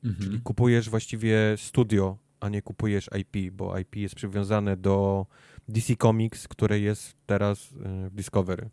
Mhm. 0.03 0.24
Czyli 0.24 0.41
kupujesz 0.41 0.89
właściwie 0.89 1.38
studio, 1.57 2.18
a 2.39 2.49
nie 2.49 2.61
kupujesz 2.61 3.09
IP, 3.20 3.53
bo 3.53 3.80
IP 3.80 3.95
jest 3.95 4.16
przywiązane 4.16 4.78
do 4.78 5.26
DC 5.68 5.95
Comics, 5.95 6.47
które 6.47 6.80
jest 6.80 7.16
teraz 7.26 7.74
e, 7.86 8.09
w 8.09 8.16
Discovery. 8.16 8.70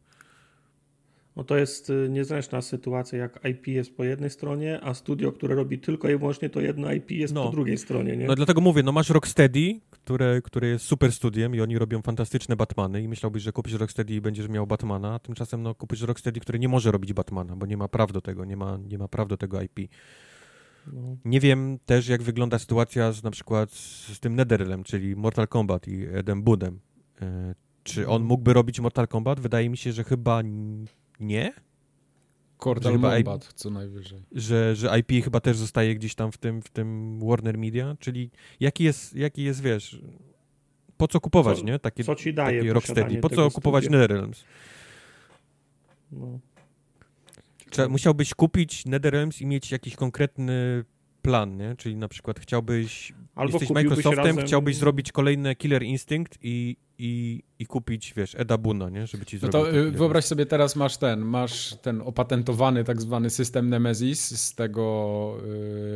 No 1.36 1.44
to 1.44 1.56
jest 1.56 1.90
y, 1.90 2.08
niezręczna 2.10 2.62
sytuacja, 2.62 3.18
jak 3.18 3.40
IP 3.44 3.66
jest 3.66 3.96
po 3.96 4.04
jednej 4.04 4.30
stronie, 4.30 4.80
a 4.82 4.94
studio, 4.94 5.32
które 5.32 5.54
robi 5.54 5.78
tylko 5.78 6.10
i 6.10 6.16
wyłącznie 6.16 6.50
to 6.50 6.60
jedno 6.60 6.92
IP 6.92 7.10
jest 7.10 7.34
no. 7.34 7.44
po 7.44 7.50
drugiej 7.50 7.78
stronie, 7.78 8.16
nie? 8.16 8.26
No 8.26 8.34
dlatego 8.34 8.60
mówię, 8.60 8.82
no 8.82 8.92
masz 8.92 9.10
Rocksteady, 9.10 9.80
które, 9.90 10.42
które 10.42 10.68
jest 10.68 10.84
super 10.84 11.12
studiem 11.12 11.54
i 11.54 11.60
oni 11.60 11.78
robią 11.78 12.02
fantastyczne 12.02 12.56
Batmany 12.56 13.02
i 13.02 13.08
myślałbyś, 13.08 13.42
że 13.42 13.52
kupisz 13.52 13.72
Rocksteady 13.72 14.14
i 14.14 14.20
będziesz 14.20 14.48
miał 14.48 14.66
Batmana, 14.66 15.14
a 15.14 15.18
tymczasem 15.18 15.62
no 15.62 15.74
kupisz 15.74 16.02
Rocksteady, 16.02 16.40
który 16.40 16.58
nie 16.58 16.68
może 16.68 16.92
robić 16.92 17.12
Batmana, 17.12 17.56
bo 17.56 17.66
nie 17.66 17.76
ma 17.76 17.88
praw 17.88 18.12
do 18.12 18.20
tego, 18.20 18.44
nie 18.44 18.56
ma, 18.56 18.78
nie 18.88 18.98
ma 18.98 19.08
praw 19.08 19.28
do 19.28 19.36
tego 19.36 19.62
IP. 19.62 19.78
No. 20.92 21.16
Nie 21.24 21.40
wiem 21.40 21.78
też, 21.86 22.08
jak 22.08 22.22
wygląda 22.22 22.58
sytuacja 22.58 23.12
z, 23.12 23.22
na 23.22 23.30
przykład 23.30 23.70
z 23.70 24.20
tym 24.20 24.34
Netherrelem, 24.34 24.84
czyli 24.84 25.16
Mortal 25.16 25.48
Kombat 25.48 25.88
i 25.88 26.06
Edem 26.12 26.42
Budem. 26.42 26.80
E, 27.22 27.54
czy 27.82 28.08
on 28.08 28.22
no. 28.22 28.28
mógłby 28.28 28.52
robić 28.52 28.80
Mortal 28.80 29.08
Kombat? 29.08 29.40
Wydaje 29.40 29.70
mi 29.70 29.76
się, 29.76 29.92
że 29.92 30.04
chyba 30.04 30.42
nie. 31.20 31.52
Cordal 32.58 32.98
Mombat, 32.98 33.44
IP, 33.44 33.52
co 33.54 33.70
najwyżej. 33.70 34.22
Że, 34.32 34.76
że 34.76 34.98
IP 34.98 35.24
chyba 35.24 35.40
też 35.40 35.56
zostaje 35.56 35.94
gdzieś 35.94 36.14
tam 36.14 36.32
w 36.32 36.38
tym, 36.38 36.62
w 36.62 36.68
tym 36.68 37.18
Warner 37.28 37.58
Media, 37.58 37.96
czyli 38.00 38.30
jaki 38.60 38.84
jest, 38.84 39.16
jaki 39.16 39.42
jest 39.42 39.62
wiesz, 39.62 40.00
po 40.96 41.08
co 41.08 41.20
kupować, 41.20 41.58
co, 41.58 41.64
nie? 41.64 41.78
Takie, 41.78 42.04
co 42.04 42.14
ci 42.14 42.34
daje 42.34 42.60
takie 42.60 42.72
Rocksteady, 42.72 43.16
po 43.16 43.28
co 43.28 43.50
kupować 43.50 43.84
NetherRealms? 43.84 44.44
No. 46.12 46.38
Trzeba, 47.70 47.88
musiałbyś 47.88 48.34
kupić 48.34 48.86
NetherRealms 48.86 49.40
i 49.40 49.46
mieć 49.46 49.72
jakiś 49.72 49.96
konkretny 49.96 50.84
plan, 51.22 51.56
nie? 51.56 51.76
Czyli 51.76 51.96
na 51.96 52.08
przykład 52.08 52.40
chciałbyś, 52.40 53.12
Albo 53.34 53.52
jesteś 53.52 53.70
Microsoftem, 53.70 54.26
razem... 54.26 54.46
chciałbyś 54.46 54.76
zrobić 54.76 55.12
kolejne 55.12 55.54
Killer 55.54 55.82
Instinct 55.82 56.38
i, 56.42 56.76
i, 56.98 57.42
i 57.58 57.66
kupić, 57.66 58.14
wiesz, 58.16 58.34
Eda 58.34 58.58
Buna, 58.58 58.90
nie? 58.90 59.06
Żeby 59.06 59.26
ci 59.26 59.38
zrobić. 59.38 59.54
No 59.54 59.60
to 59.60 59.78
y, 59.78 59.90
wyobraź 59.90 60.24
sobie 60.24 60.46
teraz 60.46 60.76
masz 60.76 60.96
ten, 60.96 61.20
masz 61.20 61.74
ten 61.82 62.00
opatentowany 62.00 62.84
tak 62.84 63.00
zwany 63.00 63.30
system 63.30 63.68
Nemesis 63.68 64.40
z 64.40 64.54
tego 64.54 65.36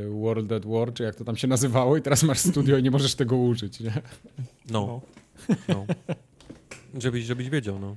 y, 0.06 0.10
World 0.10 0.52
at 0.52 0.66
War, 0.66 0.92
czy 0.92 1.02
jak 1.02 1.14
to 1.14 1.24
tam 1.24 1.36
się 1.36 1.48
nazywało 1.48 1.96
i 1.96 2.02
teraz 2.02 2.22
masz 2.22 2.38
studio 2.38 2.78
i 2.78 2.82
nie 2.82 2.90
możesz 2.90 3.14
tego 3.14 3.36
użyć, 3.36 3.80
nie? 3.80 3.92
No. 4.70 5.00
no. 5.68 5.86
żebyś, 7.02 7.24
żebyś 7.24 7.50
wiedział, 7.50 7.78
no. 7.78 7.96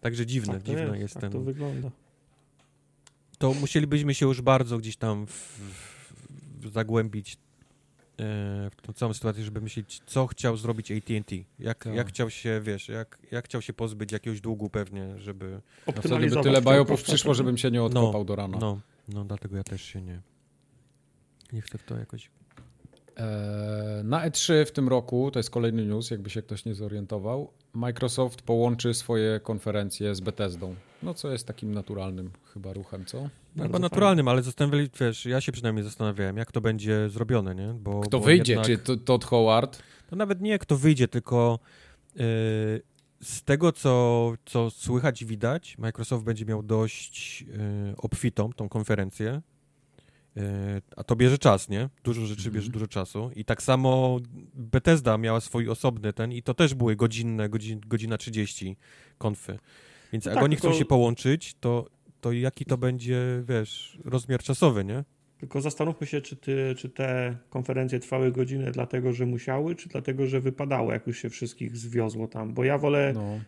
Także 0.00 0.26
dziwne, 0.26 0.54
tak 0.54 0.62
dziwne 0.62 0.82
jest, 0.82 1.00
jest 1.00 1.14
tak 1.14 1.22
ten... 1.22 1.32
to 1.32 1.40
wygląda 1.40 1.90
to 3.44 3.54
musielibyśmy 3.54 4.14
się 4.14 4.26
już 4.26 4.40
bardzo 4.40 4.78
gdzieś 4.78 4.96
tam 4.96 5.26
w, 5.26 5.32
w, 6.60 6.72
zagłębić 6.72 7.34
e, 7.34 7.36
w 8.70 8.82
tą 8.82 8.92
całą 8.92 9.14
sytuację, 9.14 9.44
żeby 9.44 9.60
myśleć, 9.60 10.02
co 10.06 10.26
chciał 10.26 10.56
zrobić 10.56 10.92
AT&T. 10.92 11.36
Jak, 11.58 11.84
tak. 11.84 11.94
jak 11.94 12.08
chciał 12.08 12.30
się, 12.30 12.60
wiesz, 12.60 12.88
jak, 12.88 13.18
jak 13.30 13.44
chciał 13.44 13.62
się 13.62 13.72
pozbyć 13.72 14.12
jakiegoś 14.12 14.40
długu 14.40 14.70
pewnie, 14.70 15.18
żeby... 15.18 15.60
Optymalizować. 15.86 16.34
No 16.34 16.42
by 16.42 16.48
tyle 16.48 16.62
bajopów 16.62 17.02
przyszło, 17.02 17.34
żebym 17.34 17.58
się 17.58 17.70
nie 17.70 17.82
odkopał 17.82 18.20
no, 18.20 18.24
do 18.24 18.36
rana. 18.36 18.58
No, 18.60 18.80
no, 19.08 19.24
dlatego 19.24 19.56
ja 19.56 19.64
też 19.64 19.82
się 19.82 20.02
nie... 20.02 20.20
Nie 21.52 21.62
chcę 21.62 21.78
w 21.78 21.84
to 21.84 21.98
jakoś... 21.98 22.30
E, 23.16 24.00
na 24.04 24.28
E3 24.28 24.64
w 24.66 24.72
tym 24.72 24.88
roku, 24.88 25.30
to 25.30 25.38
jest 25.38 25.50
kolejny 25.50 25.86
news, 25.86 26.10
jakby 26.10 26.30
się 26.30 26.42
ktoś 26.42 26.64
nie 26.64 26.74
zorientował, 26.74 27.52
Microsoft 27.74 28.42
połączy 28.42 28.94
swoje 28.94 29.40
konferencje 29.40 30.14
z 30.14 30.20
Bethesdą. 30.20 30.74
No 31.02 31.14
co 31.14 31.30
jest 31.30 31.46
takim 31.46 31.74
naturalnym 31.74 32.30
chyba 32.52 32.72
ruchem, 32.72 33.04
co? 33.04 33.28
No, 33.56 33.62
chyba 33.62 33.78
naturalnym, 33.78 34.28
ale 34.28 34.42
zastanawiali, 34.42 34.90
wiesz, 35.00 35.26
ja 35.26 35.40
się 35.40 35.52
przynajmniej 35.52 35.84
zastanawiałem, 35.84 36.36
jak 36.36 36.52
to 36.52 36.60
będzie 36.60 37.08
zrobione, 37.08 37.54
nie? 37.54 37.74
Bo, 37.80 38.00
kto 38.00 38.18
bo 38.18 38.24
wyjdzie, 38.24 38.52
jednak... 38.52 38.82
czy 38.84 38.98
Todd 38.98 39.24
Howard? 39.24 39.82
To 40.10 40.16
nawet 40.16 40.40
nie 40.40 40.58
kto 40.58 40.76
wyjdzie, 40.76 41.08
tylko 41.08 41.58
yy, 42.14 42.22
z 43.20 43.42
tego, 43.44 43.72
co, 43.72 44.32
co 44.44 44.70
słychać 44.70 45.22
i 45.22 45.26
widać, 45.26 45.78
Microsoft 45.78 46.24
będzie 46.24 46.44
miał 46.44 46.62
dość 46.62 47.42
yy, 47.42 47.48
obfitą 47.96 48.52
tą 48.52 48.68
konferencję, 48.68 49.42
a 50.96 51.04
to 51.04 51.16
bierze 51.16 51.38
czas, 51.38 51.68
nie? 51.68 51.88
Dużo 52.04 52.26
rzeczy 52.26 52.50
bierze 52.50 52.66
mhm. 52.66 52.72
dużo 52.72 52.86
czasu. 52.86 53.30
I 53.36 53.44
tak 53.44 53.62
samo 53.62 54.18
Bethesda 54.54 55.18
miała 55.18 55.40
swój 55.40 55.68
osobny 55.68 56.12
ten 56.12 56.32
i 56.32 56.42
to 56.42 56.54
też 56.54 56.74
były 56.74 56.96
godzinne, 56.96 57.48
godzin, 57.48 57.80
godzina 57.86 58.18
30 58.18 58.76
konfy. 59.18 59.58
Więc 60.12 60.24
no 60.24 60.30
jak 60.30 60.36
tak, 60.36 60.44
oni 60.44 60.56
chcą 60.56 60.68
to... 60.68 60.74
się 60.74 60.84
połączyć, 60.84 61.54
to, 61.60 61.86
to 62.20 62.32
jaki 62.32 62.64
to 62.64 62.78
będzie, 62.78 63.42
wiesz, 63.48 63.98
rozmiar 64.04 64.42
czasowy, 64.42 64.84
nie? 64.84 65.04
Tylko 65.38 65.60
zastanówmy 65.60 66.06
się, 66.06 66.20
czy, 66.20 66.36
ty, 66.36 66.74
czy 66.78 66.88
te 66.88 67.36
konferencje 67.50 68.00
trwały 68.00 68.32
godzinę 68.32 68.70
dlatego, 68.70 69.12
że 69.12 69.26
musiały, 69.26 69.74
czy 69.74 69.88
dlatego, 69.88 70.26
że 70.26 70.40
wypadało, 70.40 70.92
jak 70.92 71.06
już 71.06 71.18
się 71.18 71.30
wszystkich 71.30 71.76
zwiozło 71.76 72.28
tam. 72.28 72.54
Bo 72.54 72.64
ja 72.64 72.78
wolę 72.78 73.12
no 73.14 73.40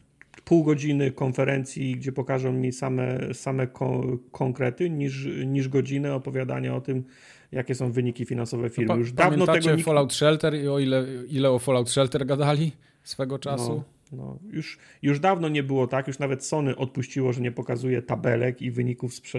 pół 0.45 0.64
godziny 0.64 1.11
konferencji, 1.11 1.97
gdzie 1.97 2.12
pokażą 2.12 2.53
mi 2.53 2.72
same, 2.72 3.34
same 3.34 3.66
ko 3.66 4.03
konkrety, 4.32 4.91
niż, 4.91 5.28
niż 5.47 5.68
godzinę 5.68 6.14
opowiadania 6.14 6.76
o 6.76 6.80
tym, 6.80 7.05
jakie 7.53 7.74
są 7.74 7.93
wyniki 7.93 8.24
finansowe 8.24 8.70
firmy. 8.70 8.89
No, 8.89 8.97
Już 8.97 9.12
dawno 9.12 9.47
tego 9.47 9.72
nikt... 9.72 9.84
Fallout 9.84 10.12
Shelter 10.12 10.55
i 10.55 10.68
o 10.68 10.78
ile, 10.78 11.07
ile 11.28 11.51
o 11.51 11.59
Fallout 11.59 11.91
Shelter 11.91 12.26
gadali 12.26 12.72
swego 13.05 13.39
czasu? 13.39 13.72
No, 13.72 13.84
no, 14.12 14.39
już, 14.51 14.78
już 15.03 15.20
dawno 15.20 15.49
nie 15.49 15.62
było 15.62 15.87
tak, 15.87 16.07
już 16.07 16.18
nawet 16.18 16.45
Sony 16.45 16.76
odpuściło, 16.76 17.32
że 17.32 17.41
nie 17.41 17.53
pokazuje 17.53 18.03
tabelek 18.03 18.62
i 18.62 18.70
wyników 18.70 19.14
sprze 19.14 19.39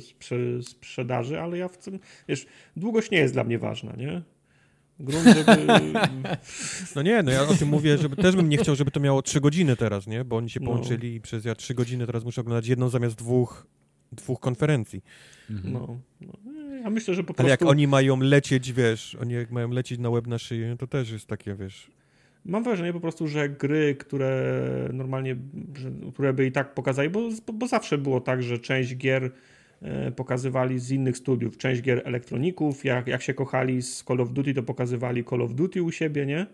sprze 0.00 0.62
sprzedaży, 0.62 1.40
ale 1.40 1.58
ja 1.58 1.68
w 1.68 1.78
tym, 1.78 1.98
wiesz, 2.28 2.46
długość 2.76 3.10
nie 3.10 3.18
jest 3.18 3.34
dla 3.34 3.44
mnie 3.44 3.58
ważna, 3.58 3.92
nie? 3.96 4.22
Grunt, 5.00 5.24
żeby... 5.24 5.66
No 6.96 7.02
nie, 7.02 7.22
no 7.22 7.30
ja 7.30 7.42
o 7.42 7.54
tym 7.54 7.68
mówię, 7.68 7.98
żeby 7.98 8.16
też 8.16 8.36
bym 8.36 8.48
nie 8.48 8.56
chciał, 8.56 8.76
żeby 8.76 8.90
to 8.90 9.00
miało 9.00 9.22
trzy 9.22 9.40
godziny 9.40 9.76
teraz, 9.76 10.06
nie? 10.06 10.24
Bo 10.24 10.36
oni 10.36 10.50
się 10.50 10.60
no. 10.60 10.66
połączyli 10.66 11.10
no. 11.10 11.16
i 11.16 11.20
przez 11.20 11.44
ja 11.44 11.54
trzy 11.54 11.74
godziny 11.74 12.06
teraz 12.06 12.24
muszę 12.24 12.40
oglądać 12.40 12.66
jedną 12.66 12.88
zamiast 12.88 13.16
dwóch, 13.16 13.66
dwóch 14.12 14.40
konferencji. 14.40 15.02
Mhm. 15.50 15.72
No, 15.72 15.98
no. 16.20 16.32
Ja 16.82 16.90
myślę, 16.90 17.14
że 17.14 17.22
po 17.22 17.26
prostu... 17.26 17.42
Ale 17.42 17.50
jak 17.50 17.62
oni 17.62 17.86
mają 17.86 18.20
lecieć, 18.20 18.72
wiesz, 18.72 19.14
oni 19.20 19.34
jak 19.34 19.50
mają 19.50 19.70
lecieć 19.70 19.98
na 19.98 20.10
łeb 20.10 20.26
na 20.26 20.38
szyję, 20.38 20.76
to 20.78 20.86
też 20.86 21.10
jest 21.10 21.26
takie, 21.26 21.54
wiesz... 21.54 21.90
Mam 22.44 22.64
wrażenie 22.64 22.92
po 22.92 23.00
prostu, 23.00 23.28
że 23.28 23.48
gry, 23.48 23.94
które 23.94 24.88
normalnie, 24.92 25.36
które 26.12 26.32
by 26.32 26.46
i 26.46 26.52
tak 26.52 26.74
pokazali, 26.74 27.10
bo, 27.10 27.28
bo 27.52 27.66
zawsze 27.66 27.98
było 27.98 28.20
tak, 28.20 28.42
że 28.42 28.58
część 28.58 28.96
gier 28.96 29.30
pokazywali 30.16 30.78
z 30.78 30.90
innych 30.90 31.16
studiów. 31.16 31.56
Część 31.56 31.82
gier 31.82 32.02
elektroników, 32.04 32.84
jak, 32.84 33.06
jak 33.06 33.22
się 33.22 33.34
kochali 33.34 33.82
z 33.82 34.04
Call 34.04 34.20
of 34.20 34.32
Duty, 34.32 34.54
to 34.54 34.62
pokazywali 34.62 35.24
Call 35.24 35.42
of 35.42 35.54
Duty 35.54 35.82
u 35.82 35.92
siebie, 35.92 36.26
nie? 36.26 36.46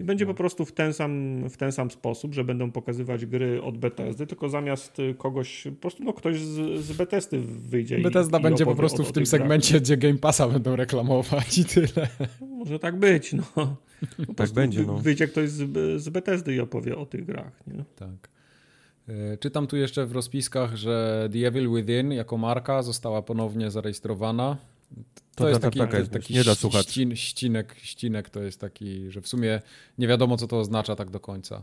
I 0.00 0.04
będzie 0.04 0.26
po 0.26 0.34
prostu 0.34 0.64
w 0.64 0.72
ten 0.72 0.92
sam, 0.92 1.44
w 1.48 1.56
ten 1.56 1.72
sam 1.72 1.90
sposób, 1.90 2.34
że 2.34 2.44
będą 2.44 2.70
pokazywać 2.70 3.26
gry 3.26 3.62
od 3.62 3.78
Bethesdy, 3.78 4.26
tylko 4.26 4.48
zamiast 4.48 4.96
kogoś, 5.18 5.64
po 5.64 5.80
prostu 5.80 6.04
no, 6.04 6.12
ktoś 6.12 6.40
z, 6.40 6.84
z 6.84 7.34
wyjdzie. 7.68 7.98
Bethesda 7.98 8.38
i, 8.38 8.42
będzie 8.42 8.64
i 8.64 8.66
po 8.66 8.74
prostu 8.74 9.04
w 9.04 9.12
tym 9.12 9.26
segmencie, 9.26 9.80
gdzie 9.80 9.96
Game 9.96 10.18
Passa 10.18 10.48
będą 10.48 10.76
reklamować 10.76 11.58
i 11.58 11.64
tyle. 11.64 12.08
może 12.40 12.78
tak 12.78 12.98
być, 12.98 13.32
no. 13.32 13.76
Po 14.26 14.34
tak 14.34 14.50
będzie, 14.50 14.82
no. 14.82 14.98
Wyjdzie 14.98 15.28
ktoś 15.28 15.50
z, 15.50 16.02
z 16.02 16.08
Bethesdy 16.08 16.54
i 16.54 16.60
opowie 16.60 16.96
o 16.96 17.06
tych 17.06 17.24
grach, 17.24 17.62
nie? 17.66 17.84
Tak. 17.96 18.39
E, 19.08 19.36
czytam 19.36 19.66
tu 19.66 19.76
jeszcze 19.76 20.06
w 20.06 20.12
rozpiskach, 20.12 20.76
że 20.76 21.28
The 21.32 21.46
Evil 21.46 21.70
Within 21.74 22.12
jako 22.12 22.36
marka 22.38 22.82
została 22.82 23.22
ponownie 23.22 23.70
zarejestrowana. 23.70 24.56
To, 25.34 25.44
to 25.44 25.48
jest 25.48 25.60
taki, 25.60 25.78
taka 25.78 26.04
taki 26.04 26.34
nie 26.34 26.44
da 26.44 26.54
słuchać. 26.54 26.86
Ścin, 26.86 27.16
ścinek, 27.16 27.76
ścinek 27.78 28.30
to 28.30 28.42
jest 28.42 28.60
taki, 28.60 29.10
że 29.10 29.20
w 29.20 29.28
sumie 29.28 29.60
nie 29.98 30.08
wiadomo, 30.08 30.36
co 30.36 30.46
to 30.46 30.58
oznacza 30.58 30.96
tak 30.96 31.10
do 31.10 31.20
końca. 31.20 31.62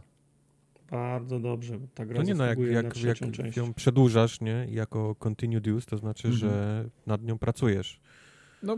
Bardzo 0.91 1.39
dobrze. 1.39 1.79
Ta 1.95 2.05
gra 2.05 2.17
to 2.17 2.23
nie 2.23 2.35
no, 2.35 2.45
jak, 2.45 2.59
jak, 2.59 2.97
jak 3.38 3.57
ją 3.57 3.73
przedłużasz, 3.73 4.41
nie, 4.41 4.67
jako 4.71 5.15
continued 5.15 5.67
use, 5.67 5.88
to 5.88 5.97
znaczy, 5.97 6.27
mhm. 6.27 6.39
że 6.39 6.85
nad 7.07 7.23
nią 7.23 7.38
pracujesz. 7.38 7.99
No, 8.63 8.77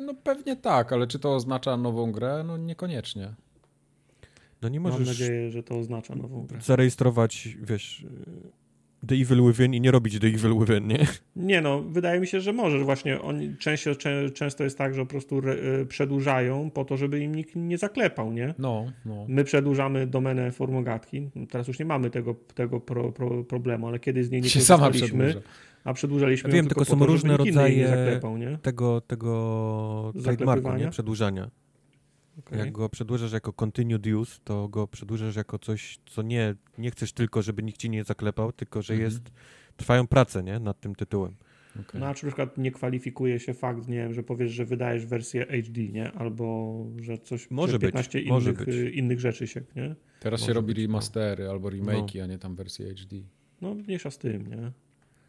no 0.00 0.14
pewnie 0.14 0.56
tak, 0.56 0.92
ale 0.92 1.06
czy 1.06 1.18
to 1.18 1.34
oznacza 1.34 1.76
nową 1.76 2.12
grę? 2.12 2.44
No 2.46 2.56
niekoniecznie. 2.56 3.34
No 4.62 4.68
nie 4.68 4.80
możesz... 4.80 4.98
Mam 4.98 5.08
nadzieję, 5.08 5.50
że 5.50 5.62
to 5.62 5.78
oznacza 5.78 6.14
nową 6.14 6.46
grę. 6.46 6.60
Zarejestrować, 6.60 7.48
wiesz, 7.62 8.06
The 9.06 9.14
Evil 9.14 9.46
Within 9.46 9.74
i 9.74 9.80
nie 9.80 9.90
robić 9.90 10.18
The 10.18 10.26
Evil 10.26 10.58
Within, 10.58 10.86
nie? 10.86 11.06
Nie 11.36 11.60
no, 11.60 11.82
wydaje 11.82 12.20
mi 12.20 12.26
się, 12.26 12.40
że 12.40 12.52
możesz. 12.52 12.82
Właśnie 12.82 13.20
oni, 13.20 13.56
często, 13.56 13.90
często 14.34 14.64
jest 14.64 14.78
tak, 14.78 14.94
że 14.94 15.00
po 15.00 15.06
prostu 15.06 15.38
re, 15.38 15.52
e, 15.52 15.86
przedłużają 15.86 16.70
po 16.70 16.84
to, 16.84 16.96
żeby 16.96 17.20
im 17.20 17.34
nikt 17.34 17.56
nie 17.56 17.78
zaklepał, 17.78 18.32
nie? 18.32 18.54
No, 18.58 18.92
no. 19.04 19.24
My 19.28 19.44
przedłużamy 19.44 20.06
domenę 20.06 20.52
formogatki. 20.52 21.30
Teraz 21.50 21.68
już 21.68 21.78
nie 21.78 21.84
mamy 21.84 22.10
tego, 22.10 22.34
tego 22.54 22.80
pro, 22.80 23.12
pro, 23.12 23.44
problemu, 23.44 23.88
ale 23.88 23.98
kiedy 23.98 24.24
z 24.24 24.30
niej 24.30 24.42
nie 24.42 24.48
korzystaliśmy, 24.48 25.34
a 25.84 25.92
przedłużaliśmy 25.92 26.50
Wiem, 26.50 26.66
tylko, 26.66 26.80
tylko 26.80 26.92
są 26.92 26.98
to, 26.98 27.06
różne 27.06 27.36
rodzaje 27.36 27.88
zaklepał, 27.88 28.38
tego, 28.62 29.00
tego 29.00 30.12
trademarku, 30.22 30.72
nie? 30.72 30.90
Przedłużania. 30.90 31.50
Okay. 32.46 32.58
Jak 32.58 32.72
go 32.72 32.88
przedłużasz 32.88 33.32
jako 33.32 33.52
continued 33.52 34.06
use, 34.06 34.40
to 34.44 34.68
go 34.68 34.88
przedłużasz 34.88 35.36
jako 35.36 35.58
coś, 35.58 35.98
co 36.06 36.22
nie, 36.22 36.54
nie 36.78 36.90
chcesz 36.90 37.12
tylko, 37.12 37.42
żeby 37.42 37.62
nikt 37.62 37.80
ci 37.80 37.90
nie 37.90 38.04
zaklepał, 38.04 38.52
tylko 38.52 38.82
że 38.82 38.94
mhm. 38.94 39.10
jest, 39.10 39.30
trwają 39.76 40.06
prace 40.06 40.42
nie, 40.42 40.58
nad 40.58 40.80
tym 40.80 40.94
tytułem. 40.94 41.36
Okay. 41.80 42.00
No 42.00 42.06
a 42.06 42.14
czy 42.14 42.26
na 42.26 42.30
przykład 42.30 42.58
nie 42.58 42.70
kwalifikuje 42.70 43.40
się 43.40 43.54
fakt, 43.54 43.88
nie 43.88 43.96
wiem, 43.96 44.14
że 44.14 44.22
powiesz, 44.22 44.52
że 44.52 44.64
wydajesz 44.64 45.06
wersję 45.06 45.46
HD, 45.46 45.80
nie? 45.80 46.12
Albo 46.12 46.76
że 47.00 47.18
coś, 47.18 47.50
może 47.50 47.72
że 47.72 47.78
15 47.78 48.18
być, 48.18 48.26
innych, 48.26 48.32
może 48.32 48.52
być. 48.52 48.94
innych 48.94 49.20
rzeczy 49.20 49.46
się, 49.46 49.62
nie? 49.76 49.94
Teraz 50.20 50.40
może 50.40 50.50
się 50.50 50.54
robi 50.54 50.74
no. 50.74 50.80
remastery 50.80 51.48
albo 51.48 51.68
remake'i, 51.68 52.18
no. 52.18 52.24
a 52.24 52.26
nie 52.26 52.38
tam 52.38 52.56
wersję 52.56 52.94
HD. 52.94 53.16
No 53.60 53.74
mniejsza 53.74 54.10
z 54.10 54.18
tym, 54.18 54.46
nie? 54.46 54.72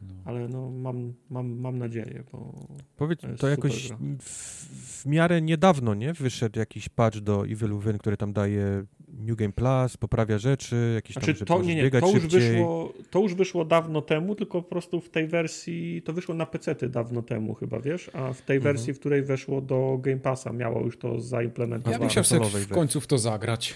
No. 0.02 0.14
Ale 0.26 0.48
no, 0.48 0.70
mam, 0.70 1.14
mam, 1.30 1.60
mam 1.60 1.78
nadzieję, 1.78 2.24
bo. 2.32 2.54
Powiedz, 2.96 3.22
to, 3.22 3.28
to 3.38 3.50
jakoś 3.50 3.90
w, 4.20 5.02
w, 5.02 5.06
miarę 5.06 5.42
niedawno, 5.42 5.94
nie? 5.94 6.14
Wyszedł 6.14 6.60
jakiś 6.60 6.90
patch 6.90 7.20
do 7.20 7.46
Evil 7.46 7.80
Within, 7.80 7.98
który 7.98 8.18
tam 8.18 8.34
daje 8.34 8.86
New 9.20 9.36
Game 9.36 9.54
Plus, 9.54 9.98
poprawia 9.98 10.38
rzeczy, 10.38 10.92
jakieś 10.96 11.16
znaczy, 11.16 11.34
tam, 11.34 11.46
to, 11.46 11.64
nie, 11.64 11.76
nie, 11.76 11.92
to 11.92 12.12
już, 12.12 12.28
wyszło, 12.28 12.94
to 13.10 13.20
już 13.20 13.34
wyszło 13.34 13.66
dawno 13.66 14.02
temu, 14.02 14.36
tylko 14.36 14.62
po 14.62 14.70
prostu 14.70 15.02
w 15.02 15.10
tej 15.10 15.28
wersji, 15.28 16.02
to 16.02 16.14
wyszło 16.14 16.36
na 16.36 16.46
PC-ty 16.46 16.90
dawno 16.90 17.22
temu 17.22 17.54
chyba, 17.54 17.80
wiesz, 17.80 18.12
a 18.14 18.34
w 18.34 18.42
tej 18.42 18.58
mhm. 18.58 18.76
wersji, 18.76 18.94
w 18.94 19.00
której 19.00 19.24
weszło 19.24 19.62
do 19.62 19.98
Game 20.02 20.20
Passa, 20.20 20.54
miało 20.54 20.82
już 20.82 20.98
to 20.98 21.20
zaimplementowane. 21.20 21.94
Ja 21.94 22.00
bym 22.00 22.10
chciał 22.10 22.24
w 22.50 22.68
końcu 22.68 23.02
w 23.02 23.08
to 23.08 23.18
zagrać. 23.18 23.76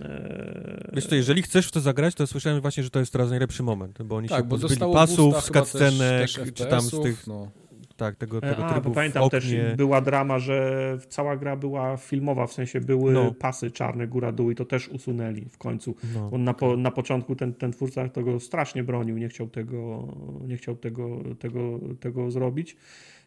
Eee... 0.00 0.90
Wiesz 0.92 1.06
co, 1.06 1.14
jeżeli 1.14 1.42
chcesz 1.42 1.66
w 1.66 1.70
to 1.70 1.80
zagrać, 1.80 2.14
to 2.14 2.26
słyszałem 2.26 2.60
właśnie, 2.60 2.82
że 2.82 2.90
to 2.90 2.98
jest 2.98 3.12
teraz 3.12 3.30
najlepszy 3.30 3.62
moment, 3.62 4.02
bo 4.02 4.16
oni 4.16 4.28
tak, 4.28 4.38
się 4.38 4.44
bo 4.44 4.58
pozbyli 4.58 4.92
pasów 4.92 5.44
z 5.44 5.50
cutscenek, 5.50 6.28
czy 6.54 6.66
tam 6.66 6.80
z 6.80 7.02
tych... 7.02 7.26
No. 7.26 7.50
Tak, 7.96 8.16
tego, 8.16 8.40
tego 8.40 8.66
A, 8.66 8.80
bo 8.80 8.90
pamiętam 8.90 9.30
też 9.30 9.54
była 9.76 10.00
drama, 10.00 10.38
że 10.38 10.98
cała 11.08 11.36
gra 11.36 11.56
była 11.56 11.96
filmowa, 11.96 12.46
w 12.46 12.52
sensie 12.52 12.80
były 12.80 13.12
no. 13.12 13.34
pasy 13.34 13.70
czarne 13.70 14.08
góra-dół 14.08 14.50
i 14.50 14.54
to 14.54 14.64
też 14.64 14.88
usunęli 14.88 15.44
w 15.44 15.58
końcu. 15.58 15.94
No, 16.14 16.30
On 16.32 16.44
na, 16.44 16.54
po, 16.54 16.76
na 16.76 16.90
początku 16.90 17.36
ten, 17.36 17.54
ten 17.54 17.72
twórca 17.72 18.08
tego 18.08 18.40
strasznie 18.40 18.84
bronił, 18.84 19.18
nie 19.18 19.28
chciał 19.28 19.48
tego, 19.48 20.08
nie 20.46 20.56
chciał 20.56 20.76
tego, 20.76 21.08
tego, 21.38 21.80
tego 22.00 22.30
zrobić. 22.30 22.76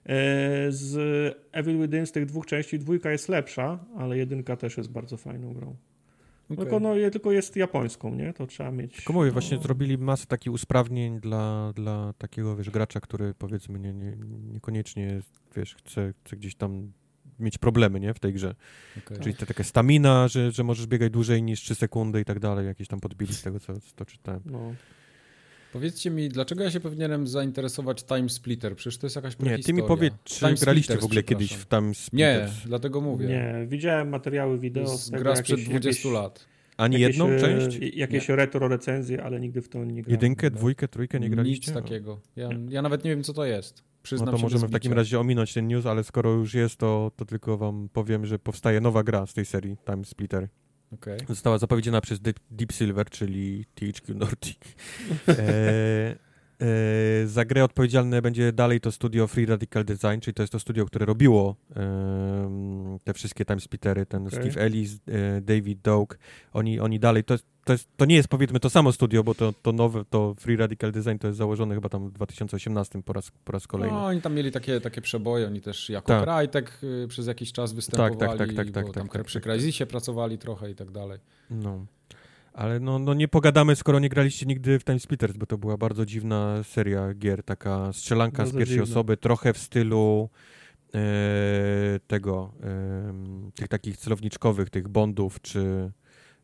E, 0.06 0.72
z 0.72 0.98
Evil 1.52 1.82
Within 1.82 2.06
z 2.06 2.12
tych 2.12 2.26
dwóch 2.26 2.46
części 2.46 2.80
dwójka 2.80 3.12
jest 3.12 3.30
lepsza, 3.30 3.80
ale 3.98 4.18
jedynka 4.18 4.56
też 4.56 4.78
jest 4.78 4.92
bardzo 4.92 5.18
fajną 5.18 5.54
grą. 5.54 5.76
Okay. 6.46 6.58
Tylko, 6.58 6.80
no, 6.80 6.94
tylko 7.12 7.32
jest 7.32 7.56
japońską, 7.56 8.16
nie? 8.16 8.34
To 8.34 8.48
trzeba 8.48 8.72
mieć. 8.72 8.96
Tylko 8.96 9.14
mówię, 9.14 9.28
no... 9.28 9.34
właśnie 9.34 9.58
zrobili 9.58 9.98
masę 9.98 10.26
takich 10.26 10.54
usprawnień 10.54 11.20
dla, 11.20 11.74
dla 11.76 12.14
takiego, 12.18 12.56
wiesz, 12.56 12.70
gracza, 12.70 13.00
który 13.00 13.34
powiedzmy 13.34 13.80
nie, 13.80 13.94
nie, 13.94 14.18
niekoniecznie, 14.54 15.22
wiesz, 15.56 15.76
chce, 15.76 16.14
chce 16.24 16.38
gdzieś 16.38 16.56
tam 16.56 16.92
mieć 17.40 17.58
problemy, 17.58 18.00
nie? 18.00 18.14
W 18.14 18.20
tej 18.20 18.34
grze. 18.34 18.56
Okay. 18.98 19.20
Czyli 19.20 19.36
to 19.36 19.46
taka 19.46 19.64
stamina, 19.64 20.28
że, 20.28 20.52
że 20.52 20.64
możesz 20.64 20.88
biegać 20.88 21.12
dłużej 21.12 21.44
niż 21.44 21.62
3 21.62 21.76
sekundy 21.76 22.22
i 22.22 22.26
tak 22.26 22.40
dalej, 22.40 22.66
jakieś 22.66 22.88
tam 22.88 23.00
podbili 23.00 23.34
z 23.34 23.42
tego, 23.42 23.60
co, 23.60 23.74
co 23.96 24.06
czytałem. 24.06 24.42
No. 24.46 24.74
Powiedzcie 25.76 26.12
mi, 26.12 26.30
dlaczego 26.30 26.64
ja 26.64 26.72
się 26.72 26.80
powinienem 26.80 27.28
zainteresować 27.28 28.04
Time 28.04 28.30
Splitter? 28.30 28.76
Przecież 28.76 28.98
to 28.98 29.06
jest 29.06 29.16
jakaś 29.16 29.36
prehistoria. 29.36 29.58
Nie, 29.58 29.64
ty 29.64 29.74
mi 29.74 29.84
powiedz, 29.84 30.14
czy 30.24 30.40
Time 30.40 30.54
graliście 30.54 30.98
w 30.98 31.04
ogóle 31.04 31.24
kiedyś 31.24 31.54
w 31.54 31.68
Time 31.68 31.96
Splitter? 31.96 32.44
Nie, 32.44 32.50
dlatego 32.66 33.02
mówię. 33.02 33.28
Nie, 33.28 33.66
widziałem 33.68 34.10
materiały 34.10 34.60
wideo. 34.60 34.98
Z 34.98 35.10
gra 35.10 35.36
sprzed 35.36 35.60
20 35.60 35.90
jakieś, 35.90 36.06
lat. 36.06 36.46
Ani 36.78 37.00
jakieś, 37.00 37.18
jedną 37.18 37.40
część? 37.40 37.80
Jakieś 37.96 38.28
nie. 38.28 38.36
retro 38.36 38.68
recenzje, 38.68 39.24
ale 39.24 39.40
nigdy 39.40 39.62
w 39.62 39.70
to 39.70 39.86
nie 39.86 40.02
grałem. 40.02 40.12
Jedynkę, 40.12 40.52
dwójkę, 40.52 40.88
trójkę 40.88 41.20
nie 41.20 41.30
graliście? 41.30 41.72
Nic 41.72 41.82
takiego. 41.82 42.20
Ja, 42.36 42.50
ja 42.70 42.82
nawet 42.82 43.04
nie 43.04 43.12
wiem, 43.12 43.24
co 43.24 43.34
to 43.34 43.46
jest. 43.46 43.84
Przyznam 44.04 44.26
no 44.26 44.32
to 44.32 44.38
możemy 44.38 44.68
w 44.68 44.72
takim 44.72 44.94
razie 44.94 45.20
ominąć 45.20 45.54
ten 45.54 45.68
news, 45.68 45.86
ale 45.86 46.04
skoro 46.04 46.32
już 46.32 46.54
jest, 46.54 46.78
to, 46.78 47.12
to 47.16 47.26
tylko 47.26 47.58
wam 47.58 47.90
powiem, 47.94 48.26
że 48.26 48.40
powstaje 48.40 48.82
nowa 48.82 49.04
gra 49.04 49.26
z 49.26 49.34
tej 49.34 49.46
serii 49.46 49.78
Time 49.86 50.06
Splitter. 50.06 50.48
Okay. 50.94 51.18
Została 51.28 51.58
zapowiedziana 51.58 52.02
przez 52.02 52.20
Deep 52.52 52.72
Silver, 52.72 53.10
czyli 53.10 53.66
THQ 53.76 54.16
Nordic. 54.16 54.60
e, 55.28 56.16
E, 56.62 57.28
za 57.28 57.46
grę 57.46 57.64
odpowiedzialne 57.64 58.22
będzie 58.22 58.52
dalej 58.52 58.80
to 58.80 58.92
studio 58.92 59.28
Free 59.28 59.46
Radical 59.46 59.86
Design, 59.86 60.20
czyli 60.22 60.34
to 60.34 60.44
jest 60.44 60.54
to 60.54 60.60
studio, 60.60 60.86
które 60.86 61.06
robiło 61.06 61.56
te 63.04 63.14
wszystkie 63.14 63.46
timesplittery, 63.46 64.06
ten 64.06 64.28
okay. 64.28 64.42
Steve 64.42 64.62
Ellis, 64.62 65.00
e, 65.08 65.42
David 65.42 65.82
Doak, 65.82 66.18
oni, 66.54 66.80
oni 66.80 67.00
dalej, 67.00 67.24
to, 67.24 67.36
to, 67.64 67.74
jest, 67.74 67.88
to 67.98 68.06
nie 68.06 68.16
jest 68.16 68.28
powiedzmy 68.28 68.60
to 68.60 68.70
samo 68.70 68.92
studio, 68.92 69.24
bo 69.24 69.36
to, 69.36 69.54
to 69.62 69.72
nowe, 69.72 70.06
to 70.10 70.36
Free 70.40 70.58
Radical 70.58 70.92
Design 70.92 71.18
to 71.18 71.28
jest 71.28 71.38
założone 71.38 71.76
chyba 71.76 71.90
tam 71.90 72.10
w 72.10 72.12
2018 72.12 73.04
po 73.04 73.14
raz, 73.14 73.32
po 73.46 73.52
raz 73.52 73.68
kolejny. 73.68 73.96
No, 73.96 74.06
oni 74.06 74.22
tam 74.22 74.34
mieli 74.34 74.52
takie, 74.52 74.82
takie 74.82 75.02
przeboje, 75.02 75.48
oni 75.48 75.62
też 75.62 75.90
jako 75.90 76.08
tak. 76.08 76.24
Krajtek 76.24 76.80
y, 76.84 77.08
przez 77.08 77.28
jakiś 77.28 77.52
czas 77.52 77.74
występowali, 77.74 78.18
tak, 78.18 78.30
tak, 78.30 78.38
tak, 78.38 78.56
tak, 78.56 78.72
tak, 78.72 78.94
tam 78.94 79.04
tak, 79.04 79.14
tak, 79.14 79.24
przy 79.24 79.42
Crysisie 79.42 79.86
pracowali 79.86 80.38
trochę 80.38 80.72
i 80.72 80.76
tak 80.76 80.92
dalej. 80.92 81.20
No. 81.50 81.86
Ale 82.56 82.80
no, 82.80 83.00
no 83.00 83.14
nie 83.14 83.28
pogadamy, 83.28 83.76
skoro 83.76 84.00
nie 84.00 84.10
graliście 84.10 84.46
nigdy 84.46 84.80
w 84.80 84.84
Time 84.84 85.00
Splitters, 85.00 85.38
bo 85.38 85.46
to 85.46 85.58
była 85.58 85.78
bardzo 85.78 86.06
dziwna 86.06 86.64
seria 86.64 87.14
gier, 87.14 87.44
taka 87.44 87.94
strzelanka 87.94 88.38
bardzo 88.38 88.52
z 88.52 88.58
pierwszej 88.58 88.78
dziwne. 88.78 88.92
osoby, 88.92 89.18
trochę 89.18 89.54
w 89.54 89.58
stylu 89.58 90.30
e, 90.94 91.00
tego, 92.08 92.54
e, 92.64 93.52
tych 93.56 93.68
takich 93.68 93.98
celowniczkowych, 93.98 94.70
tych 94.70 94.88
Bondów, 94.88 95.42
czy... 95.42 95.92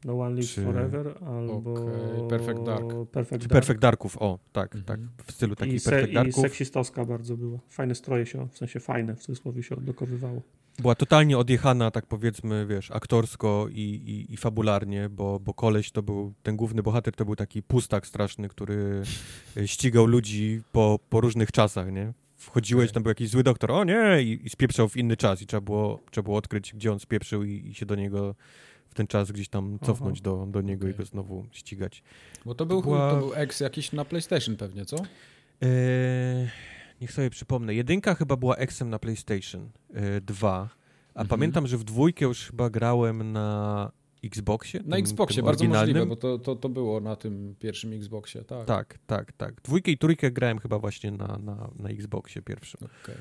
No 0.06 0.20
One 0.20 0.36
Lives 0.36 0.52
czy... 0.52 0.64
Forever, 0.64 1.18
albo... 1.26 1.74
Okay. 1.74 2.28
Perfect 2.30 2.64
Dark. 2.64 2.86
Perfect, 3.12 3.42
Dark. 3.42 3.54
Perfect 3.54 3.80
Darków, 3.80 4.18
o, 4.18 4.40
tak, 4.52 4.76
mhm. 4.76 4.86
tak, 4.86 5.26
w 5.26 5.32
stylu 5.32 5.56
takich 5.56 5.84
Perfect 5.84 6.14
Darków. 6.14 6.38
I 6.38 6.42
seksistowska 6.42 7.06
bardzo 7.06 7.38
była. 7.38 7.60
Fajne 7.70 7.96
stroje 7.96 8.26
się, 8.26 8.48
w 8.52 8.58
sensie 8.58 8.80
fajne, 8.80 9.16
w 9.16 9.20
cudzysłowie 9.20 9.64
się 9.64 9.76
odblokowywało 9.76 10.42
była 10.82 10.96
totalnie 10.96 11.38
odjechana, 11.38 11.92
tak 11.92 12.06
powiedzmy, 12.06 12.66
wiesz, 12.66 12.92
aktorsko 12.92 13.68
i, 13.72 13.82
i, 13.82 14.34
i, 14.34 14.38
fabularnie, 14.38 15.10
bo, 15.10 15.40
bo 15.40 15.54
koleś 15.54 15.92
to 15.92 16.04
był, 16.04 16.34
ten 16.44 16.56
główny 16.56 16.84
bohater 16.84 17.16
to 17.16 17.26
był 17.26 17.36
taki 17.36 17.64
pustak 17.64 18.08
straszny, 18.08 18.50
który 18.50 19.04
e, 19.58 19.68
ścigał 19.68 20.06
ludzi 20.06 20.62
po, 20.72 21.00
po 21.10 21.22
różnych 21.22 21.52
czasach, 21.52 21.92
nie? 21.92 22.14
Wchodziłeś, 22.38 22.86
okay. 22.86 22.94
tam 22.94 23.04
był 23.04 23.10
jakiś 23.10 23.30
zły 23.30 23.44
doktor, 23.44 23.72
o 23.72 23.84
nie, 23.84 24.22
i, 24.22 24.46
i 24.46 24.50
spieprzał 24.50 24.90
w 24.90 24.98
inny 24.98 25.18
czas 25.18 25.42
i 25.42 25.46
trzeba 25.46 25.62
było, 25.62 26.00
trzeba 26.12 26.24
było 26.24 26.38
odkryć, 26.38 26.74
gdzie 26.74 26.92
on 26.92 27.00
spieprzył 27.00 27.44
i, 27.44 27.68
i 27.70 27.74
się 27.74 27.86
do 27.86 27.96
niego 27.96 28.36
w 28.90 28.94
ten 28.94 29.08
czas 29.08 29.32
gdzieś 29.32 29.50
tam 29.50 29.80
cofnąć 29.84 30.22
do, 30.22 30.46
do 30.50 30.62
niego 30.62 30.86
okay. 30.86 30.92
i 30.92 30.98
go 30.98 31.06
znowu 31.06 31.46
ścigać. 31.52 32.04
Bo 32.46 32.56
to 32.56 32.66
był, 32.66 32.82
to, 32.82 32.84
była... 32.84 33.12
to 33.12 33.18
był 33.18 33.34
ex 33.34 33.60
jakiś 33.60 33.92
na 33.92 34.06
PlayStation 34.06 34.56
pewnie, 34.56 34.86
co? 34.86 34.98
Eee... 35.62 36.50
Niech 37.02 37.12
sobie 37.12 37.30
przypomnę. 37.30 37.74
Jedynka 37.74 38.16
chyba 38.16 38.36
była 38.36 38.56
Xem 38.70 38.90
na 38.90 39.00
PlayStation 39.00 39.70
2, 40.22 40.64
y, 40.64 40.70
a 41.14 41.22
mhm. 41.22 41.28
pamiętam, 41.28 41.68
że 41.68 41.78
w 41.78 41.84
dwójkę 41.84 42.26
już 42.26 42.48
chyba 42.48 42.70
grałem 42.70 43.32
na 43.32 43.92
Xboxie. 44.24 44.80
Na 44.80 44.96
tym, 44.96 45.04
Xboxie, 45.04 45.36
tym 45.36 45.46
bardzo 45.46 45.66
możliwe, 45.66 46.06
bo 46.06 46.16
to, 46.16 46.40
to, 46.40 46.56
to 46.56 46.70
było 46.70 47.00
na 47.00 47.16
tym 47.16 47.56
pierwszym 47.60 47.94
Xboxie, 47.94 48.44
tak. 48.44 48.66
Tak, 48.66 49.00
tak, 49.08 49.32
tak. 49.32 49.62
Dwójkę 49.62 49.92
i 49.92 49.98
trójkę 49.98 50.32
grałem 50.32 50.60
chyba 50.60 50.80
właśnie 50.80 51.12
na, 51.12 51.40
na, 51.44 51.72
na 51.80 51.90
Xboxie 51.90 52.42
pierwszym. 52.42 52.80
Okay. 53.04 53.16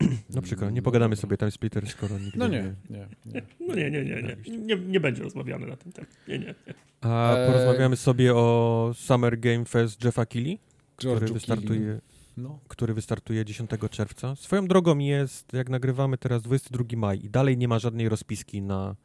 No 0.34 0.42
przykro, 0.42 0.70
nie 0.70 0.82
pogadamy 0.82 1.16
sobie 1.16 1.36
tam 1.36 1.50
Splitter, 1.50 1.88
skoro 1.88 2.18
nigdy 2.18 2.38
no 2.38 2.48
nie. 2.48 2.74
Nie, 2.90 3.08
nie. 3.26 3.42
No 3.60 3.74
nie, 3.74 3.90
nie, 3.90 4.04
nie, 4.04 4.22
nie. 4.22 4.58
Nie, 4.58 4.76
nie 4.76 5.00
będzie 5.00 5.22
rozmawiane 5.22 5.66
na 5.66 5.76
ten 5.76 5.92
temat. 5.92 6.10
Nie, 6.28 6.38
nie, 6.38 6.46
nie. 6.46 6.74
A 7.00 7.36
porozmawiamy 7.46 7.96
sobie 7.96 8.34
o 8.34 8.90
Summer 8.94 9.40
Game 9.40 9.64
Fest 9.64 10.04
Jeffa 10.04 10.26
Keighley? 10.26 10.58
Który 10.96 11.26
wystartuje. 11.26 12.00
No. 12.36 12.58
który 12.68 12.94
wystartuje 12.94 13.44
10 13.44 13.70
czerwca. 13.90 14.36
Swoją 14.36 14.66
drogą 14.68 14.98
jest, 14.98 15.52
jak 15.52 15.68
nagrywamy 15.68 16.18
teraz 16.18 16.42
22 16.42 16.84
maj 16.96 17.24
i 17.24 17.30
dalej 17.30 17.56
nie 17.56 17.68
ma 17.68 17.78
żadnej 17.78 18.08
rozpiski 18.08 18.62
na, 18.62 18.96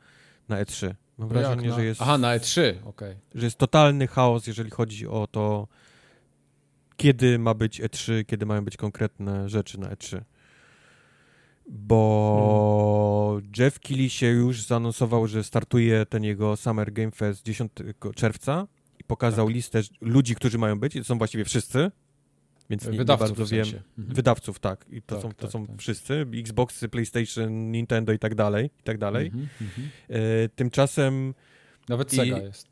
na 0.49 0.63
E3. 0.63 0.93
Mam 1.17 1.29
jak 1.29 1.37
wrażenie, 1.37 1.69
na- 1.69 1.75
że, 1.75 1.85
jest, 1.85 2.01
Aha, 2.01 2.17
na 2.17 2.37
E3, 2.37 2.73
okej. 2.85 3.15
że 3.35 3.45
jest 3.45 3.57
totalny 3.57 4.07
chaos, 4.07 4.47
jeżeli 4.47 4.69
chodzi 4.69 5.07
o 5.07 5.27
to, 5.31 5.67
kiedy 6.97 7.39
ma 7.39 7.53
być 7.53 7.81
E3, 7.81 8.25
kiedy 8.25 8.45
mają 8.45 8.65
być 8.65 8.77
konkretne 8.77 9.49
rzeczy 9.49 9.79
na 9.79 9.89
E3. 9.89 10.21
Bo 11.67 13.39
Jeff 13.57 13.79
Keighley 13.79 14.09
się 14.09 14.27
już 14.27 14.63
zaanonsował, 14.63 15.27
że 15.27 15.43
startuje 15.43 16.05
ten 16.05 16.23
jego 16.23 16.55
Summer 16.55 16.93
Game 16.93 17.11
Fest 17.11 17.45
10 17.45 17.71
czerwca 18.15 18.67
i 19.01 19.03
pokazał 19.03 19.45
Tak. 19.47 19.55
listę 19.55 19.81
ludzi, 20.01 20.35
którzy 20.35 20.57
mają 20.57 20.79
być. 20.79 20.95
I 20.95 20.99
to 20.99 21.05
są 21.05 21.17
właściwie 21.17 21.45
wszyscy, 21.45 21.91
więc 22.69 22.85
nie, 22.85 22.91
nie 22.91 22.97
Wydawców 22.97 23.27
bardzo 23.29 23.45
w 23.45 23.49
wiem. 23.49 23.65
sensie. 23.65 23.81
Mhm. 23.97 24.15
Wydawców, 24.15 24.59
tak. 24.59 24.85
I 24.89 25.01
to 25.01 25.15
Tak, 25.15 25.21
są, 25.23 25.29
to 25.29 25.41
tak, 25.41 25.51
są 25.51 25.67
tak. 25.67 25.77
wszyscy. 25.79 26.25
Xboxy, 26.33 26.89
PlayStation, 26.89 27.71
Nintendo 27.71 28.13
i 28.13 28.19
tak 28.19 28.35
dalej, 28.35 28.65
i 28.79 28.83
tak 28.83 28.97
dalej. 28.97 29.25
Mhm, 29.27 29.47
mhm. 29.61 29.89
E, 30.09 30.49
tymczasem 30.49 31.33
Nawet 31.89 32.13
I- 32.13 32.15
Sega 32.15 32.37
jest. 32.37 32.67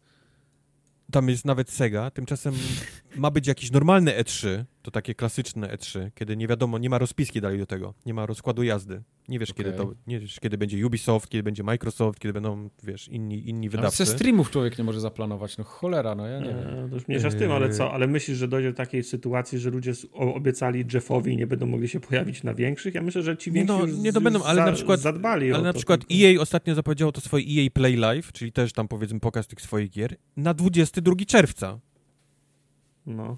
tam 1.11 1.29
jest 1.29 1.45
nawet 1.45 1.69
Sega, 1.71 2.11
tymczasem 2.11 2.53
ma 3.15 3.31
być 3.31 3.47
jakieś 3.47 3.71
normalne 3.71 4.11
E3, 4.23 4.63
to 4.81 4.91
takie 4.91 5.15
klasyczne 5.15 5.67
E3, 5.67 6.11
kiedy 6.15 6.37
nie 6.37 6.47
wiadomo, 6.47 6.77
nie 6.77 6.89
ma 6.89 6.97
rozpiski 6.97 7.41
dalej 7.41 7.59
do 7.59 7.65
tego, 7.65 7.93
nie 8.05 8.13
ma 8.13 8.25
rozkładu 8.25 8.63
jazdy. 8.63 9.01
Nie 9.29 9.39
wiesz, 9.39 9.53
kiedy 9.53 9.69
Okej. 9.75 9.85
to, 9.85 9.93
nie 10.07 10.19
wiesz, 10.19 10.39
kiedy 10.39 10.57
będzie 10.57 10.87
Ubisoft, 10.87 11.29
kiedy 11.29 11.43
będzie 11.43 11.63
Microsoft, 11.63 12.19
kiedy 12.19 12.33
będą, 12.33 12.69
wiesz, 12.83 13.07
inni, 13.07 13.49
inni 13.49 13.69
wydawcy. 13.69 14.05
ze 14.05 14.11
streamów 14.11 14.51
człowiek 14.51 14.77
nie 14.77 14.83
może 14.83 14.99
zaplanować. 14.99 15.57
No 15.57 15.63
cholera, 15.63 16.15
no 16.15 16.27
ja 16.27 16.39
nie 16.39 16.45
wiem. 16.49 16.57
E, 16.85 16.89
To 16.89 16.95
już 16.95 17.07
mniejsza 17.07 17.29
z 17.29 17.35
tym, 17.35 17.51
ale 17.51 17.69
co? 17.69 17.91
Ale 17.93 18.07
myślisz, 18.07 18.37
że 18.37 18.47
dojdzie 18.47 18.69
do 18.71 18.77
takiej 18.77 19.03
sytuacji, 19.03 19.59
że 19.59 19.69
ludzie 19.69 19.93
obiecali 20.13 20.85
Jeffowi 20.93 21.33
i 21.33 21.37
nie 21.37 21.47
będą 21.47 21.65
mogli 21.65 21.87
się 21.87 21.99
pojawić 21.99 22.43
na 22.43 22.53
większych? 22.53 22.95
Ja 22.95 23.01
myślę, 23.01 23.21
że 23.23 23.37
ci 23.37 23.51
więksi 23.51 23.73
no, 23.73 23.85
już, 23.85 23.97
nie 23.97 24.13
to 24.13 24.21
będą, 24.21 24.43
ale 24.43 24.55
za, 24.61 24.65
na 24.65 24.71
przykład- 24.71 24.99
zadbali 24.99 25.51
o 25.51 25.55
Ale 25.55 25.63
na 25.63 25.73
to 25.73 25.79
przykład 25.79 26.07
tylko. 26.07 26.13
EA 26.25 26.41
ostatnio 26.41 26.75
zapowiedziało 26.75 27.11
to 27.11 27.21
swoje 27.21 27.45
EA 27.65 27.69
Play 27.73 27.95
Live, 27.95 28.31
czyli 28.31 28.51
też 28.51 28.73
tam 28.73 28.87
powiedzmy 28.87 29.19
pokaz 29.19 29.47
tych 29.47 29.61
swoich 29.61 29.89
gier, 29.89 30.15
na 30.37 30.53
22 30.53 31.15
czerwca. 31.27 31.79
No. 33.05 33.37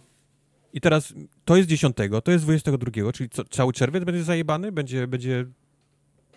I 0.73 0.81
teraz 0.81 1.13
to 1.45 1.57
jest 1.57 1.69
10, 1.69 1.95
to 2.23 2.31
jest 2.31 2.43
22, 2.45 3.11
czyli 3.11 3.29
co, 3.29 3.43
cały 3.43 3.73
czerwiec 3.73 4.03
będzie 4.03 4.23
zajebany? 4.23 4.71
Będzie, 4.71 5.07
będzie 5.07 5.45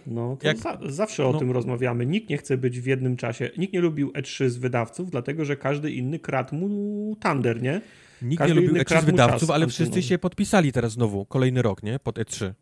No, 0.06 0.36
to 0.40 0.46
Jak- 0.46 0.58
za, 0.58 0.78
zawsze 0.88 1.26
o 1.26 1.32
no. 1.32 1.38
tym 1.38 1.50
rozmawiamy. 1.50 2.06
Nikt 2.06 2.30
nie 2.30 2.38
chce 2.38 2.56
być 2.56 2.80
w 2.80 2.86
jednym 2.86 3.16
czasie. 3.16 3.50
Nikt 3.58 3.72
nie 3.72 3.80
lubił 3.80 4.10
E3 4.12 4.48
z 4.48 4.56
wydawców, 4.56 5.10
dlatego 5.10 5.44
że 5.44 5.56
każdy 5.56 5.90
inny 5.92 6.18
kradł 6.18 6.54
mu 6.56 7.16
Thunder, 7.22 7.62
nie? 7.62 7.80
Nikt 8.22 8.38
Każdy 8.38 8.54
nie 8.54 8.60
lubił 8.60 8.70
inny 8.70 8.84
E3 8.84 8.86
kradł 8.86 9.06
mu 9.06 9.12
wydawców, 9.12 9.50
ale 9.50 9.66
wszyscy 9.66 10.02
się 10.02 10.18
podpisali 10.18 10.72
teraz 10.72 10.92
znowu, 10.92 11.24
kolejny 11.24 11.62
rok, 11.62 11.82
nie? 11.82 11.98
Pod 11.98 12.18
E 12.18 12.22
E3. 12.22 12.52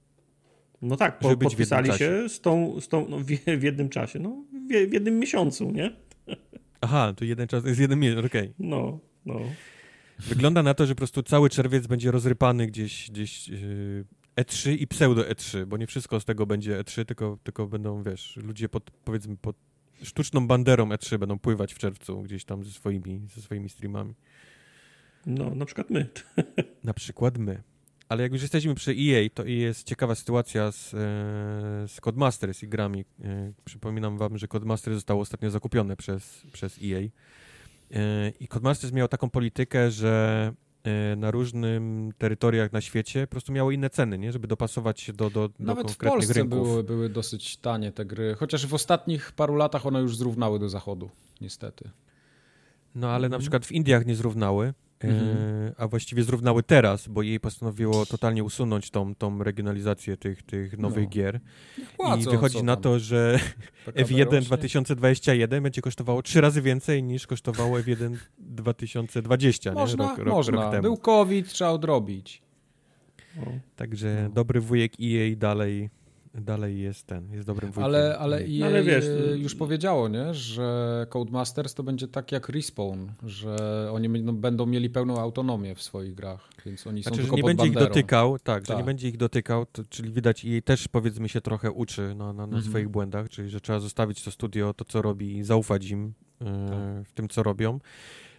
No 0.83 0.97
tak, 0.97 1.19
po, 1.19 1.29
Żeby 1.29 1.45
podpisali 1.45 1.93
się 1.93 2.29
z 2.29 2.41
tą, 2.41 2.81
z 2.81 2.89
tą 2.89 3.09
no, 3.09 3.19
w, 3.19 3.25
w 3.59 3.63
jednym 3.63 3.89
czasie, 3.89 4.19
no, 4.19 4.45
w, 4.53 4.89
w 4.91 4.93
jednym 4.93 5.19
miesiącu, 5.19 5.71
nie? 5.71 5.93
Aha, 6.81 7.13
to 7.17 7.25
jeden 7.25 7.49
czas, 7.49 7.65
jest 7.65 7.81
jeden 7.81 7.99
miesiąc, 7.99 8.27
okej. 8.27 8.53
No, 8.59 8.99
no. 9.27 9.41
Wygląda 10.19 10.63
na 10.63 10.75
to, 10.75 10.87
że 10.87 10.95
po 10.95 10.99
prostu 10.99 11.23
cały 11.23 11.51
czerwiec 11.51 11.87
będzie 11.87 12.11
rozrypany 12.11 12.67
gdzieś, 12.67 13.11
gdzieś 13.11 13.49
yy, 13.49 14.05
E3 14.37 14.77
i 14.81 14.87
pseudo 14.87 15.23
E3, 15.23 15.67
bo 15.67 15.77
nie 15.77 15.87
wszystko 15.87 16.21
z 16.21 16.25
tego 16.25 16.47
będzie 16.47 16.81
E3, 16.81 17.05
tylko, 17.05 17.39
tylko 17.43 17.67
będą, 17.67 18.03
wiesz, 18.03 18.37
ludzie 18.37 18.69
pod, 18.69 18.91
powiedzmy, 18.91 19.37
pod 19.37 19.57
sztuczną 20.03 20.47
banderą 20.47 20.89
E3 20.89 21.19
będą 21.19 21.39
pływać 21.39 21.75
w 21.75 21.79
czerwcu 21.79 22.23
gdzieś 22.23 22.45
tam 22.45 22.65
ze 22.65 22.71
swoimi, 22.71 23.21
ze 23.35 23.43
swoimi 23.43 23.69
streamami. 23.69 24.15
No, 25.27 25.55
na 25.55 25.65
przykład 25.65 25.91
my. 25.91 26.07
Na 26.85 26.95
przykład 26.95 27.39
my. 27.39 27.63
Ale 28.09 28.23
jak 28.23 28.33
już 28.33 28.43
jesteśmy 28.43 28.75
przy 28.75 28.91
EA, 28.91 29.29
to 29.35 29.45
jest 29.45 29.87
ciekawa 29.87 30.15
sytuacja 30.15 30.73
z, 30.73 30.95
e, 30.95 30.99
z 31.89 32.01
Codemasters 32.01 32.63
i 32.63 32.69
grami. 32.69 33.05
E, 33.25 33.53
przypominam 33.65 34.19
wam, 34.19 34.39
że 34.39 34.49
Codemasters 34.49 34.95
zostało 34.95 35.21
ostatnio 35.21 35.51
zakupione 35.51 35.97
przez, 35.97 36.43
przez 36.53 36.79
EA. 36.85 37.01
E, 37.01 38.33
I 38.41 38.49
Codemasters 38.49 38.93
miał 38.93 39.09
taką 39.09 39.31
politykę, 39.31 39.91
że 39.91 40.53
e, 40.53 40.72
na 41.17 41.31
różnym 41.31 42.13
terytoriach 42.19 42.73
na 42.73 42.81
świecie 42.81 43.27
po 43.27 43.31
prostu 43.31 43.53
miało 43.53 43.71
inne 43.71 43.91
ceny, 43.91 44.19
nie? 44.19 44.33
żeby 44.33 44.49
dopasować 44.49 45.01
się 45.01 45.13
do, 45.13 45.31
do, 45.31 45.49
do 45.49 45.55
Nawet 45.59 45.85
w 45.91 45.97
konkretnych 45.97 46.19
Polsce 46.19 46.33
rynków. 46.35 46.69
były, 46.69 46.85
były 46.85 47.09
dosyć 47.09 47.57
tanie 47.57 47.93
te 47.93 48.05
gry, 48.05 48.35
chociaż 48.39 48.67
w 48.67 48.75
ostatnich 48.75 49.33
paru 49.33 49.55
latach 49.57 49.87
one 49.87 50.01
już 50.01 50.17
zrównały 50.17 50.59
do 50.59 50.69
zachodu, 50.69 51.11
niestety. 51.41 51.91
No 52.95 53.09
ale 53.11 53.21
na 53.29 53.37
Mhm. 53.37 53.41
przykład 53.41 53.67
w 53.67 53.73
Indiach 53.73 54.07
nie 54.07 54.15
zrównały, 54.17 54.75
Mhm. 55.11 55.73
a 55.79 55.89
właściwie 55.89 56.23
zrównały 56.23 56.63
teraz, 56.63 57.09
bo 57.09 57.23
jej 57.23 57.41
postanowiło 57.41 58.07
totalnie 58.07 58.45
usunąć 58.45 58.91
tą, 58.91 59.15
tą 59.15 59.43
regionalizację 59.43 60.17
tych, 60.17 60.43
tych 60.43 60.79
nowych 60.79 61.05
No. 61.05 61.11
gier. 61.11 61.41
Płacą, 61.97 62.21
I 62.21 62.25
wychodzi 62.33 62.63
na 62.65 62.77
to, 62.77 62.99
że 62.99 63.39
PKB 63.85 64.03
F1 64.15 64.25
rośnie. 64.25 64.41
2021 64.41 65.63
będzie 65.63 65.83
kosztowało 65.83 66.23
trzy 66.23 66.41
razy 66.41 66.63
więcej 66.63 67.03
niż 67.03 67.27
kosztowało 67.27 67.79
F1 67.79 68.17
2020, 68.39 69.71
nie? 69.71 69.75
Można, 69.75 70.09
Rok, 70.09 70.19
rok, 70.19 70.29
można. 70.29 70.63
rok 70.63 70.71
temu. 70.71 70.83
Był 70.83 70.97
COVID, 70.97 71.49
trzeba 71.49 71.71
odrobić. 71.71 72.43
O. 73.41 73.47
Także 73.77 74.21
No. 74.29 74.35
dobry 74.35 74.61
wujek 74.61 74.93
EA 75.01 75.37
dalej, 75.37 75.91
dalej 76.35 76.81
jest 76.81 77.07
ten, 77.07 77.33
jest 77.33 77.47
dobrym 77.47 77.71
wujkiem. 77.73 77.85
Ale, 77.85 78.19
ale 78.19 78.37
EA. 78.39 78.47
No 78.61 78.67
ale 78.67 78.83
wiesz, 78.83 79.05
to- 79.05 79.35
już 79.35 79.55
powiedziało, 79.55 80.09
nie, 80.09 80.35
że 80.35 81.07
Codemasters 81.11 81.75
to 81.75 81.83
będzie 81.83 82.09
tak 82.09 82.33
jak 82.33 82.49
Respawn, 82.49 83.07
że 83.23 83.57
oni 83.93 84.09
będą- 84.09 84.37
będą 84.37 84.67
mieli 84.67 84.91
pełną 84.91 85.19
autonomię 85.19 85.75
w 85.75 85.83
swoich 85.83 86.15
grach, 86.15 86.49
więc 86.67 86.87
oni 86.87 87.03
są 87.03 87.09
Znaczy, 87.11 87.17
że 87.17 87.23
tylko 87.23 87.37
nie 87.37 87.43
pod 87.43 87.49
będzie 87.51 87.67
ich 87.67 87.73
banderą. 87.73 87.89
dotykał, 87.89 88.39
tak, 88.39 88.63
że 88.63 88.69
Tak. 88.69 88.79
nie 88.79 88.85
będzie 88.85 89.09
ich 89.09 89.17
dotykał, 89.17 89.67
to, 89.67 89.83
czyli 89.89 90.11
widać 90.13 90.45
EA 90.45 90.61
też 90.63 90.89
powiedzmy 90.89 91.29
się 91.29 91.41
trochę 91.41 91.71
uczy 91.71 92.15
na, 92.15 92.27
na, 92.27 92.33
na 92.33 92.45
Mhm. 92.45 92.63
swoich 92.63 92.89
błędach, 92.89 93.29
czyli 93.29 93.49
że 93.49 93.61
trzeba 93.61 93.81
zostawić 93.81 94.25
to 94.25 94.31
studio, 94.31 94.75
to 94.75 94.85
co 94.85 95.03
robi 95.03 95.37
i 95.37 95.43
zaufać 95.45 95.91
im 95.91 96.13
Tak. 96.39 96.49
w 97.09 97.13
tym, 97.15 97.29
co 97.29 97.43
robią. 97.43 97.79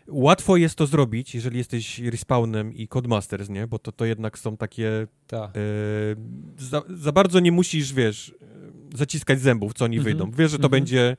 Łatwo 0.08 0.58
jest 0.58 0.76
to 0.76 0.88
zrobić, 0.88 1.36
jeżeli 1.36 1.58
jesteś 1.58 1.99
Respawnem 1.99 2.74
i 2.74 2.88
Codemasters, 2.88 3.49
nie? 3.49 3.68
Bo 3.68 3.80
to, 3.80 3.91
to 3.91 4.06
jednak 4.06 4.39
są 4.39 4.58
takie 4.58 5.08
Tak. 5.28 5.49
E, 5.49 5.62
za, 6.58 6.82
za 6.89 7.12
bardzo 7.12 7.39
nie 7.39 7.51
musisz, 7.51 7.93
wiesz, 7.93 8.36
e, 8.93 8.97
zaciskać 8.97 9.39
zębów, 9.39 9.74
co 9.74 9.86
oni 9.86 9.97
Mhm, 9.97 10.18
wyjdą. 10.18 10.32
Wiesz, 10.32 10.51
że 10.51 10.58
to 10.58 10.66
mhm. 10.66 10.82
będzie 10.82 11.18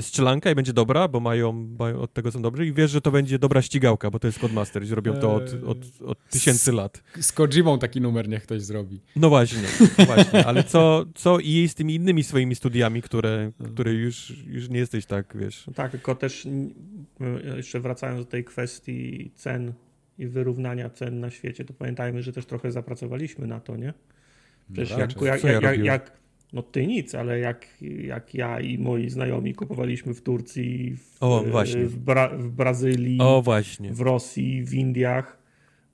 strzelanka 0.00 0.50
i 0.50 0.54
będzie 0.54 0.72
dobra, 0.72 1.08
bo 1.08 1.20
mają, 1.20 1.52
mają 1.78 2.00
od 2.00 2.12
tego 2.12 2.32
są 2.32 2.42
dobrzy 2.42 2.66
i 2.66 2.72
wiesz, 2.72 2.90
że 2.90 3.00
to 3.00 3.10
będzie 3.10 3.38
dobra 3.38 3.62
ścigałka, 3.62 4.10
bo 4.10 4.18
to 4.18 4.28
jest 4.28 4.38
Codemasters 4.38 4.90
i 4.90 4.94
robią 4.94 5.16
to 5.16 5.34
od, 5.34 5.52
Eee. 5.52 5.64
od, 5.64 5.78
od 6.06 6.28
tysięcy 6.28 6.72
lat. 6.72 7.02
Z 7.20 7.32
Kojimą 7.32 7.78
taki 7.78 8.00
numer 8.00 8.28
niech 8.28 8.42
ktoś 8.42 8.62
zrobi. 8.62 9.00
No 9.16 9.28
właśnie, 9.28 9.68
no 9.98 10.04
właśnie, 10.04 10.46
ale 10.46 10.64
co, 10.64 11.04
co 11.14 11.38
i 11.38 11.68
z 11.68 11.74
tymi 11.74 11.94
innymi 11.94 12.24
swoimi 12.24 12.54
studiami, 12.54 13.02
które, 13.02 13.52
które 13.74 13.92
już, 13.92 14.32
już 14.46 14.68
nie 14.68 14.78
jesteś 14.78 15.06
tak, 15.06 15.36
wiesz... 15.36 15.66
Tak, 15.74 15.90
tylko 15.90 16.14
też 16.14 16.46
mm, 16.46 16.74
jeszcze 17.56 17.80
wracając 17.80 18.20
do 18.20 18.30
tej 18.30 18.44
kwestii 18.44 19.30
cen 19.34 19.72
i 20.18 20.26
wyrównania 20.26 20.90
cen 20.90 21.20
na 21.20 21.30
świecie, 21.30 21.64
to 21.64 21.74
pamiętajmy, 21.74 22.22
że 22.22 22.32
też 22.32 22.46
trochę 22.46 22.72
zapracowaliśmy 22.72 23.46
na 23.46 23.60
to, 23.60 23.76
nie? 23.76 23.94
Przecież 24.72 24.90
No 24.90 24.98
jak, 24.98 25.42
jak, 25.42 25.62
jak, 25.62 25.78
jak, 25.84 26.19
no 26.52 26.62
ty 26.62 26.86
nic, 26.86 27.14
ale 27.14 27.38
jak, 27.38 27.66
jak 28.04 28.34
ja 28.34 28.60
i 28.60 28.78
moi 28.78 29.10
znajomi 29.10 29.54
kupowaliśmy 29.54 30.14
w 30.14 30.22
Turcji, 30.22 30.96
w, 30.96 31.16
O, 31.22 31.44
właśnie. 31.50 31.84
w, 31.84 31.96
Bra 31.98 32.28
w 32.38 32.50
Brazylii, 32.50 33.18
O, 33.20 33.42
właśnie. 33.42 33.92
w 33.94 34.00
Rosji, 34.00 34.64
w 34.64 34.74
Indiach, 34.74 35.38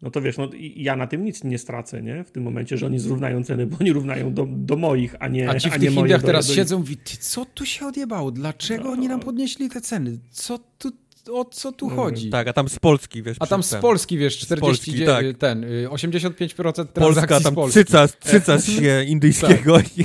no 0.02 0.10
to 0.10 0.20
wiesz, 0.22 0.36
no 0.38 0.50
ja 0.76 0.96
na 0.96 1.06
tym 1.06 1.24
nic 1.24 1.44
nie 1.44 1.58
stracę, 1.58 2.02
nie? 2.02 2.24
W 2.24 2.30
tym 2.30 2.42
momencie, 2.42 2.76
że 2.78 2.86
oni 2.86 2.98
zrównają 2.98 3.42
ceny, 3.44 3.66
bo 3.66 3.76
oni 3.80 3.92
równają 3.92 4.34
do, 4.34 4.46
do 4.50 4.76
moich, 4.76 5.14
a 5.20 5.28
nie 5.28 5.50
A 5.50 5.58
ci 5.60 5.70
w 5.70 5.72
nie 5.72 5.78
tych 5.88 5.96
Indiach 5.96 6.22
teraz 6.22 6.46
do- 6.48 6.54
siedzą 6.54 6.84
i 6.90 6.96
co 7.18 7.44
tu 7.44 7.66
się 7.66 7.86
odjebało? 7.86 8.30
Dlaczego 8.30 8.84
No. 8.84 8.90
oni 8.90 9.08
nam 9.08 9.20
podnieśli 9.20 9.68
te 9.68 9.80
ceny? 9.80 10.18
Co 10.30 10.58
tu, 10.78 10.90
o 11.32 11.44
co 11.44 11.72
tu 11.72 11.90
No, 11.90 11.96
chodzi? 11.96 12.30
Tak, 12.30 12.48
a 12.48 12.52
tam 12.52 12.68
z 12.68 12.78
Polski, 12.78 13.22
wiesz... 13.22 13.36
A 13.40 13.46
tam 13.46 13.62
z 13.62 13.68
ten- 13.70 13.80
Polski, 13.80 14.18
wiesz, 14.18 14.38
40, 14.38 14.60
Polski, 14.60 15.04
tak. 15.06 15.24
ten, 15.38 15.64
y, 15.64 15.88
85% 15.88 16.72
transakcji 16.86 17.00
Polska, 17.02 17.40
z 17.40 17.42
tam 17.42 17.54
Polski. 17.54 17.74
cyca, 17.84 18.08
cyca 18.08 18.60
się 18.60 19.04
indyjskiego 19.08 19.78
i, 19.80 20.00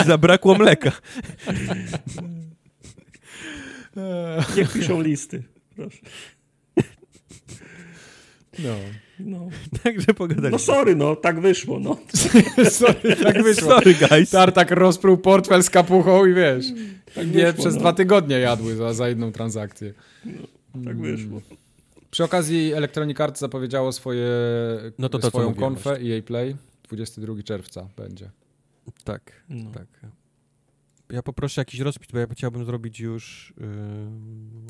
i 0.00 0.04
zabrakło 0.06 0.54
mleka. 0.54 0.92
Niech 4.56 4.72
piszą 4.72 5.00
listy, 5.02 5.42
proszę. 5.76 5.98
No. 8.58 8.74
No, 9.18 9.48
Także 9.82 10.14
pogadaliśmy. 10.14 10.50
no 10.50 10.58
sorry, 10.58 10.96
no, 10.96 11.16
tak 11.16 11.40
wyszło, 11.40 11.80
no. 11.80 11.98
Sorry, 12.70 13.16
tak 13.16 13.42
wyszło. 13.42 13.68
Sorry, 13.68 13.94
guys. 13.94 14.30
Tartak 14.30 14.70
rozpruł 14.70 15.16
portfel 15.18 15.62
z 15.62 15.70
kapuchą 15.70 16.26
i 16.26 16.34
wiesz, 16.34 16.66
Tak 17.14 17.26
nie 17.26 17.32
wyszło, 17.32 17.52
przez 17.52 17.74
no. 17.74 17.80
dwa 17.80 17.92
tygodnie 17.92 18.38
jadły 18.38 18.76
za, 18.76 18.94
za 18.94 19.08
jedną 19.08 19.32
transakcję. 19.32 19.94
Tak 20.84 21.00
wyszło. 21.00 21.40
Przy 22.10 22.24
okazji 22.24 22.72
Electronic 22.72 23.20
Arts 23.20 23.40
zapowiedziało 23.40 23.92
swoje, 23.92 24.28
No 24.98 25.08
to 25.08 25.18
to, 25.18 25.28
swoją 25.28 25.54
konfę 25.54 25.90
EA 25.90 26.22
Play 26.22 26.56
22 26.88 27.42
czerwca 27.42 27.88
będzie. 27.96 28.30
Tak, 29.04 29.44
No. 29.48 29.70
tak. 29.70 29.86
Ja 31.12 31.22
poproszę 31.22 31.60
jakiś 31.60 31.80
rozpis, 31.80 32.08
bo 32.12 32.18
ja 32.18 32.26
chciałbym 32.32 32.64
zrobić 32.64 33.00
już 33.00 33.54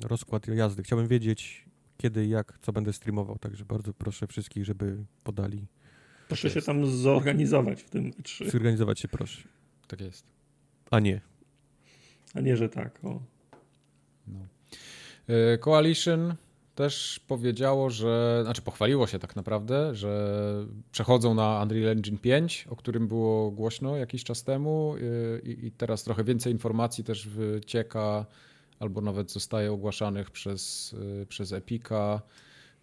yy, 0.03 0.09
rozkład 0.09 0.49
jazdy. 0.49 0.82
Chciałbym 0.82 1.09
wiedzieć, 1.09 1.64
kiedy, 1.97 2.26
jak, 2.26 2.59
co 2.62 2.72
będę 2.72 2.92
streamował, 2.92 3.38
także 3.38 3.64
bardzo 3.64 3.95
proszę 3.95 4.26
wszystkich, 4.26 4.64
żeby 4.64 5.05
podali. 5.24 5.66
Proszę 6.28 6.51
się 6.51 6.62
tam 6.62 6.86
zorganizować 6.86 7.82
w 7.82 7.90
tym 7.90 8.11
E3. 8.11 8.51
Zorganizować 8.51 9.01
się 9.01 9.09
proszę. 9.09 9.49
Tak 9.88 10.01
jest. 10.01 10.26
A 10.90 11.01
nie. 11.01 11.20
A 12.34 12.40
nie, 12.40 12.57
że 12.57 12.68
tak. 12.68 13.01
O. 13.05 13.20
E, 15.26 15.59
Coalition 15.59 16.34
też 16.74 17.20
powiedziało, 17.28 17.90
że, 17.90 18.40
znaczy 18.45 18.62
pochwaliło 18.62 19.07
się 19.07 19.18
tak 19.18 19.36
naprawdę, 19.36 19.95
że 19.95 20.40
przechodzą 20.92 21.34
na 21.34 21.62
Unreal 21.62 21.88
Engine 21.88 22.18
5, 22.18 22.66
o 22.70 22.76
którym 22.76 23.09
było 23.09 23.51
głośno 23.51 23.97
jakiś 23.97 24.24
czas 24.24 24.45
temu 24.45 24.95
e, 24.97 25.38
i, 25.38 25.66
i 25.66 25.72
teraz 25.72 26.05
trochę 26.05 26.24
więcej 26.24 26.53
informacji 26.53 27.05
też 27.05 27.28
wycieka 27.28 28.26
albo 28.81 29.01
nawet 29.01 29.31
zostaje 29.31 29.72
ogłaszanych 29.72 30.31
przez, 30.31 30.95
e, 31.22 31.27
przez 31.27 31.53
Epica. 31.53 32.22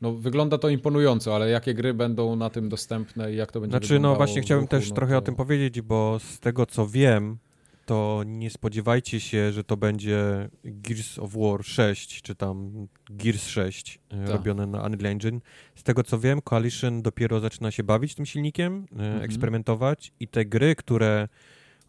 No, 0.01 0.13
wygląda 0.13 0.57
to 0.57 0.69
imponująco, 0.69 1.35
ale 1.35 1.49
jakie 1.49 1.73
gry 1.73 1.93
będą 1.93 2.35
na 2.35 2.49
tym 2.49 2.69
dostępne 2.69 3.33
i 3.33 3.35
jak 3.35 3.51
to 3.51 3.61
będzie 3.61 3.71
Znaczy, 3.71 3.87
no 3.87 3.89
wyglądało 3.93 4.15
właśnie 4.15 4.41
w 4.41 4.45
chciałbym 4.45 4.63
ruchu, 4.63 4.71
też 4.71 4.89
no 4.89 4.95
trochę 4.95 5.11
to... 5.13 5.17
o 5.17 5.21
tym 5.21 5.35
powiedzieć, 5.35 5.81
bo 5.81 6.19
z 6.19 6.39
tego 6.39 6.65
co 6.65 6.87
wiem, 6.87 7.37
to 7.85 8.23
nie 8.25 8.49
spodziewajcie 8.49 9.19
się, 9.19 9.51
że 9.51 9.63
to 9.63 9.77
będzie 9.77 10.49
Gears 10.63 11.19
of 11.19 11.31
War 11.33 11.63
6, 11.65 12.21
czy 12.21 12.35
tam 12.35 12.87
Gears 13.09 13.47
6 13.47 13.99
e, 14.09 14.17
Tak. 14.25 14.29
robione 14.29 14.67
na 14.67 14.85
Unreal 14.85 15.11
Engine. 15.11 15.39
Z 15.75 15.83
tego 15.83 16.03
co 16.03 16.19
wiem, 16.19 16.41
Coalition 16.41 17.01
dopiero 17.01 17.39
zaczyna 17.39 17.71
się 17.71 17.83
bawić 17.83 18.15
tym 18.15 18.25
silnikiem, 18.25 18.87
e, 18.91 18.95
Mhm. 19.03 19.21
eksperymentować 19.21 20.13
i 20.19 20.27
te 20.27 20.45
gry, 20.45 20.75
które 20.75 21.27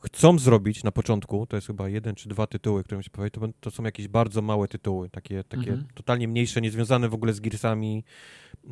chcą 0.04 0.38
zrobić 0.38 0.84
na 0.84 0.92
początku, 0.92 1.46
to 1.46 1.56
jest 1.56 1.66
chyba 1.66 1.88
jeden 1.88 2.14
czy 2.14 2.28
dwa 2.28 2.46
tytuły, 2.46 2.84
które 2.84 2.98
mi 2.98 3.04
się 3.04 3.10
powiedzieć, 3.10 3.34
to, 3.34 3.48
to 3.60 3.70
są 3.70 3.82
jakieś 3.84 4.08
bardzo 4.08 4.42
małe 4.42 4.68
tytuły, 4.68 5.10
takie, 5.10 5.44
takie 5.44 5.70
Mhm. 5.70 5.88
totalnie 5.94 6.28
mniejsze, 6.28 6.60
niezwiązane 6.60 7.08
w 7.08 7.14
ogóle 7.14 7.32
z 7.32 7.40
Gearsami, 7.40 8.04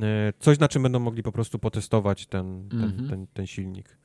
e, 0.03 0.33
coś 0.39 0.59
na 0.59 0.69
czym 0.69 0.83
będą 0.83 0.99
mogli 0.99 1.23
po 1.23 1.33
prostu 1.33 1.59
potestować 1.59 2.27
ten, 2.27 2.69
ten, 2.69 2.83
Mhm. 2.85 3.09
ten, 3.09 3.27
ten 3.27 3.47
silnik. 3.47 3.97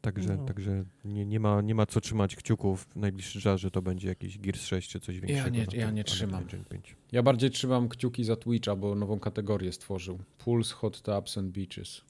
Także, 0.00 0.36
No. 0.36 0.44
także 0.44 0.84
nie, 1.04 1.26
nie, 1.26 1.40
ma, 1.40 1.60
nie 1.60 1.74
ma 1.74 1.86
co 1.86 2.00
trzymać 2.00 2.36
kciuków 2.36 2.84
w 2.84 2.96
najbliższy 2.96 3.40
czas, 3.40 3.60
że 3.60 3.70
to 3.70 3.82
będzie 3.82 4.08
jakiś 4.08 4.38
Gears 4.38 4.62
6 4.62 4.90
czy 4.90 5.00
coś 5.00 5.20
większego. 5.20 5.48
nie- 5.56 5.66
na 5.66 5.72
ja 5.74 5.90
nie 5.90 6.04
trzymam. 6.04 6.42
Engine 6.42 6.64
5. 6.64 6.96
Ja 7.12 7.22
bardziej 7.22 7.50
trzymam 7.50 7.88
kciuki 7.88 8.24
za 8.24 8.36
Twitcha, 8.36 8.76
bo 8.76 8.94
nową 8.94 9.18
kategorię 9.18 9.72
stworzył. 9.72 10.18
Pulse, 10.38 10.74
Hot 10.74 11.02
Tubs 11.02 11.38
and 11.38 11.50
Beaches. 11.52 12.02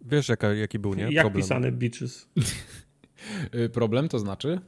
Wiesz, 0.00 0.28
jaka, 0.28 0.54
jaki 0.54 0.78
był, 0.78 0.94
nie? 0.94 1.02
Jak 1.02 1.24
Problem. 1.24 1.42
pisane 1.42 1.72
beaches. 1.72 2.28
Y, 3.54 3.68
Problem 3.68 4.08
to 4.08 4.18
znaczy? 4.18 4.60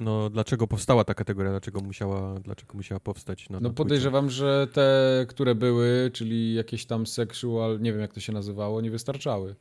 No, 0.00 0.30
dlaczego 0.30 0.66
powstała 0.66 1.04
ta 1.04 1.14
kategoria? 1.14 1.50
Dlaczego 1.50 1.80
musiała, 1.80 2.40
dlaczego 2.40 2.74
musiała 2.74 3.00
powstać 3.00 3.50
na 3.50 3.60
No 3.60 3.68
na 3.68 3.74
podejrzewam, 3.74 4.30
że 4.30 4.66
te, 4.72 5.26
które 5.28 5.54
były, 5.54 6.10
czyli 6.12 6.54
jakieś 6.54 6.86
tam 6.86 7.06
sexual, 7.06 7.80
nie 7.80 7.92
wiem 7.92 8.00
jak 8.00 8.12
to 8.12 8.20
się 8.20 8.32
nazywało, 8.32 8.80
nie 8.80 8.90
wystarczały. 8.90 9.54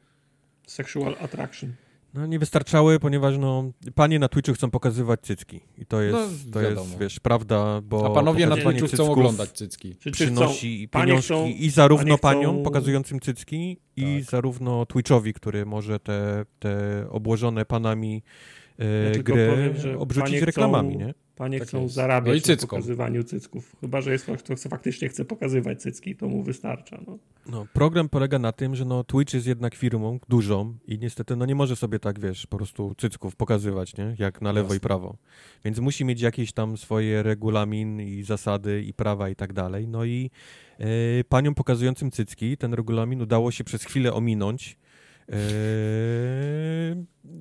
Sexual 0.67 1.15
attraction. 1.21 1.73
No 2.13 2.25
nie 2.25 2.39
wystarczały, 2.39 2.99
ponieważ 2.99 3.37
no, 3.37 3.71
panie 3.95 4.19
na 4.19 4.27
Twitchu 4.29 4.53
chcą 4.53 4.71
pokazywać 4.71 5.19
cycki. 5.21 5.59
I 5.77 5.85
to 5.85 6.01
jest, 6.01 6.45
No, 6.47 6.51
to 6.53 6.59
wiadomo. 6.61 6.81
jest 6.87 6.97
wiesz, 6.99 7.19
prawda, 7.19 7.81
bo 7.81 8.05
A 8.05 8.09
panowie 8.15 8.47
na 8.47 8.57
Twitchu 8.57 8.87
chcą 8.87 9.11
oglądać 9.11 9.49
cycki. 9.51 9.93
Chcą, 10.01 10.11
przynosi 10.11 10.87
panie 10.91 11.05
pieniążki 11.05 11.25
chcą, 11.33 11.45
i 11.47 11.69
zarówno 11.69 12.15
chcą- 12.17 12.21
paniom 12.21 12.63
pokazującym 12.63 13.19
cycki 13.19 13.77
i 13.97 14.15
Tak. 14.21 14.29
zarówno 14.31 14.85
Twitchowi, 14.85 15.33
który 15.33 15.65
może 15.65 15.99
te, 15.99 16.45
te 16.59 17.05
obłożone 17.09 17.65
panami 17.65 18.23
e, 18.79 18.85
Ja 19.17 19.23
gry 19.23 19.49
powiem, 19.49 19.77
że 19.77 19.97
obrzucić 19.99 20.41
reklamami, 20.41 20.95
chcą- 20.95 21.05
nie? 21.05 21.13
Panie 21.39 21.59
Tak 21.59 21.67
chcą 21.67 21.81
jest. 21.81 21.93
zarabiać 21.95 22.47
No 22.47 22.53
i 22.53 22.57
na 22.57 22.61
pokazywaniu 22.61 23.23
cycków. 23.23 23.75
Chyba, 23.81 24.01
że 24.01 24.11
jest 24.11 24.23
ktoś, 24.23 24.43
kto 24.43 24.55
chce, 24.55 24.69
faktycznie 24.69 25.09
chce 25.09 25.25
pokazywać 25.25 25.81
cycki, 25.81 26.15
to 26.15 26.27
mu 26.27 26.43
wystarcza. 26.43 27.01
No. 27.07 27.17
No, 27.45 27.65
program 27.73 28.09
polega 28.09 28.39
na 28.39 28.51
tym, 28.51 28.75
że 28.75 28.85
no, 28.85 29.03
Twitch 29.03 29.33
jest 29.33 29.47
jednak 29.47 29.75
firmą 29.75 30.19
dużą 30.29 30.77
i 30.87 30.99
niestety 30.99 31.35
no, 31.35 31.45
nie 31.45 31.55
może 31.55 31.75
sobie 31.75 31.99
tak, 31.99 32.19
wiesz, 32.19 32.47
po 32.47 32.57
prostu 32.57 32.95
cycków 32.97 33.35
pokazywać, 33.35 33.97
nie? 33.97 34.15
Jak 34.19 34.41
na 34.41 34.51
lewo 34.51 34.65
Jasne. 34.65 34.77
i 34.77 34.79
prawo. 34.79 35.17
Więc 35.65 35.79
musi 35.79 36.05
mieć 36.05 36.21
jakieś 36.21 36.51
tam 36.51 36.77
swoje 36.77 37.23
regulamin 37.23 38.01
i 38.01 38.23
zasady 38.23 38.83
i 38.83 38.93
prawa 38.93 39.29
i 39.29 39.35
tak 39.35 39.53
dalej. 39.53 39.87
No 39.87 40.05
i 40.05 40.31
e, 40.79 40.85
paniom 41.29 41.55
pokazującym 41.55 42.11
cycki 42.11 42.57
ten 42.57 42.73
regulamin 42.73 43.21
udało 43.21 43.51
się 43.51 43.63
przez 43.63 43.83
chwilę 43.83 44.13
ominąć, 44.13 44.77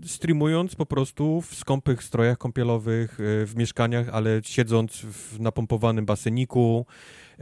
streamując 0.05 0.75
po 0.75 0.87
prostu 0.87 1.41
w 1.41 1.55
skąpych 1.55 2.03
strojach 2.03 2.39
kąpielowych, 2.39 3.21
e, 3.21 3.47
w 3.47 3.53
mieszkaniach, 3.57 4.09
ale 4.09 4.41
siedząc 4.45 4.97
w 4.97 5.41
napompowanym 5.41 6.07
baseniku, 6.07 6.87
e, 7.33 7.37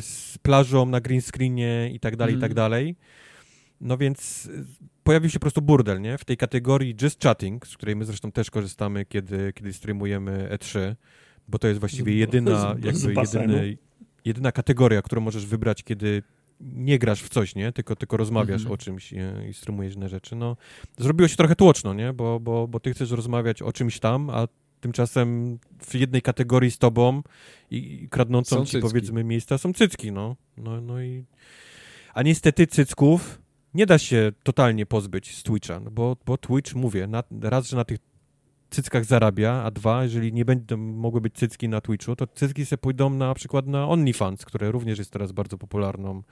z 0.00 0.38
plażą 0.42 0.86
na 0.86 1.00
green 1.00 1.22
screenie 1.22 1.90
i 1.94 2.00
tak 2.00 2.16
dalej, 2.16 2.34
i 2.34 2.38
tak 2.38 2.50
Mhm. 2.50 2.54
dalej. 2.56 2.96
No 3.80 3.96
więc 3.98 4.48
pojawił 5.04 5.30
się 5.30 5.38
po 5.38 5.40
prostu 5.40 5.62
burdel, 5.62 6.00
nie? 6.00 6.18
W 6.18 6.24
tej 6.24 6.36
kategorii 6.36 6.96
Just 7.02 7.22
Chatting, 7.22 7.66
z 7.66 7.76
której 7.76 7.96
my 7.96 8.04
zresztą 8.04 8.32
też 8.32 8.50
korzystamy, 8.50 9.04
kiedy, 9.06 9.52
kiedy 9.52 9.72
streamujemy 9.72 10.48
E3, 10.52 10.94
bo 11.48 11.58
to 11.58 11.68
jest 11.68 11.80
właściwie 11.80 12.12
Z- 12.12 12.16
jedyna, 12.16 12.74
z- 12.74 12.84
jakby 12.84 13.26
z 13.26 13.34
jedyny, 13.34 13.76
jedyna 14.24 14.52
kategoria, 14.52 15.02
którą 15.02 15.20
możesz 15.20 15.46
wybrać, 15.46 15.82
kiedy 15.82 16.22
nie 16.62 16.98
grasz 16.98 17.22
w 17.22 17.28
coś, 17.28 17.54
nie? 17.54 17.72
Tylko, 17.72 17.96
tylko 17.96 18.16
rozmawiasz 18.16 18.60
Mhm. 18.62 18.72
o 18.74 18.76
czymś 18.76 19.12
e, 19.12 19.48
i 19.50 19.54
streamujesz 19.54 19.94
inne 19.94 20.08
rzeczy. 20.08 20.36
No, 20.36 20.56
zrobiło 20.98 21.28
się 21.28 21.36
trochę 21.36 21.56
tłoczno, 21.56 21.94
nie? 21.94 22.12
Bo, 22.12 22.40
bo, 22.40 22.68
bo 22.68 22.80
ty 22.80 22.94
chcesz 22.94 23.10
rozmawiać 23.10 23.62
o 23.62 23.72
czymś 23.72 23.98
tam, 24.00 24.30
a 24.30 24.48
tymczasem 24.80 25.58
w 25.86 25.94
jednej 25.94 26.22
kategorii 26.22 26.70
z 26.70 26.78
tobą 26.78 27.22
i, 27.70 28.02
i 28.02 28.08
kradnącą 28.08 28.56
Są 28.56 28.64
ci 28.64 28.70
cycki. 28.72 28.88
powiedzmy 28.88 29.24
miejsca 29.24 29.58
są 29.58 29.72
cycki, 29.72 30.12
no. 30.12 30.36
no. 30.56 30.80
No 30.80 31.02
i... 31.02 31.24
A 32.14 32.22
niestety 32.22 32.66
cycków 32.66 33.42
nie 33.74 33.86
da 33.86 33.98
się 33.98 34.32
totalnie 34.42 34.86
pozbyć 34.86 35.36
z 35.36 35.42
Twitcha, 35.42 35.80
no 35.80 35.90
bo, 35.90 36.16
bo 36.26 36.38
Twitch, 36.38 36.74
mówię, 36.74 37.06
na, 37.06 37.22
raz, 37.42 37.68
że 37.68 37.76
na 37.76 37.84
tych 37.84 37.98
cyckach 38.70 39.04
zarabia, 39.04 39.52
a 39.64 39.70
dwa, 39.70 40.02
jeżeli 40.02 40.32
nie 40.32 40.44
będą 40.44 40.76
mogły 40.76 41.20
być 41.20 41.34
cycki 41.34 41.68
na 41.68 41.80
Twitchu, 41.80 42.16
to 42.16 42.26
cycki 42.26 42.66
se 42.66 42.78
pójdą 42.78 43.10
na 43.10 43.34
przykład 43.34 43.66
na 43.66 43.88
OnlyFans, 43.88 44.44
które 44.44 44.70
również 44.70 44.98
jest 44.98 45.10
teraz 45.10 45.32
bardzo 45.32 45.58
popularną 45.58 46.22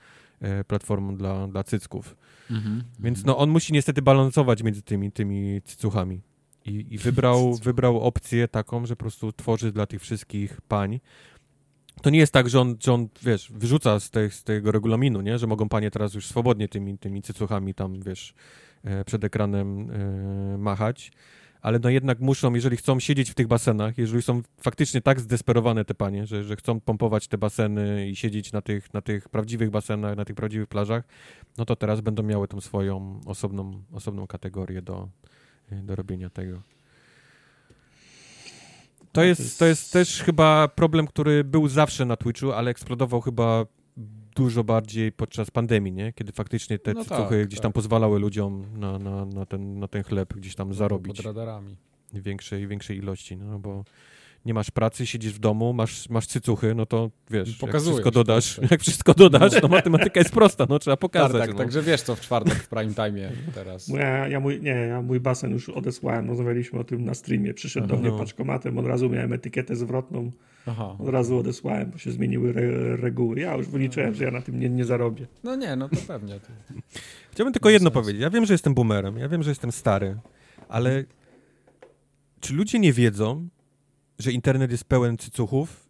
platformą 0.67 1.15
dla, 1.15 1.47
dla 1.47 1.63
cycków. 1.63 2.15
Mhm. 2.51 2.83
Więc 2.99 3.25
no 3.25 3.37
on 3.37 3.49
musi 3.49 3.73
niestety 3.73 4.01
balansować 4.01 4.63
między 4.63 4.81
tymi, 4.81 5.11
tymi 5.11 5.61
cycuchami. 5.65 6.21
I, 6.65 6.85
i 6.89 6.97
wybrał, 6.97 7.53
wybrał 7.63 7.99
opcję 7.99 8.47
taką, 8.47 8.85
że 8.85 8.95
po 8.95 8.99
prostu 8.99 9.31
tworzy 9.31 9.71
dla 9.71 9.85
tych 9.85 10.01
wszystkich 10.01 10.61
pań. 10.61 10.99
To 12.01 12.09
nie 12.09 12.19
jest 12.19 12.33
tak, 12.33 12.49
że 12.49 12.61
on, 12.61 12.77
że 12.83 12.93
on 12.93 13.07
wiesz, 13.23 13.51
wyrzuca 13.51 13.99
z, 13.99 14.09
tych, 14.09 14.33
z 14.33 14.43
tego 14.43 14.71
regulaminu, 14.71 15.21
nie? 15.21 15.37
Że 15.37 15.47
mogą 15.47 15.69
panie 15.69 15.91
teraz 15.91 16.13
już 16.13 16.27
swobodnie 16.27 16.67
tymi, 16.67 16.97
tymi 16.97 17.21
cycuchami 17.21 17.73
tam, 17.73 18.01
wiesz, 18.01 18.33
e, 18.83 19.05
przed 19.05 19.23
ekranem 19.23 19.91
e, 19.91 20.57
machać. 20.57 21.11
Ale 21.61 21.79
no 21.79 21.89
jednak 21.89 22.19
muszą, 22.19 22.53
jeżeli 22.53 22.77
chcą 22.77 22.99
siedzieć 22.99 23.31
w 23.31 23.33
tych 23.33 23.47
basenach, 23.47 23.97
jeżeli 23.97 24.23
są 24.23 24.41
faktycznie 24.61 25.01
tak 25.01 25.19
zdesperowane 25.19 25.85
te 25.85 25.93
panie, 25.93 26.25
że, 26.27 26.43
że 26.43 26.55
chcą 26.55 26.79
pompować 26.79 27.27
te 27.27 27.37
baseny 27.37 28.09
i 28.09 28.15
siedzieć 28.15 28.51
na 28.51 28.61
tych, 28.61 28.93
na 28.93 29.01
tych 29.01 29.29
prawdziwych 29.29 29.69
basenach, 29.69 30.17
na 30.17 30.25
tych 30.25 30.35
prawdziwych 30.35 30.67
plażach, 30.67 31.03
no 31.57 31.65
to 31.65 31.75
teraz 31.75 32.01
będą 32.01 32.23
miały 32.23 32.47
tą 32.47 32.61
swoją 32.61 33.21
osobną, 33.25 33.83
osobną 33.91 34.27
kategorię 34.27 34.81
do, 34.81 35.09
do 35.71 35.95
robienia 35.95 36.29
tego. 36.29 36.61
To 39.11 39.23
jest, 39.23 39.59
to 39.59 39.65
jest 39.65 39.93
też 39.93 40.23
chyba 40.23 40.67
problem, 40.67 41.07
który 41.07 41.43
był 41.43 41.67
zawsze 41.67 42.05
na 42.05 42.17
Twitchu, 42.17 42.51
ale 42.51 42.71
eksplodował 42.71 43.21
chyba 43.21 43.65
dużo 44.35 44.63
bardziej 44.63 45.11
podczas 45.11 45.51
pandemii, 45.51 45.93
nie? 45.93 46.13
Kiedy 46.13 46.31
faktycznie 46.31 46.79
te 46.79 46.93
No 46.93 47.05
tak, 47.05 47.29
gdzieś 47.45 47.59
tak. 47.59 47.63
tam 47.63 47.73
pozwalały 47.73 48.19
ludziom 48.19 48.65
na, 48.77 48.99
na, 48.99 49.25
na, 49.25 49.45
ten, 49.45 49.79
na 49.79 49.87
ten 49.87 50.03
chleb 50.03 50.33
gdzieś 50.33 50.55
tam 50.55 50.73
zarobić 50.73 51.17
Pod 51.17 51.25
radarami. 51.25 51.75
większej, 52.13 52.67
większej 52.67 52.97
ilości, 52.97 53.37
no 53.37 53.59
bo 53.59 53.83
nie 54.45 54.53
masz 54.53 54.71
pracy, 54.71 55.05
siedzisz 55.05 55.33
w 55.33 55.39
domu, 55.39 55.73
masz, 55.73 56.09
masz 56.09 56.27
cycuchy, 56.27 56.75
no 56.75 56.85
to 56.85 57.11
wiesz, 57.29 57.49
jak 57.49 57.57
Pokazujesz, 57.57 57.83
wszystko 57.95 58.11
dodasz, 58.11 58.55
tak, 58.55 58.61
tak. 58.61 58.71
jak 58.71 58.81
wszystko 58.81 59.13
dodasz, 59.13 59.61
no 59.61 59.67
matematyka 59.67 60.19
jest 60.19 60.31
prosta, 60.31 60.65
no 60.69 60.79
trzeba 60.79 60.95
Tak, 60.97 61.01
pokazać. 61.01 61.41
tak, 61.41 61.49
no. 61.51 61.57
także 61.57 61.81
wiesz 61.81 62.01
co 62.01 62.15
w 62.15 62.21
czwartek 62.21 62.53
w 62.53 62.67
prime 62.67 62.93
time 62.93 63.31
teraz. 63.55 63.87
Ja, 63.87 64.27
ja, 64.27 64.39
mój, 64.39 64.61
nie, 64.61 64.69
ja 64.71 65.01
mój 65.01 65.19
basen 65.19 65.51
już 65.51 65.69
odesłałem, 65.69 66.27
rozmawialiśmy 66.29 66.79
o 66.79 66.83
tym 66.83 67.05
na 67.05 67.13
streamie. 67.13 67.53
Przyszedł 67.53 67.87
do 67.87 67.93
Aha. 67.93 68.01
mnie 68.01 68.11
No. 68.11 68.17
paczkomatem, 68.17 68.77
od 68.77 68.85
razu 68.85 69.09
miałem 69.09 69.33
etykietę 69.33 69.75
zwrotną, 69.75 70.31
Aha. 70.65 70.95
od 70.99 71.09
razu 71.09 71.37
odesłałem, 71.37 71.91
bo 71.91 71.97
się 71.97 72.11
zmieniły 72.11 72.49
re, 72.49 72.97
reguły. 72.97 73.39
Ja 73.39 73.55
już 73.57 73.67
wyliczyłem, 73.67 74.13
że 74.15 74.23
ja 74.23 74.31
na 74.31 74.41
tym 74.41 74.59
nie, 74.59 74.69
nie 74.69 74.85
zarobię. 74.85 75.27
No 75.43 75.55
nie, 75.55 75.75
no 75.75 75.89
to 75.89 75.95
pewnie. 76.07 76.39
To... 76.39 76.47
Chciałbym 77.31 77.53
tylko 77.53 77.69
jedno 77.69 77.89
sens. 77.89 77.93
powiedzieć. 77.93 78.21
Ja 78.21 78.29
wiem, 78.29 78.45
że 78.45 78.53
jestem 78.53 78.73
boomerem, 78.73 79.17
ja 79.17 79.29
wiem, 79.29 79.43
że 79.43 79.51
jestem 79.51 79.71
stary, 79.71 80.17
ale 80.69 81.03
czy 82.39 82.53
ludzie 82.53 82.79
nie 82.79 82.93
wiedzą, 82.93 83.47
że 84.21 84.31
internet 84.31 84.71
jest 84.71 84.83
pełen 84.83 85.17
cycuchów? 85.17 85.87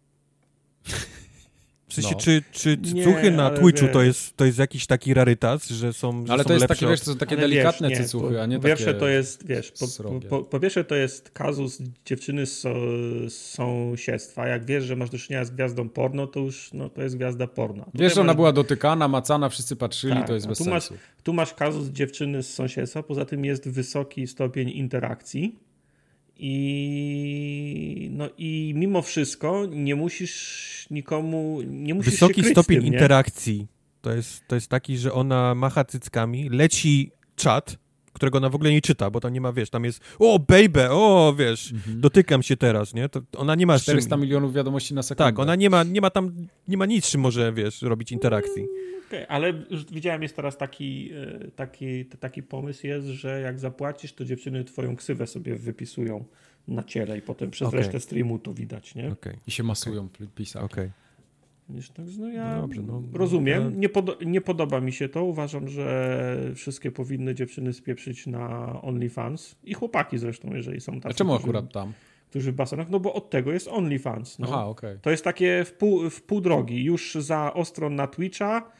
W 1.88 1.94
sensie, 1.94 2.10
No. 2.12 2.20
czy, 2.20 2.42
czy 2.52 2.78
Nie, 2.94 3.04
cuchy 3.04 3.30
na 3.30 3.50
Twitchu 3.50 3.84
wiesz. 3.86 3.92
to 3.92 4.02
jest, 4.02 4.36
to 4.36 4.44
jest 4.44 4.58
jakiś 4.58 4.86
taki 4.86 5.14
rarytas, 5.14 5.68
że 5.68 5.92
są 5.92 6.26
że 6.26 6.32
Ale 6.32 6.42
są 6.42 6.46
to 6.48 6.52
jest 6.54 6.60
lepsze 6.60 6.74
takie, 6.76 6.90
wiesz, 6.90 7.00
to 7.00 7.12
są 7.12 7.18
takie 7.18 7.36
Ale 7.36 7.48
delikatne 7.48 7.88
wiesz, 7.88 7.98
nie, 7.98 8.04
cycuchy, 8.04 8.34
po, 8.34 8.42
a 8.42 8.46
nie 8.46 8.56
po 8.58 8.64
pierwsze 8.64 8.86
takie... 8.86 8.98
to 8.98 9.08
jest, 9.08 9.46
wiesz, 9.46 9.72
po, 9.72 9.86
po, 10.28 10.42
po, 10.44 10.60
pierwsze 10.60 10.84
to 10.84 10.94
jest 10.94 11.30
kazus 11.30 11.78
dziewczyny 12.06 12.46
z, 12.46 12.60
z 13.28 13.32
sąsiedztwa. 13.32 14.46
Jak 14.48 14.64
wiesz, 14.64 14.84
że 14.84 14.96
masz 14.96 15.10
do 15.10 15.18
czynienia 15.18 15.44
z 15.44 15.50
gwiazdą 15.50 15.88
porno, 15.88 16.26
to 16.26 16.40
już 16.40 16.70
no, 16.72 16.88
to 16.90 17.02
jest 17.02 17.16
gwiazda 17.16 17.46
porno. 17.46 17.84
Tutaj 17.84 18.00
Wiesz, 18.00 18.14
że 18.14 18.20
ona 18.20 18.26
masz- 18.32 18.36
była 18.36 18.52
dotykana, 18.52 19.08
macana, 19.08 19.48
wszyscy 19.48 19.76
patrzyli, 19.76 20.14
Tak, 20.14 20.26
to 20.26 20.34
jest 20.34 20.46
a 20.46 20.48
bez 20.48 20.58
tu 20.58 20.64
masz- 20.64 20.84
sensu. 20.88 21.02
Tu 21.22 21.32
masz 21.32 21.54
kazus 21.54 21.88
dziewczyny 21.88 22.42
z 22.42 22.54
sąsiedztwa, 22.54 23.02
poza 23.02 23.24
tym 23.24 23.44
jest 23.44 23.68
wysoki 23.68 24.26
stopień 24.26 24.68
interakcji. 24.70 25.58
I, 26.36 28.10
no 28.12 28.28
i 28.38 28.72
mimo 28.76 29.02
wszystko 29.02 29.66
nie 29.66 29.96
musisz 29.96 30.86
nikomu, 30.90 31.62
nie 31.66 31.94
musisz 31.94 32.12
się 32.12 32.16
Wysoki 32.16 32.42
kryć 32.42 32.52
stopień 32.52 32.78
tym, 32.78 32.86
interakcji. 32.86 33.66
To 34.00 34.12
jest, 34.12 34.48
to 34.48 34.54
jest 34.54 34.68
taki, 34.68 34.98
że 34.98 35.12
ona 35.12 35.54
macha 35.54 35.84
cyckami, 35.84 36.48
leci 36.48 37.10
czat, 37.36 37.76
którego 38.12 38.38
ona 38.38 38.48
w 38.48 38.54
ogóle 38.54 38.70
nie 38.70 38.80
czyta, 38.80 39.10
bo 39.10 39.20
tam 39.20 39.32
nie 39.32 39.40
ma, 39.40 39.52
wiesz, 39.52 39.70
tam 39.70 39.84
jest 39.84 40.00
o, 40.18 40.38
baby, 40.38 40.90
o, 40.90 41.34
wiesz, 41.38 41.72
dotykam 41.86 42.42
się 42.42 42.56
teraz, 42.56 42.94
nie? 42.94 43.08
To 43.08 43.20
ona 43.36 43.54
nie 43.54 43.66
ma 43.66 43.78
z 43.78 43.84
czym... 43.84 43.92
400 43.92 44.16
milionów 44.16 44.54
wiadomości 44.54 44.94
na 44.94 45.02
sekundę. 45.02 45.24
Tak, 45.24 45.38
ona 45.38 45.54
nie 45.54 45.70
ma, 45.70 45.82
nie 45.82 46.00
ma 46.00 46.10
tam, 46.10 46.32
nie 46.68 46.76
ma 46.76 46.86
nic, 46.86 47.06
czym 47.06 47.20
może, 47.20 47.52
wiesz, 47.52 47.82
robić 47.82 48.12
interakcji. 48.12 48.66
Okej, 49.12 49.26
ale 49.28 49.52
już 49.70 49.84
widziałem, 49.84 50.22
jest 50.22 50.36
teraz 50.36 50.56
taki, 50.56 51.10
e, 51.44 51.50
taki, 51.50 52.04
taki 52.04 52.42
pomysł 52.42 52.86
jest, 52.86 53.06
że 53.06 53.40
jak 53.40 53.58
zapłacisz, 53.58 54.12
to 54.12 54.24
dziewczyny 54.24 54.64
twoją 54.64 54.96
ksywę 54.96 55.26
sobie 55.26 55.56
wypisują 55.56 56.24
na 56.68 56.82
ciele 56.82 57.18
i 57.18 57.22
potem 57.22 57.50
przez 57.50 57.68
Okej. 57.68 57.78
resztę 57.80 58.00
streamu 58.00 58.38
to 58.38 58.54
widać, 58.54 58.94
nie? 58.94 59.12
Okej, 59.12 59.36
I 59.46 59.50
się 59.50 59.62
masują 59.62 60.08
pisaki. 60.34 60.64
okej. 60.64 60.90
Wiesz, 61.68 61.90
tak, 61.90 62.06
no 62.18 62.28
ja 62.28 62.60
Dobrze, 62.60 62.82
no, 62.82 63.02
rozumiem. 63.12 63.62
ja- 63.64 63.70
Nie, 63.78 63.88
podo- 63.88 64.26
nie 64.26 64.40
podoba 64.40 64.80
mi 64.80 64.92
się 64.92 65.08
to. 65.08 65.24
Uważam, 65.24 65.68
że 65.68 66.38
wszystkie 66.54 66.90
powinny 66.90 67.34
dziewczyny 67.34 67.72
spieprzyć 67.72 68.26
na 68.26 68.82
OnlyFans. 68.82 69.56
I 69.64 69.74
chłopaki 69.74 70.18
zresztą, 70.18 70.54
jeżeli 70.54 70.80
są 70.80 71.00
tacy, 71.00 71.14
A 71.14 71.14
czemu 71.18 71.30
którzy, 71.32 71.44
akurat 71.44 71.72
tam? 71.72 71.92
którzy 72.30 72.52
w 72.52 72.54
basenach. 72.54 72.90
No 72.90 73.00
bo 73.00 73.14
od 73.14 73.30
tego 73.30 73.52
jest 73.52 73.68
OnlyFans. 73.68 74.38
No. 74.38 74.46
Aha, 74.50 74.66
okej. 74.66 74.98
To 75.02 75.10
jest 75.10 75.24
takie 75.24 75.64
w 75.64 75.72
pół, 75.72 76.10
w 76.10 76.22
pół 76.22 76.40
drogi. 76.40 76.84
Już 76.84 77.14
za 77.14 77.54
ostro 77.54 77.90
na 77.90 78.06
Twitcha, 78.06 78.72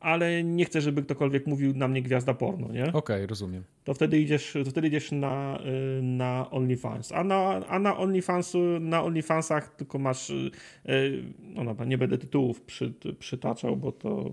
ale 0.00 0.44
nie 0.44 0.64
chcę, 0.64 0.80
żeby 0.80 1.02
ktokolwiek 1.02 1.46
mówił 1.46 1.74
na 1.74 1.88
mnie 1.88 2.02
gwiazda 2.02 2.34
porno, 2.34 2.72
nie? 2.72 2.92
Okej, 2.92 3.26
rozumiem. 3.26 3.64
To 3.84 3.94
wtedy 3.94 4.18
idziesz, 4.20 4.56
to 4.64 4.70
wtedy 4.70 4.88
idziesz 4.88 5.12
na, 5.12 5.58
y, 5.98 6.02
na 6.02 6.50
OnlyFans. 6.50 7.12
A 7.12 7.24
na, 7.24 7.66
a 7.66 7.78
na, 7.78 7.96
OnlyFansu, 7.96 8.58
na 8.80 9.02
OnlyFansach 9.02 9.76
tylko 9.76 9.98
masz, 9.98 10.30
y, 10.30 10.50
y, 10.88 11.22
no 11.40 11.64
dobra, 11.64 11.84
nie 11.84 11.98
będę 11.98 12.18
tytułów 12.18 12.60
przy, 12.62 12.92
przytaczał, 13.18 13.76
bo 13.76 13.92
to, 13.92 14.30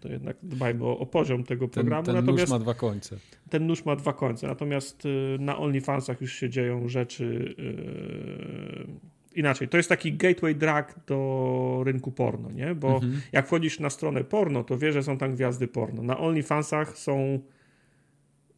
to 0.00 0.08
jednak 0.08 0.36
dbajmy 0.42 0.84
o, 0.84 0.98
o 0.98 1.06
poziom 1.06 1.44
tego 1.44 1.68
Ten, 1.68 1.70
programu. 1.70 2.06
ten 2.06 2.14
nóż 2.14 2.24
Natomiast 2.24 2.52
ma 2.52 2.58
dwa 2.58 2.74
końce. 2.74 3.16
ten 3.50 3.66
nóż 3.66 3.84
ma 3.84 3.96
dwa 3.96 4.12
końce. 4.12 4.46
Natomiast 4.46 5.02
na 5.38 5.58
OnlyFansach 5.58 6.20
już 6.20 6.32
się 6.32 6.50
dzieją 6.50 6.88
rzeczy 6.88 7.54
y, 7.58 9.11
inaczej. 9.36 9.68
To 9.68 9.76
jest 9.76 9.88
taki 9.88 10.12
gateway 10.12 10.54
drag 10.54 10.94
do 11.06 11.82
rynku 11.84 12.12
porno, 12.12 12.50
nie? 12.50 12.74
Bo 12.74 12.94
Mhm. 12.94 13.20
jak 13.32 13.46
wchodzisz 13.46 13.80
na 13.80 13.90
stronę 13.90 14.24
porno, 14.24 14.64
to 14.64 14.78
wiesz, 14.78 14.94
że 14.94 15.02
są 15.02 15.18
tam 15.18 15.34
gwiazdy 15.34 15.68
porno. 15.68 16.02
Na 16.02 16.18
OnlyFansach 16.18 16.98
są 16.98 17.38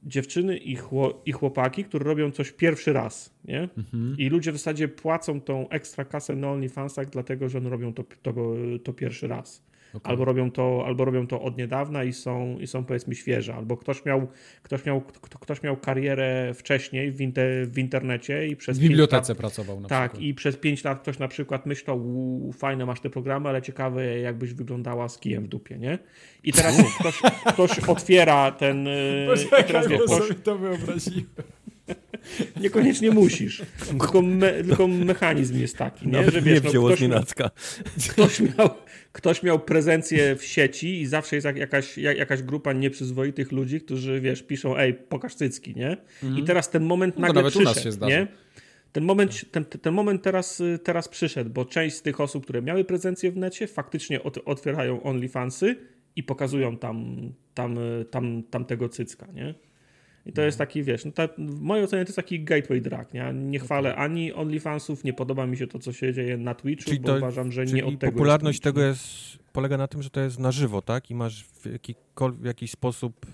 dziewczyny 0.03 0.57
i, 0.57 0.77
chło, 0.77 1.22
i 1.27 1.33
chłopaki, 1.33 1.85
którzy 1.85 2.05
robią 2.05 2.31
coś 2.31 2.53
pierwszy 2.53 2.93
raz, 2.93 3.35
nie? 3.45 3.68
Mhm. 3.79 4.16
I 4.18 4.29
ludzie 4.29 4.53
w 4.53 4.57
zasadzie 4.57 4.89
płacą 4.89 5.41
tą 5.41 5.68
ekstra 5.68 6.05
kasę 6.05 6.37
na 6.37 6.51
OnlyFansach, 6.51 7.11
dlatego 7.11 7.49
że 7.49 7.59
one 7.59 7.70
robią 7.70 7.93
to, 7.95 8.05
to, 8.22 8.35
to 8.85 8.93
pierwszy 8.93 9.29
raz. 9.29 9.62
Okej. 9.95 10.11
Albo 10.11 10.24
robią, 10.24 10.51
to, 10.51 10.82
albo 10.86 11.05
robią 11.05 11.26
to 11.26 11.42
od 11.42 11.59
niedawna 11.59 12.05
i 12.05 12.12
są, 12.12 12.59
i 12.59 12.66
są 12.66 12.84
powiedzmy 12.84 13.14
świeże, 13.14 13.55
albo 13.55 13.76
ktoś 13.76 14.05
miał, 14.05 14.26
ktoś 14.62 14.84
miał, 14.84 15.01
kto- 15.01 15.38
ktoś 15.38 15.62
miał 15.62 15.76
karierę 15.76 16.55
wcześniej 16.55 17.12
w, 17.12 17.20
inter, 17.20 17.68
w 17.68 17.78
internecie 17.78 18.47
i 18.49 18.57
przez 18.57 18.78
W 18.78 18.82
bibliotece 18.82 19.32
lat, 19.32 19.38
pracował 19.38 19.80
na 19.80 19.88
tak, 19.88 20.11
przykład. 20.11 20.28
i 20.28 20.34
przez 20.34 20.57
5 20.57 20.84
lat 20.84 21.01
ktoś 21.01 21.18
na 21.18 21.28
przykład 21.28 21.66
myślał, 21.66 21.99
"U, 22.07 22.53
fajne 22.53 22.86
masz 22.86 23.01
te 23.01 23.11
programy, 23.11 23.49
ale 23.49 23.62
ciekawe 23.62 24.18
jakbyś 24.20 24.55
wyglądała 24.55 25.09
z 25.09 25.18
kijem 25.18 25.45
w 25.45 25.49
dupie, 25.49 25.78
nie? 25.78 25.99
I 26.45 26.53
teraz 26.53 26.76
ktoś, 27.01 27.20
ktoś 27.47 27.78
otwiera 27.78 28.51
ten... 28.53 28.88
i 29.61 29.64
teraz, 29.66 29.88
wiesz, 29.88 30.01
ktoś, 30.07 30.28
to 30.45 30.59
wyobraziłem. 30.59 31.24
niekoniecznie 32.61 33.11
musisz, 33.11 33.62
tylko, 33.89 34.22
me, 34.22 34.53
tylko 34.53 34.89
mechanizm 34.89 35.59
jest 35.59 35.76
taki, 35.78 36.09
nie? 36.09 36.30
Że 36.30 36.43
wiesz, 36.43 36.62
no, 36.62 36.70
wzięło 36.70 36.89
ktoś, 36.89 37.01
nienacka. 37.01 37.51
ktoś 38.11 38.41
miał, 38.41 38.70
ktoś 39.12 39.43
miał 39.43 39.61
prezencję 39.61 40.37
w 40.37 40.45
sieci 40.45 41.01
i 41.01 41.07
zawsze 41.07 41.37
jest 41.37 41.45
jak- 41.45 41.57
jakaś, 41.57 41.99
jak- 41.99 42.18
jakaś 42.18 42.43
grupa 42.43 42.72
nieprzyzwoitych 42.72 43.53
ludzi, 43.53 43.80
którzy, 43.80 44.20
wiesz, 44.20 44.43
piszą, 44.43 44.78
ej, 44.78 44.95
pokaż 44.95 45.35
cycki, 45.35 45.74
nie? 45.76 45.97
I 46.37 46.43
teraz 46.45 46.70
ten 46.70 46.85
moment 46.85 47.14
Mhm. 47.16 47.22
No 47.22 47.28
nagle 47.28 47.43
nawet 47.43 47.57
u 47.57 47.62
nas 47.62 47.72
przyszedł, 47.72 47.85
się 47.85 47.93
zdarza. 47.93 48.16
nie? 48.16 48.26
Ten 48.93 49.05
moment, 49.05 49.51
ten, 49.51 49.64
ten 49.64 49.95
moment 49.95 50.22
teraz, 50.22 50.61
y, 50.61 50.78
teraz 50.85 51.09
przyszedł, 51.09 51.51
bo 51.51 51.64
część 51.64 51.97
z 51.97 52.03
tych 52.03 52.20
osób, 52.20 52.45
które 52.45 52.62
miały 52.62 52.85
prezencję 52.85 53.32
w 53.32 53.37
necie, 53.37 53.66
faktycznie 53.66 54.22
ot, 54.22 54.39
otwierają 54.45 55.03
OnlyFansy 55.03 55.76
i 56.16 56.22
pokazują 56.22 56.76
tam, 56.76 57.16
tam, 57.55 57.78
y, 57.78 58.05
tam, 58.11 58.43
tam 58.51 58.64
tego 58.64 58.89
cycka, 58.89 59.26
nie? 59.35 59.55
I 60.27 60.33
to 60.33 60.43
Mhm. 60.43 60.47
jest 60.47 60.59
taki, 60.59 60.83
wiesz, 60.83 61.05
no 61.05 61.12
ta, 61.12 61.29
w 61.39 61.61
mojej 61.61 61.85
ocenie 61.85 62.05
to 62.05 62.09
jest 62.09 62.16
taki 62.16 62.45
gateway 62.45 62.81
drag, 62.81 63.14
nie? 63.14 63.33
Nie 63.35 63.59
chwalę 63.59 63.97
ani 63.97 64.33
OnlyFansów, 64.33 65.05
nie 65.05 65.12
podoba 65.12 65.47
mi 65.47 65.57
się 65.57 65.66
to, 65.66 65.79
co 65.79 65.93
się 65.93 66.12
dzieje 66.14 66.37
na 66.37 66.55
Twitchu, 66.55 66.85
Czyli 66.91 67.01
bo 67.01 67.09
to- 67.09 67.16
uważam, 67.16 67.53
że 67.53 67.64
nie 67.64 67.85
od 67.85 67.99
tego 67.99 68.12
popularność 68.12 68.57
jest 68.57 68.64
tego 68.64 68.83
jest, 68.83 69.05
polega 69.53 69.77
na 69.77 69.89
tym, 69.89 70.03
że 70.03 70.11
to 70.11 70.20
jest 70.20 70.39
na 70.39 70.53
żywo, 70.53 70.83
tak? 70.83 71.11
I 71.11 71.14
masz 71.14 71.45
w, 71.45 71.64
jakikol- 71.66 72.33
w 72.33 72.45
jakiś 72.45 72.70
sposób 72.70 73.27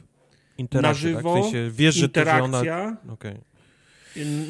interakcję, 0.59 1.11
Na 1.13 1.15
żywo, 1.19 1.35
tak? 1.35 1.43
W 1.43 1.45
sensie 1.45 1.71
wiesz, 1.73 1.95
że 1.95 2.09
to, 2.09 2.25
że 2.25 2.31
ona... 2.43 2.59
interakcja, 2.59 2.97
Okej. 3.13 3.37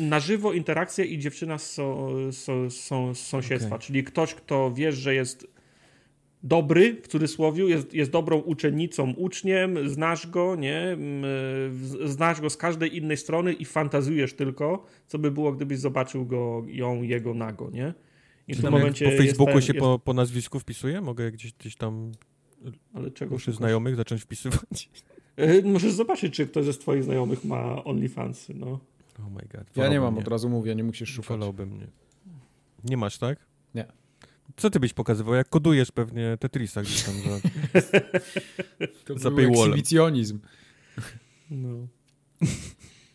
na 0.00 0.20
żywo 0.20 0.52
interakcja 0.52 1.04
i 1.04 1.18
dziewczyna 1.18 1.58
z, 1.58 1.70
so, 1.70 2.08
so, 2.32 2.70
so, 2.70 3.14
z 3.14 3.18
sąsiedztwa, 3.18 3.74
Okej. 3.76 3.86
czyli 3.86 4.04
ktoś, 4.04 4.34
kto 4.34 4.72
wiesz, 4.74 4.94
że 4.94 5.14
jest 5.14 5.46
dobry, 6.42 7.00
w 7.02 7.08
cudzysłowie, 7.08 7.64
jest, 7.64 7.94
jest 7.94 8.10
dobrą 8.10 8.38
uczennicą, 8.38 9.12
uczniem, 9.16 9.88
znasz 9.88 10.26
go, 10.26 10.56
nie? 10.56 10.78
Mm, 10.78 11.24
Znasz 12.04 12.40
go 12.40 12.50
z 12.50 12.56
każdej 12.56 12.96
innej 12.96 13.16
strony 13.16 13.52
i 13.52 13.64
fantazujesz 13.64 14.34
tylko, 14.34 14.84
co 15.06 15.18
by 15.18 15.30
było, 15.30 15.52
gdybyś 15.52 15.78
zobaczył 15.78 16.26
go, 16.26 16.62
ją, 16.68 17.02
jego 17.02 17.34
nago, 17.34 17.70
nie? 17.70 17.94
I 18.48 18.54
w 18.54 18.60
tym 18.60 18.70
momencie 18.72 19.10
po 19.10 19.16
Facebooku 19.16 19.54
jest 19.54 19.66
się 19.66 19.72
ten, 19.72 19.80
po, 19.80 19.98
po 19.98 20.14
nazwisku 20.14 20.58
wpisuje? 20.58 21.00
Mogę 21.00 21.32
gdzieś, 21.32 21.52
gdzieś 21.52 21.76
tam 21.76 22.12
jest, 22.64 22.76
ale 22.94 23.10
czego 23.10 23.38
szukasz? 23.38 23.56
znajomych 23.56 23.96
zacząć 23.96 24.22
wpisywać? 24.22 24.90
E, 25.36 25.62
Możesz 25.62 25.92
zobaczyć, 25.92 26.34
czy 26.34 26.46
ktoś 26.46 26.64
ze 26.64 26.72
twoich 26.72 27.04
znajomych 27.04 27.44
ma 27.44 27.84
OnlyFansy, 27.84 28.54
no. 28.54 28.80
Oh 29.20 29.28
my 29.30 29.42
god. 29.52 29.76
Ja 29.76 29.88
nie 29.88 30.00
mam, 30.00 30.18
od 30.18 30.28
razu 30.28 30.48
mówię, 30.48 30.74
nie 30.74 30.84
musisz 30.84 31.08
szukać. 31.10 31.28
Wolałbym 31.28 31.78
nie. 31.78 31.86
Nie 32.84 32.96
masz, 32.96 33.18
tak? 33.18 33.38
Co 34.56 34.70
ty 34.70 34.80
byś 34.80 34.92
pokazywał? 34.92 35.34
Jak 35.34 35.48
kodujesz 35.48 35.92
pewnie 35.92 36.36
Tetrisa 36.40 36.82
gdzieś 36.82 37.02
tam 37.02 37.14
za... 37.14 37.30
To 39.04 39.18
Za 39.18 39.30
był 39.30 39.50
ekshibicjonizm. 39.50 40.38
no. 41.50 41.68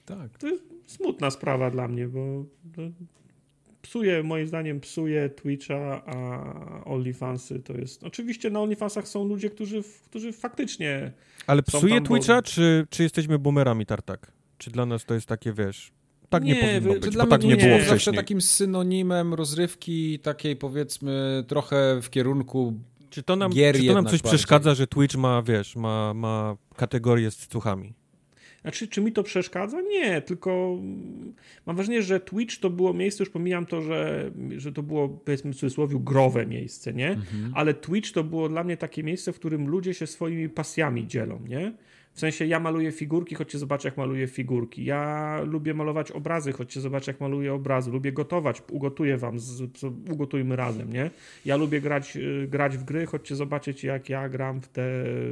Tak. 0.05 0.37
To 0.37 0.47
jest 0.47 0.63
smutna 0.85 1.31
sprawa 1.31 1.71
dla 1.71 1.87
mnie, 1.87 2.07
bo 2.07 2.45
psuje, 3.81 4.23
moim 4.23 4.47
zdaniem, 4.47 4.79
psuje 4.79 5.29
Twitcha, 5.29 6.05
a 6.05 6.83
OnlyFansy 6.85 7.59
to 7.59 7.73
jest... 7.73 8.03
Oczywiście 8.03 8.49
na 8.49 8.61
OnlyFansach 8.61 9.07
są 9.07 9.23
ludzie, 9.27 9.49
którzy, 9.49 9.81
którzy 10.09 10.33
faktycznie... 10.33 11.11
Ale 11.47 11.63
psuje 11.63 11.93
tam, 11.93 12.03
bo- 12.03 12.09
Twitcha, 12.09 12.41
czy, 12.41 12.87
czy 12.89 13.03
jesteśmy 13.03 13.39
boomerami 13.39 13.85
tartak? 13.85 14.31
Czy 14.57 14.71
dla 14.71 14.85
nas 14.85 15.05
to 15.05 15.13
jest 15.13 15.27
takie, 15.27 15.53
wiesz... 15.53 15.91
Tak 16.29 16.43
nie, 16.43 16.53
Nie, 16.53 16.61
powinno 16.81 16.99
być, 16.99 17.11
Dla 17.13 17.23
bo 17.23 17.27
mnie 17.27 17.31
tak 17.31 17.41
to 17.41 17.47
nie 17.47 17.53
nie 17.55 17.63
było 17.63 17.75
jest 17.75 17.87
zawsze 17.87 17.95
wcześniej. 18.01 18.15
takim 18.15 18.41
synonimem 18.41 19.33
rozrywki 19.33 20.19
takiej 20.19 20.55
powiedzmy 20.55 21.43
trochę 21.47 21.99
w 22.01 22.09
kierunku 22.09 22.73
Czy 23.09 23.23
to 23.23 23.35
nam, 23.35 23.51
gier 23.51 23.75
czy 23.75 23.85
to 23.87 23.93
nam 23.93 24.05
coś 24.05 24.11
bardziej. 24.21 24.29
przeszkadza, 24.29 24.75
że 24.75 24.87
Twitch 24.87 25.15
ma, 25.15 25.41
wiesz, 25.41 25.75
ma, 25.75 26.13
ma 26.13 26.57
kategorię 26.75 27.31
z 27.31 27.47
cuchami? 27.47 27.93
Znaczy, 28.61 28.87
czy 28.87 29.01
mi 29.01 29.11
to 29.11 29.23
przeszkadza? 29.23 29.81
Nie, 29.81 30.21
tylko 30.21 30.77
mam 31.65 31.75
wrażenie, 31.75 32.01
że 32.03 32.19
Twitch 32.19 32.59
to 32.59 32.69
było 32.69 32.93
miejsce, 32.93 33.23
już 33.23 33.29
pomijam 33.33 33.65
to, 33.65 33.81
że, 33.81 34.31
że 34.57 34.71
to 34.71 34.83
było, 34.83 35.09
powiedzmy 35.09 35.53
w 35.53 35.55
cudzysłowie, 35.55 35.97
growe 35.99 36.45
miejsce, 36.45 36.93
nie? 36.93 37.09
Mhm. 37.09 37.51
Ale 37.55 37.73
Twitch 37.73 38.11
to 38.11 38.23
było 38.23 38.49
dla 38.49 38.63
mnie 38.63 38.77
takie 38.77 39.03
miejsce, 39.03 39.33
w 39.33 39.39
którym 39.39 39.67
ludzie 39.67 39.93
się 39.93 40.07
swoimi 40.07 40.49
pasjami 40.49 41.07
dzielą, 41.07 41.39
nie? 41.47 41.73
W 42.15 42.19
sensie 42.19 42.45
ja 42.45 42.59
maluję 42.59 42.91
figurki, 42.91 43.35
chodźcie 43.35 43.57
zobaczyć 43.57 43.85
jak 43.85 43.97
maluję 43.97 44.27
figurki. 44.27 44.85
Ja 44.85 45.41
lubię 45.45 45.73
malować 45.73 46.11
obrazy, 46.11 46.51
chodźcie 46.51 46.81
zobaczyć 46.81 47.07
jak 47.07 47.21
maluję 47.21 47.53
obrazy. 47.53 47.91
Lubię 47.91 48.11
gotować, 48.11 48.61
ugotuję 48.71 49.17
wam, 49.17 49.39
z, 49.39 49.83
ugotujmy 50.11 50.55
razem, 50.55 50.93
nie? 50.93 51.11
Ja 51.45 51.55
lubię 51.55 51.81
grać, 51.81 52.17
y, 52.17 52.47
grać 52.51 52.77
w 52.77 52.83
gry, 52.83 53.05
chodźcie 53.05 53.35
zobaczyć 53.35 53.83
jak 53.83 54.09
ja 54.09 54.29
gram 54.29 54.61
w 54.61 54.67
te, 54.67 54.81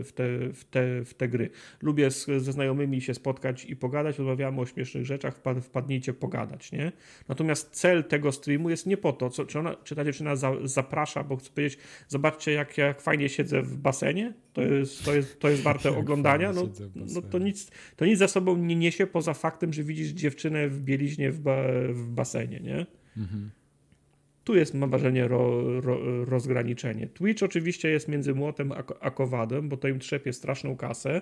w 0.04 0.12
te, 0.16 0.54
w 0.54 0.66
te, 0.66 1.06
w 1.06 1.14
te 1.14 1.28
gry. 1.28 1.50
Lubię 1.82 2.12
z, 2.12 2.26
ze 2.26 2.52
znajomymi 2.52 3.02
się 3.02 3.14
spotkać 3.14 3.66
i 3.66 3.76
pogadać, 3.76 4.18
rozmawiamy 4.18 4.62
o 4.62 4.66
śmiesznych 4.66 5.06
rzeczach, 5.06 5.36
wpad, 5.36 5.66
wpadnijcie 5.66 6.14
pogadać, 6.14 6.72
nie? 6.72 6.92
Natomiast 7.28 7.70
cel 7.70 8.04
tego 8.04 8.32
streamu 8.32 8.70
jest 8.70 8.86
nie 8.86 8.98
po 8.98 9.14
to, 9.14 9.30
co, 9.30 9.46
czy, 9.46 9.60
ona, 9.60 9.76
czy 9.84 9.96
ta 9.96 10.06
dziewczyna 10.06 10.36
za, 10.36 10.52
zaprasza, 10.64 11.24
bo 11.24 11.38
chcę 11.38 11.50
powiedzieć, 11.50 11.80
zobaczcie 12.08 12.52
jak, 12.52 12.78
jak 12.78 13.02
fajnie 13.02 13.30
siedzę 13.30 13.62
w 13.62 13.78
basenie, 13.78 14.34
to 14.54 14.62
jest, 14.62 15.06
to 15.06 15.16
jest, 15.16 15.40
to 15.40 15.50
jest 15.50 15.62
warte 15.62 15.98
oglądania, 16.00 16.54
no, 16.54 16.73
no 16.96 17.22
to, 17.22 17.40
nic, 17.40 17.72
to 17.96 18.06
nic 18.06 18.20
za 18.20 18.28
sobą 18.28 18.58
nie 18.58 18.76
niesie 18.76 19.08
poza 19.08 19.34
faktem, 19.34 19.74
że 19.74 19.84
widzisz 19.84 20.10
dziewczynę 20.10 20.70
w 20.70 20.82
bieliźnie 20.82 21.32
w, 21.32 21.40
ba, 21.40 21.56
w 21.90 22.10
basenie, 22.10 22.60
nie? 22.60 22.86
Mhm. 23.18 23.52
Tu 24.44 24.56
jest, 24.56 24.74
mam 24.74 24.90
wrażenie, 24.90 25.28
ro, 25.28 25.82
ro, 25.82 26.26
rozgraniczenie. 26.26 27.08
Twitch 27.08 27.44
oczywiście 27.44 27.90
jest 27.90 28.08
między 28.08 28.34
młotem 28.34 28.72
a, 28.72 28.84
a 29.00 29.12
kowadem, 29.12 29.70
bo 29.70 29.78
to 29.78 29.88
im 29.88 30.00
trzepie 30.00 30.34
straszną 30.34 30.78
kasę, 30.78 31.22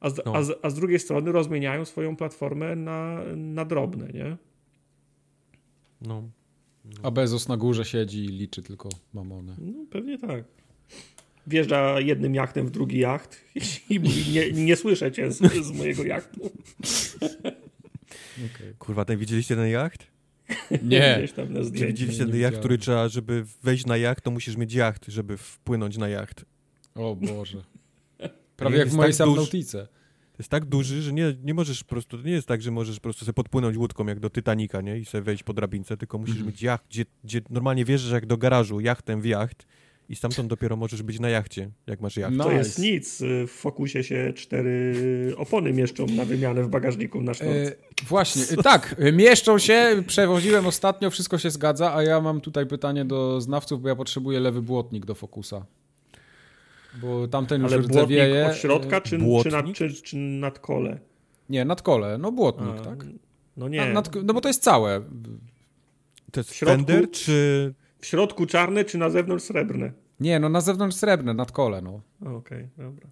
a 0.00 0.10
z, 0.10 0.20
no. 0.26 0.36
a, 0.36 0.42
z, 0.42 0.58
a 0.62 0.70
z 0.70 0.74
drugiej 0.74 0.98
strony 0.98 1.32
rozmieniają 1.32 1.84
swoją 1.84 2.16
platformę 2.16 2.76
na, 2.76 3.20
na 3.36 3.64
drobne, 3.64 4.08
nie? 4.08 4.36
No. 6.00 6.22
no. 6.84 6.90
A 7.02 7.10
Bezos 7.10 7.48
na 7.48 7.56
górze 7.56 7.84
siedzi 7.84 8.24
i 8.24 8.28
liczy 8.28 8.62
tylko 8.62 8.88
mamony. 9.14 9.56
No, 9.58 9.86
pewnie 9.90 10.18
tak 10.18 10.44
wjeżdża 11.46 12.00
jednym 12.00 12.34
jachtem 12.34 12.66
w 12.66 12.70
drugi 12.70 12.98
jacht 12.98 13.40
i 13.90 14.00
mówi, 14.00 14.32
nie, 14.32 14.52
nie 14.52 14.76
słyszę 14.76 15.12
cię 15.12 15.32
z, 15.32 15.38
z 15.66 15.72
mojego 15.72 16.04
jachtu. 16.04 16.50
Okay. 18.36 18.74
Kurwa, 18.78 19.04
ten 19.04 19.18
widzieliście 19.18 19.56
ten 19.56 19.68
jacht? 19.68 20.06
Nie. 20.82 21.28
Tam 21.36 21.52
na 21.52 21.60
widzieliście 21.60 22.26
ten 22.26 22.40
jacht, 22.40 22.58
który 22.58 22.78
trzeba, 22.78 23.08
żeby 23.08 23.44
wejść 23.62 23.86
na 23.86 23.96
jacht, 23.96 24.24
to 24.24 24.30
musisz 24.30 24.56
mieć 24.56 24.74
jacht, 24.74 25.06
żeby 25.06 25.36
wpłynąć 25.36 25.96
na 25.96 26.08
jacht. 26.08 26.44
O 26.94 27.16
Boże. 27.16 27.62
Prawie 28.56 28.78
jak 28.78 28.88
w 28.88 28.94
mojej 28.94 29.14
tak. 29.14 29.26
To 30.36 30.40
jest 30.42 30.50
tak 30.50 30.64
duży, 30.64 31.02
że 31.02 31.12
nie, 31.12 31.34
nie 31.42 31.54
możesz 31.54 31.84
po 31.84 31.90
prostu, 31.90 32.18
to 32.18 32.24
nie 32.24 32.32
jest 32.32 32.48
tak, 32.48 32.62
że 32.62 32.70
możesz 32.70 32.96
po 32.96 33.02
prostu 33.02 33.24
sobie 33.24 33.34
podpłynąć 33.34 33.76
łódką 33.76 34.06
jak 34.06 34.20
do 34.20 34.30
Titanica, 34.30 34.80
nie? 34.80 34.98
I 34.98 35.04
sobie 35.04 35.22
wejść 35.22 35.42
po 35.42 35.52
drabince, 35.52 35.96
tylko 35.96 36.18
musisz 36.18 36.36
mm. 36.36 36.46
mieć 36.46 36.62
jacht, 36.62 36.84
gdzie, 36.90 37.04
gdzie 37.24 37.40
normalnie 37.50 37.84
wierzysz 37.84 38.12
jak 38.12 38.26
do 38.26 38.36
garażu, 38.36 38.80
jachtem 38.80 39.20
w 39.20 39.24
jacht 39.24 39.66
i 40.08 40.16
stamtąd 40.16 40.48
dopiero 40.48 40.76
możesz 40.76 41.02
być 41.02 41.20
na 41.20 41.28
jachcie, 41.28 41.70
jak 41.86 42.00
masz 42.00 42.16
jacht. 42.16 42.32
Nice. 42.32 42.44
To 42.44 42.52
jest 42.52 42.78
nic. 42.78 43.22
W 43.46 43.50
Fokusie 43.50 44.04
się 44.04 44.32
cztery 44.36 44.94
opony 45.36 45.72
mieszczą 45.72 46.06
na 46.06 46.24
wymianę 46.24 46.62
w 46.62 46.68
bagażniku 46.68 47.22
na 47.22 47.34
sztorc. 47.34 47.50
E, 47.50 47.72
właśnie, 48.08 48.56
tak, 48.62 48.96
mieszczą 49.12 49.58
się, 49.58 50.02
przewoziłem 50.06 50.66
ostatnio, 50.66 51.10
wszystko 51.10 51.38
się 51.38 51.50
zgadza, 51.50 51.94
a 51.94 52.02
ja 52.02 52.20
mam 52.20 52.40
tutaj 52.40 52.66
pytanie 52.66 53.04
do 53.04 53.40
znawców, 53.40 53.82
bo 53.82 53.88
ja 53.88 53.96
potrzebuję 53.96 54.40
lewy 54.40 54.62
błotnik 54.62 55.06
do 55.06 55.14
Fokusa. 55.14 55.66
Bo 57.00 57.28
tamten 57.28 57.62
już 57.62 57.72
Ale 57.72 57.82
rdzewieje. 57.82 58.46
od 58.46 58.56
środka 58.56 59.00
czy, 59.00 59.18
czy, 59.42 59.50
nad, 59.50 59.72
czy, 59.72 59.92
czy 59.92 60.16
nad 60.16 60.58
kole? 60.58 60.98
Nie, 61.48 61.64
nad 61.64 61.82
kole, 61.82 62.18
no 62.18 62.32
błotnik, 62.32 62.76
a, 62.80 62.84
tak? 62.84 63.04
No 63.56 63.68
nie. 63.68 63.92
Nad, 63.92 64.14
no 64.24 64.34
bo 64.34 64.40
to 64.40 64.48
jest 64.48 64.62
całe. 64.62 65.00
To 66.32 66.40
jest 66.40 66.54
środku, 66.54 66.76
Fender 66.76 67.10
czy 67.10 67.74
w 68.00 68.06
środku 68.06 68.46
czarne, 68.46 68.84
czy 68.84 68.98
na 68.98 69.10
zewnątrz 69.10 69.44
srebrne? 69.44 69.92
Nie, 70.20 70.40
no 70.40 70.48
na 70.48 70.60
zewnątrz 70.60 70.96
srebrne, 70.96 71.34
nad 71.34 71.52
kole, 71.52 71.82
no. 71.82 72.00
Okej, 72.20 72.36
okay, 72.36 72.68
dobra. 72.76 73.08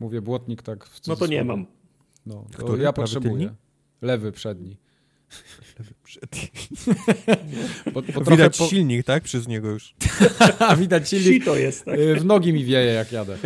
Mówię 0.00 0.20
błotnik 0.20 0.62
tak 0.62 0.84
w 0.84 1.06
No 1.06 1.16
to 1.16 1.26
nie 1.26 1.44
mam. 1.44 1.66
No, 2.26 2.44
to 2.56 2.64
Który? 2.64 2.82
ja 2.82 2.92
potrzebuję. 2.92 3.54
Lewy 4.02 4.32
przedni. 4.32 4.76
Lewy 5.78 5.94
przedni. 6.04 6.40
bo, 7.92 8.02
bo 8.02 8.30
Widać 8.30 8.58
po... 8.58 8.66
silnik, 8.66 9.06
tak? 9.06 9.22
Przez 9.22 9.48
niego 9.48 9.70
już. 9.70 9.94
Widać 10.80 11.08
silnik. 11.08 11.44
to 11.44 11.56
jest, 11.56 11.84
tak? 11.84 12.00
W 12.18 12.24
nogi 12.24 12.52
mi 12.52 12.64
wieje, 12.64 12.92
jak 12.92 13.12
jadę. 13.12 13.38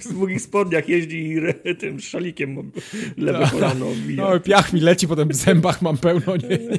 w 0.00 0.12
długich 0.12 0.42
spodniach 0.42 0.88
jeździ 0.88 1.36
i 1.64 1.76
tym 1.76 2.00
szalikiem 2.00 2.72
lewe 3.16 3.38
tak. 3.38 3.50
kolano 3.50 3.86
No, 4.16 4.40
piach 4.40 4.72
mi 4.72 4.80
leci, 4.80 5.08
potem 5.08 5.28
w 5.28 5.34
zębach 5.34 5.82
mam 5.82 5.98
pełno. 5.98 6.36
Nie, 6.36 6.48
nie. 6.48 6.78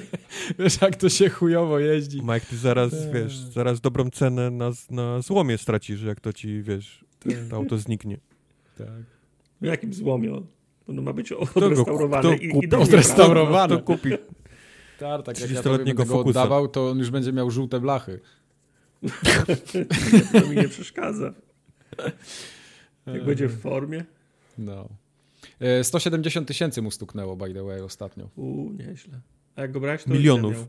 Wiesz, 0.59 0.81
jak 0.81 0.95
to 0.95 1.09
się 1.09 1.29
chujowo 1.29 1.79
jeździ. 1.79 2.21
Mike, 2.21 2.45
ty 2.49 2.57
zaraz, 2.57 2.91
tak. 2.91 3.13
wiesz, 3.13 3.37
zaraz 3.37 3.81
dobrą 3.81 4.09
cenę 4.09 4.51
na, 4.51 4.71
na 4.89 5.21
złomie 5.21 5.57
stracisz, 5.57 6.01
jak 6.01 6.19
to 6.19 6.33
ci, 6.33 6.61
wiesz, 6.61 7.05
to 7.49 7.55
auto 7.55 7.77
zniknie. 7.77 8.17
Tak. 8.77 8.87
W 9.61 9.65
jakim 9.65 9.93
złomie? 9.93 10.41
No 10.87 11.01
ma 11.01 11.13
być 11.13 11.31
odrestaurowane 11.31 12.35
i, 12.35 12.49
kupi? 12.49 12.67
i 12.67 12.75
Odrestaurowane. 12.75 13.75
Kto 13.75 13.85
kupi? 13.85 14.09
Tak, 14.99 15.25
tak 15.25 15.39
jak 15.39 15.51
ja 15.51 15.63
będę 15.63 15.93
go 15.93 16.19
oddawał, 16.19 16.67
to 16.67 16.89
on 16.89 16.97
już 16.97 17.09
będzie 17.09 17.33
miał 17.33 17.51
żółte 17.51 17.79
blachy. 17.79 18.19
to 20.31 20.47
mi 20.49 20.55
nie 20.55 20.69
przeszkadza. 20.69 21.33
Jak 23.05 23.25
będzie 23.25 23.47
w 23.47 23.59
formie. 23.61 24.05
No. 24.57 24.89
170 25.83 26.43
e, 26.43 26.47
tysięcy 26.47 26.81
mu 26.81 26.91
stuknęło, 26.91 27.35
by 27.35 27.53
the 27.53 27.63
way, 27.63 27.81
ostatnio. 27.81 28.29
Uuu, 28.35 28.71
nieźle. 28.73 29.21
A 29.55 29.61
jak 29.61 29.71
go 29.71 29.79
brałeś, 29.79 30.03
to 30.03 30.09
Milionów. 30.09 30.67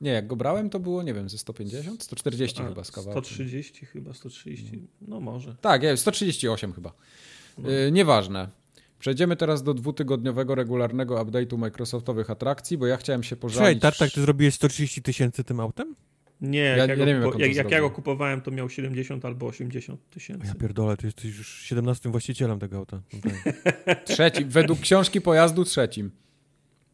Nie, 0.00 0.10
jak 0.10 0.26
go 0.26 0.36
brałem, 0.36 0.70
to 0.70 0.80
było, 0.80 1.02
nie 1.02 1.14
wiem, 1.14 1.28
ze 1.28 1.38
150? 1.38 2.02
140 2.02 2.62
A, 2.62 2.68
chyba 2.68 2.84
z 2.84 2.90
kawałkiem. 2.90 3.24
130 3.24 3.86
chyba, 3.86 4.14
130, 4.14 4.88
no 5.00 5.20
może. 5.20 5.56
Tak, 5.60 5.82
138 5.96 6.72
chyba. 6.72 6.92
No. 7.58 7.70
Yy, 7.70 7.92
nieważne. 7.92 8.48
Przejdziemy 8.98 9.36
teraz 9.36 9.62
do 9.62 9.74
dwutygodniowego, 9.74 10.54
regularnego 10.54 11.24
update'u 11.24 11.58
Microsoftowych 11.58 12.30
atrakcji, 12.30 12.78
bo 12.78 12.86
ja 12.86 12.96
chciałem 12.96 13.22
się 13.22 13.36
pożalić... 13.36 13.56
Słuchaj, 13.56 13.80
Tartak, 13.80 14.10
ty 14.10 14.20
zrobiłeś 14.20 14.54
130 14.54 15.02
tysięcy 15.02 15.44
tym 15.44 15.60
autem? 15.60 15.94
Nie, 16.40 16.58
ja, 16.58 16.76
jak, 16.76 16.88
ja, 16.88 16.94
ja 16.94 17.04
nie 17.04 17.14
wiem, 17.14 17.22
jak, 17.22 17.38
jak, 17.38 17.54
jak 17.54 17.70
ja 17.70 17.80
go 17.80 17.90
kupowałem, 17.90 18.40
to 18.40 18.50
miał 18.50 18.68
70 18.68 19.24
albo 19.24 19.46
80 19.46 20.10
tysięcy. 20.10 20.46
Ja 20.46 20.54
pierdolę, 20.54 20.96
ty 20.96 21.06
jesteś 21.06 21.38
już 21.38 21.62
17 21.62 22.08
właścicielem 22.08 22.58
tego 22.58 22.76
auta. 22.76 23.02
trzecim, 24.04 24.48
według 24.48 24.80
książki 24.80 25.20
pojazdu 25.20 25.64
trzecim. 25.64 26.10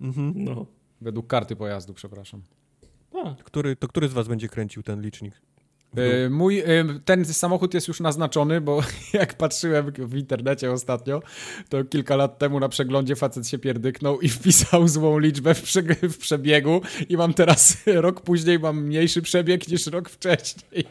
Mhm. 0.01 0.33
No. 0.37 0.67
Według 1.01 1.27
karty 1.27 1.57
pojazdu, 1.57 1.95
przepraszam. 1.95 2.43
A. 3.25 3.35
Który, 3.45 3.77
to 3.77 3.89
który 3.89 4.09
z 4.09 4.13
was 4.13 4.29
będzie 4.29 4.49
kręcił 4.49 4.83
ten 4.83 5.01
licznik? 5.01 5.41
E, 5.97 6.31
mój, 6.31 6.59
e, 6.59 6.65
ten 7.05 7.25
samochód 7.25 7.75
jest 7.75 7.89
już 7.89 8.01
naznaczony, 8.01 8.61
bo 8.61 8.83
jak 9.13 9.35
patrzyłem 9.35 9.93
w 9.99 10.17
internecie 10.17 10.73
ostatnio, 10.73 11.23
to 11.69 11.85
kilka 11.85 12.17
lat 12.17 12.39
temu 12.39 12.61
na 12.61 12.69
przeglądzie 12.69 13.17
facet 13.17 13.49
się 13.49 13.59
pierdyknął 13.59 14.21
i 14.21 14.29
wpisał 14.29 14.89
złą 14.89 15.19
liczbę 15.19 15.55
w, 15.55 15.63
prze, 15.63 15.83
w 16.03 16.19
przebiegu 16.19 16.81
i 17.09 17.17
mam 17.17 17.35
teraz, 17.35 17.77
rok 17.87 18.21
później 18.21 18.59
mam 18.59 18.85
mniejszy 18.85 19.23
przebieg 19.23 19.69
niż 19.69 19.87
rok 19.87 20.09
wcześniej. 20.09 20.85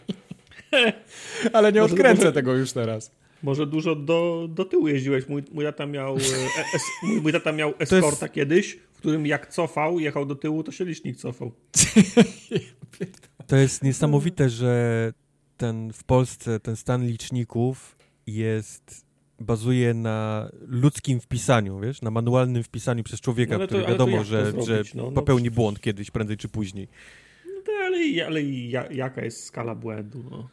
Ale 1.53 1.71
nie 1.71 1.83
odkręcę 1.83 2.31
tego 2.31 2.53
już 2.53 2.71
teraz. 2.71 3.11
Może 3.43 3.67
dużo 3.67 3.95
do, 3.95 4.47
do 4.49 4.65
tyłu 4.65 4.87
jeździłeś. 4.87 5.27
Mój, 5.27 5.43
mój 5.51 5.65
tata 5.65 5.85
miał, 5.85 6.15
e, 6.15 6.19
es, 6.75 6.81
mój, 7.03 7.21
mój 7.21 7.31
tata 7.31 7.51
miał 7.51 7.73
eskorta 7.79 8.25
jest... 8.25 8.33
kiedyś, 8.33 8.79
w 8.93 8.97
którym 8.97 9.25
jak 9.25 9.47
cofał, 9.47 9.99
jechał 9.99 10.25
do 10.25 10.35
tyłu, 10.35 10.63
to 10.63 10.71
się 10.71 10.85
licznik 10.85 11.17
cofał. 11.17 11.51
To 13.51 13.57
jest 13.57 13.83
niesamowite, 13.83 14.49
że 14.49 15.13
ten 15.57 15.93
w 15.93 16.03
Polsce 16.03 16.59
ten 16.59 16.75
stan 16.75 17.05
liczników 17.07 17.97
jest 18.27 19.05
bazuje 19.39 19.93
na 19.93 20.49
ludzkim 20.61 21.19
wpisaniu, 21.19 21.79
wiesz, 21.79 22.01
na 22.01 22.11
manualnym 22.11 22.63
wpisaniu 22.63 23.03
przez 23.03 23.21
człowieka, 23.21 23.57
no, 23.57 23.67
który 23.67 23.85
wiadomo, 23.85 24.23
że, 24.23 24.53
że 24.65 24.83
no, 24.95 25.03
no, 25.03 25.11
popełni 25.11 25.51
błąd 25.51 25.79
kiedyś, 25.79 26.11
prędzej 26.11 26.37
czy 26.37 26.49
później. 26.49 26.87
No 27.45 27.61
to, 27.65 27.71
ale, 27.85 28.25
ale 28.25 28.41
jaka 28.93 29.25
jest 29.25 29.43
skala 29.43 29.75
błędu? 29.75 30.23
No. 30.31 30.49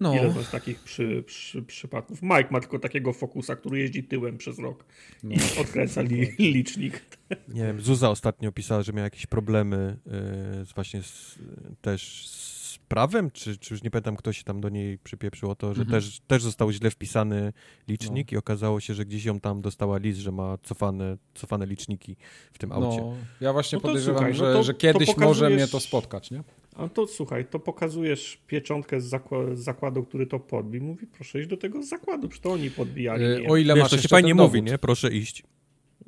No. 0.00 0.14
Ile 0.14 0.44
z 0.44 0.50
takich 0.50 0.80
przy, 0.80 1.22
przy, 1.26 1.62
przypadków? 1.62 2.22
Mike 2.22 2.48
ma 2.50 2.60
tylko 2.60 2.78
takiego 2.78 3.12
fokusa, 3.12 3.56
który 3.56 3.78
jeździ 3.78 4.04
tyłem 4.04 4.38
przez 4.38 4.58
rok 4.58 4.84
no. 5.22 5.34
i 5.34 5.38
odkręca 5.62 6.02
li, 6.02 6.34
licznik. 6.38 7.02
Nie 7.48 7.62
wiem, 7.62 7.80
Zuza 7.80 8.10
ostatnio 8.10 8.52
pisała, 8.52 8.82
że 8.82 8.92
miała 8.92 9.04
jakieś 9.04 9.26
problemy 9.26 9.96
yy, 10.06 10.64
właśnie 10.74 11.02
z, 11.02 11.38
też 11.80 12.28
z 12.28 12.51
prawem, 12.92 13.30
czy, 13.30 13.58
czy 13.58 13.74
już 13.74 13.82
nie 13.82 13.90
pamiętam, 13.90 14.16
kto 14.16 14.32
się 14.32 14.44
tam 14.44 14.60
do 14.60 14.68
niej 14.68 14.98
przypieprzyło 14.98 15.54
to, 15.54 15.74
że 15.74 15.82
mhm. 15.82 16.00
też, 16.00 16.20
też 16.20 16.42
został 16.42 16.72
źle 16.72 16.90
wpisany 16.90 17.52
licznik 17.88 18.32
no. 18.32 18.36
i 18.36 18.38
okazało 18.38 18.80
się, 18.80 18.94
że 18.94 19.04
gdzieś 19.04 19.24
ją 19.24 19.40
tam 19.40 19.60
dostała 19.60 19.98
list, 19.98 20.18
że 20.20 20.32
ma 20.32 20.58
cofane, 20.62 21.16
cofane 21.34 21.66
liczniki 21.66 22.16
w 22.52 22.58
tym 22.58 22.72
aucie. 22.72 23.00
No, 23.00 23.14
ja 23.40 23.52
właśnie 23.52 23.76
no 23.76 23.82
podejrzewam, 23.82 24.16
słuchaj, 24.16 24.34
że, 24.34 24.44
no 24.44 24.52
to, 24.52 24.62
że 24.62 24.74
kiedyś 24.74 25.06
pokazujesz... 25.06 25.28
może 25.28 25.50
mnie 25.50 25.68
to 25.68 25.80
spotkać, 25.80 26.30
nie? 26.30 26.42
A 26.76 26.88
to 26.88 27.06
słuchaj, 27.06 27.46
to 27.46 27.58
pokazujesz 27.58 28.38
pieczątkę 28.46 29.00
z, 29.00 29.04
zakładu, 29.04 29.56
z 29.56 29.60
zakładu 29.60 30.04
który 30.04 30.26
to 30.26 30.40
podbił. 30.40 30.82
Mówi, 30.82 31.06
proszę 31.06 31.40
iść 31.40 31.48
do 31.48 31.56
tego 31.56 31.82
zakładu, 31.82 32.28
przecież 32.28 32.42
to 32.42 32.52
oni 32.52 32.70
podbijali. 32.70 33.24
Yy, 33.24 33.46
o 33.48 33.56
ile 33.56 33.74
wiesz, 33.74 33.82
masz 33.82 33.90
to 33.90 33.98
się 33.98 34.08
fajnie 34.08 34.34
mówi, 34.34 34.62
nie? 34.62 34.78
Proszę 34.78 35.12
iść. 35.12 35.42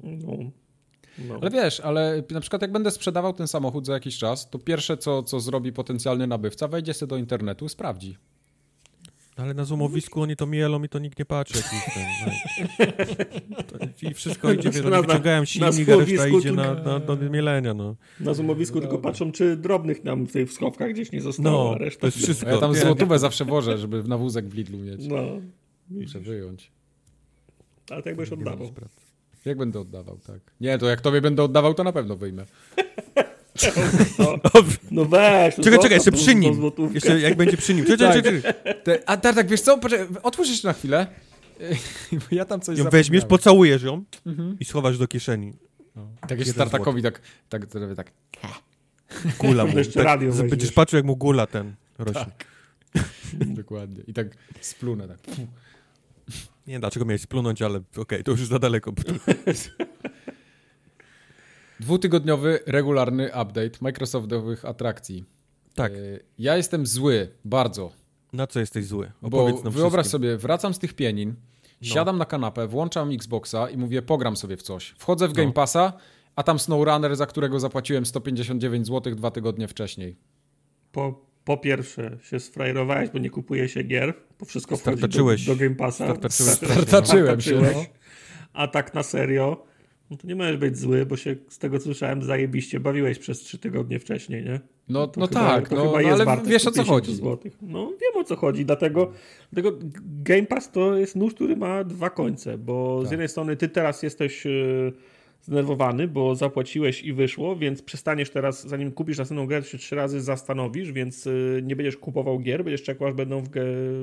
No. 0.02 0.51
No. 1.18 1.38
Ale 1.40 1.50
wiesz, 1.50 1.80
ale 1.80 2.22
na 2.30 2.40
przykład 2.40 2.62
jak 2.62 2.72
będę 2.72 2.90
sprzedawał 2.90 3.32
ten 3.32 3.48
samochód 3.48 3.86
za 3.86 3.92
jakiś 3.92 4.18
czas, 4.18 4.50
to 4.50 4.58
pierwsze 4.58 4.96
co, 4.96 5.22
co 5.22 5.40
zrobi 5.40 5.72
potencjalny 5.72 6.26
nabywca, 6.26 6.68
wejdzie 6.68 6.94
sobie 6.94 7.10
do 7.10 7.16
internetu, 7.16 7.68
sprawdzi. 7.68 8.16
Ale 9.36 9.54
na 9.54 9.64
zoomowisku 9.64 10.20
oni 10.22 10.36
to 10.36 10.46
mielą 10.46 10.82
i 10.82 10.88
to 10.88 10.98
nikt 10.98 11.18
nie 11.18 11.24
patrzy. 11.24 11.56
Jakiś 11.56 11.94
ten, 11.94 12.04
no. 13.50 13.56
to, 13.62 14.06
I 14.10 14.14
wszystko 14.14 14.52
idzie, 14.52 14.70
wiesz, 14.70 14.84
oni 14.86 15.06
wyciągają 15.06 15.44
silnik, 15.44 15.88
a 15.88 15.96
reszta 15.96 16.28
idzie 16.28 16.52
na, 16.52 16.74
na, 16.74 16.98
na 16.98 17.28
mielenia, 17.30 17.74
no. 17.74 17.96
Na 18.20 18.34
zoomowisku 18.34 18.80
tylko 18.80 18.98
patrzą, 18.98 19.32
czy 19.32 19.56
drobnych 19.56 20.04
nam 20.04 20.26
w 20.26 20.32
tych 20.32 20.52
schowkach 20.52 20.90
gdzieś 20.92 21.12
nie 21.12 21.20
zostało, 21.20 21.64
No, 21.64 21.74
a 21.74 21.78
reszta... 21.78 22.00
to 22.00 22.06
jest 22.06 22.18
wszystko. 22.18 22.50
Ja 22.50 22.58
tam 22.58 22.72
Wiem. 22.72 22.82
złotówę 22.82 23.18
zawsze 23.18 23.44
wożę, 23.44 23.78
żeby 23.78 24.02
na 24.02 24.18
wózek 24.18 24.48
w 24.48 24.54
Lidlu 24.54 24.78
mieć. 24.78 25.06
No, 25.08 25.16
Muszę 25.90 26.20
wyjąć. 26.20 26.70
ale 27.90 28.02
tak 28.02 28.16
byś 28.16 28.28
oddawał. 28.32 28.72
Jak 29.44 29.58
będę 29.58 29.80
oddawał, 29.80 30.18
tak? 30.26 30.40
Nie, 30.60 30.78
to 30.78 30.88
jak 30.88 31.00
tobie 31.00 31.20
będę 31.20 31.42
oddawał, 31.42 31.74
to 31.74 31.84
na 31.84 31.92
pewno 31.92 32.16
wyjmę. 32.16 32.44
No, 34.18 34.34
no 34.90 35.04
weź. 35.04 35.56
no 35.58 35.64
Czekaj, 35.64 35.78
czekaj, 35.78 35.96
jeszcze 35.96 36.12
przy 36.12 36.34
nim. 36.34 36.70
Jeszcze 36.94 37.20
jak 37.20 37.36
będzie 37.36 37.56
przy 37.56 37.74
nim. 37.74 37.84
Czekaj, 37.84 38.22
czekaj, 38.22 38.42
czekaj. 38.42 38.74
Te, 38.84 39.08
a 39.08 39.16
tak, 39.16 39.34
tak, 39.34 39.48
wiesz 39.48 39.60
co? 39.60 39.78
Poczekaj, 39.78 40.06
otwórz 40.22 40.48
jeszcze 40.48 40.68
na 40.68 40.74
chwilę. 40.74 41.06
Ja 42.30 42.44
tam 42.44 42.60
coś 42.60 42.78
Ją 42.78 42.84
weźmiesz, 42.84 43.24
pocałujesz 43.24 43.82
ją 43.82 44.04
Mhm. 44.26 44.56
i 44.60 44.64
schowasz 44.64 44.98
do 44.98 45.08
kieszeni. 45.08 45.52
Tak 46.20 46.38
jest 46.38 46.48
Jeden 46.48 46.54
Startakowi, 46.54 47.02
tak, 47.02 47.20
tak, 47.48 47.66
tak, 47.66 47.82
tak. 47.96 48.12
Gula 49.40 49.64
mu. 49.64 49.78
Jeszcze 49.78 50.04
Tak, 50.04 50.20
będziesz 50.48 50.72
patrzył, 50.72 50.96
jak 50.96 51.06
mu 51.06 51.16
gula 51.16 51.46
ten 51.46 51.74
rośnie. 51.98 52.26
Dokładnie. 53.32 54.02
I 54.06 54.12
tak 54.12 54.26
splunę, 54.60 55.08
tak. 55.08 55.18
Nie 56.66 56.72
wiem, 56.72 56.80
dlaczego 56.80 57.04
miałeś 57.04 57.20
splunąć, 57.20 57.62
ale 57.62 57.80
okej, 57.96 58.24
to 58.24 58.30
już 58.30 58.46
za 58.46 58.58
daleko. 58.58 58.92
bo 58.92 59.02
Dwutygodniowy, 61.80 62.58
regularny 62.66 63.26
update 63.28 63.70
Microsoftowych 63.80 64.64
atrakcji. 64.64 65.24
Tak, 65.74 65.92
E, 65.92 65.96
Ja 66.38 66.56
jestem 66.56 66.86
zły, 66.86 67.28
bardzo. 67.44 67.92
na 68.32 68.46
co 68.46 68.60
jesteś 68.60 68.86
zły? 68.86 69.12
Bo 69.22 69.28
Opowiedz 69.28 69.64
nam 69.64 69.72
wyobraź 69.72 70.04
wszystkim. 70.06 70.20
sobie, 70.20 70.36
wracam 70.36 70.74
z 70.74 70.78
tych 70.78 70.94
pienin, 70.94 71.34
siadam 71.82 72.18
na 72.18 72.24
kanapę, 72.24 72.66
włączam 72.66 73.10
Xboxa 73.12 73.70
i 73.70 73.76
mówię, 73.76 74.02
pogram 74.02 74.36
sobie 74.36 74.56
w 74.56 74.62
coś. 74.62 74.94
Wchodzę 74.98 75.28
w 75.28 75.32
Game 75.32 75.46
No. 75.46 75.52
Passa, 75.52 75.92
a 76.36 76.42
tam 76.42 76.58
SnowRunner, 76.58 77.16
za 77.16 77.26
którego 77.26 77.60
zapłaciłem 77.60 78.06
159 78.06 78.86
zł 78.86 79.14
dwa 79.14 79.30
tygodnie 79.30 79.68
wcześniej. 79.68 80.16
Po, 80.92 81.24
po 81.44 81.56
pierwsze 81.56 82.18
się 82.22 82.40
sfrajerowałeś, 82.40 83.10
bo 83.10 83.18
nie 83.18 83.30
kupuje 83.30 83.68
się 83.68 83.82
gier, 83.82 84.14
bo 84.40 84.44
wszystko 84.46 84.76
wchodzi 84.76 85.00
do, 85.02 85.08
do 85.46 85.56
Game 85.56 85.74
Passa. 85.74 86.04
Startaczyłeś. 86.06 86.52
Startaczyłem 86.54 87.40
się, 87.40 87.54
no. 87.60 87.84
A 88.52 88.68
tak 88.68 88.94
na 88.94 89.02
serio, 89.02 89.64
no 90.10 90.16
to 90.16 90.26
nie 90.26 90.36
możesz 90.36 90.56
być 90.56 90.78
zły, 90.78 91.06
bo 91.06 91.16
się 91.16 91.36
z 91.48 91.58
tego 91.58 91.78
co 91.78 91.84
słyszałem 91.84 92.22
zajebiście 92.22 92.80
bawiłeś 92.80 93.18
przez 93.18 93.40
trzy 93.40 93.58
tygodnie 93.58 93.98
wcześniej, 94.00 94.44
nie? 94.44 94.60
No, 94.88 95.06
To 95.06 95.20
no 95.20 95.26
chyba- 95.26 95.40
tak, 95.40 95.68
to 95.68 95.74
no, 95.76 95.82
chyba 95.82 95.92
no, 95.92 96.00
jest 96.00 96.20
ale 96.28 96.42
wiesz 96.42 96.62
o 96.66 96.70
co 96.70 96.84
150 96.84 96.88
chodzi. 96.88 97.14
Złotych. 97.14 97.56
No 97.62 97.86
wiem 97.86 98.20
o 98.22 98.24
co 98.24 98.36
chodzi, 98.36 98.64
dlatego, 98.64 99.12
dlatego 99.52 99.78
Game 100.02 100.46
Pass 100.46 100.70
to 100.72 100.96
jest 100.96 101.16
nóż, 101.16 101.34
który 101.34 101.56
ma 101.56 101.84
dwa 101.84 102.10
końce, 102.10 102.58
bo 102.58 103.00
z 103.00 103.04
Tak. 103.04 103.12
jednej 103.12 103.28
strony 103.28 103.56
ty 103.56 103.68
teraz 103.68 104.02
jesteś 104.02 104.46
e, 104.46 104.50
zdenerwowany, 105.44 106.08
bo 106.08 106.34
zapłaciłeś 106.34 107.02
i 107.02 107.12
wyszło, 107.12 107.56
więc 107.56 107.82
przestaniesz 107.82 108.30
teraz, 108.30 108.66
zanim 108.68 108.92
kupisz 108.92 109.18
następną 109.18 109.46
grę, 109.46 109.62
to 109.62 109.68
się 109.68 109.78
trzy 109.78 109.96
razy 109.96 110.20
zastanowisz, 110.20 110.92
więc 110.92 111.26
e, 111.26 111.30
nie 111.62 111.76
będziesz 111.76 111.96
kupował 111.96 112.38
gier, 112.38 112.64
będziesz 112.64 112.82
czekał, 112.82 113.08
aż 113.08 113.14
będą 113.14 113.40
w, 113.40 113.48
ge, 113.48 113.60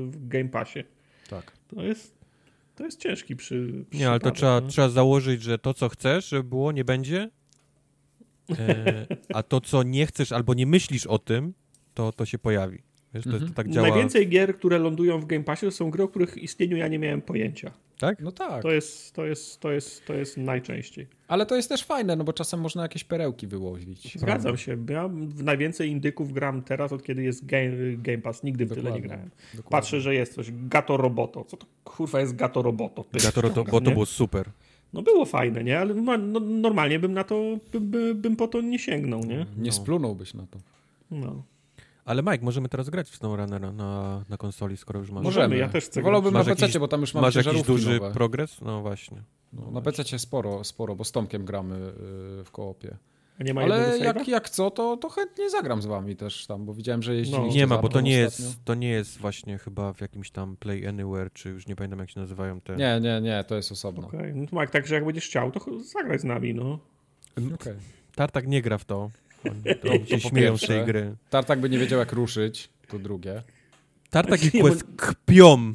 w 0.08 0.28
Game 0.28 0.50
Passie. 0.50 0.80
Tak. 1.30 1.52
To 1.68 1.84
jest, 1.84 2.18
to 2.76 2.86
jest 2.86 3.00
ciężki 3.00 3.36
przy, 3.36 3.86
Nie, 3.94 4.10
ale 4.10 4.20
to 4.20 4.32
trzeba, 4.32 4.62
no. 4.62 4.68
trzeba 4.68 4.90
założyć, 4.90 5.42
że 5.42 5.58
to, 5.58 5.74
co 5.74 5.90
chcesz, 5.90 6.30
żeby 6.30 6.44
było, 6.44 6.72
nie 6.72 6.86
będzie. 6.86 7.30
E, 8.60 9.06
a 9.34 9.44
to, 9.44 9.62
co 9.62 9.84
nie 9.84 10.06
chcesz 10.06 10.32
albo 10.32 10.54
nie 10.54 10.66
myślisz 10.66 11.08
o 11.08 11.20
tym, 11.20 11.54
to, 11.94 12.12
to 12.12 12.26
się 12.26 12.40
pojawi. 12.40 12.78
Wiesz, 13.14 13.24
to, 13.24 13.30
Mhm. 13.30 13.50
to 13.50 13.56
tak 13.56 13.70
działa. 13.70 13.88
Najwięcej 13.90 14.28
gier, 14.30 14.58
które 14.58 14.80
lądują 14.80 15.20
w 15.20 15.26
Game 15.26 15.44
Passie, 15.44 15.66
to 15.66 15.72
są 15.72 15.92
gry, 15.92 16.04
o 16.04 16.08
których 16.08 16.38
istnieniu 16.38 16.78
ja 16.78 16.88
nie 16.88 17.00
miałem 17.00 17.22
pojęcia. 17.22 17.72
Tak? 18.00 18.22
No 18.22 18.32
tak. 18.32 18.62
To 18.62 18.72
jest, 18.72 19.14
to 19.14 19.26
jest, 19.26 19.60
to 19.60 19.72
jest, 19.72 20.06
to 20.06 20.14
jest 20.14 20.38
najczęściej. 20.38 21.08
Ale 21.32 21.46
to 21.46 21.56
jest 21.56 21.70
też 21.70 21.84
fajne, 21.84 22.16
no 22.16 22.24
bo 22.24 22.34
czasem 22.34 22.62
można 22.62 22.82
jakieś 22.82 23.04
perełki 23.04 23.48
wyłowić. 23.48 24.18
Zgadzam 24.20 24.58
się. 24.58 24.78
Ja 24.90 25.08
w 25.08 25.44
najwięcej 25.44 25.90
indyków 25.90 26.34
gram 26.34 26.62
teraz, 26.62 26.92
od 26.92 27.04
kiedy 27.04 27.24
jest 27.24 27.46
Game, 27.46 27.72
game 27.98 28.18
Pass. 28.18 28.44
Nigdy 28.44 28.66
w 28.66 28.74
tyle 28.74 28.92
nie 28.92 29.02
grałem. 29.02 29.30
Dokładnie. 29.54 29.70
Patrzę, 29.72 30.02
że 30.02 30.14
jest 30.16 30.34
coś. 30.36 30.52
Gato 30.52 30.98
Roboto. 30.98 31.44
Co 31.44 31.58
to 31.58 31.66
kurwa 31.84 32.20
jest 32.20 32.36
Gato 32.36 32.62
Roboto? 32.62 33.06
Gatoro, 33.24 33.50
to, 33.50 33.64
bo 33.64 33.82
to 33.82 33.88
Nie? 33.88 33.94
było 33.94 34.06
super. 34.06 34.50
No 34.94 35.02
było 35.02 35.26
fajne, 35.26 35.64
nie? 35.64 35.80
Ale 35.80 35.94
no, 35.94 36.18
no, 36.18 36.40
normalnie 36.40 37.00
bym 37.00 37.14
na 37.14 37.24
to, 37.24 37.42
bym, 37.72 37.90
by- 37.92 38.16
bym 38.16 38.36
po 38.36 38.48
to 38.48 38.62
nie 38.62 38.80
sięgnął, 38.80 39.20
nie? 39.24 39.38
Nie 39.38 39.46
No. 39.58 39.72
splunąłbyś 39.72 40.34
na 40.34 40.48
to. 40.48 40.60
No. 41.12 41.44
Ale 42.06 42.24
Mike, 42.24 42.40
możemy 42.46 42.70
teraz 42.70 42.90
grać 42.90 43.10
w 43.10 43.16
SnowRunnera 43.16 43.72
na, 43.72 44.24
na 44.30 44.38
konsoli, 44.38 44.78
skoro 44.78 45.00
już 45.00 45.12
masz. 45.12 45.24
Możemy, 45.24 45.58
ja 45.58 45.70
też 45.70 45.84
chcę 45.86 46.02
Wolałbym 46.02 46.34
grać. 46.34 46.48
na 46.48 46.56
PC, 46.56 46.80
bo 46.80 46.88
tam 46.88 47.02
już 47.02 47.14
mam 47.14 47.22
Masz 47.24 47.36
jakiś 47.36 47.46
ciężarówki 47.52 47.72
duży 47.72 48.00
nowe. 48.00 48.12
progres? 48.14 48.62
No 48.62 48.82
właśnie. 48.82 49.22
No, 49.54 49.72
na 49.72 49.82
PC 49.82 50.20
sporo, 50.20 50.64
sporo, 50.64 50.96
bo 50.96 51.04
z 51.04 51.12
Tomkiem 51.12 51.46
gramy 51.46 51.80
yy, 52.38 52.44
w 52.44 52.52
koopie. 52.52 52.98
Nie 53.40 53.54
ma 53.54 53.62
Ale 53.62 53.98
jak, 53.98 54.28
jak 54.28 54.50
co, 54.50 54.72
to, 54.72 54.98
to 54.98 55.10
chętnie 55.10 55.50
zagram 55.50 55.82
z 55.82 55.86
wami 55.86 56.16
też 56.16 56.48
tam, 56.48 56.66
bo 56.66 56.74
widziałem, 56.74 57.04
że 57.04 57.16
jeździliście 57.16 57.48
No. 57.48 57.56
Nie 57.56 57.68
ma, 57.68 57.78
bo 57.78 57.90
to 57.90 58.02
nie 58.02 58.26
ostatnio. 58.26 58.46
jest, 58.46 58.66
to 58.66 58.76
nie 58.76 58.90
jest 58.90 59.18
właśnie 59.18 59.58
chyba 59.58 59.94
w 59.94 60.02
jakimś 60.02 60.32
tam 60.32 60.58
Play 60.58 60.88
Anywhere, 60.88 61.30
czy 61.34 61.50
już 61.50 61.68
nie 61.68 61.76
pamiętam 61.76 62.00
jak 62.00 62.10
się 62.10 62.20
nazywają 62.20 62.62
te. 62.62 62.76
Nie, 62.76 63.00
nie, 63.02 63.22
nie, 63.22 63.44
to 63.44 63.56
jest 63.56 63.72
osobno. 63.72 64.08
Okej, 64.08 64.36
no 64.36 64.48
to 64.48 64.60
Mike, 64.60 64.72
także 64.72 64.96
jak 64.96 65.06
będziesz 65.06 65.26
chciał, 65.26 65.52
to 65.52 65.80
zagraj 65.80 66.20
z 66.20 66.24
nami, 66.24 66.54
no. 66.54 66.80
Okej. 67.54 67.74
Tartak 68.16 68.48
nie 68.48 68.62
gra 68.62 68.78
w 68.78 68.86
to. 68.86 69.10
Oni 69.50 70.02
to 70.06 70.06
się 70.06 70.20
śmieją 70.20 70.58
z 70.58 70.68
tej 70.68 70.86
gry. 70.86 71.16
Tartak 71.30 71.60
by 71.60 71.70
nie 71.70 71.78
wiedział 71.78 72.00
jak 72.00 72.14
ruszyć, 72.14 72.70
to 72.88 73.00
drugie. 73.00 73.44
Tartak 74.10 74.44
i 74.44 74.62
Quest 74.62 74.84
kpią 74.98 75.74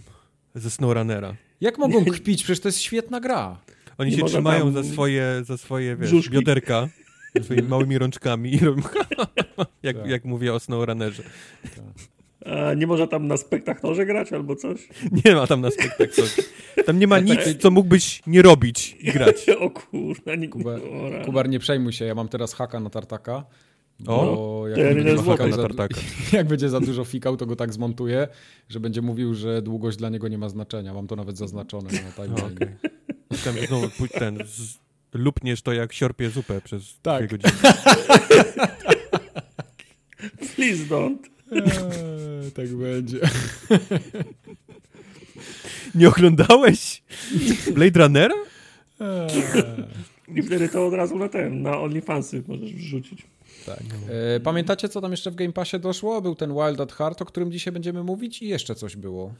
ze 0.55 0.71
SnowRunnera. 0.71 1.35
Jak 1.61 1.79
mogą 1.79 2.05
kpić? 2.05 2.43
Przecież 2.45 2.61
to 2.61 2.69
jest 2.69 2.81
świetna 2.81 3.21
gra. 3.21 3.59
Oni 3.99 4.11
Nie 4.11 4.17
się 4.17 4.25
trzymają 4.25 4.73
tam- 4.73 4.85
za 4.85 4.93
swoje, 4.93 5.43
za 5.45 5.57
swoje 5.57 5.97
wiesz, 5.97 6.11
Brzuszki. 6.11 6.31
bioderka 6.33 6.89
swoimi 7.43 7.69
małymi 7.75 7.99
rączkami 7.99 8.55
i 8.55 8.59
robią 8.59 8.83
jak, 9.83 9.97
Tak. 9.97 10.07
jak 10.07 10.25
mówię 10.25 10.55
o 10.55 10.61
SnowRunnerze. 10.61 11.23
A 12.71 12.75
nie 12.75 12.87
można 12.87 13.07
tam 13.07 13.27
na 13.27 13.37
spektaktorze 13.37 14.07
grać 14.07 14.33
albo 14.33 14.57
coś? 14.57 14.89
Nie 15.25 15.35
ma 15.35 15.47
tam 15.47 15.61
na 15.61 15.71
spektaklu. 15.71 16.25
Tam 16.87 16.99
nie 16.99 17.07
ma 17.07 17.19
nic, 17.19 17.41
co 17.61 17.71
mógłbyś 17.71 18.23
nie 18.27 18.43
robić 18.43 18.97
i 19.01 19.13
grać. 19.13 19.49
O 19.49 19.71
kurna, 19.71 20.35
nie 20.35 20.49
Kuba, 20.49 20.71
Ora. 21.07 21.25
Kubar, 21.25 21.49
nie 21.49 21.59
przejmuj 21.59 21.93
się, 21.93 22.05
ja 22.05 22.15
mam 22.15 22.29
teraz 22.29 22.55
haka 22.55 22.81
na 22.81 22.91
tartaka. 22.91 23.45
Bo 24.01 24.69
jak 24.69 24.79
ja 24.79 24.95
będzie 24.95 25.17
za- 25.57 25.63
tartaka. 25.63 26.01
jak 26.33 26.47
będzie 26.47 26.69
za 26.69 26.81
dużo 26.81 27.05
fikał, 27.05 27.37
to 27.37 27.47
go 27.47 27.57
tak 27.57 27.73
zmontuję, 27.73 28.29
że 28.69 28.81
będzie 28.81 29.03
mówił, 29.03 29.35
że 29.35 29.63
długość 29.63 29.97
dla 29.99 30.09
niego 30.09 30.29
nie 30.29 30.39
ma 30.39 30.49
znaczenia. 30.49 30.95
Mam 30.95 31.07
to 31.07 31.17
nawet 31.17 31.39
zaznaczone 31.39 31.91
na 31.93 32.13
timelinie. 32.17 32.55
okej. 32.55 32.69
Tam 33.45 33.55
znowu 33.69 33.89
pójdź 33.99 34.13
ten, 34.13 34.39
z, 34.47 34.79
lupniesz 35.15 35.63
to 35.63 35.73
jak 35.73 35.93
siorpie 35.93 36.31
zupę 36.31 36.61
przez 36.61 36.99
Tak. 37.03 37.27
dwie 37.27 37.39
godziny. 37.39 37.61
Please 40.57 40.85
don't. 40.89 41.17
Eee, 41.53 42.51
tak 42.53 42.69
będzie. 42.69 43.19
Nie 45.95 46.09
oglądałeś 46.09 47.03
Blade 47.75 48.01
Runnera? 48.01 48.35
Eee, 49.01 50.37
I 50.37 50.43
wtedy 50.43 50.69
to 50.69 50.87
od 50.87 50.95
razu 50.95 51.19
na 51.19 51.29
ten, 51.29 51.63
na 51.63 51.81
OnlyFansy 51.81 52.43
możesz 52.49 52.73
wrzucić. 52.73 53.23
Tak. 53.67 53.83
E, 54.37 54.41
pamiętacie, 54.41 54.89
co 54.89 55.01
tam 55.01 55.11
jeszcze 55.11 55.31
w 55.31 55.35
Game 55.35 55.53
Passie 55.53 55.79
doszło? 55.79 56.23
Był 56.23 56.35
ten 56.35 56.55
Wild 56.55 56.81
at 56.81 56.93
Heart, 56.93 57.23
o 57.23 57.25
którym 57.25 57.53
dzisiaj 57.53 57.73
będziemy 57.73 58.03
mówić 58.03 58.43
i 58.43 58.49
jeszcze 58.49 58.75
coś 58.75 58.97
było. 58.97 59.35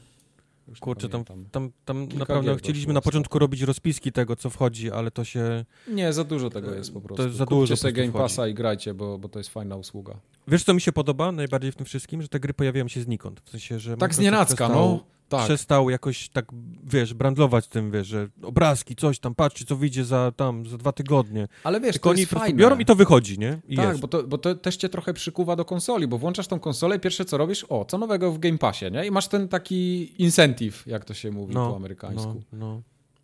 Już 0.67 0.79
Kurczę, 0.79 1.09
tam, 1.09 1.23
tam, 1.51 1.71
tam 1.85 2.07
naprawdę 2.07 2.57
chcieliśmy 2.57 2.93
na 2.93 3.01
początku 3.01 3.39
robić 3.39 3.61
rozpiski 3.61 4.11
tego, 4.11 4.35
co 4.35 4.49
wchodzi, 4.49 4.91
ale 4.91 5.11
to 5.11 5.23
się... 5.23 5.65
Nie, 5.87 6.13
za 6.13 6.23
dużo 6.23 6.49
tego 6.49 6.75
jest 6.75 6.93
po 6.93 7.01
prostu. 7.01 7.23
jest 7.23 7.35
za 7.35 7.45
Kupcie 7.45 7.59
dużo 7.59 7.77
sobie 7.77 7.93
Game 7.93 8.11
Passa 8.11 8.47
i 8.47 8.53
grajcie, 8.53 8.93
bo, 8.93 9.17
bo 9.17 9.29
to 9.29 9.39
jest 9.39 9.49
fajna 9.49 9.75
usługa. 9.75 10.15
Wiesz, 10.47 10.63
co 10.63 10.73
mi 10.73 10.81
się 10.81 10.91
podoba 10.91 11.31
najbardziej 11.31 11.71
w 11.71 11.75
tym 11.75 11.85
wszystkim? 11.85 12.21
Że 12.21 12.27
te 12.27 12.39
gry 12.39 12.53
pojawiają 12.53 12.87
się 12.87 13.01
znikąd. 13.01 13.41
W 13.45 13.49
sensie, 13.49 13.79
że 13.79 13.97
Tak 13.97 14.15
z 14.15 14.19
Microsoft 14.19 14.23
nienacka, 14.23 14.65
przestał, 14.65 14.89
no. 14.89 15.03
Tak. 15.29 15.43
Przestał 15.45 15.89
jakoś 15.89 16.29
tak, 16.29 16.45
wiesz, 16.83 17.13
brandlować 17.13 17.67
tym, 17.67 17.91
wiesz, 17.91 18.07
że 18.07 18.29
obrazki, 18.43 18.95
coś 18.95 19.19
tam, 19.19 19.35
patrzcie, 19.35 19.65
co 19.65 19.75
wyjdzie 19.75 20.05
za 20.05 20.31
tam, 20.35 20.65
za 20.65 20.77
dwa 20.77 20.91
tygodnie. 20.91 21.47
Ale 21.63 21.81
wiesz, 21.81 21.91
Tylko 21.93 22.09
to 22.09 22.11
oni 22.11 22.19
jest 22.19 22.31
fajne. 22.33 22.59
biorą 22.59 22.77
i 22.79 22.85
to 22.85 22.95
wychodzi, 22.95 23.39
nie? 23.39 23.59
I 23.67 23.75
tak, 23.75 23.87
jest. 23.89 23.99
bo 24.01 24.07
to, 24.07 24.23
bo 24.23 24.37
to 24.37 24.55
też 24.55 24.77
cię 24.77 24.89
trochę 24.89 25.13
przykuwa 25.13 25.55
do 25.55 25.65
konsoli, 25.65 26.07
bo 26.07 26.17
włączasz 26.17 26.47
tą 26.47 26.59
konsolę 26.59 26.95
i 26.95 26.99
pierwsze 26.99 27.25
co 27.25 27.37
robisz, 27.37 27.65
o, 27.69 27.85
co 27.85 27.97
nowego 27.97 28.31
w 28.31 28.39
Game 28.39 28.57
Passie, 28.57 28.91
nie? 28.91 29.05
I 29.07 29.11
masz 29.11 29.27
ten 29.27 29.47
taki 29.47 30.11
incentive, 30.23 30.83
jak 30.87 31.05
to 31.05 31.13
się 31.13 31.31
mówi 31.31 31.53
po 31.53 31.75
amerykańsku. 31.75 32.41
No, 32.53 32.57
no, 32.59 32.81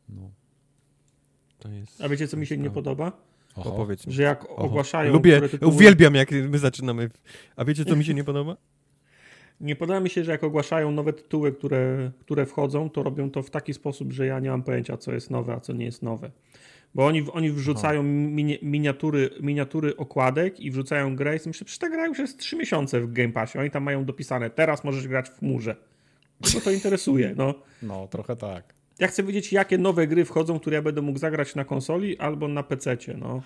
No. 0.09 0.29
to 1.59 1.69
jest... 1.69 2.01
A 2.01 2.09
wiecie, 2.09 2.27
co 2.27 2.37
mi 2.37 2.45
się 2.45 2.57
nie 2.57 2.65
No. 2.65 2.71
podoba? 2.71 3.11
Oho. 3.55 3.73
Opowiedz 3.73 4.07
mi. 4.07 4.13
Że 4.13 4.23
jak 4.23 4.45
Oho. 4.45 4.55
ogłaszają... 4.55 5.13
Lubię, 5.13 5.41
uwielbiam, 5.61 6.15
jak 6.15 6.31
my 6.31 6.59
zaczynamy. 6.59 7.09
A 7.55 7.65
wiecie, 7.65 7.85
co 7.85 7.95
mi 7.95 8.05
się 8.05 8.13
nie 8.13 8.23
podoba? 8.23 8.57
Nie 9.61 9.75
podoba 9.75 9.99
mi 9.99 10.09
się, 10.09 10.23
że 10.23 10.31
jak 10.31 10.43
ogłaszają 10.43 10.91
nowe 10.91 11.13
tytuły, 11.13 11.51
które, 11.51 12.11
które 12.19 12.45
wchodzą, 12.45 12.89
to 12.89 13.03
robią 13.03 13.31
to 13.31 13.43
w 13.43 13.49
taki 13.49 13.73
sposób, 13.73 14.11
że 14.13 14.25
ja 14.25 14.39
nie 14.39 14.49
mam 14.49 14.63
pojęcia, 14.63 14.97
co 14.97 15.13
jest 15.13 15.31
nowe, 15.31 15.53
a 15.53 15.59
co 15.59 15.73
nie 15.73 15.85
jest 15.85 16.03
nowe. 16.03 16.31
Bo 16.95 17.05
oni, 17.05 17.25
oni 17.31 17.51
wrzucają 17.51 18.03
mini, 18.03 18.57
miniatury, 18.61 19.29
miniatury 19.41 19.97
okładek 19.97 20.59
i 20.59 20.71
wrzucają 20.71 21.15
grę 21.15 21.35
i 21.35 21.39
myślę, 21.45 21.51
przecież 21.51 21.77
ta 21.77 21.89
gra 21.89 22.07
już 22.07 22.19
jest 22.19 22.39
3 22.39 22.55
miesiące 22.55 23.01
w 23.01 23.13
Game 23.13 23.31
Passie. 23.31 23.57
Oni 23.57 23.71
tam 23.71 23.83
mają 23.83 24.05
dopisane, 24.05 24.49
teraz 24.49 24.83
możesz 24.83 25.07
grać 25.07 25.29
w 25.29 25.39
chmurze. 25.39 25.75
Bo 26.53 26.61
to 26.61 26.71
interesuje, 26.71 27.33
no. 27.37 27.53
No, 27.83 28.07
trochę 28.07 28.35
tak. 28.35 28.73
Ja 28.99 29.07
chcę 29.07 29.23
wiedzieć, 29.23 29.53
jakie 29.53 29.77
nowe 29.77 30.07
gry 30.07 30.25
wchodzą, 30.25 30.59
które 30.59 30.75
ja 30.75 30.81
będę 30.81 31.01
mógł 31.01 31.19
zagrać 31.19 31.55
na 31.55 31.65
konsoli 31.65 32.17
albo 32.17 32.47
na 32.47 32.63
PC-cie, 32.63 33.17
no. 33.17 33.41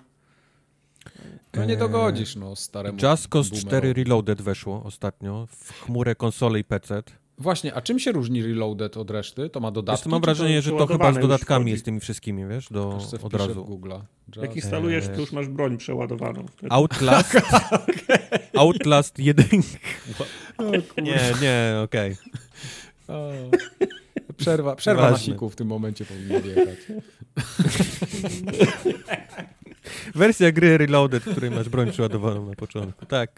No 1.53 1.65
nie 1.65 1.73
Eee, 1.73 1.79
dogodzisz, 1.79 2.35
no, 2.35 2.55
staremu 2.55 2.97
Just 3.01 3.27
Cause 3.27 3.49
boomerowi. 3.49 3.67
4 3.67 3.93
Reloaded 3.93 4.41
weszło 4.41 4.83
ostatnio 4.83 5.47
w 5.51 5.73
chmurę 5.85 6.15
konsole 6.15 6.59
i 6.59 6.63
PC. 6.63 7.03
Właśnie, 7.39 7.73
a 7.73 7.81
czym 7.81 7.99
się 7.99 8.11
różni 8.11 8.43
Reloaded 8.43 8.97
od 8.97 9.11
reszty? 9.11 9.49
To 9.49 9.59
ma 9.59 9.71
dodatki? 9.71 10.03
Wiesz, 10.03 10.11
mam 10.11 10.21
wrażenie, 10.21 10.55
to 10.55 10.61
że 10.61 10.71
to 10.71 10.87
chyba 10.87 11.13
z 11.13 11.19
dodatkami 11.19 11.71
jest 11.71 11.85
tymi 11.85 11.99
wszystkimi, 11.99 12.47
wiesz, 12.47 12.67
do, 12.71 12.99
od 13.23 13.33
razu. 13.33 13.65
w 13.65 13.69
Google'a. 13.69 14.01
Jak 14.35 14.51
Just- 14.51 14.55
instalujesz, 14.55 15.07
to 15.07 15.19
już 15.19 15.31
masz 15.31 15.47
broń 15.47 15.77
przeładowaną. 15.77 16.45
Wtedy. 16.47 16.67
Outlast. 16.71 17.37
Outlast 18.57 19.19
1. 19.19 19.45
Nie, 21.03 21.33
nie, 21.41 21.75
okej. 21.83 22.15
O. 23.07 23.31
Przerwa, 24.37 24.75
przerwa 24.75 25.11
na 25.11 25.17
siku 25.17 25.49
w 25.49 25.55
tym 25.55 25.67
momencie 25.67 26.05
powinna 26.05 26.39
wjechać. 26.39 26.77
Wersja 30.15 30.51
gry 30.51 30.77
Reloaded, 30.77 31.23
w 31.23 31.31
której 31.31 31.51
masz 31.51 31.69
broń 31.69 31.91
przeładowaną 31.91 32.49
na 32.49 32.55
początku. 32.55 33.05
Tak. 33.05 33.31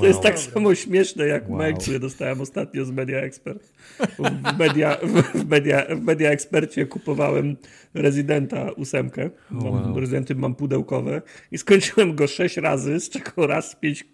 To 0.00 0.06
jest 0.06 0.20
tak 0.20 0.38
samo 0.38 0.74
śmieszne 0.74 1.26
jak 1.26 1.48
Wow. 1.48 1.58
mail, 1.58 1.76
który 1.76 1.98
dostałem 1.98 2.40
ostatnio 2.40 2.84
z 2.84 2.90
Media 2.90 3.18
Expert. 3.18 3.72
W 4.18 4.58
Media, 4.58 4.96
w 5.34 5.48
media, 5.50 5.86
w 5.96 6.02
media 6.02 6.30
Expercie 6.30 6.86
kupowałem 6.86 7.56
Residenta 7.94 8.70
ósemkę. 8.72 9.30
Mam, 9.50 9.64
Wow. 9.64 10.00
Residenty 10.00 10.34
mam 10.34 10.54
pudełkowe 10.54 11.22
i 11.52 11.58
skończyłem 11.58 12.14
go 12.14 12.26
sześć 12.26 12.56
razy, 12.56 13.00
z 13.00 13.10
czego 13.10 13.46
raz 13.46 13.76
pięć, 13.76 14.04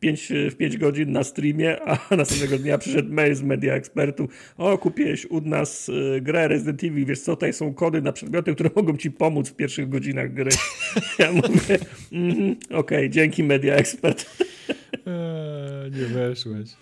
pięć, 0.00 0.32
w 0.50 0.56
5 0.56 0.76
godzin 0.76 1.12
na 1.12 1.24
streamie, 1.24 1.82
a 1.82 1.98
następnego 2.16 2.58
dnia 2.58 2.78
przyszedł 2.78 3.12
mail 3.12 3.34
z 3.34 3.42
Media 3.42 3.74
Expertu. 3.74 4.28
O, 4.56 4.78
kupiłeś 4.78 5.26
u 5.26 5.40
nas 5.40 5.88
y, 5.88 6.20
grę 6.22 6.48
Resident 6.48 6.84
Evil, 6.84 7.06
wiesz 7.06 7.20
co, 7.20 7.36
tutaj 7.36 7.52
są 7.52 7.74
kody 7.74 8.02
na 8.02 8.12
przedmioty, 8.12 8.54
które 8.54 8.70
mogą 8.76 8.96
ci 8.96 9.10
pomóc 9.10 9.48
w 9.48 9.54
pierwszych 9.56 9.88
godzinach 9.88 10.32
gry. 10.34 10.50
Ja 11.18 11.32
mówię, 11.32 11.78
mhm, 12.12 12.56
okej, 12.70 13.10
dzięki 13.10 13.44
Media 13.44 13.74
Expert. 13.74 14.26
Eee, 15.08 15.90
nie 15.90 16.06
weszłeś. 16.06 16.76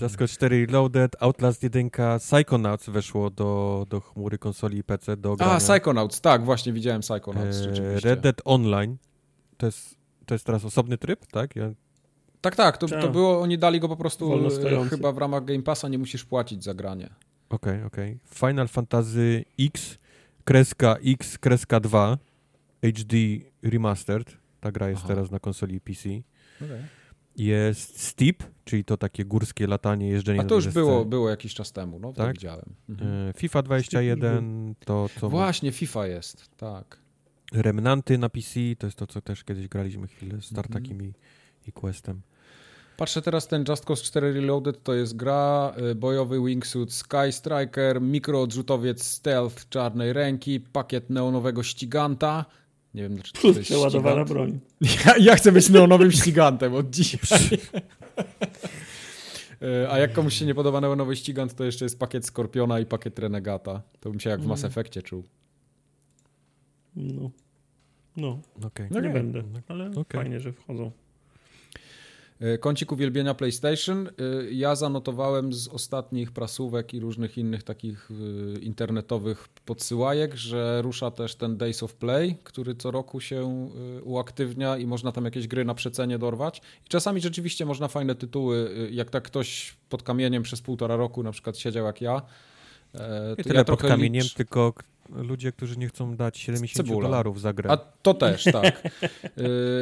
Just 0.00 0.16
Cause 0.16 0.34
4 0.34 0.66
Reloaded, 0.66 1.16
Outlast 1.20 1.62
1, 1.62 1.90
Psychonauts 2.18 2.88
weszło 2.90 3.30
do, 3.30 3.86
do 3.88 4.00
chmury 4.00 4.38
konsoli 4.38 4.78
i 4.78 4.84
PC 4.84 5.16
do 5.16 5.36
grania. 5.36 5.52
A, 5.52 5.58
Psychonauts, 5.58 6.20
tak, 6.20 6.44
właśnie 6.44 6.72
widziałem 6.72 7.00
Psychonauts, 7.00 7.56
Eee, 7.56 7.62
rzeczywiście. 7.64 8.08
Red 8.08 8.20
Dead 8.20 8.42
Online. 8.44 8.96
To 9.56 9.66
jest, 9.66 9.96
to 10.26 10.34
jest 10.34 10.44
teraz 10.46 10.64
osobny 10.64 10.98
tryb, 10.98 11.26
tak? 11.26 11.56
Ja, 11.56 11.70
Tak, 12.40 12.56
tak, 12.56 12.78
to, 12.78 12.86
to 12.88 13.00
Tak. 13.02 13.12
było, 13.12 13.40
oni 13.40 13.58
dali 13.58 13.80
go 13.80 13.88
po 13.88 13.96
prostu 13.96 14.46
e, 14.46 14.88
chyba 14.88 15.12
w 15.12 15.18
ramach 15.18 15.44
Game 15.44 15.62
Passa, 15.62 15.88
nie 15.88 15.98
musisz 15.98 16.24
płacić 16.24 16.64
za 16.64 16.74
granie. 16.74 17.10
Okej, 17.48 17.82
okej. 17.82 18.18
Final 18.34 18.68
Fantasy 18.68 19.44
X, 19.60 19.98
kreska 20.44 20.96
X, 21.04 21.38
kreska 21.38 21.80
2, 21.80 22.18
HD 22.82 23.16
Remastered. 23.62 24.36
Ta 24.60 24.72
gra 24.72 24.88
jest 24.88 25.00
Aha. 25.04 25.08
teraz 25.14 25.30
na 25.30 25.38
konsoli 25.38 25.74
i 25.74 25.80
PC. 25.80 26.08
Jest 27.36 28.00
Steep, 28.00 28.42
czyli 28.64 28.84
to 28.84 28.96
takie 28.96 29.24
górskie 29.24 29.66
latanie, 29.66 30.08
jeżdżenie 30.08 30.40
A 30.40 30.44
to 30.44 30.54
już 30.54 30.68
było, 30.68 31.04
było 31.04 31.30
jakiś 31.30 31.54
czas 31.54 31.72
temu, 31.72 31.98
no 31.98 32.12
Tak? 32.12 32.32
widziałem. 32.32 32.74
Mhm. 32.88 33.10
E, 33.30 33.32
FIFA 33.32 33.62
21, 33.62 34.74
to 34.84 35.08
co... 35.20 35.28
Właśnie, 35.28 35.72
FIFA 35.72 36.06
jest, 36.06 36.56
tak. 36.56 36.98
Remnanty 37.52 38.18
na 38.18 38.28
PC, 38.28 38.60
to 38.78 38.86
jest 38.86 38.98
to, 38.98 39.06
co 39.06 39.20
też 39.20 39.44
kiedyś 39.44 39.68
graliśmy 39.68 40.06
chwilę 40.06 40.40
z 40.42 40.52
Mhm. 40.52 40.54
Tartakiem 40.54 41.02
i, 41.02 41.12
i 41.66 41.72
Questem. 41.72 42.20
Patrzę 42.96 43.22
teraz, 43.22 43.48
ten 43.48 43.64
Just 43.68 43.84
Cause 43.84 44.04
4 44.04 44.32
Reloaded 44.32 44.82
to 44.82 44.94
jest 44.94 45.16
gra, 45.16 45.74
y, 45.90 45.94
bojowy 45.94 46.40
wingsuit 46.44 46.92
Sky 46.92 47.32
Striker, 47.32 48.00
mikroodrzutowiec 48.00 49.04
stealth 49.04 49.68
czarnej 49.68 50.12
ręki, 50.12 50.60
pakiet 50.60 51.10
neonowego 51.10 51.62
ściganta. 51.62 52.44
Nie 52.96 53.02
wiem, 53.02 53.22
czy 53.22 53.32
to 53.32 53.40
Plus 53.40 53.56
jest 53.56 53.68
przeładowana 53.68 54.24
ścigant. 54.24 54.28
broń. 54.28 54.60
Ja, 55.06 55.16
ja 55.20 55.36
chcę 55.36 55.52
być 55.52 55.68
neonowym 55.68 56.12
ścigantem 56.12 56.74
od 56.74 56.90
dzisiaj. 56.90 57.38
Y, 59.62 59.90
A 59.90 59.98
jak 59.98 60.12
komuś 60.12 60.34
się 60.34 60.46
nie 60.46 60.54
podoba 60.54 60.80
neonowy 60.80 61.16
ścigant, 61.16 61.54
to 61.54 61.64
jeszcze 61.64 61.84
jest 61.84 61.98
pakiet 61.98 62.26
Skorpiona 62.26 62.80
i 62.80 62.86
pakiet 62.86 63.18
Renegata. 63.18 63.82
To 64.00 64.10
bym 64.10 64.20
się 64.20 64.30
jak 64.30 64.40
w 64.40 64.46
Mass 64.46 64.64
Effectie 64.64 65.02
czuł. 65.02 65.24
No. 66.96 67.30
No, 68.16 68.38
Okej. 68.64 68.88
nie 68.90 68.98
Okej. 68.98 69.12
będę, 69.12 69.42
ale 69.68 69.90
Okej. 69.90 70.20
fajnie, 70.20 70.40
że 70.40 70.52
wchodzą. 70.52 70.90
Y, 72.42 72.58
Kącik 72.58 72.92
uwielbienia 72.92 73.34
PlayStation. 73.34 74.08
Y, 74.08 74.52
Ja 74.52 74.74
zanotowałem 74.74 75.52
z 75.52 75.68
ostatnich 75.68 76.32
prasówek 76.32 76.94
i 76.94 77.00
różnych 77.00 77.38
innych 77.38 77.62
takich 77.62 78.10
y, 78.10 78.58
internetowych 78.60 79.48
podsyłajek, 79.64 80.34
że 80.34 80.82
rusza 80.82 81.10
też 81.10 81.34
ten 81.34 81.56
Days 81.56 81.82
of 81.82 81.94
Play, 81.94 82.36
który 82.44 82.74
co 82.74 82.90
roku 82.90 83.20
się 83.20 83.68
uaktywnia 84.04 84.76
i 84.76 84.86
można 84.86 85.12
tam 85.12 85.24
jakieś 85.24 85.48
gry 85.48 85.64
na 85.64 85.74
przecenie 85.74 86.18
dorwać. 86.18 86.58
I 86.86 86.88
czasami 86.88 87.20
rzeczywiście 87.20 87.66
można 87.66 87.88
fajne 87.88 88.14
tytuły, 88.14 88.88
jak 88.90 89.10
tak 89.10 89.24
ktoś 89.24 89.76
pod 89.88 90.02
kamieniem 90.02 90.42
przez 90.42 90.60
półtora 90.60 90.96
roku 90.96 91.22
na 91.22 91.32
przykład 91.32 91.58
siedział 91.58 91.86
jak 91.86 92.00
ja. 92.00 92.22
e, 92.94 93.36
to 93.36 93.42
tyle 93.42 93.54
ja 93.54 93.64
pod 93.64 93.82
kamieniem, 93.82 94.24
licz- 94.24 94.36
tylko 94.36 94.74
ludzie, 95.14 95.52
którzy 95.52 95.78
nie 95.78 95.88
chcą 95.88 96.16
dać 96.16 96.38
70 96.38 96.86
cebulą. 96.86 97.02
dolarów 97.08 97.40
za 97.40 97.52
grę. 97.52 97.70
A 97.70 97.76
to 97.76 98.14
też, 98.14 98.44
tak. 98.62 98.82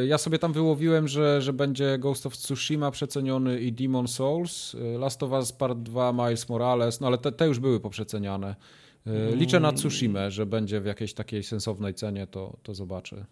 Y, 0.02 0.06
Ja 0.06 0.18
sobie 0.18 0.38
tam 0.38 0.52
wyłowiłem, 0.52 1.08
że, 1.08 1.42
że 1.42 1.52
będzie 1.52 1.98
Ghost 1.98 2.26
of 2.26 2.36
Tsushima 2.36 2.90
przeceniony 2.90 3.60
i 3.60 3.72
Demon 3.72 4.08
Souls, 4.08 4.74
y, 4.74 4.98
Last 4.98 5.22
of 5.22 5.30
Us 5.30 5.52
Part 5.52 5.78
2, 5.78 6.12
Miles 6.12 6.48
Morales, 6.48 7.00
no 7.00 7.06
ale 7.06 7.18
te, 7.18 7.32
te 7.32 7.46
już 7.46 7.58
były 7.58 7.80
poprzeceniane. 7.80 8.56
Y, 9.06 9.36
Liczę 9.36 9.60
na 9.60 9.72
Tsushima, 9.72 10.30
że 10.30 10.46
będzie 10.46 10.80
w 10.80 10.86
jakiejś 10.86 11.14
takiej 11.14 11.42
sensownej 11.42 11.94
cenie, 11.94 12.26
to, 12.26 12.56
to 12.62 12.74
zobaczę. 12.74 13.24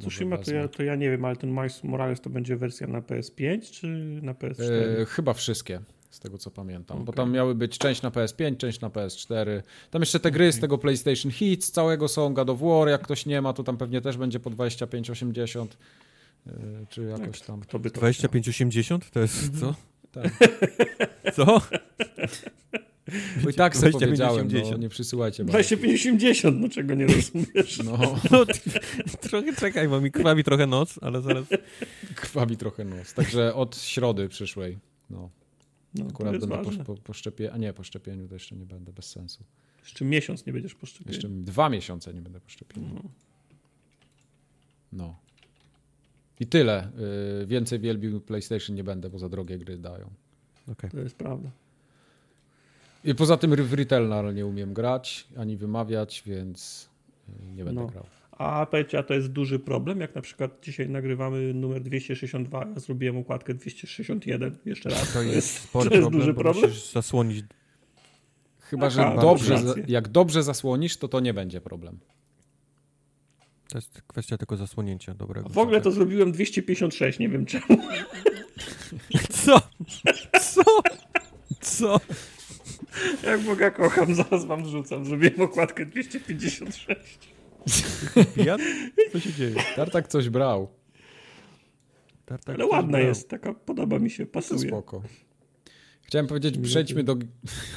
Tsushima 0.00 0.38
to 0.38 0.54
ja, 0.54 0.68
to 0.68 0.82
ja 0.82 0.96
nie 0.96 1.10
wiem, 1.10 1.24
ale 1.24 1.36
ten 1.36 1.50
Miles 1.50 1.84
Morales 1.84 2.20
to 2.20 2.30
będzie 2.30 2.56
wersja 2.56 2.86
na 2.86 3.00
PS5 3.00 3.70
czy 3.70 3.86
na 4.22 4.34
PS4? 4.34 4.62
Y, 5.02 5.06
Chyba 5.06 5.32
wszystkie, 5.32 5.80
z 6.12 6.20
tego 6.20 6.38
co 6.38 6.50
pamiętam, 6.50 6.96
bo 6.98 7.02
Okej. 7.02 7.14
tam 7.14 7.32
miały 7.32 7.54
być 7.54 7.78
część 7.78 8.02
na 8.02 8.10
PS5, 8.10 8.56
część 8.56 8.80
na 8.80 8.88
PS4. 8.90 9.62
Tam 9.90 10.02
jeszcze 10.02 10.20
te 10.20 10.30
gry 10.30 10.52
z 10.52 10.60
tego 10.60 10.78
PlayStation 10.78 11.32
Hits 11.32 11.70
całego 11.70 12.08
są, 12.08 12.34
God 12.34 12.50
of 12.50 12.60
War, 12.60 12.88
jak 12.88 13.02
ktoś 13.02 13.26
nie 13.26 13.42
ma, 13.42 13.52
to 13.52 13.62
tam 13.64 13.76
pewnie 13.76 14.00
też 14.00 14.16
będzie 14.16 14.40
po 14.40 14.50
25,80 14.50 15.66
y, 16.46 16.50
czy 16.88 17.02
jakoś 17.02 17.40
tam. 17.40 17.60
Kto 17.60 17.78
by 17.78 17.90
to 17.90 18.00
2580 18.00 19.10
to 19.10 19.20
jest 19.20 19.60
co? 19.60 19.74
Tak. 20.12 20.32
Co? 21.34 21.60
Bo 23.44 23.50
i 23.50 23.54
tak 23.54 23.76
sobie 23.76 23.92
25,80. 23.92 24.00
powiedziałem, 24.00 24.48
no, 24.70 24.76
nie 24.76 24.88
przysyłajcie. 24.88 25.34
chciał? 25.34 25.46
bardzo. 25.46 25.76
2580, 25.76 26.60
no 26.60 26.68
czego 26.68 26.94
nie 26.94 27.06
rozumiesz? 27.06 27.78
No, 27.84 27.98
No, 28.30 28.46
ty- 28.46 28.70
trochę 29.28 29.56
czekaj, 29.56 29.88
bo 29.88 30.00
mi 30.00 30.10
krwawi 30.10 30.44
trochę 30.44 30.66
noc, 30.66 30.98
ale 31.02 31.22
zaraz... 31.22 31.44
krwawi 32.14 32.56
trochę 32.56 32.84
nos. 32.84 33.14
Także 33.14 33.54
od 33.54 33.76
środy 33.78 34.28
przyszłej. 34.28 34.78
No, 35.10 35.30
No, 35.94 36.06
akurat 36.06 36.32
będę 36.32 36.48
po, 36.48 36.64
ważne. 36.64 36.84
po, 36.84 36.94
po 36.94 37.12
szczepieniu, 37.12 37.50
a 37.54 37.56
nie, 37.56 37.72
po 37.72 37.82
szczepieniu 37.84 38.28
to 38.28 38.34
jeszcze 38.34 38.56
nie 38.56 38.66
będę, 38.66 38.92
bez 38.92 39.10
sensu. 39.10 39.44
Jeszcze 39.80 40.04
miesiąc 40.04 40.46
nie 40.46 40.52
będziesz 40.52 40.74
poszczepiony. 40.74 41.12
Jeszcze 41.14 41.28
dwa 41.28 41.68
miesiące 41.68 42.14
nie 42.14 42.22
będę 42.22 42.40
po 42.40 42.48
szczepieniu. 42.48 42.88
No. 42.94 43.02
No. 44.92 45.16
I 46.40 46.46
tyle. 46.46 46.90
Y, 47.42 47.46
więcej 47.46 47.78
wielbił 47.80 48.20
PlayStation 48.20 48.76
nie 48.76 48.84
będę, 48.84 49.10
bo 49.10 49.18
za 49.18 49.28
drogie 49.28 49.58
gry 49.58 49.78
dają. 49.78 50.10
Okej. 50.68 50.90
To 50.90 50.98
jest 50.98 51.16
prawda. 51.16 51.50
I 53.04 53.14
poza 53.14 53.36
tym 53.36 53.56
w 53.56 53.72
Returnal 53.72 54.34
nie 54.34 54.46
umiem 54.46 54.74
grać, 54.74 55.28
ani 55.36 55.56
wymawiać, 55.56 56.22
więc 56.26 56.88
y, 57.28 57.52
nie 57.52 57.64
będę 57.64 57.80
No. 57.80 57.86
grał. 57.86 58.04
A 58.42 58.66
powiedzcie, 58.66 58.98
a 58.98 59.02
to 59.02 59.14
jest 59.14 59.28
duży 59.28 59.58
problem, 59.58 60.00
jak 60.00 60.14
na 60.14 60.20
przykład 60.20 60.58
dzisiaj 60.62 60.88
nagrywamy 60.88 61.54
numer 61.54 61.82
262, 61.82 62.66
ja 62.74 62.80
zrobiłem 62.80 63.16
układkę 63.16 63.54
261, 63.54 64.58
jeszcze 64.64 64.90
raz. 64.90 65.12
To 65.12 65.22
jest 65.22 65.58
spory 65.58 65.90
to 65.90 65.94
jest 65.94 66.02
problem, 66.04 66.20
duży 66.20 66.34
problem? 66.34 66.70
musisz 66.70 66.92
zasłonić... 66.92 67.44
Chyba, 68.60 68.86
Aha, 68.86 68.94
że 68.94 69.02
masz 69.02 69.24
dobrze, 69.24 69.54
rację. 69.54 69.84
jak 69.88 70.08
dobrze 70.08 70.42
zasłonisz, 70.42 70.96
to 70.96 71.08
to 71.08 71.20
nie 71.20 71.34
będzie 71.34 71.60
problem. 71.60 71.98
To 73.68 73.78
jest 73.78 74.02
kwestia 74.06 74.38
tylko 74.38 74.56
zasłonięcia 74.56 75.14
dobrego. 75.14 75.48
W 75.48 75.58
ogóle 75.58 75.80
to 75.80 75.90
zrobiłem 75.90 76.32
256, 76.32 77.18
nie 77.18 77.28
wiem 77.28 77.46
czemu. 77.46 77.64
Co? 79.44 79.60
Co? 80.40 80.62
Co? 81.60 82.00
Jak 83.24 83.40
Boga 83.40 83.70
kocham, 83.70 84.14
zaraz 84.14 84.44
wam 84.44 84.64
wrzucam. 84.64 85.04
Zrobiłem 85.04 85.40
okładkę 85.40 85.86
256. 85.86 87.18
Pijat? 88.34 88.60
Co 89.12 89.20
się 89.20 89.32
dzieje? 89.32 89.54
Tartak 89.76 90.08
coś 90.08 90.28
brał. 90.28 90.68
Tartak 92.26 92.54
Ale 92.56 92.64
coś 92.64 92.72
ładna 92.72 92.92
brał. 92.98 93.06
jest, 93.08 93.28
taka 93.28 93.54
podoba 93.54 93.98
mi 93.98 94.10
się, 94.10 94.26
To 94.26 94.32
pasuje. 94.32 94.68
spoko. 94.68 95.02
Chciałem 96.02 96.26
powiedzieć, 96.26 96.54
przejdźmy 96.62 97.04
do... 97.04 97.16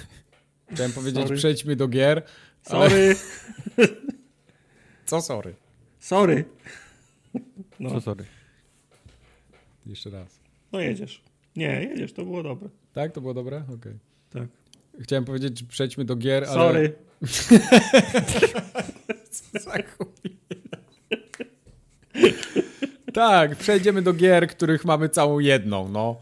Chciałem 0.73 0.91
powiedzieć, 0.91 1.23
Sorry. 1.23 1.37
przejdźmy 1.37 1.75
do 1.75 1.87
gier. 1.87 2.23
Ale... 2.65 2.89
Sorry, 2.89 3.15
Co 5.05 5.21
sorry? 5.21 5.55
sorry. 5.99 6.45
No, 7.79 7.89
Co, 7.89 8.01
sorry. 8.01 8.25
Jeszcze 9.85 10.09
raz. 10.09 10.39
no 10.71 10.79
jedziesz. 10.79 11.21
Nie, 11.55 11.67
jedziesz, 11.83 12.13
to 12.13 12.23
było 12.23 12.43
dobre. 12.43 12.69
Tak? 12.93 13.11
To 13.11 13.21
było 13.21 13.33
dobre? 13.33 13.63
Okej. 13.75 13.93
Tak. 14.29 14.47
Chciałem 15.01 15.25
powiedzieć, 15.25 15.59
że 15.59 15.65
przejdźmy 15.65 16.05
do 16.05 16.15
gier, 16.15 16.45
ale... 16.45 16.53
Sorry. 16.55 16.95
Tak, 23.13 23.55
przejdziemy 23.55 24.01
do 24.01 24.13
gier, 24.13 24.47
których 24.47 24.85
mamy 24.85 25.09
całą 25.09 25.39
jedną, 25.39 25.89
no. 25.89 26.15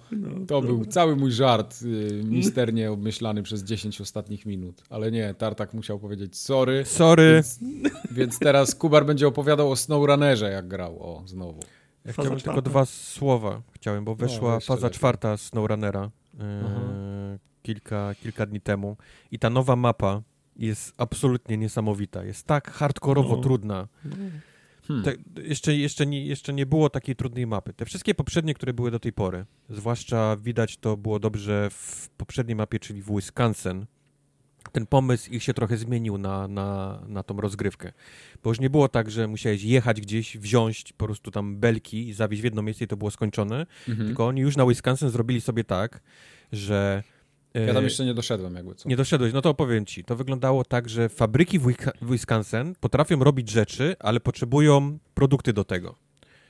To 0.47 0.61
był 0.61 0.85
cały 0.85 1.15
mój 1.15 1.31
żart, 1.31 1.81
y, 1.81 2.21
misternie 2.23 2.91
obmyślany 2.91 3.43
przez 3.43 3.63
10 3.63 4.01
ostatnich 4.01 4.45
minut. 4.45 4.83
Ale 4.89 5.11
nie, 5.11 5.33
Tartak 5.33 5.73
musiał 5.73 5.99
powiedzieć 5.99 6.37
sorry, 6.37 6.85
Sorry. 6.85 7.33
więc, 7.33 7.59
więc 8.11 8.39
teraz 8.39 8.75
Kubar 8.75 9.05
będzie 9.05 9.27
opowiadał 9.27 9.71
o 9.71 9.75
SnowRunnerze, 9.75 10.51
jak 10.51 10.67
grał, 10.67 10.99
o, 10.99 11.23
znowu. 11.25 11.59
Ja 12.05 12.13
chciałem 12.13 12.39
tylko 12.39 12.61
dwa 12.61 12.85
słowa. 12.85 13.61
Chciałem, 13.71 14.05
bo 14.05 14.15
weszła 14.15 14.55
jeszcze 14.55 14.67
faza 14.67 14.87
lepiej. 14.87 14.97
czwarta 14.97 15.37
SnowRunnera 15.37 16.09
Aha. 16.39 16.79
Kilka, 17.63 18.15
kilka 18.23 18.45
dni 18.45 18.61
temu. 18.61 18.97
I 19.31 19.39
ta 19.39 19.49
nowa 19.49 19.75
mapa 19.75 20.21
jest 20.55 20.93
absolutnie 20.97 21.57
niesamowita. 21.57 22.23
Jest 22.23 22.47
tak 22.47 22.71
hardkorowo 22.71 23.35
No. 23.35 23.41
trudna. 23.41 23.87
Hmm. 24.87 25.03
Te, 25.03 25.41
jeszcze, 25.41 25.75
jeszcze, 25.75 26.05
nie, 26.05 26.25
jeszcze 26.25 26.53
nie 26.53 26.65
było 26.65 26.89
takiej 26.89 27.15
trudnej 27.15 27.47
mapy. 27.47 27.73
Te 27.73 27.85
wszystkie 27.85 28.15
poprzednie, 28.15 28.53
które 28.53 28.73
były 28.73 28.91
do 28.91 28.99
tej 28.99 29.13
pory, 29.13 29.45
zwłaszcza 29.69 30.37
widać 30.37 30.77
to 30.77 30.97
było 30.97 31.19
dobrze 31.19 31.69
w 31.71 32.09
poprzedniej 32.17 32.55
mapie, 32.55 32.79
czyli 32.79 33.01
w 33.01 33.15
Wisconsin, 33.15 33.85
ten 34.71 34.85
pomysł 34.85 35.31
ich 35.31 35.43
się 35.43 35.53
trochę 35.53 35.77
zmienił 35.77 36.17
na, 36.17 36.47
na, 36.47 36.99
na 37.07 37.23
tą 37.23 37.37
rozgrywkę. 37.37 37.93
Bo 38.43 38.49
już 38.49 38.59
nie 38.59 38.69
było 38.69 38.87
tak, 38.89 39.11
że 39.11 39.27
musiałeś 39.27 39.63
jechać 39.63 40.01
gdzieś, 40.01 40.37
wziąć 40.37 40.93
po 40.93 41.05
prostu 41.05 41.31
tam 41.31 41.57
belki 41.57 42.07
i 42.09 42.13
zawieźć 42.13 42.41
w 42.41 42.45
jedno 42.45 42.61
miejsce 42.61 42.85
i 42.85 42.87
to 42.87 42.97
było 42.97 43.11
skończone, 43.11 43.65
Mhm. 43.89 44.07
tylko 44.07 44.27
oni 44.27 44.41
już 44.41 44.57
na 44.57 44.65
Wisconsin 44.65 45.09
zrobili 45.09 45.41
sobie 45.41 45.63
tak, 45.63 46.01
że... 46.51 47.03
e, 47.53 47.65
Ja 47.65 47.73
tam 47.73 47.83
jeszcze 47.83 48.05
nie 48.05 48.13
doszedłem, 48.13 48.55
jakby 48.55 48.75
co. 48.75 48.89
nie 48.89 48.95
doszedłeś, 48.95 49.33
no 49.33 49.41
to 49.41 49.49
opowiem 49.49 49.85
ci. 49.85 50.03
To 50.03 50.15
wyglądało 50.15 50.65
tak, 50.65 50.89
że 50.89 51.09
fabryki 51.09 51.59
w 51.59 51.73
Wisconsin 52.01 52.75
potrafią 52.79 53.23
robić 53.23 53.49
rzeczy, 53.49 53.95
ale 53.99 54.19
potrzebują 54.19 54.97
produkty 55.13 55.53
do 55.53 55.63
tego, 55.63 55.95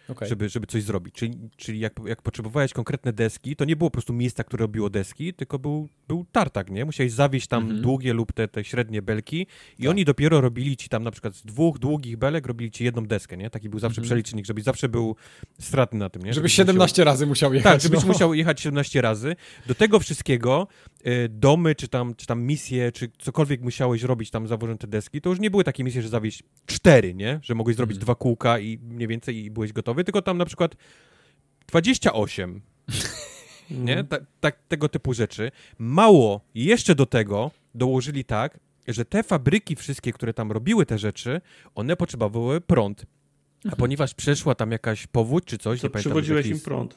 Okej. 0.09 0.29
żeby, 0.29 0.49
żeby 0.49 0.67
coś 0.67 0.83
zrobić. 0.83 1.15
Czyli, 1.15 1.37
czyli 1.57 1.79
jak, 1.79 1.93
jak 2.05 2.21
potrzebowałeś 2.21 2.73
konkretne 2.73 3.13
deski, 3.13 3.55
to 3.55 3.65
nie 3.65 3.75
było 3.75 3.89
po 3.89 3.93
prostu 3.93 4.13
miejsca, 4.13 4.43
które 4.43 4.61
robiło 4.61 4.89
deski, 4.89 5.33
tylko 5.33 5.59
był, 5.59 5.89
był 6.07 6.25
tartak, 6.31 6.69
nie? 6.71 6.85
Musiałeś 6.85 7.11
zawieźć 7.11 7.47
tam 7.47 7.63
Mhm. 7.63 7.81
długie 7.81 8.13
lub 8.13 8.31
te, 8.33 8.47
te 8.47 8.63
średnie 8.63 9.01
belki 9.01 9.47
i 9.79 9.81
Tak. 9.83 9.89
oni 9.89 10.05
dopiero 10.05 10.41
robili 10.41 10.77
ci 10.77 10.89
tam 10.89 11.03
na 11.03 11.11
przykład 11.11 11.35
z 11.35 11.43
dwóch 11.45 11.79
długich 11.79 12.17
belek 12.17 12.47
robili 12.47 12.71
ci 12.71 12.83
jedną 12.83 13.05
deskę, 13.05 13.37
nie? 13.37 13.49
Taki 13.49 13.69
był 13.69 13.79
zawsze 13.79 14.01
Mhm. 14.01 14.05
przelicznik, 14.05 14.45
żebyś 14.45 14.63
zawsze 14.63 14.89
był 14.89 15.15
stratny 15.59 15.99
na 15.99 16.09
tym, 16.09 16.21
nie? 16.21 16.33
Żebyś 16.33 16.51
Żebyś 16.51 16.67
17 16.67 17.03
razy 17.03 17.25
musiał 17.25 17.49
tak, 17.49 17.55
jechać. 17.55 17.81
żebyś 17.81 18.01
no. 18.01 18.07
musiał 18.07 18.33
jechać 18.33 18.61
17 18.61 19.01
razy. 19.01 19.35
Do 19.67 19.75
tego 19.75 19.99
wszystkiego 19.99 20.67
y, 21.07 21.29
domy, 21.29 21.75
czy 21.75 21.87
tam, 21.87 22.15
czy 22.15 22.25
tam 22.25 22.41
misje, 22.43 22.91
czy 22.91 23.11
cokolwiek 23.19 23.61
musiałeś 23.61 24.03
robić 24.03 24.29
tam 24.31 24.47
zawożąc 24.47 24.81
te 24.81 24.87
deski, 24.87 25.21
to 25.21 25.29
już 25.29 25.39
nie 25.39 25.51
były 25.51 25.63
takie 25.63 25.83
misje, 25.83 26.01
że 26.01 26.09
zawieźć 26.09 26.43
cztery, 26.65 27.13
nie? 27.13 27.39
Że 27.43 27.55
mogłeś 27.55 27.75
zrobić 27.75 27.95
Mhm. 27.95 28.05
dwa 28.05 28.15
kółka 28.15 28.59
i 28.59 28.77
mniej 28.77 29.07
więcej 29.07 29.37
i 29.45 29.51
byłeś 29.51 29.73
gotowy, 29.73 29.92
tylko 30.03 30.21
tam 30.21 30.37
na 30.37 30.45
przykład 30.45 30.75
28, 31.67 32.61
nie? 33.71 34.03
Ta, 34.03 34.17
tak, 34.39 34.59
tego 34.67 34.89
typu 34.89 35.13
rzeczy. 35.13 35.51
Mało 35.77 36.41
jeszcze 36.55 36.95
do 36.95 37.05
tego 37.05 37.51
dołożyli 37.75 38.25
tak, 38.25 38.59
że 38.87 39.05
te 39.05 39.23
fabryki 39.23 39.75
wszystkie, 39.75 40.13
które 40.13 40.33
tam 40.33 40.51
robiły 40.51 40.85
te 40.85 40.97
rzeczy, 40.99 41.41
one 41.75 41.95
potrzebowały 41.95 42.61
prąd. 42.61 43.05
A 43.71 43.75
ponieważ 43.75 44.13
przeszła 44.13 44.55
tam 44.55 44.71
jakaś 44.71 45.07
powódź 45.07 45.45
czy 45.45 45.57
coś, 45.57 45.81
To 45.81 45.87
nie 45.87 45.91
pamiętam. 45.91 45.99
przywodziłeś 46.11 46.45
im 46.45 46.59
prąd. 46.59 46.95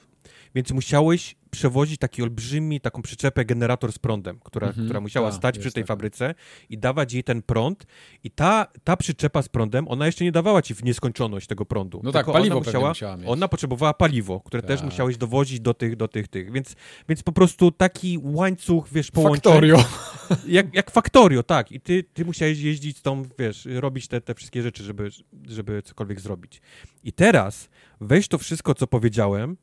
Więc 0.57 0.71
musiałeś 0.73 1.37
przewozić 1.51 1.99
taki 1.99 2.23
olbrzymi, 2.23 2.81
taką 2.81 3.03
przyczepę 3.03 3.45
generator 3.45 3.93
z 3.93 3.99
prądem, 3.99 4.39
która, 4.45 4.67
Mhm, 4.67 4.87
która 4.87 5.01
musiała 5.01 5.29
tak, 5.31 5.37
stać 5.39 5.59
przy 5.59 5.73
tej 5.73 5.83
taka. 5.83 5.87
fabryce 5.95 6.35
i 6.71 6.79
dawać 6.79 7.13
jej 7.13 7.25
ten 7.25 7.43
prąd. 7.43 7.87
I 8.25 8.31
ta, 8.31 8.67
ta 8.85 8.97
przyczepa 8.97 9.43
z 9.43 9.49
prądem, 9.49 9.89
ona 9.89 10.07
jeszcze 10.07 10.25
nie 10.25 10.33
dawała 10.33 10.63
ci 10.63 10.75
w 10.75 10.85
nieskończoność 10.85 11.47
tego 11.47 11.65
prądu. 11.67 12.01
No 12.05 12.13
tak, 12.13 12.27
paliwo 12.27 12.57
ona 12.57 12.67
musiała, 12.67 12.89
musiała. 12.89 13.17
Ona 13.27 13.49
potrzebowała 13.49 13.95
paliwo, 13.95 14.41
które 14.41 14.63
też 14.63 14.81
Tak. 14.81 14.91
musiałeś 14.91 15.17
dowozić 15.17 15.61
do 15.61 15.75
tych, 15.75 15.97
do 15.97 16.09
tych, 16.09 16.29
tych. 16.29 16.53
Więc, 16.53 16.77
więc 17.09 17.23
po 17.23 17.33
prostu 17.33 17.71
taki 17.71 18.19
łańcuch, 18.23 18.89
wiesz, 18.93 19.11
połączeń. 19.11 19.43
Factorio. 19.53 19.85
Jak, 20.47 20.75
jak 20.75 20.91
Factorio, 20.91 21.43
tak. 21.43 21.73
I 21.73 21.81
ty, 21.81 22.05
ty 22.15 22.25
musiałeś 22.25 22.59
jeździć 22.59 23.01
tą, 23.01 23.23
wiesz, 23.39 23.69
robić 23.75 24.09
te, 24.09 24.21
te 24.21 24.35
wszystkie 24.35 24.63
rzeczy, 24.63 24.83
żeby, 24.85 25.11
żeby 25.49 25.83
cokolwiek 25.83 26.21
zrobić. 26.21 26.61
I 27.05 27.13
teraz 27.13 27.69
weź 28.01 28.29
to 28.29 28.39
wszystko, 28.39 28.75
co 28.75 28.87
powiedziałem 28.87 29.57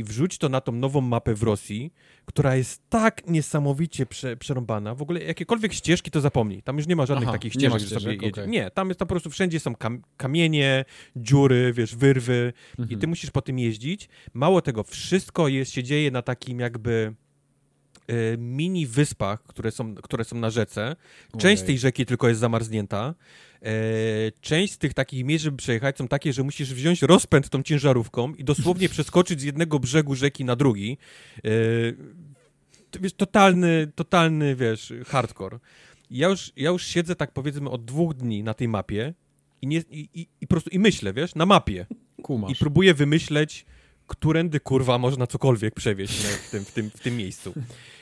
i 0.00 0.04
wrzuć 0.04 0.38
to 0.38 0.48
na 0.48 0.60
tą 0.60 0.72
nową 0.72 1.00
mapę 1.00 1.34
w 1.34 1.42
Rosji, 1.42 1.92
która 2.24 2.56
jest 2.56 2.82
tak 2.88 3.26
niesamowicie 3.26 4.06
prze, 4.06 4.36
przerąbana. 4.36 4.94
W 4.94 5.02
ogóle 5.02 5.22
jakiekolwiek 5.22 5.72
ścieżki 5.72 6.10
to 6.10 6.20
zapomnij. 6.20 6.62
Tam 6.62 6.76
już 6.76 6.86
nie 6.86 6.96
ma 6.96 7.06
żadnych 7.06 7.28
Aha, 7.28 7.38
takich 7.38 7.54
nie 7.54 7.60
ścieżek, 7.60 7.80
że 7.88 8.00
sobie 8.00 8.12
jedzie. 8.14 8.28
okej. 8.28 8.48
Nie, 8.48 8.70
tam 8.70 8.88
jest 8.88 8.98
tam 8.98 9.08
po 9.08 9.12
prostu 9.12 9.30
wszędzie 9.30 9.60
są 9.60 9.74
kam 9.74 10.02
kamienie, 10.16 10.84
dziury, 11.16 11.72
wiesz, 11.72 11.96
wyrwy 11.96 12.52
i 12.78 12.82
Mhm. 12.82 13.00
ty 13.00 13.06
musisz 13.06 13.30
po 13.30 13.42
tym 13.42 13.58
jeździć. 13.58 14.08
Mało 14.34 14.62
tego, 14.62 14.84
wszystko 14.84 15.48
jest, 15.48 15.72
się 15.72 15.82
dzieje 15.82 16.10
na 16.10 16.22
takim 16.22 16.60
jakby 16.60 17.14
mini 18.38 18.86
wyspach, 18.86 19.42
które 19.42 19.70
są, 19.70 19.94
które 19.94 20.24
są 20.24 20.36
na 20.36 20.50
rzece. 20.50 20.96
Część 21.38 21.62
Ojej. 21.62 21.66
tej 21.66 21.78
rzeki 21.78 22.06
tylko 22.06 22.28
jest 22.28 22.40
zamarznięta. 22.40 23.14
E, 23.62 23.72
część 24.40 24.72
z 24.72 24.78
tych 24.78 24.94
takich 24.94 25.24
miejsc, 25.24 25.44
żeby 25.44 25.56
przejechać, 25.56 25.98
są 25.98 26.08
takie, 26.08 26.32
że 26.32 26.42
musisz 26.42 26.74
wziąć 26.74 27.02
rozpęd 27.02 27.48
tą 27.48 27.62
ciężarówką 27.62 28.34
i 28.34 28.44
dosłownie 28.44 28.88
przeskoczyć 28.98 29.40
z 29.40 29.44
jednego 29.44 29.78
brzegu 29.78 30.14
rzeki 30.14 30.44
na 30.44 30.56
drugi. 30.56 30.98
E, 31.36 31.50
to, 32.90 33.00
wiesz, 33.00 33.12
totalny, 33.12 33.92
totalny, 33.94 34.56
wiesz, 34.56 34.92
hardcore. 35.06 35.58
Ja 36.10 36.28
już, 36.28 36.52
ja 36.56 36.70
już 36.70 36.86
siedzę 36.86 37.16
tak 37.16 37.32
powiedzmy 37.32 37.70
od 37.70 37.84
dwóch 37.84 38.14
dni 38.14 38.42
na 38.42 38.54
tej 38.54 38.68
mapie 38.68 39.14
i, 39.62 39.66
nie, 39.66 39.82
i, 39.90 40.08
i, 40.14 40.26
i 40.40 40.46
po 40.46 40.50
prostu 40.50 40.70
i 40.70 40.78
myślę, 40.78 41.12
wiesz, 41.12 41.34
na 41.34 41.46
mapie. 41.46 41.86
I 42.18 42.22
Kumasz. 42.22 42.58
próbuję 42.58 42.94
wymyśleć, 42.94 43.66
którędy 44.10 44.60
kurwa 44.60 44.98
można 44.98 45.26
cokolwiek 45.26 45.74
przewieźć 45.74 46.22
w, 46.22 46.50
tym, 46.50 46.64
w, 46.64 46.72
tym, 46.72 46.90
w 46.90 47.00
tym 47.00 47.16
miejscu. 47.16 47.54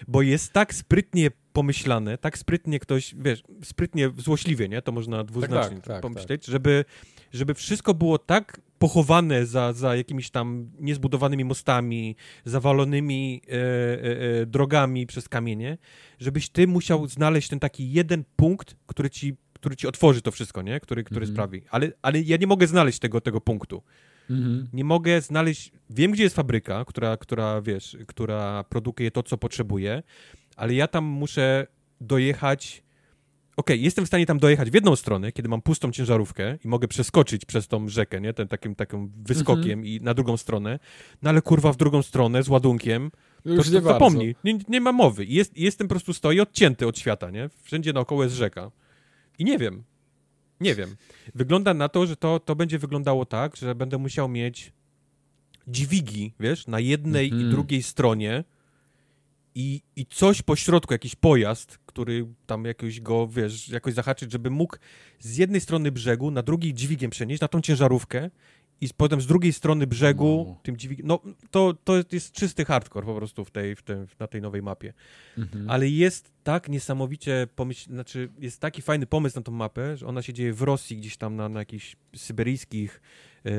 Bo 0.08 0.22
jest 0.22 0.52
tak 0.52 0.74
sprytnie 0.74 1.30
pomyślane, 1.52 2.18
tak 2.18 2.38
sprytnie 2.38 2.78
ktoś, 2.78 3.14
wiesz, 3.18 3.42
sprytnie, 3.64 4.10
złośliwie, 4.18 4.68
nie? 4.68 4.82
To 4.82 4.92
można 4.92 5.24
dwuznacznie 5.24 5.76
tak, 5.76 5.86
tak, 5.86 6.02
pomyśleć, 6.02 6.46
Żeby, 6.46 6.84
żeby 7.32 7.54
wszystko 7.54 7.94
było 7.94 8.18
tak 8.18 8.60
pochowane 8.78 9.46
za, 9.46 9.72
za 9.72 9.96
jakimiś 9.96 10.30
tam 10.30 10.70
niezbudowanymi 10.80 11.44
mostami, 11.44 12.16
zawalonymi 12.44 13.42
e, 13.48 13.52
e, 13.52 14.40
e, 14.40 14.46
drogami 14.46 15.06
przez 15.06 15.28
kamienie, 15.28 15.78
żebyś 16.18 16.48
ty 16.48 16.66
musiał 16.66 17.06
znaleźć 17.06 17.48
ten 17.48 17.60
taki 17.60 17.92
jeden 17.92 18.24
punkt, 18.36 18.76
który 18.86 19.10
ci, 19.10 19.36
który 19.52 19.76
ci 19.76 19.86
otworzy 19.86 20.22
to 20.22 20.30
wszystko, 20.30 20.62
nie? 20.62 20.80
Który, 20.80 21.04
który 21.04 21.26
Mhm. 21.26 21.34
sprawi. 21.34 21.62
Ale, 21.70 21.92
ale 22.02 22.20
ja 22.20 22.36
nie 22.36 22.46
mogę 22.46 22.66
znaleźć 22.66 22.98
tego, 22.98 23.20
tego 23.20 23.40
punktu 23.40 23.82
Mhm. 24.30 24.68
nie 24.72 24.84
mogę 24.84 25.20
znaleźć. 25.20 25.72
Wiem, 25.90 26.10
gdzie 26.12 26.22
jest 26.22 26.36
fabryka, 26.36 26.84
która, 26.84 27.16
która 27.16 27.62
wiesz, 27.62 27.96
która 28.06 28.64
produkuje 28.64 29.10
to, 29.10 29.22
co 29.22 29.38
potrzebuje, 29.38 30.02
ale 30.56 30.74
ja 30.74 30.86
tam 30.86 31.04
muszę 31.04 31.66
dojechać. 32.00 32.82
Okej, 33.56 33.82
jestem 33.82 34.04
w 34.04 34.08
stanie 34.08 34.26
tam 34.26 34.38
dojechać 34.38 34.70
w 34.70 34.74
jedną 34.74 34.96
stronę, 34.96 35.32
kiedy 35.32 35.48
mam 35.48 35.62
pustą 35.62 35.92
ciężarówkę 35.92 36.58
i 36.64 36.68
mogę 36.68 36.88
przeskoczyć 36.88 37.44
przez 37.44 37.68
tą 37.68 37.88
rzekę, 37.88 38.20
nie? 38.20 38.32
Ten 38.32 38.48
takim, 38.48 38.74
takim 38.74 39.12
wyskokiem 39.16 39.86
i 39.86 40.00
na 40.00 40.14
drugą 40.14 40.36
stronę, 40.36 40.78
no 41.22 41.30
ale 41.30 41.42
kurwa 41.42 41.72
w 41.72 41.76
drugą 41.76 42.02
stronę 42.02 42.42
z 42.42 42.48
ładunkiem, 42.48 43.10
to, 43.44 43.50
Już 43.50 43.66
to 43.66 43.74
nie 43.74 43.80
zapomnij, 43.80 44.36
nie, 44.44 44.58
nie 44.68 44.80
ma 44.80 44.92
mowy. 44.92 45.24
Jest, 45.24 45.56
jestem 45.58 45.88
po 45.88 45.94
prostu 45.94 46.14
stoi 46.14 46.40
odcięty 46.40 46.86
od 46.86 46.98
świata, 46.98 47.30
nie? 47.30 47.50
Wszędzie 47.62 47.92
naokoło 47.92 48.24
jest 48.24 48.36
rzeka. 48.36 48.70
I 49.38 49.44
nie 49.44 49.58
wiem. 49.58 49.84
Nie 50.60 50.74
wiem. 50.74 50.96
Wygląda 51.34 51.74
na 51.74 51.88
to, 51.88 52.06
że 52.06 52.16
to, 52.16 52.40
to 52.40 52.56
będzie 52.56 52.78
wyglądało 52.78 53.26
tak, 53.26 53.56
że 53.56 53.74
będę 53.74 53.98
musiał 53.98 54.28
mieć 54.28 54.72
dźwigi, 55.68 56.32
wiesz, 56.40 56.66
na 56.66 56.80
jednej 56.80 57.28
i 57.28 57.32
Mhm. 57.32 57.50
drugiej 57.50 57.82
stronie 57.82 58.44
i, 59.54 59.82
i 59.96 60.06
coś 60.06 60.42
po 60.42 60.56
środku, 60.56 60.94
jakiś 60.94 61.14
pojazd, 61.14 61.78
który 61.86 62.26
tam 62.46 62.64
jakoś 62.64 63.00
go, 63.00 63.28
wiesz, 63.28 63.68
jakoś 63.68 63.94
zahaczyć, 63.94 64.32
żeby 64.32 64.50
mógł 64.50 64.76
z 65.20 65.36
jednej 65.36 65.60
strony 65.60 65.92
brzegu 65.92 66.30
na 66.30 66.42
drugiej 66.42 66.74
dźwigiem 66.74 67.10
przenieść, 67.10 67.40
na 67.40 67.48
tą 67.48 67.60
ciężarówkę 67.60 68.30
i 68.80 68.88
potem 68.96 69.20
z 69.20 69.26
drugiej 69.26 69.52
strony 69.52 69.86
brzegu 69.86 70.44
No. 70.48 70.60
tym 70.62 70.76
dźwigiem, 70.76 71.06
no 71.06 71.20
to, 71.50 71.74
to 71.84 71.94
jest 72.12 72.32
czysty 72.32 72.64
hardcore 72.64 73.06
po 73.06 73.14
prostu 73.14 73.44
w 73.44 73.50
tej, 73.50 73.76
w 73.76 73.82
tym, 73.82 74.06
na 74.18 74.26
tej 74.26 74.42
nowej 74.42 74.62
mapie. 74.62 74.92
Mhm. 75.38 75.70
Ale 75.70 75.88
jest 75.88 76.32
tak 76.44 76.68
niesamowicie 76.68 77.48
pomyśl... 77.56 77.90
znaczy 77.90 78.28
jest 78.38 78.60
taki 78.60 78.82
fajny 78.82 79.06
pomysł 79.06 79.38
na 79.38 79.42
tą 79.42 79.52
mapę, 79.52 79.96
że 79.96 80.06
ona 80.06 80.22
się 80.22 80.32
dzieje 80.32 80.52
w 80.52 80.62
Rosji, 80.62 80.96
gdzieś 80.96 81.16
tam 81.16 81.36
na, 81.36 81.48
na 81.48 81.58
jakichś 81.58 81.96
syberyjskich 82.16 83.00
e, 83.44 83.50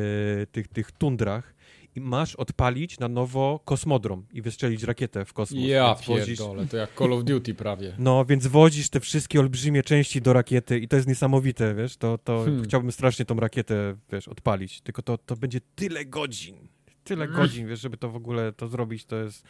tych, 0.46 0.68
tych 0.68 0.92
tundrach 0.92 1.54
i 1.96 2.02
masz 2.02 2.36
odpalić 2.36 3.00
na 3.00 3.08
nowo 3.08 3.60
kosmodrom 3.66 4.26
i 4.34 4.42
wystrzelić 4.42 4.84
rakietę 4.84 5.26
w 5.26 5.34
kosmos. 5.34 5.64
Ja 5.64 5.96
pierdolę, 6.08 6.68
to 6.68 6.78
jak 6.78 6.96
Call 6.98 7.14
of 7.14 7.24
Duty 7.24 7.54
prawie. 7.54 7.96
No, 8.00 8.26
więc 8.26 8.48
wozisz 8.48 8.90
te 8.90 9.00
wszystkie 9.00 9.40
olbrzymie 9.40 9.84
części 9.84 10.22
do 10.22 10.34
rakiety 10.34 10.80
i 10.80 10.88
to 10.88 10.96
jest 10.96 11.08
niesamowite, 11.08 11.76
wiesz, 11.76 11.98
to, 11.98 12.18
to 12.18 12.44
Hmm. 12.44 12.64
chciałbym 12.64 12.92
strasznie 12.92 13.26
tą 13.26 13.36
rakietę, 13.40 13.96
wiesz, 14.12 14.28
odpalić, 14.28 14.82
tylko 14.82 15.02
to, 15.02 15.18
to 15.18 15.36
będzie 15.36 15.60
tyle 15.76 16.06
godzin, 16.06 16.56
tyle 17.04 17.26
Mm. 17.26 17.36
godzin, 17.38 17.68
wiesz, 17.68 17.82
żeby 17.82 17.98
to 17.98 18.10
w 18.10 18.16
ogóle 18.16 18.54
to 18.54 18.68
zrobić, 18.68 19.06
to 19.06 19.16
jest 19.16 19.44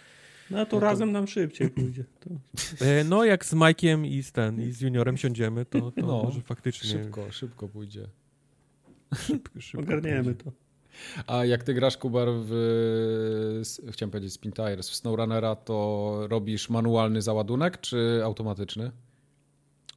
No 0.51 0.65
to 0.65 0.79
razem 0.79 1.11
nam 1.11 1.27
szybciej 1.27 1.69
pójdzie. 1.79 2.03
To... 2.19 2.29
E, 2.85 3.03
no, 3.03 3.23
jak 3.25 3.45
z 3.45 3.53
Mike'iem 3.53 4.05
i 4.07 4.23
z 4.23 4.31
ten, 4.31 4.61
i 4.61 4.71
z 4.71 4.81
juniorem 4.81 5.17
siądziemy, 5.17 5.65
to, 5.65 5.91
to 5.91 6.01
No, 6.01 6.23
może 6.23 6.41
faktycznie... 6.41 6.89
Szybko, 6.89 7.31
szybko 7.31 7.67
pójdzie. 7.69 8.07
szybko, 9.15 9.61
szybko 9.61 9.83
Ogarniemy 9.83 10.23
pójdzie. 10.23 10.43
to. 10.43 10.51
A 11.27 11.45
jak 11.45 11.63
ty 11.63 11.73
grasz, 11.73 11.97
Kubar, 11.97 12.27
w, 12.31 13.61
chciałem 13.91 14.11
powiedzieć 14.11 14.33
Spin 14.33 14.51
Tires, 14.51 14.89
w 14.89 14.95
SnowRunnera, 14.95 15.55
to 15.55 16.19
robisz 16.29 16.69
manualny 16.69 17.21
załadunek, 17.21 17.81
czy 17.81 18.21
automatyczny? 18.23 18.91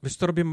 Wiesz 0.02 0.16
co, 0.16 0.26
robię 0.26 0.44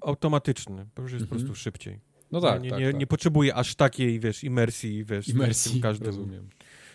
automatyczny, 0.00 0.86
bo 0.96 1.02
już 1.02 1.12
jest 1.12 1.24
po 1.26 1.34
Mhm. 1.34 1.40
prostu 1.46 1.62
szybciej. 1.62 2.00
No 2.32 2.40
tak, 2.40 2.62
nie, 2.62 2.70
tak, 2.70 2.78
nie, 2.80 2.86
tak. 2.86 2.96
nie 3.00 3.06
potrzebuję 3.06 3.54
aż 3.54 3.74
takiej, 3.74 4.20
wiesz, 4.20 4.44
imersji, 4.44 5.04
wiesz, 5.04 5.28
Imersji, 5.28 5.80
każdym 5.80 6.06
rozumiem. 6.06 6.48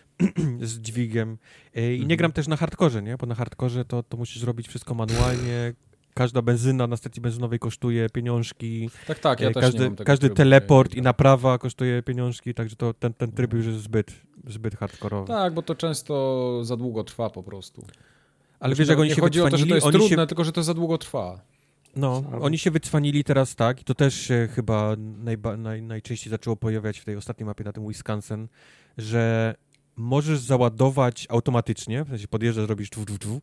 z 0.62 0.80
dźwigiem. 0.80 1.38
E, 1.76 1.82
I 1.92 1.94
Mhm. 1.94 2.08
nie 2.10 2.18
gram 2.18 2.32
też 2.32 2.48
na 2.48 2.56
hardkorze, 2.58 3.02
nie? 3.04 3.18
Bo 3.18 3.26
na 3.26 3.36
hardkorze 3.36 3.86
to, 3.86 4.04
to 4.04 4.18
musisz 4.18 4.44
robić 4.44 4.68
wszystko 4.68 4.94
manualnie. 4.96 5.74
Każda 6.18 6.42
benzyna 6.42 6.88
na 6.88 6.98
stacji 6.98 7.22
benzynowej 7.22 7.60
kosztuje 7.60 8.10
pieniążki. 8.10 8.90
Tak, 9.08 9.20
tak, 9.20 9.40
ja 9.42 9.50
E, 9.50 9.54
też 9.54 9.62
każdy 9.62 9.80
nie 9.80 9.86
mam 9.86 9.96
tego 9.96 10.08
każdy 10.08 10.28
trybu, 10.28 10.36
teleport 10.36 10.94
nie- 10.94 11.00
i 11.00 11.02
naprawa 11.02 11.58
kosztuje 11.58 12.04
pieniążki, 12.04 12.54
także 12.54 12.76
to, 12.76 12.94
ten, 12.94 13.14
ten 13.14 13.32
tryb 13.32 13.54
już 13.54 13.66
jest 13.66 13.80
zbyt, 13.82 14.12
zbyt 14.48 14.76
hardkorowy. 14.76 15.28
Tak, 15.28 15.54
bo 15.54 15.62
to 15.62 15.76
często 15.76 16.60
za 16.66 16.78
długo 16.78 17.04
trwa 17.04 17.30
po 17.30 17.44
prostu. 17.44 17.82
Ale 18.60 18.70
Znaczy, 18.76 18.80
wiesz, 18.80 18.88
jak 18.90 18.98
no, 18.98 19.02
oni 19.02 19.10
nie 19.10 19.16
się 19.16 19.22
chodzi 19.22 19.42
o 19.42 19.50
to, 19.50 19.58
że 19.58 19.66
to 19.66 19.76
jest 19.76 19.88
oni 19.88 19.94
trudne, 19.98 20.24
się, 20.24 20.28
tylko 20.28 20.44
że 20.44 20.52
to 20.52 20.64
za 20.64 20.74
długo 20.74 20.98
trwa. 20.98 21.42
no, 21.96 22.24
oni 22.42 22.58
się 22.58 22.72
wycwanili 22.72 23.24
teraz 23.24 23.56
tak 23.56 23.82
i 23.82 23.84
to 23.84 23.96
też 23.96 24.16
się 24.16 24.48
chyba 24.56 24.96
najba, 25.24 25.58
naj, 25.58 25.82
najczęściej 25.82 26.32
zaczęło 26.32 26.56
pojawiać 26.56 27.00
w 27.00 27.06
tej 27.06 27.16
ostatniej 27.16 27.46
mapie 27.46 27.64
na 27.64 27.74
tym 27.74 27.88
Wisconsin, 27.88 28.48
że 28.98 29.56
możesz 29.96 30.40
załadować 30.40 31.26
automatycznie, 31.30 32.04
w 32.04 32.10
sensie 32.10 32.28
podjeżdżasz, 32.28 32.70
robisz 32.70 32.90
dwu, 32.90 33.06
dwu, 33.06 33.18
dwu, 33.18 33.42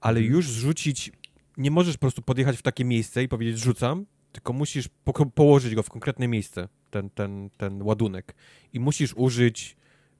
ale 0.00 0.18
Mhm. 0.18 0.34
już 0.34 0.50
zrzucić, 0.50 1.12
nie 1.56 1.70
możesz 1.70 1.94
po 1.96 2.00
prostu 2.00 2.22
podjechać 2.22 2.56
w 2.56 2.62
takie 2.62 2.84
miejsce 2.84 3.22
i 3.22 3.28
powiedzieć 3.28 3.58
rzucam, 3.58 4.06
tylko 4.32 4.52
musisz 4.52 4.88
po, 5.04 5.26
położyć 5.26 5.74
go 5.74 5.82
w 5.82 5.90
konkretne 5.90 6.28
miejsce, 6.28 6.68
ten, 6.90 7.10
ten, 7.10 7.50
ten 7.56 7.82
ładunek 7.82 8.34
i 8.72 8.80
musisz 8.80 9.14
użyć 9.16 9.76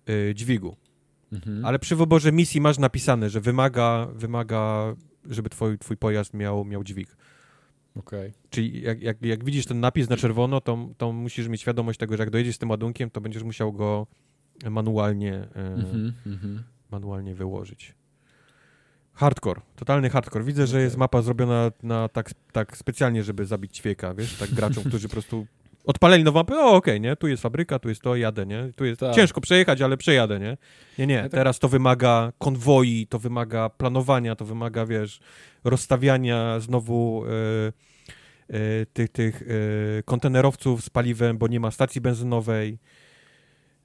y, 0.09 0.35
dźwigu. 0.35 0.77
Mhm. 1.33 1.65
Ale 1.65 1.79
przy 1.79 1.97
wyborze 1.97 2.33
misji 2.33 2.61
masz 2.61 2.79
napisane, 2.79 3.31
że 3.31 3.41
wymaga, 3.41 4.09
wymaga 4.15 4.95
żeby 5.31 5.51
twój, 5.51 5.79
twój 5.79 5.97
pojazd 5.97 6.35
miał, 6.35 6.65
miał 6.65 6.85
dźwig. 6.85 7.17
Okej. 7.97 8.33
Czyli 8.51 8.83
jak, 8.83 9.03
jak, 9.03 9.23
jak 9.23 9.45
widzisz 9.45 9.67
ten 9.67 9.81
napis 9.81 10.09
na 10.09 10.17
czerwono, 10.17 10.61
to, 10.61 10.89
to 10.99 11.13
musisz 11.13 11.49
mieć 11.49 11.61
świadomość 11.61 11.99
tego, 11.99 12.17
że 12.17 12.23
jak 12.23 12.31
dojedziesz 12.31 12.55
z 12.55 12.59
tym 12.59 12.71
ładunkiem, 12.71 13.11
to 13.11 13.21
będziesz 13.21 13.43
musiał 13.43 13.73
go 13.73 14.07
manualnie, 14.71 15.35
e, 15.35 15.75
Mhm, 15.75 16.13
mhm. 16.27 16.63
manualnie 16.91 17.35
wyłożyć. 17.35 17.95
Hardcore, 19.17 19.61
totalny 19.77 20.11
hardcore. 20.11 20.45
Widzę, 20.45 20.67
że 20.67 20.77
Okej. 20.77 20.85
jest 20.85 20.97
mapa 20.97 21.23
zrobiona 21.23 21.71
na 21.83 22.09
tak, 22.09 22.31
tak 22.53 22.77
specjalnie, 22.77 23.23
żeby 23.23 23.47
zabić 23.47 23.77
ćwieka, 23.77 24.15
wiesz, 24.15 24.35
tak 24.37 24.51
graczom, 24.51 24.85
którzy 24.89 25.09
po 25.09 25.13
prostu 25.13 25.47
odpalili 25.85 26.25
nową 26.25 26.39
mapę, 26.39 26.55
o 26.59 26.75
okej, 26.75 27.01
nie, 27.01 27.17
tu 27.17 27.29
jest 27.29 27.43
fabryka, 27.43 27.79
tu 27.79 27.89
jest 27.89 28.01
to, 28.03 28.17
jadę, 28.17 28.47
nie, 28.47 28.73
tu 28.77 28.85
jest 28.85 29.01
Tak. 29.01 29.15
ciężko 29.15 29.41
przejechać, 29.41 29.81
ale 29.81 29.97
przejadę, 29.97 30.41
nie. 30.41 30.57
Nie, 30.99 31.07
nie, 31.07 31.23
tak- 31.23 31.31
teraz 31.31 31.59
to 31.59 31.69
wymaga 31.69 32.33
konwoi, 32.39 33.07
to 33.07 33.19
wymaga 33.19 33.69
planowania, 33.69 34.37
to 34.37 34.45
wymaga, 34.45 34.87
wiesz, 34.87 35.21
rozstawiania 35.65 36.61
znowu 36.61 37.25
e, 37.27 37.73
e, 38.57 38.87
tych, 38.87 39.09
tych 39.09 39.43
e, 39.43 40.03
kontenerowców 40.03 40.85
z 40.85 40.91
paliwem, 40.91 41.39
bo 41.39 41.49
nie 41.49 41.61
ma 41.61 41.71
stacji 41.71 42.01
benzynowej. 42.01 42.79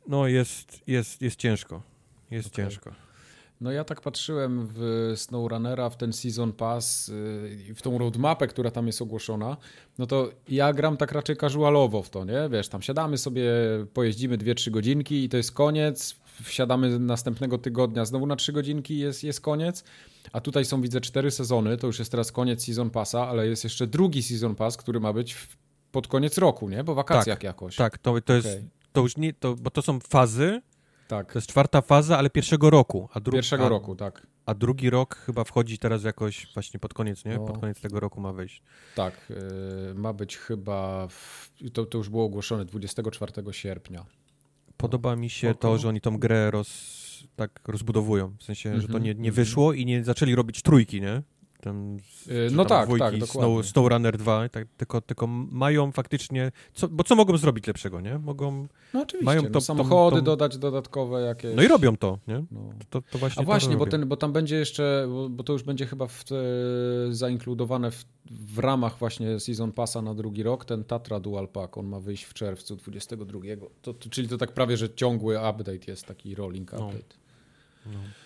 No 0.07 0.27
jest, 0.27 0.81
jest, 0.87 1.21
jest 1.21 1.35
ciężko, 1.35 1.81
jest 2.31 2.53
Okej. 2.53 2.65
ciężko. 2.65 2.91
No 3.61 3.71
ja 3.71 3.83
tak 3.83 4.01
patrzyłem 4.01 4.67
w 4.73 5.13
SnowRunnera, 5.15 5.89
w 5.89 5.97
ten 5.97 6.13
Season 6.13 6.53
Pass 6.53 7.11
i 7.69 7.73
w 7.73 7.81
tą 7.81 7.97
roadmapę, 7.97 8.47
która 8.47 8.71
tam 8.71 8.87
jest 8.87 9.01
ogłoszona, 9.01 9.57
no 9.97 10.07
to 10.07 10.29
ja 10.47 10.73
gram 10.73 10.97
tak 10.97 11.11
raczej 11.11 11.37
casualowo 11.37 12.03
w 12.03 12.09
to, 12.09 12.25
nie? 12.25 12.49
Wiesz, 12.51 12.69
tam 12.69 12.81
siadamy 12.81 13.17
sobie, 13.17 13.51
pojeździmy 13.93 14.37
2-3 14.37 14.71
godzinki 14.71 15.23
i 15.23 15.29
to 15.29 15.37
jest 15.37 15.51
koniec, 15.51 16.15
wsiadamy 16.43 16.99
następnego 16.99 17.57
tygodnia, 17.57 18.05
znowu 18.05 18.25
na 18.25 18.35
3 18.35 18.53
godzinki 18.53 18.99
jest, 18.99 19.23
jest 19.23 19.41
koniec, 19.41 19.83
a 20.31 20.41
tutaj 20.41 20.65
są 20.65 20.81
widzę 20.81 21.01
4 21.01 21.31
sezony, 21.31 21.77
to 21.77 21.87
już 21.87 21.99
jest 21.99 22.11
teraz 22.11 22.31
koniec 22.31 22.65
Season 22.65 22.89
Passa, 22.89 23.27
ale 23.27 23.47
jest 23.47 23.63
jeszcze 23.63 23.87
drugi 23.87 24.23
Season 24.23 24.55
Pass, 24.55 24.77
który 24.77 24.99
ma 24.99 25.13
być 25.13 25.47
pod 25.91 26.07
koniec 26.07 26.37
roku, 26.37 26.69
nie? 26.69 26.83
Po 26.83 26.95
wakacjach 26.95 27.43
jakoś. 27.43 27.75
Tak, 27.75 27.97
to, 27.97 28.21
to 28.21 28.33
jest, 28.33 28.47
Okej. 28.47 28.69
to 28.93 29.01
już 29.01 29.17
nie, 29.17 29.33
to, 29.33 29.55
bo 29.55 29.69
to 29.69 29.81
są 29.81 29.99
fazy, 29.99 30.61
Tak, 31.11 31.33
to 31.33 31.39
jest 31.39 31.47
czwarta 31.47 31.81
faza, 31.81 32.17
ale 32.17 32.29
pierwszego 32.29 32.69
roku. 32.69 33.09
A 33.13 33.19
dru- 33.19 33.31
pierwszego 33.33 33.65
a, 33.65 33.69
roku, 33.69 33.95
tak. 33.95 34.27
A 34.45 34.53
drugi 34.53 34.89
rok 34.89 35.15
chyba 35.15 35.43
wchodzi 35.43 35.77
teraz 35.77 36.03
jakoś 36.03 36.47
właśnie 36.53 36.79
pod 36.79 36.93
koniec, 36.93 37.25
nie? 37.25 37.33
No. 37.33 37.45
Pod 37.45 37.57
koniec 37.57 37.81
tego 37.81 37.99
roku 37.99 38.21
ma 38.21 38.33
wejść. 38.33 38.61
Tak, 38.95 39.13
yy, 39.29 39.93
ma 39.93 40.13
być 40.13 40.37
chyba, 40.37 41.07
w, 41.07 41.51
to, 41.73 41.85
to 41.85 41.97
już 41.97 42.09
było 42.09 42.25
ogłoszone 42.25 42.65
24 42.65 43.33
sierpnia. 43.51 44.05
Podoba 44.77 45.15
mi 45.15 45.29
się 45.29 45.49
Spoko. 45.49 45.61
to, 45.61 45.77
że 45.77 45.89
oni 45.89 46.01
tą 46.01 46.17
grę 46.17 46.51
roz, 46.51 46.69
tak 47.35 47.59
rozbudowują. 47.67 48.35
W 48.39 48.43
sensie, 48.43 48.81
że 48.81 48.87
to 48.87 48.97
Mhm, 48.97 49.03
nie, 49.03 49.13
nie 49.13 49.29
mhm. 49.29 49.33
wyszło 49.33 49.73
i 49.73 49.85
nie 49.85 50.03
zaczęli 50.03 50.35
robić 50.35 50.61
trójki, 50.61 51.01
nie? 51.01 51.21
Tam, 51.61 51.97
z- 51.99 52.23
czy 52.25 52.49
no 52.55 52.65
tam 52.65 52.77
tak, 52.77 52.85
dwójki, 52.87 52.99
tak, 53.05 53.17
dokładnie. 53.19 53.53
Snow, 53.55 53.65
SnowRunner 53.65 54.17
2, 54.17 54.49
tak, 54.49 54.67
tylko, 54.77 55.01
tylko 55.01 55.27
mają 55.51 55.91
faktycznie, 55.91 56.51
co, 56.73 56.87
bo 56.87 57.03
co 57.03 57.15
mogą 57.15 57.37
zrobić 57.37 57.67
lepszego, 57.67 58.01
nie? 58.01 58.19
Mogą, 58.19 58.67
No 58.93 59.01
oczywiście, 59.01 59.25
mają 59.25 59.41
no, 59.41 59.49
tą- 59.49 59.61
samochody 59.61 60.21
dodać 60.21 60.57
dodatkowe 60.57 61.21
jakieś. 61.21 61.55
no 61.55 61.63
i 61.63 61.67
robią 61.67 61.97
to, 61.97 62.17
nie? 62.27 62.43
No. 62.51 62.59
To, 62.89 63.01
to 63.01 63.17
właśnie 63.17 63.41
A 63.41 63.45
właśnie, 63.45 63.73
to 63.73 63.77
bo, 63.79 63.85
ten, 63.85 64.07
bo 64.07 64.17
tam 64.17 64.33
będzie 64.33 64.55
jeszcze, 64.55 65.05
bo, 65.09 65.29
bo 65.29 65.43
to 65.43 65.53
już 65.53 65.63
będzie 65.63 65.85
chyba 65.85 66.07
w 66.07 66.23
te, 66.23 66.35
zainkludowane 67.11 67.91
w, 67.91 68.05
w 68.31 68.59
ramach 68.59 68.97
właśnie 68.97 69.39
Season 69.39 69.71
Passa 69.71 70.01
na 70.01 70.13
drugi 70.13 70.43
rok, 70.43 70.65
ten 70.65 70.83
Tatra 70.83 71.19
Dual 71.19 71.47
Pack, 71.47 71.77
on 71.77 71.85
ma 71.85 71.99
wyjść 71.99 72.23
w 72.23 72.33
czerwcu 72.33 72.75
22. 72.75 73.39
To, 73.81 73.93
to, 73.93 74.09
czyli 74.09 74.27
to 74.27 74.37
tak 74.37 74.51
prawie, 74.51 74.77
że 74.77 74.93
ciągły 74.93 75.35
update 75.37 75.79
jest, 75.87 76.05
taki 76.05 76.35
rolling 76.35 76.71
No. 76.71 76.77
update. 76.87 77.15
No. 77.85 77.91
A, 77.99 78.20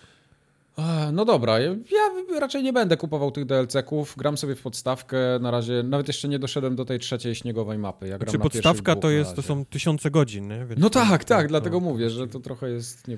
No 1.12 1.24
dobra, 1.24 1.60
ja 1.60 2.38
raczej 2.40 2.62
nie 2.62 2.72
będę 2.72 2.96
kupował 2.96 3.30
tych 3.30 3.44
DLC-ków, 3.46 4.14
gram 4.16 4.36
sobie 4.36 4.54
w 4.54 4.62
podstawkę, 4.62 5.18
na 5.40 5.50
razie 5.50 5.82
nawet 5.82 6.08
jeszcze 6.08 6.28
nie 6.28 6.38
doszedłem 6.38 6.76
do 6.76 6.84
tej 6.84 6.98
trzeciej 6.98 7.34
śniegowej 7.34 7.78
mapy. 7.78 8.08
Ja 8.08 8.18
gram 8.18 8.30
Znaczy 8.30 8.38
na 8.38 8.42
podstawka 8.44 8.96
to 8.96 9.10
jest, 9.10 9.36
to 9.36 9.42
są 9.42 9.64
tysiące 9.64 10.10
godzin, 10.10 10.48
nie? 10.48 10.66
Więc 10.66 10.80
No 10.80 10.90
tak, 10.90 11.24
tak, 11.24 11.42
to- 11.42 11.48
dlatego 11.48 11.78
to 11.78 11.84
mówię, 11.84 12.10
że 12.10 12.28
to 12.28 12.40
trochę 12.40 12.70
jest. 12.70 13.08
Nie, 13.08 13.16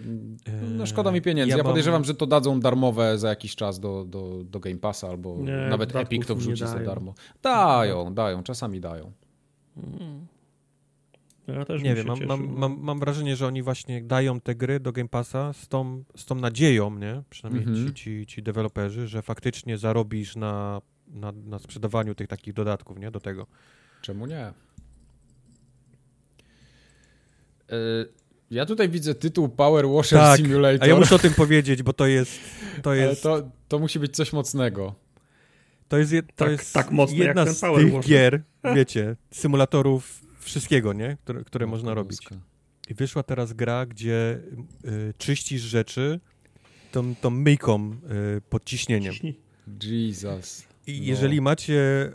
no 0.77 0.83
Eee, 0.83 0.87
szkoda 0.87 1.11
mi 1.13 1.23
pieniędzy. 1.23 1.51
ja 1.51 1.57
Ja, 1.57 1.63
mam- 1.63 1.71
podejrzewam, 1.71 2.05
że 2.05 2.15
to 2.15 2.27
dadzą 2.27 2.61
darmowe 2.61 3.19
za 3.19 3.29
jakiś 3.29 3.57
czas 3.57 3.81
do, 3.81 4.05
do, 4.05 4.45
do 4.45 4.61
Game 4.61 4.77
Passa 4.79 5.09
albo 5.09 5.37
Nie, 5.37 5.53
nawet 5.71 5.97
Epic 5.97 6.27
to 6.27 6.35
wrzuci 6.35 6.57
za 6.67 6.79
darmo. 6.79 7.15
Dają, 7.43 8.15
dają, 8.15 8.43
czasami 8.43 8.81
dają. 8.81 9.13
Mm. 9.77 10.27
Ja 11.49 11.65
też 11.65 11.83
Nie 11.83 11.95
wiem, 11.95 12.07
mam, 12.07 12.25
mam, 12.27 12.59
mam, 12.59 12.79
mam 12.81 13.01
wrażenie, 13.01 13.37
że 13.37 13.47
oni 13.47 13.63
właśnie 13.63 14.03
dają 14.03 14.41
te 14.41 14.55
gry 14.55 14.81
do 14.81 14.93
Game 14.93 15.09
Passa 15.09 15.53
z 15.53 15.69
tą, 15.69 16.05
z 16.17 16.25
tą 16.25 16.35
nadzieją, 16.35 16.99
nie? 16.99 17.23
Przynajmniej 17.31 17.65
Mhm. 17.69 17.87
ci, 17.87 17.95
ci, 17.95 18.27
ci 18.27 18.43
deweloperzy, 18.43 19.09
że 19.09 19.23
faktycznie 19.23 19.79
zarobisz 19.79 20.37
na, 20.37 20.81
na, 21.09 21.33
na 21.33 21.59
sprzedawaniu 21.59 22.15
tych 22.15 22.29
takich 22.29 22.55
dodatków, 22.55 22.99
nie? 22.99 23.11
Do 23.11 23.21
tego. 23.21 23.47
Czemu 24.03 24.27
nie? 24.27 24.53
Yy, 27.71 28.09
Ja 28.51 28.67
tutaj 28.67 28.89
widzę 28.89 29.15
tytuł 29.15 29.49
Power 29.49 29.89
Washer 29.89 30.19
Tak, 30.19 30.37
Simulator. 30.41 30.85
A 30.85 30.87
ja 30.87 30.97
muszę 30.97 31.15
o 31.15 31.19
tym 31.19 31.35
powiedzieć, 31.35 31.83
bo 31.83 31.93
to 31.93 32.07
jest, 32.07 32.33
to 32.83 32.95
jest, 32.95 33.23
to, 33.23 33.43
to, 33.43 33.51
to 33.69 33.79
musi 33.79 33.99
być 33.99 34.17
coś 34.17 34.33
mocnego. 34.33 34.95
jest, 35.93 36.13
je- 36.13 36.23
to 36.23 36.29
Tak- 36.37 36.51
jest 36.51 36.75
tak 36.75 36.91
mocno 36.91 37.17
jak 37.19 37.27
jedna 37.27 37.45
ten 37.45 37.55
z 37.55 37.61
tych 37.61 37.71
Washer. 37.93 38.01
gier, 38.11 38.43
wiecie, 38.75 39.17
symulatorów 39.31 40.28
wszystkiego, 40.39 40.93
nie? 40.93 41.17
Które, 41.25 41.45
które 41.45 41.67
Matko 41.67 41.77
można 41.77 41.95
robić. 41.95 42.19
I 42.89 42.95
wyszła 42.95 43.23
teraz 43.23 43.53
gra, 43.53 43.87
gdzie 43.87 44.41
y, 44.85 45.15
czyścisz 45.19 45.63
rzeczy 45.63 46.21
tą, 46.93 47.15
tą 47.15 47.31
myjką 47.31 47.91
y, 48.37 48.41
pod 48.41 48.65
ciśnieniem. 48.65 49.15
Jesus. 49.83 50.69
I 50.87 51.01
No. 51.01 51.07
jeżeli 51.07 51.41
macie 51.41 52.13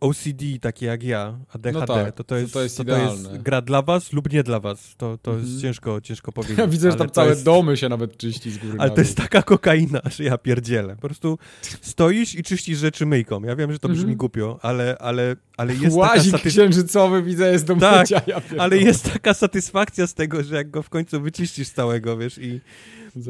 OCD 0.00 0.42
takie 0.60 0.86
jak 0.86 1.02
ja, 1.02 1.38
ADHD, 1.48 1.72
No 1.80 1.86
tak, 1.86 2.06
to, 2.06 2.12
to, 2.12 2.24
to- 2.24 2.36
jest, 2.36 2.52
to 2.52 2.62
jest 2.62 2.76
to, 2.76 2.84
to 2.84 2.98
jest 2.98 3.36
gra 3.38 3.62
dla 3.62 3.82
was 3.82 4.12
lub 4.12 4.32
nie 4.32 4.42
dla 4.42 4.60
was. 4.60 4.94
To, 4.96 5.18
to 5.18 5.30
Mhm. 5.30 5.48
jest 5.48 5.62
ciężko, 5.62 6.00
ciężko 6.00 6.32
powiedzieć. 6.32 6.58
Ja 6.58 6.66
widzę, 6.66 6.90
że 6.90 6.96
tam 6.96 7.06
to 7.08 7.14
całe 7.14 7.28
jest, 7.30 7.44
domy 7.44 7.76
się 7.76 7.88
nawet 7.88 8.16
czyści 8.16 8.50
z 8.50 8.58
góry 8.58 8.74
Ale 8.78 8.90
to 8.90 9.00
jest 9.00 9.16
taka 9.16 9.42
kokaina, 9.42 10.00
że 10.10 10.24
ja 10.24 10.38
pierdzielę. 10.38 10.94
Po 10.96 11.00
prostu 11.08 11.38
stoisz 11.80 12.34
i 12.34 12.42
czyścisz 12.42 12.78
rzeczy 12.78 13.06
myjką. 13.06 13.42
Ja 13.42 13.56
wiem, 13.56 13.72
że 13.72 13.78
to 13.78 13.88
brzmi 13.88 14.00
Mhm. 14.00 14.18
głupio, 14.18 14.58
ale, 14.62 14.98
ale, 14.98 15.36
ale 15.56 15.72
jest 15.72 15.84
taka 15.84 15.96
Łazik 15.96 16.16
satysfakcja. 16.32 16.50
księżycowy 16.50 17.22
widzę 17.22 17.52
jest 17.52 17.66
do 17.66 17.76
Tak, 17.76 18.00
mycia. 18.00 18.22
Ja. 18.26 18.40
Ale 18.58 18.78
jest 18.78 19.12
taka 19.12 19.34
satysfakcja 19.34 20.06
z 20.06 20.14
tego, 20.14 20.42
że 20.42 20.54
jak 20.56 20.70
go 20.70 20.82
w 20.82 20.88
końcu 20.88 21.20
wyczyścisz 21.20 21.68
całego, 21.70 22.16
wiesz, 22.18 22.38
i, 22.38 22.60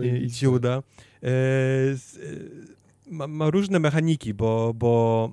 i, 0.02 0.24
i 0.24 0.30
ci 0.30 0.48
uda. 0.48 0.76
E, 0.76 0.82
z, 1.96 2.16
e, 2.16 3.10
ma, 3.10 3.26
ma 3.26 3.50
różne 3.50 3.78
mechaniki, 3.78 4.34
bo, 4.34 4.74
bo 4.74 5.30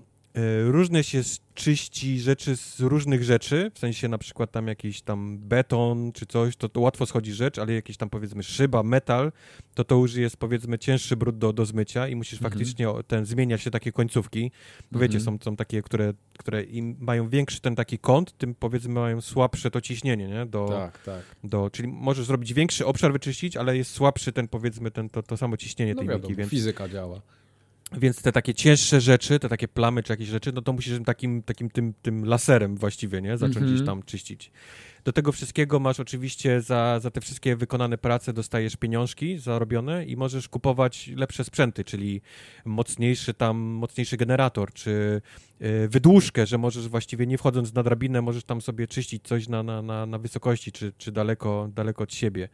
różne 0.66 1.04
się 1.04 1.22
czyści 1.54 2.20
rzeczy 2.20 2.56
z 2.58 2.80
różnych 2.80 3.24
rzeczy, 3.24 3.72
w 3.74 3.80
sensie 3.80 4.08
na 4.08 4.18
przykład 4.18 4.52
tam 4.52 4.68
jakiś 4.68 5.02
tam 5.02 5.38
beton 5.40 6.12
czy 6.12 6.26
coś, 6.26 6.56
to, 6.56 6.70
to 6.70 6.80
łatwo 6.80 7.06
schodzi 7.06 7.34
rzecz, 7.34 7.60
ale 7.60 7.74
jakieś 7.74 7.98
tam 7.98 8.10
powiedzmy 8.10 8.44
szyba, 8.44 8.84
metal, 8.84 9.32
to 9.74 9.84
to 9.84 9.96
już 9.96 10.16
jest 10.16 10.38
powiedzmy 10.38 10.80
cięższy 10.80 11.16
brud 11.18 11.38
do, 11.38 11.54
do 11.54 11.66
zmycia 11.66 12.08
i 12.08 12.16
musisz 12.16 12.34
Mhm. 12.40 12.52
faktycznie 12.52 12.88
ten 13.08 13.26
zmieniać 13.26 13.62
się 13.62 13.72
takie 13.72 13.92
końcówki, 13.92 14.52
bo 14.92 15.00
wiecie, 15.00 15.18
Mhm. 15.18 15.40
są, 15.40 15.44
są 15.46 15.56
takie, 15.56 15.82
które, 15.82 16.14
które 16.38 16.64
im 16.64 16.96
mają 17.00 17.30
większy 17.30 17.62
ten 17.62 17.76
taki 17.76 18.00
kąt, 18.00 18.38
tym 18.38 18.56
powiedzmy 18.56 18.94
mają 18.94 19.22
słabsze 19.22 19.72
to 19.72 19.82
ciśnienie, 19.82 20.28
nie? 20.28 20.46
Do, 20.46 20.68
Tak, 20.68 21.04
tak. 21.04 21.22
do, 21.44 21.70
czyli 21.70 21.88
możesz 21.88 22.26
zrobić 22.26 22.54
większy 22.54 22.86
obszar 22.86 23.12
wyczyścić, 23.14 23.58
ale 23.58 23.78
jest 23.78 23.92
słabszy 23.92 24.32
ten 24.32 24.48
powiedzmy 24.48 24.92
ten, 24.92 25.10
to, 25.10 25.24
to 25.24 25.38
samo 25.38 25.58
ciśnienie 25.58 25.94
No 25.94 26.00
tej 26.00 26.08
wiadomo, 26.10 26.30
miki, 26.30 26.38
więc 26.40 26.52
fizyka 26.52 26.90
działa. 26.90 27.22
Więc 27.92 28.22
te 28.22 28.32
takie 28.32 28.54
cięższe 28.54 29.02
rzeczy, 29.02 29.40
te 29.40 29.50
takie 29.50 29.68
plamy 29.68 30.04
czy 30.04 30.14
jakieś 30.14 30.28
rzeczy, 30.28 30.52
no 30.52 30.62
to 30.62 30.74
musisz 30.74 31.00
takim, 31.06 31.44
takim 31.44 31.70
tym, 31.70 31.94
tym 32.02 32.26
laserem 32.26 32.78
właściwie, 32.78 33.22
nie? 33.22 33.38
Zacząć 33.38 33.58
Mhm. 33.58 33.74
gdzieś 33.76 33.86
tam 33.86 34.04
czyścić. 34.04 34.52
Do 35.04 35.14
tego 35.14 35.32
wszystkiego 35.32 35.80
masz 35.80 36.00
oczywiście 36.00 36.62
za, 36.62 37.00
za 37.00 37.12
te 37.12 37.22
wszystkie 37.22 37.56
wykonane 37.56 37.98
prace 37.98 38.34
dostajesz 38.34 38.76
pieniążki 38.76 39.38
zarobione 39.40 40.06
i 40.06 40.18
możesz 40.18 40.50
kupować 40.50 41.12
lepsze 41.16 41.44
sprzęty, 41.44 41.84
czyli 41.84 42.22
mocniejszy 42.66 43.34
tam, 43.34 43.58
mocniejszy 43.58 44.18
generator, 44.18 44.74
czy 44.74 45.22
y, 45.62 45.88
wydłużkę, 45.88 46.46
że 46.46 46.58
możesz 46.58 46.88
właściwie 46.88 47.28
nie 47.28 47.38
wchodząc 47.38 47.74
na 47.74 47.84
drabinę, 47.84 48.22
możesz 48.22 48.44
tam 48.44 48.62
sobie 48.62 48.88
czyścić 48.88 49.24
coś 49.24 49.48
na, 49.48 49.64
na, 49.64 49.82
na, 49.82 50.06
na 50.06 50.18
wysokości, 50.18 50.72
czy, 50.72 50.94
czy 50.98 51.12
daleko, 51.12 51.70
daleko 51.76 52.04
od 52.04 52.14
siebie. 52.14 52.50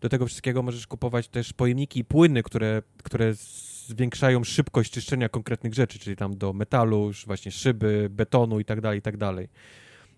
Do 0.00 0.08
tego 0.08 0.26
wszystkiego 0.26 0.62
możesz 0.62 0.86
kupować 0.86 1.28
też 1.28 1.52
pojemniki 1.52 2.00
i 2.00 2.04
płyny, 2.04 2.42
które, 2.42 2.82
które 3.02 3.34
zwiększają 3.86 4.44
szybkość 4.44 4.92
czyszczenia 4.92 5.28
konkretnych 5.28 5.74
rzeczy, 5.74 5.98
czyli 5.98 6.16
tam 6.16 6.36
do 6.36 6.52
metalu, 6.52 7.10
właśnie 7.26 7.52
szyby, 7.52 8.08
betonu 8.10 8.60
i 8.60 8.64
tak 8.64 8.80
dalej, 8.80 8.98
i 8.98 9.02
tak 9.02 9.16
dalej. 9.16 9.48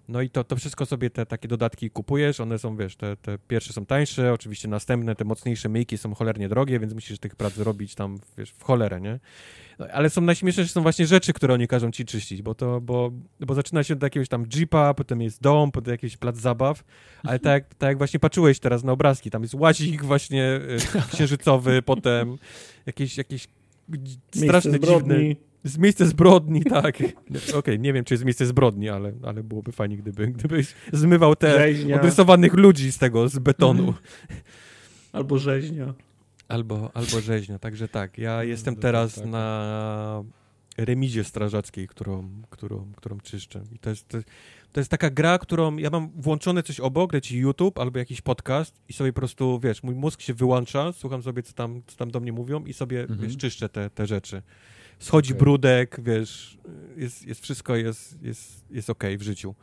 No 0.09 0.23
i 0.23 0.31
to, 0.31 0.45
to 0.45 0.57
wszystko 0.57 0.87
sobie 0.87 1.11
te 1.11 1.27
takie 1.27 1.49
dodatki 1.49 1.91
kupujesz, 1.91 2.41
one 2.41 2.59
są, 2.59 2.77
wiesz, 2.77 2.97
te, 2.97 3.17
te 3.17 3.39
pierwsze 3.49 3.73
są 3.73 3.87
tańsze, 3.87 4.33
oczywiście 4.33 4.69
następne, 4.69 5.15
te 5.15 5.25
mocniejsze 5.25 5.69
myjki 5.69 5.99
są 5.99 6.15
cholernie 6.15 6.49
drogie, 6.49 6.81
więc 6.81 6.95
musisz 6.95 7.19
tych 7.19 7.37
prac 7.37 7.59
robić 7.59 7.95
tam, 7.95 8.19
wiesz, 8.39 8.51
w 8.51 8.63
cholerę, 8.63 9.01
nie? 9.01 9.21
No, 9.79 9.87
ale 9.93 10.11
są 10.11 10.21
najśmieszniejsze 10.21 10.73
są 10.73 10.83
właśnie 10.83 11.07
rzeczy, 11.07 11.33
które 11.33 11.55
oni 11.55 11.69
każą 11.69 11.91
ci 11.91 12.05
czyścić, 12.05 12.43
bo 12.43 12.55
to, 12.55 12.81
bo, 12.81 13.13
bo 13.41 13.55
zaczyna 13.55 13.83
się 13.83 13.95
od 13.95 14.03
jakiegoś 14.03 14.29
tam 14.29 14.47
jeepa, 14.55 14.95
potem 14.95 15.23
jest 15.23 15.43
dom, 15.43 15.73
potem 15.73 15.93
jakiś 15.93 16.17
plac 16.17 16.37
zabaw, 16.37 16.85
ale 17.23 17.39
tak, 17.39 17.53
jak- 17.53 17.75
tak 17.75 17.89
jak 17.89 17.99
właśnie 17.99 18.21
patrzyłeś 18.21 18.59
teraz 18.59 18.85
na 18.85 18.93
obrazki, 18.93 19.31
tam 19.31 19.43
jest 19.43 19.55
łazik 19.55 20.05
właśnie 20.05 20.61
y, 21.05 21.11
księżycowy, 21.13 21.83
potem 21.93 22.37
jakieś, 22.87 23.19
jakieś 23.19 23.49
straszne, 24.47 24.71
dziwne... 24.99 25.15
Z 25.65 25.79
miejsce 25.79 26.07
zbrodni, 26.07 26.65
tak. 26.65 26.99
Okej, 27.55 27.81
nie 27.81 27.93
wiem, 27.93 28.05
czy 28.05 28.15
jest 28.15 28.25
miejsce 28.25 28.47
zbrodni, 28.47 28.89
ale, 28.89 29.13
ale 29.23 29.43
byłoby 29.43 29.73
fajnie, 29.73 29.97
gdyby, 29.97 30.27
gdybyś 30.27 30.75
zmywał 30.93 31.37
te 31.37 31.59
Rzeźnia. 31.59 31.97
odrysowanych 31.97 32.55
ludzi 32.55 32.93
z 32.93 32.99
tego, 32.99 33.29
z 33.29 33.39
betonu. 33.39 33.95
Albo 35.13 35.39
rzeźnia. 35.39 35.95
Albo, 36.49 36.91
albo 36.95 37.21
rzeźnia, 37.21 37.59
także 37.59 37.89
tak. 37.89 38.19
Ja 38.19 38.45
jestem 38.45 38.75
to 38.77 38.83
teraz 38.83 39.15
tak. 39.15 39.27
na 39.27 40.25
remizie 40.77 41.25
strażackiej, 41.25 41.89
którą, 41.89 42.29
którą, 42.51 42.93
którą 42.97 43.21
czyszczę. 43.21 43.63
I 43.73 43.79
to 43.79 43.91
jest, 43.91 44.09
to 44.73 44.81
jest 44.81 44.91
taka 44.91 45.11
gra, 45.11 45.39
którą 45.39 45.77
ja 45.77 45.91
mam 45.91 46.11
włączone 46.17 46.63
coś 46.63 46.81
obok, 46.81 47.13
leci 47.13 47.39
YouTube 47.39 47.79
albo 47.79 47.99
jakiś 47.99 48.21
podcast 48.21 48.81
i 48.89 48.93
sobie 48.93 49.13
po 49.13 49.21
prostu, 49.21 49.61
wiesz, 49.61 49.83
mój 49.83 49.95
mózg 49.95 50.21
się 50.21 50.35
wyłącza, 50.35 50.93
słucham 50.93 51.23
sobie, 51.23 51.43
co 51.43 51.53
tam, 51.53 51.83
co 51.87 51.97
tam 51.97 52.11
do 52.11 52.21
mnie 52.21 52.33
mówią 52.33 52.65
i 52.65 52.73
sobie, 52.73 53.01
Mhm. 53.01 53.21
wiesz, 53.21 53.37
czyszczę 53.37 53.69
te, 53.69 53.91
te 53.91 54.07
rzeczy. 54.07 54.43
Schodzi 54.99 55.33
Okej. 55.33 55.39
brudek, 55.41 56.01
wiesz, 56.03 56.59
jest, 56.97 57.27
jest 57.27 57.43
wszystko 57.43 57.77
jest, 57.77 58.23
jest, 58.23 58.65
jest 58.71 58.91
okej 58.91 59.19
w 59.19 59.23
życiu. 59.23 59.55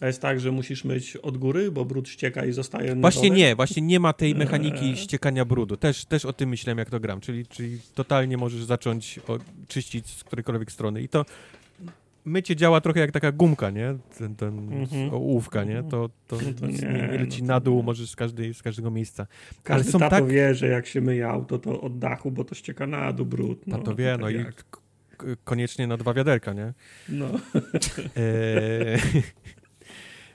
A 0.00 0.06
jest 0.06 0.22
tak, 0.22 0.40
że 0.40 0.52
musisz 0.52 0.84
myć 0.84 1.16
od 1.16 1.38
góry, 1.38 1.70
bo 1.70 1.84
brud 1.84 2.08
ścieka 2.08 2.44
i 2.44 2.52
zostaje 2.52 2.94
na 2.94 3.00
Właśnie 3.00 3.28
dole? 3.28 3.40
nie, 3.40 3.56
właśnie 3.56 3.82
nie 3.82 4.00
ma 4.00 4.12
tej 4.12 4.34
mechaniki 4.34 4.84
Eee. 4.84 4.96
ściekania 4.96 5.44
brudu. 5.44 5.76
Też, 5.76 6.04
też 6.04 6.24
o 6.24 6.32
tym 6.32 6.48
myślałem, 6.48 6.78
jak 6.78 6.90
to 6.90 7.00
gram, 7.00 7.20
czyli, 7.20 7.46
czyli 7.46 7.78
totalnie 7.94 8.36
możesz 8.36 8.64
zacząć 8.64 9.20
czyścić 9.68 10.06
z 10.06 10.24
którejkolwiek 10.24 10.72
strony. 10.72 11.02
I 11.02 11.08
to 11.08 11.24
mycie 12.24 12.56
działa 12.56 12.80
trochę 12.80 13.00
jak 13.00 13.10
taka 13.12 13.32
gumka, 13.32 13.70
nie? 13.70 13.94
Ten, 14.18 14.36
ten 14.36 14.72
Mhm. 14.72 15.14
ołówka, 15.14 15.64
nie? 15.64 15.82
To, 15.82 16.10
to, 16.26 16.36
No 16.36 16.52
to 16.60 16.66
nie, 16.66 17.08
leci 17.18 17.42
no 17.42 17.46
to 17.46 17.52
na 17.54 17.60
dół, 17.60 17.82
możesz 17.82 18.10
z, 18.10 18.16
każdej, 18.16 18.54
z 18.54 18.62
każdego 18.62 18.90
miejsca. 18.90 19.26
Każdy 19.62 19.82
Ale 19.84 19.92
są 19.92 19.98
tato 19.98 20.10
tak- 20.16 20.26
wie, 20.26 20.54
że 20.54 20.66
jak 20.68 20.86
się 20.86 21.00
myje 21.00 21.28
auto, 21.28 21.58
to 21.58 21.80
od 21.80 21.98
dachu, 21.98 22.30
bo 22.30 22.44
to 22.44 22.54
ścieka 22.54 22.86
na 22.86 23.12
dół 23.12 23.26
brud. 23.26 23.66
No, 23.66 23.78
No, 23.78 23.82
to 23.84 23.94
wie, 23.94 24.12
tak 24.12 24.20
no 24.20 24.30
i 24.30 24.34
jak. 24.34 24.54
k- 24.70 24.80
koniecznie 25.44 25.86
na 25.86 25.96
dwa 25.96 26.14
wiaderka, 26.14 26.52
nie? 26.52 26.72
No. 27.08 27.26
E, 27.26 28.96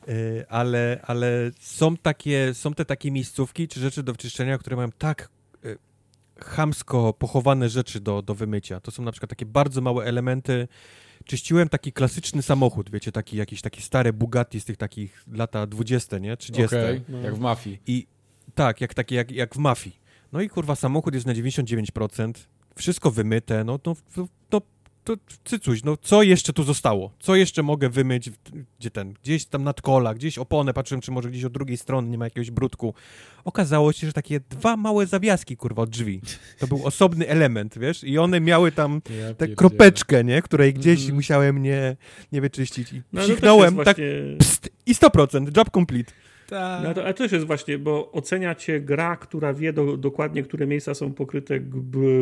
e, 0.08 0.46
ale, 0.50 1.00
ale 1.04 1.52
są 1.60 1.98
takie, 1.98 2.54
są 2.54 2.74
te 2.74 2.86
takie 2.86 3.12
miejscówki 3.12 3.68
czy 3.68 3.80
rzeczy 3.80 4.04
do 4.04 4.12
wyczyszczenia, 4.12 4.58
które 4.58 4.76
mają 4.76 4.90
tak 4.98 5.30
e, 5.66 5.76
chamsko 6.46 7.14
pochowane 7.14 7.70
rzeczy 7.70 8.00
do, 8.00 8.22
do 8.22 8.36
wymycia. 8.36 8.80
To 8.80 8.92
są 8.92 9.04
na 9.04 9.12
przykład 9.12 9.30
takie 9.30 9.46
bardzo 9.46 9.82
małe 9.82 10.06
elementy. 10.06 10.68
Czyściłem 11.26 11.70
taki 11.70 11.92
klasyczny 11.92 12.42
samochód, 12.42 12.90
wiecie, 12.92 13.12
taki 13.12 13.38
jakiś 13.38 13.62
taki 13.62 13.82
stare 13.82 14.14
Bugatti 14.14 14.60
z 14.60 14.66
tych 14.66 14.78
takich 14.78 15.24
lata 15.32 15.68
20, 15.68 16.18
nie? 16.18 16.38
30. 16.38 16.66
Okej, 16.66 17.02
no. 17.10 17.18
jak 17.18 17.36
w 17.36 17.40
mafii. 17.40 17.80
I 17.88 18.08
tak, 18.56 18.82
jak 18.82 18.94
takie, 18.94 19.16
jak, 19.16 19.32
jak 19.32 19.56
w 19.56 19.58
mafii. 19.58 20.00
No 20.32 20.42
i 20.42 20.50
kurwa, 20.50 20.76
samochód 20.76 21.14
jest 21.14 21.26
na 21.26 21.34
99%, 21.34 22.34
wszystko 22.76 23.12
wymyte, 23.12 23.64
no 23.64 23.80
to, 23.80 23.96
to, 24.16 24.28
to, 24.50 24.62
to 25.06 25.14
cycuś, 25.44 25.84
no 25.84 25.98
co 25.98 26.24
jeszcze 26.24 26.54
tu 26.54 26.64
zostało? 26.64 27.12
Co 27.20 27.36
jeszcze 27.36 27.64
mogę 27.64 27.90
wymyć? 27.90 28.30
Gdzie 28.80 28.92
ten? 28.92 29.14
Gdzieś 29.24 29.46
tam 29.46 29.64
nadkola, 29.64 30.14
gdzieś 30.14 30.38
oponę, 30.38 30.74
patrzyłem, 30.74 31.02
czy 31.02 31.12
może 31.12 31.30
gdzieś 31.30 31.44
od 31.44 31.54
drugiej 31.54 31.78
strony 31.78 32.10
nie 32.10 32.18
ma 32.18 32.26
jakiegoś 32.26 32.52
brudku. 32.52 32.94
Okazało 33.46 33.94
się, 33.94 34.08
że 34.08 34.14
takie 34.14 34.40
dwa 34.40 34.78
małe 34.78 35.06
zawiaski, 35.08 35.58
kurwa, 35.58 35.82
od 35.82 35.90
drzwi. 35.90 36.22
To 36.60 36.68
był 36.68 36.86
osobny 36.86 37.28
element, 37.28 37.78
wiesz? 37.80 38.04
I 38.04 38.18
one 38.18 38.40
miały 38.42 38.72
tam 38.72 39.02
Ja 39.22 39.34
tę 39.34 39.48
kropeczkę, 39.48 40.24
nie? 40.24 40.42
Której 40.42 40.74
gdzieś 40.74 41.00
Mhm. 41.00 41.16
musiałem 41.16 41.62
nie, 41.62 41.96
nie 42.32 42.42
wyczyścić. 42.42 42.94
I 42.94 43.02
No, 43.14 43.22
jest 43.22 43.42
tak 43.42 43.72
właśnie... 43.76 44.06
pst, 44.40 44.70
i 44.86 44.94
100%, 44.96 45.58
job 45.58 45.70
complete. 45.74 46.12
Tak. 46.50 46.84
No 46.84 46.94
to, 46.94 47.04
ale 47.04 47.14
to 47.14 47.24
też 47.24 47.32
jest 47.32 47.46
właśnie, 47.46 47.78
bo 47.78 48.12
ocenia 48.12 48.56
cię 48.56 48.82
gra, 48.82 49.18
która 49.18 49.54
wie 49.54 49.74
do, 49.74 49.98
dokładnie, 49.98 50.44
które 50.44 50.68
miejsca 50.68 50.94
są 50.94 51.14
pokryte 51.14 51.60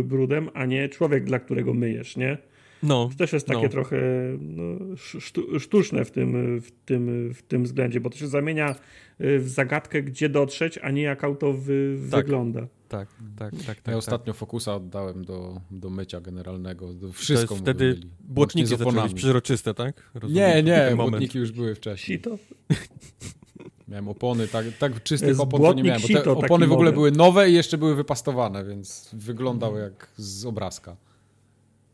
brudem, 0.03 0.49
a 0.53 0.65
nie 0.65 0.89
człowiek, 0.89 1.23
dla 1.23 1.39
którego 1.39 1.73
myjesz, 1.73 2.17
nie? 2.17 2.37
No, 2.83 3.09
To 3.11 3.17
też 3.17 3.33
jest 3.33 3.47
takie 3.47 3.63
No. 3.63 3.69
trochę 3.69 3.97
no, 4.39 4.95
sztu, 4.97 5.59
sztuczne 5.59 6.05
w 6.05 6.11
tym, 6.11 6.59
w, 6.61 6.71
tym, 6.85 7.33
w 7.33 7.41
tym 7.41 7.63
względzie, 7.63 7.99
bo 7.99 8.09
to 8.09 8.17
się 8.17 8.27
zamienia 8.27 8.75
y, 9.21 9.39
w 9.39 9.49
zagadkę, 9.49 10.03
gdzie 10.03 10.29
dotrzeć, 10.29 10.77
a 10.77 10.91
nie 10.91 11.01
jak 11.01 11.23
auto 11.23 11.53
wy, 11.53 11.97
Tak. 12.11 12.25
wygląda. 12.25 12.67
tak, 12.89 13.07
tak, 13.39 13.51
tak. 13.51 13.65
tak 13.65 13.77
Ja 13.77 13.83
tak. 13.83 13.95
ostatnio 13.95 14.33
Fokusa 14.33 14.75
oddałem 14.75 15.25
do, 15.25 15.61
do 15.71 15.89
mycia 15.89 16.21
generalnego. 16.21 16.93
Do 16.93 17.07
To 17.07 17.13
wszystko 17.13 17.41
jest 17.41 17.51
mu 17.51 17.57
wtedy 17.57 17.89
wymyli. 17.93 18.09
błotniki 18.19 18.67
zaczęły 18.67 19.03
być 19.03 19.13
przezroczyste, 19.13 19.73
tak? 19.73 20.11
Rozumiem, 20.13 20.43
Nie, 20.43 20.63
to 20.63 20.69
nie, 20.89 20.95
moment. 20.95 21.09
błotniki 21.09 21.37
już 21.37 21.51
były 21.51 21.75
wcześniej. 21.75 22.17
Sito. 22.17 22.37
Miałem 23.87 24.07
opony, 24.07 24.47
tak, 24.47 24.65
tak 24.79 25.03
czystych 25.03 25.27
jest 25.29 25.39
opon 25.41 25.61
to 25.61 25.73
nie 25.73 25.83
miałem, 25.83 26.01
bo 26.01 26.07
te 26.07 26.31
opony 26.31 26.67
w 26.67 26.71
ogóle 26.71 26.91
model. 26.91 26.93
były 26.97 27.11
nowe 27.11 27.49
i 27.49 27.53
jeszcze 27.53 27.77
były 27.77 27.95
wypastowane, 27.95 28.65
więc 28.65 29.09
wyglądał 29.13 29.77
jak 29.77 30.09
z 30.17 30.45
obrazka. 30.45 30.95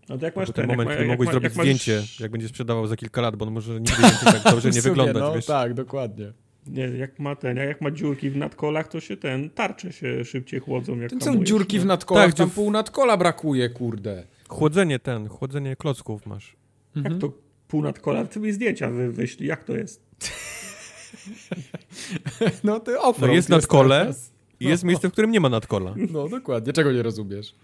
No 0.10 0.18
to 0.18 0.26
jak 0.26 0.36
masz 0.36 0.46
ten, 0.48 0.56
ten 0.56 0.68
moment, 0.68 0.90
jak, 0.90 0.98
kiedy 0.98 1.08
ma- 1.08 1.14
mogłeś 1.14 1.28
jak, 1.28 1.34
zrobić 1.34 1.44
jak 1.50 1.58
masz, 1.58 1.64
zdjęcie, 1.66 2.04
jak 2.20 2.32
będzie 2.32 2.48
sprzedawał 2.48 2.88
za 2.88 2.96
kilka 2.96 3.22
lat, 3.22 3.36
bo 3.36 3.46
on 3.46 3.54
może 3.54 3.74
nigdy 3.74 3.94
tak 4.26 4.44
dobrze 4.54 4.70
nie 4.70 4.82
W 4.82 4.84
wyglądać, 4.84 5.22
no, 5.24 5.34
wiesz? 5.34 5.46
Tak, 5.46 5.74
dokładnie. 5.74 6.34
Nie, 6.68 6.84
jak 6.84 7.20
ma 7.20 7.36
ten, 7.36 7.58
jak 7.58 7.82
ma 7.82 7.92
dziurki 7.92 8.30
w 8.30 8.38
nadkolach, 8.38 8.88
to 8.88 9.00
się 9.00 9.18
ten, 9.18 9.50
tarcze 9.50 9.94
się 9.94 10.26
szybciej 10.26 10.60
chłodzą. 10.60 11.00
Jak 11.00 11.10
Tym 11.10 11.22
są 11.22 11.44
dziurki 11.44 11.80
w 11.80 11.82
no. 11.82 11.88
nadkolach, 11.88 12.26
Tak, 12.26 12.34
tam 12.36 12.48
dziur- 12.50 12.54
pół 12.54 12.72
nadkola 12.72 13.18
brakuje, 13.18 13.70
kurde. 13.70 14.24
Chłodzenie 14.50 15.00
ten, 15.00 15.28
chłodzenie 15.28 15.76
klocków 15.76 16.26
masz. 16.26 16.56
Mhm. 16.96 17.14
Jak 17.14 17.22
to 17.22 17.34
pół 17.68 17.82
nadkola? 17.82 18.26
Ty 18.26 18.40
mi 18.40 18.52
zdjęcia 18.52 18.90
wy, 18.90 19.12
wyślij, 19.12 19.48
jak 19.50 19.64
to 19.64 19.76
jest? 19.76 20.02
No 22.64 22.80
ty 22.80 23.00
offroad 23.00 23.30
No 23.30 23.36
jest 23.36 23.50
nadkole 23.50 24.14
i 24.60 24.66
jest 24.66 24.84
miejsce, 24.84 25.10
w 25.10 25.12
którym 25.12 25.32
nie 25.32 25.40
ma 25.40 25.50
nadkola. 25.50 25.94
No 26.12 26.30
dokładnie, 26.30 26.74
czego 26.74 26.92
nie 26.92 27.04
rozumiesz? 27.04 27.56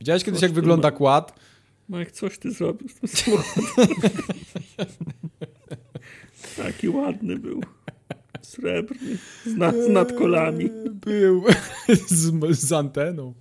Widziałeś 0.00 0.24
kiedyś 0.24 0.42
jak 0.42 0.52
wygląda 0.52 0.90
kład? 0.90 1.38
Jak 1.88 2.12
coś 2.12 2.38
ty 2.38 2.50
zrobił 2.50 2.88
z 2.88 2.94
tym 2.94 3.08
samochodem. 3.08 3.64
Taki 6.56 6.88
ładny 6.88 7.38
był. 7.38 7.60
Srebrny. 8.42 9.18
Z, 9.46 9.56
nad, 9.56 9.74
z 9.76 9.88
nadkolami. 9.88 10.70
Był 10.90 11.44
z, 12.08 12.56
z 12.58 12.72
anteną. 12.72 13.34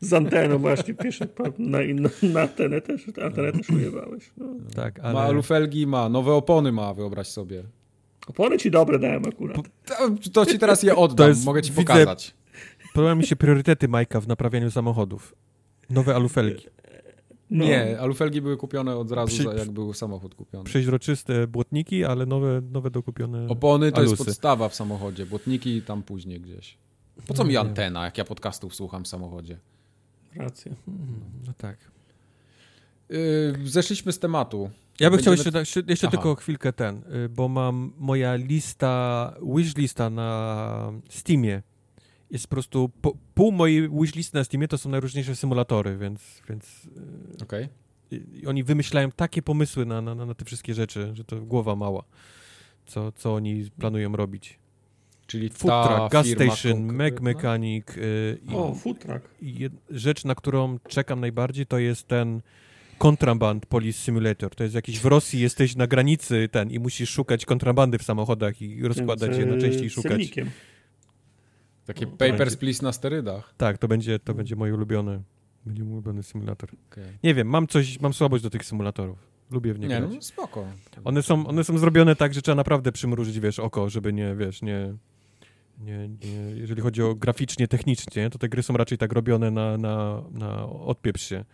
Z 0.00 0.12
anteną 0.12 0.58
właśnie. 0.58 0.94
Pierwszy 0.94 1.26
pa- 1.26 1.44
na, 1.58 1.78
na, 1.94 2.08
na 2.22 2.40
antenę 2.40 2.80
też, 2.80 3.06
antenę 3.24 3.52
też 3.52 3.70
ujebałeś. 3.70 4.30
No. 4.36 4.46
Tak, 4.74 4.98
Ma 5.02 5.08
ale... 5.08 5.18
alufelgi, 5.20 5.86
ma, 5.86 6.08
nowe 6.08 6.32
opony 6.32 6.72
ma, 6.72 6.94
wyobraź 6.94 7.26
sobie. 7.28 7.62
Opony 8.26 8.58
ci 8.58 8.70
dobre 8.70 8.98
dałem 8.98 9.22
akurat. 9.28 9.56
To, 9.84 9.94
to 10.32 10.46
ci 10.46 10.58
teraz 10.58 10.82
je 10.82 10.96
oddam, 10.96 11.28
jest- 11.28 11.44
mogę 11.44 11.62
ci 11.62 11.70
widzę- 11.72 11.82
pokazać. 11.82 12.34
Podobają 12.94 13.16
mi 13.16 13.26
się 13.26 13.36
priorytety 13.36 13.88
Majka 13.88 14.20
w 14.20 14.28
naprawianiu 14.28 14.70
samochodów. 14.70 15.34
Nowe 15.90 16.14
alufelgi. 16.14 16.66
No. 17.50 17.64
Nie, 17.64 18.00
alufelgi 18.00 18.40
były 18.42 18.56
kupione 18.56 18.96
od 18.96 19.10
razu, 19.12 19.28
Przy- 19.34 19.42
za, 19.42 19.54
jak 19.54 19.70
był 19.70 19.92
samochód 19.94 20.34
kupiony. 20.34 20.64
Przeźroczyste 20.64 21.46
błotniki, 21.46 22.04
ale 22.04 22.26
nowe, 22.26 22.60
nowe 22.72 22.90
dokupione 22.90 23.46
Opony 23.48 23.92
to 23.92 23.96
alusy. 23.98 24.12
jest 24.12 24.24
podstawa 24.24 24.68
w 24.68 24.74
samochodzie, 24.74 25.26
błotniki 25.26 25.82
tam 25.82 26.02
później 26.02 26.40
gdzieś. 26.40 26.76
Po 27.26 27.34
co 27.34 27.42
No 27.42 27.46
mi 27.48 27.52
nie. 27.52 27.60
antena, 27.60 28.04
jak 28.04 28.18
ja 28.18 28.24
podcastów 28.24 28.74
słucham 28.74 29.04
w 29.04 29.08
samochodzie? 29.08 29.58
Racja. 30.36 30.72
Mm, 30.88 31.06
No 31.46 31.52
tak. 31.58 31.76
Yy, 33.08 33.18
zeszliśmy 33.64 34.12
z 34.12 34.18
tematu. 34.18 34.70
Ja 35.00 35.10
bym 35.10 35.18
chciał 35.18 35.34
Będziemy- 35.34 35.58
jeszcze, 35.58 35.78
jeszcze, 35.78 35.90
jeszcze 35.92 36.06
Aha. 36.06 36.16
tylko 36.16 36.34
chwilkę 36.34 36.72
ten, 36.72 37.02
y, 37.24 37.28
bo 37.28 37.48
mam 37.48 37.92
moja 37.98 38.34
lista, 38.34 39.34
wishlista 39.56 40.10
na 40.10 40.92
Steamie. 41.08 41.62
Jest 42.30 42.46
po 42.46 42.56
prostu, 42.56 42.90
po, 43.02 43.14
pół 43.34 43.52
mojej 43.52 43.90
wishlisty 43.90 44.38
na 44.38 44.44
Steamie 44.44 44.68
to 44.68 44.78
są 44.78 44.90
najróżniejsze 44.90 45.36
symulatory, 45.36 45.96
więc, 45.96 46.42
więc 46.48 46.88
Okej. 47.42 47.68
y, 48.12 48.16
y, 48.44 48.48
oni 48.48 48.64
wymyślają 48.64 49.10
takie 49.10 49.42
pomysły 49.42 49.86
na, 49.86 50.02
na, 50.02 50.14
na 50.14 50.34
te 50.34 50.44
wszystkie 50.44 50.74
rzeczy, 50.74 51.10
że 51.14 51.24
to 51.24 51.40
głowa 51.40 51.76
mała, 51.76 52.04
co, 52.86 53.12
co 53.12 53.34
oni 53.34 53.70
planują 53.78 54.16
robić. 54.16 54.58
Czyli 55.26 55.48
Food 55.48 55.86
truck, 55.86 56.12
gas 56.12 56.26
station, 56.26 56.80
Mac 56.80 56.88
konkretna? 56.88 57.24
Mechanic 57.24 57.96
y, 57.96 58.38
i, 58.50 58.54
O, 58.54 58.74
food 58.74 58.98
truck. 58.98 59.28
jed, 59.42 59.72
rzecz, 59.90 60.24
na 60.24 60.34
którą 60.34 60.78
czekam 60.88 61.20
najbardziej, 61.20 61.66
to 61.66 61.78
jest 61.78 62.08
ten 62.08 62.40
Contraband 62.98 63.66
Police 63.66 63.98
Simulator. 63.98 64.54
To 64.54 64.62
jest 64.62 64.74
jakiś 64.74 65.00
w 65.00 65.04
Rosji, 65.04 65.40
jesteś 65.40 65.76
na 65.76 65.86
granicy 65.86 66.48
ten 66.52 66.70
i 66.70 66.78
musisz 66.78 67.10
szukać 67.10 67.44
kontrabandy 67.46 67.98
w 67.98 68.02
samochodach 68.02 68.62
i 68.62 68.82
rozkładać 68.82 69.38
je 69.38 69.46
na 69.46 69.58
części 69.58 69.84
i 69.84 69.90
szukać. 69.90 70.10
Celnikiem. 70.12 70.50
Takie 71.94 72.06
No, 72.06 72.12
Papers, 72.12 72.38
będzie. 72.38 72.56
Please 72.56 72.82
na 72.84 72.92
sterydach. 72.92 73.54
Tak, 73.56 73.78
to 73.78 73.88
będzie, 73.88 74.18
to 74.18 74.34
będzie 74.34 74.56
mój 74.56 74.72
ulubiony, 74.72 75.22
będzie 75.66 75.84
mój 75.84 75.92
ulubiony 75.92 76.22
symulator. 76.22 76.70
Okej. 76.90 77.04
Nie 77.24 77.34
wiem, 77.34 77.48
mam 77.48 77.66
coś, 77.66 78.00
mam 78.00 78.12
słabość 78.12 78.42
do 78.42 78.50
tych 78.50 78.64
symulatorów. 78.64 79.18
Lubię 79.50 79.74
w 79.74 79.78
nie, 79.78 79.88
Nie, 79.88 79.98
grać. 79.98 80.10
no 80.14 80.22
spoko. 80.22 80.66
One 81.04 81.22
są, 81.22 81.46
one 81.46 81.64
są 81.64 81.78
zrobione 81.78 82.16
tak, 82.16 82.34
że 82.34 82.42
trzeba 82.42 82.56
naprawdę 82.56 82.92
przymrużyć, 82.92 83.40
wiesz, 83.40 83.58
oko, 83.58 83.90
żeby 83.90 84.12
nie, 84.12 84.34
wiesz, 84.36 84.62
nie... 84.62 84.94
Nie, 85.78 86.08
nie, 86.08 86.50
jeżeli 86.54 86.82
chodzi 86.82 87.02
o 87.02 87.14
graficznie, 87.14 87.68
technicznie, 87.68 88.30
to 88.30 88.38
te 88.38 88.48
gry 88.48 88.62
są 88.62 88.74
raczej 88.76 88.98
tak 88.98 89.12
robione 89.12 89.50
na, 89.50 89.78
na, 89.78 90.22
na 90.30 90.66
odpieprz 90.66 91.22
się. 91.22 91.44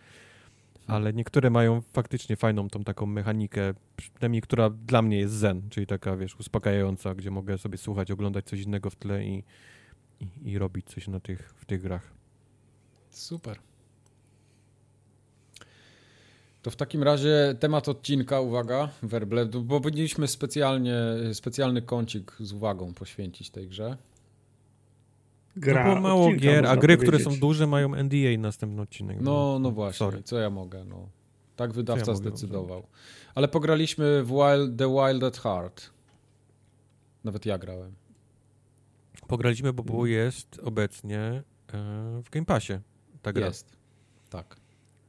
Ale 0.87 1.13
niektóre 1.13 1.49
mają 1.49 1.81
faktycznie 1.81 2.35
fajną 2.35 2.69
tą 2.69 2.83
taką 2.83 3.05
mechanikę, 3.05 3.73
przynajmniej 3.95 4.41
która 4.41 4.69
dla 4.69 5.01
mnie 5.01 5.17
jest 5.19 5.33
zen, 5.33 5.69
czyli 5.69 5.87
taka, 5.87 6.17
wiesz, 6.17 6.35
uspokajająca, 6.35 7.15
gdzie 7.15 7.31
mogę 7.31 7.57
sobie 7.57 7.77
słuchać, 7.77 8.11
oglądać 8.11 8.45
coś 8.45 8.61
innego 8.61 8.89
w 8.89 8.95
tle 8.95 9.25
i, 9.25 9.43
i, 10.19 10.51
i 10.51 10.57
robić 10.57 10.85
coś 10.85 11.07
na 11.07 11.19
tych, 11.19 11.53
w 11.57 11.65
tych 11.65 11.81
grach. 11.81 12.13
Super. 13.09 13.59
To 16.61 16.71
w 16.71 16.75
takim 16.75 17.03
razie 17.03 17.55
temat 17.59 17.89
odcinka, 17.89 18.41
uwaga, 18.41 18.89
werble, 19.03 19.45
bo 19.45 19.81
powinniśmy 19.81 20.27
specjalnie, 20.27 20.95
specjalny 21.33 21.81
kącik 21.81 22.31
z 22.39 22.53
uwagą 22.53 22.93
poświęcić 22.93 23.49
tej 23.49 23.67
grze. 23.67 23.97
Gra 25.55 25.87
no 25.87 25.95
bo 25.95 26.01
mało 26.01 26.25
odcinka, 26.25 26.45
gier, 26.45 26.65
a 26.65 26.77
gry, 26.77 26.97
które 26.97 27.17
są 27.17 27.23
powiedzieć. 27.23 27.41
duże 27.41 27.67
mają 27.67 27.95
NDA 27.95 28.37
następny 28.37 28.81
odcinek. 28.81 29.17
No, 29.21 29.59
no 29.59 29.71
właśnie, 29.71 29.97
Sorry. 29.97 30.23
co 30.23 30.39
ja 30.39 30.49
mogę, 30.49 30.83
no. 30.83 31.09
Tak 31.55 31.73
wydawca 31.73 32.11
ja 32.11 32.17
mogę 32.17 32.29
zdecydował. 32.29 32.83
Ale 33.35 33.47
pograliśmy 33.47 34.23
w 34.23 34.27
Wild, 34.27 34.77
The 34.77 34.89
Wild 34.89 35.23
at 35.23 35.37
Heart. 35.37 35.89
Nawet 37.23 37.45
ja 37.45 37.57
grałem. 37.57 37.93
Pograliśmy, 39.27 39.73
bo 39.73 39.83
było 39.83 40.05
jest 40.05 40.59
obecnie 40.63 41.19
e, 41.19 41.43
w 42.25 42.29
Game 42.31 42.45
Passie 42.45 42.73
ta 43.21 43.33
gra. 43.33 43.45
Jest. 43.47 43.77
Tak. 44.29 44.55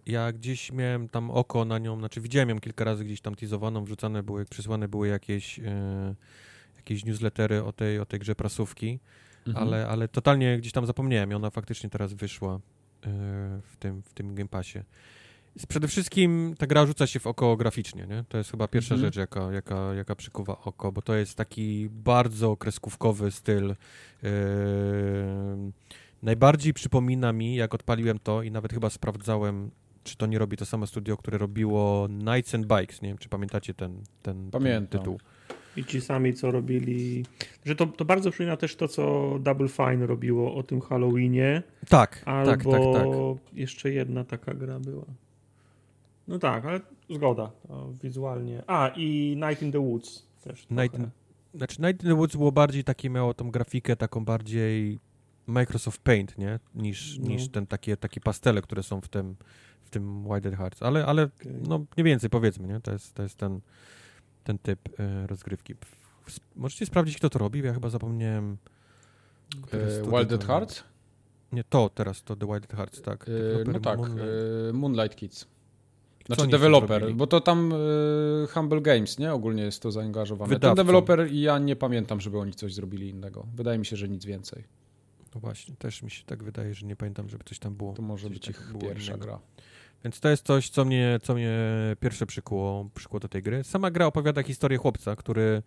Ja 0.06 0.32
gdzieś 0.32 0.72
miałem 0.72 1.09
tam 1.09 1.30
oko 1.30 1.64
na 1.64 1.78
nią, 1.78 1.98
znaczy 1.98 2.20
widziałem 2.20 2.48
ją 2.48 2.60
kilka 2.60 2.85
razy 2.85 3.05
gdzieś 3.05 3.20
tam 3.20 3.35
teasowaną, 3.35 3.85
wrzucane 3.85 4.22
były, 4.22 4.44
przysłane 4.44 4.89
były 4.89 5.09
jakieś, 5.09 5.59
e, 5.59 6.14
jakieś 6.76 7.05
newslettery 7.05 7.64
o 7.64 7.72
tej, 7.72 7.98
o 7.98 8.06
tej 8.06 8.20
grze 8.20 8.35
prasówki, 8.35 8.98
Mhm. 9.47 9.66
ale, 9.66 9.89
ale 9.89 10.09
totalnie 10.09 10.59
gdzieś 10.59 10.72
tam 10.72 10.86
zapomniałem 10.86 11.30
i 11.30 11.35
ona 11.35 11.51
faktycznie 11.51 11.90
teraz 11.90 12.12
wyszła 12.12 12.55
e, 12.55 12.60
w 13.62 13.76
tym, 13.78 14.02
w 14.02 14.14
tym 14.14 14.35
Game 14.35 14.48
Passie. 14.48 14.78
Przede 15.66 15.89
wszystkim 15.89 16.55
ta 16.59 16.66
gra 16.66 16.86
rzuca 16.86 17.06
się 17.06 17.20
w 17.20 17.26
oko 17.26 17.56
graficznie, 17.56 18.06
nie? 18.06 18.24
To 18.28 18.39
jest 18.39 18.51
chyba 18.51 18.68
pierwsza 18.68 18.94
Mhm. 18.94 19.06
rzecz, 19.06 19.16
jaka, 19.16 19.52
jaka, 19.52 19.94
jaka 19.94 20.14
przykuwa 20.14 20.59
oko, 20.64 20.93
bo 20.93 21.02
to 21.02 21.14
jest 21.14 21.35
taki 21.35 21.89
bardzo 21.90 22.56
kreskówkowy 22.56 23.30
styl. 23.30 23.74
Yy, 24.22 24.28
najbardziej 26.22 26.74
przypomina 26.74 27.32
mi, 27.32 27.55
jak 27.55 27.74
odpaliłem 27.74 28.18
to 28.18 28.43
i 28.43 28.51
nawet 28.51 28.72
chyba 28.72 28.90
sprawdzałem, 28.90 29.70
czy 30.05 30.16
to 30.16 30.26
nie 30.26 30.39
robi 30.39 30.56
to 30.56 30.66
samo 30.66 30.86
studio, 30.86 31.16
które 31.16 31.39
robiło 31.39 32.09
Nights 32.10 32.55
and 32.55 32.66
Bikes. 32.66 33.02
Nie 33.02 33.09
wiem, 33.09 33.18
czy 33.18 33.28
pamiętacie 33.28 33.74
ten, 33.74 34.02
ten, 34.22 34.51
Pamiętam. 34.51 34.86
ten 34.89 34.98
tytuł. 35.01 35.18
I 35.76 35.85
ci 35.85 36.01
sami, 36.01 36.35
co 36.35 36.51
robili... 36.51 37.24
Że 37.64 37.74
to, 37.74 37.86
to 37.86 38.05
bardzo 38.05 38.30
przypomina 38.30 38.56
też 38.56 38.76
to, 38.76 38.89
co 38.89 39.35
Double 39.40 39.68
Fine 39.68 40.06
robiło 40.06 40.55
o 40.55 40.62
tym 40.62 40.80
Halloweenie. 40.80 41.62
Tak, 41.89 42.22
Albo 42.26 42.51
tak, 42.51 42.62
tak, 42.64 42.72
tak. 42.94 43.05
jeszcze 43.52 43.90
jedna 43.90 44.24
taka 44.24 44.55
gra 44.55 44.80
była. 44.80 45.05
No 46.28 46.38
tak, 46.38 46.64
ale 46.64 46.80
zgoda. 47.10 47.50
To 47.68 47.92
wizualnie. 48.02 48.62
A, 48.66 48.88
i 48.88 49.36
Night 49.48 49.62
in 49.62 49.72
the 49.72 49.78
Woods 49.80 50.26
też. 50.44 50.66
Night 50.70 50.92
trochę. 50.92 51.05
in, 51.05 51.59
znaczy 51.59 51.82
Night 51.82 52.02
in 52.05 52.10
the 52.10 52.16
Woods 52.16 52.36
było 52.36 52.52
bardziej 52.52 52.84
takie, 52.84 53.10
miało 53.10 53.34
tą 53.34 53.50
grafikę 53.50 53.96
taką 53.96 54.24
bardziej 54.24 54.98
Microsoft 55.46 56.00
Paint, 56.02 56.38
nie? 56.38 56.59
Niż, 56.74 57.18
No. 57.18 57.28
niż 57.28 57.48
ten 57.48 57.66
takie, 57.66 57.96
takie 57.96 58.20
pastele, 58.20 58.62
które 58.62 58.82
są 58.82 59.00
w 59.00 59.09
tym, 59.09 59.36
w 59.82 59.90
tym 59.90 60.24
Wild 60.24 60.56
Hearts. 60.56 60.82
Ale, 60.82 61.06
ale 61.06 61.22
Okej. 61.40 61.52
no 61.68 61.78
mniej 61.96 62.05
więcej 62.05 62.30
powiedzmy, 62.30 62.68
nie? 62.68 62.80
To 62.80 62.92
jest, 62.92 63.14
to 63.14 63.22
jest 63.22 63.36
ten, 63.36 63.60
ten 64.44 64.59
typ 64.59 65.00
e, 65.00 65.26
rozgrywki. 65.26 65.74
Możecie 66.56 66.86
sprawdzić, 66.86 67.16
kto 67.16 67.30
to 67.30 67.38
robi? 67.38 67.60
Ja 67.62 67.74
chyba 67.74 67.88
zapomniałem. 67.90 68.56
E, 69.72 70.02
Wild 70.02 70.28
to- 70.28 70.34
at 70.34 70.44
Heart? 70.44 70.84
Nie, 71.52 71.64
to 71.64 71.88
teraz, 71.94 72.22
to 72.22 72.36
The 72.36 72.46
Wild 72.46 72.72
Hearts, 72.72 73.02
tak. 73.02 73.26
E, 73.28 73.64
no 73.72 73.80
tak, 73.80 73.98
Moonlight. 73.98 74.22
e, 74.70 74.72
Moonlight 74.72 75.16
Kids. 75.16 75.46
Znaczy 76.28 76.46
deweloper, 76.50 77.14
bo 77.14 77.26
to 77.26 77.40
tam 77.40 77.72
e, 77.72 78.46
Humble 78.46 78.80
Games, 78.80 79.18
nie? 79.18 79.32
Ogólnie 79.32 79.62
jest 79.62 79.82
to 79.82 79.90
zaangażowane. 79.90 80.48
Ten 80.48 80.56
Wydawcą. 80.56 80.76
deweloper 80.76 81.32
i 81.32 81.40
ja 81.40 81.59
nie 81.59 81.76
pamiętam, 81.76 82.20
żeby 82.20 82.38
oni 82.38 82.55
coś 82.55 82.74
zrobili 82.74 83.09
innego. 83.09 83.46
Wydaje 83.55 83.78
mi 83.78 83.86
się, 83.86 83.96
że 83.96 84.09
nic 84.09 84.24
więcej. 84.24 84.64
No 85.34 85.40
właśnie, 85.40 85.74
też 85.76 86.02
mi 86.02 86.10
się 86.10 86.24
tak 86.24 86.42
wydaje, 86.44 86.74
że 86.74 86.86
nie 86.86 86.96
pamiętam, 86.96 87.28
żeby 87.28 87.44
coś 87.44 87.59
tam 87.59 87.74
było. 87.74 87.92
To 87.92 88.02
może 88.02 88.30
być 88.30 88.46
tak 88.46 88.50
ich 88.50 88.72
pierwsza 88.80 89.12
innego. 89.12 89.26
gra. 89.26 89.38
Więc 90.05 90.20
to 90.20 90.28
jest 90.28 90.46
coś, 90.46 90.68
co 90.70 90.84
mnie, 90.84 91.18
co 91.22 91.34
mnie 91.34 91.59
pierwsze 92.00 92.26
przykuło, 92.26 92.90
przykuło 92.94 93.20
do 93.20 93.28
tej 93.28 93.42
gry. 93.42 93.64
Sama 93.64 93.90
gra 93.90 94.06
opowiada 94.06 94.42
historię 94.42 94.78
chłopca, 94.78 95.16
który 95.16 95.62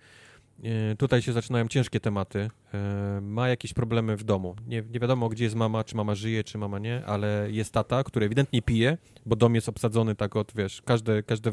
tutaj 0.98 1.22
się 1.22 1.34
zaczynają 1.34 1.68
ciężkie 1.68 2.00
tematy. 2.00 2.50
E, 2.74 3.20
ma 3.22 3.50
jakieś 3.50 3.74
problemy 3.74 4.18
w 4.18 4.24
domu. 4.24 4.56
Nie, 4.68 4.84
nie 4.94 5.00
wiadomo, 5.00 5.30
gdzie 5.30 5.44
jest 5.44 5.56
mama, 5.56 5.84
czy 5.84 5.96
mama 5.96 6.16
żyje, 6.16 6.44
czy 6.44 6.58
mama 6.58 6.80
nie, 6.80 7.06
ale 7.06 7.48
jest 7.52 7.74
tata, 7.74 8.04
który 8.04 8.26
ewidentnie 8.26 8.62
pije, 8.62 8.98
bo 9.26 9.36
dom 9.36 9.56
jest 9.56 9.70
obsadzony 9.70 10.16
tak 10.16 10.36
od, 10.36 10.52
wiesz, 10.56 10.82
każde, 10.82 11.24
każde 11.24 11.52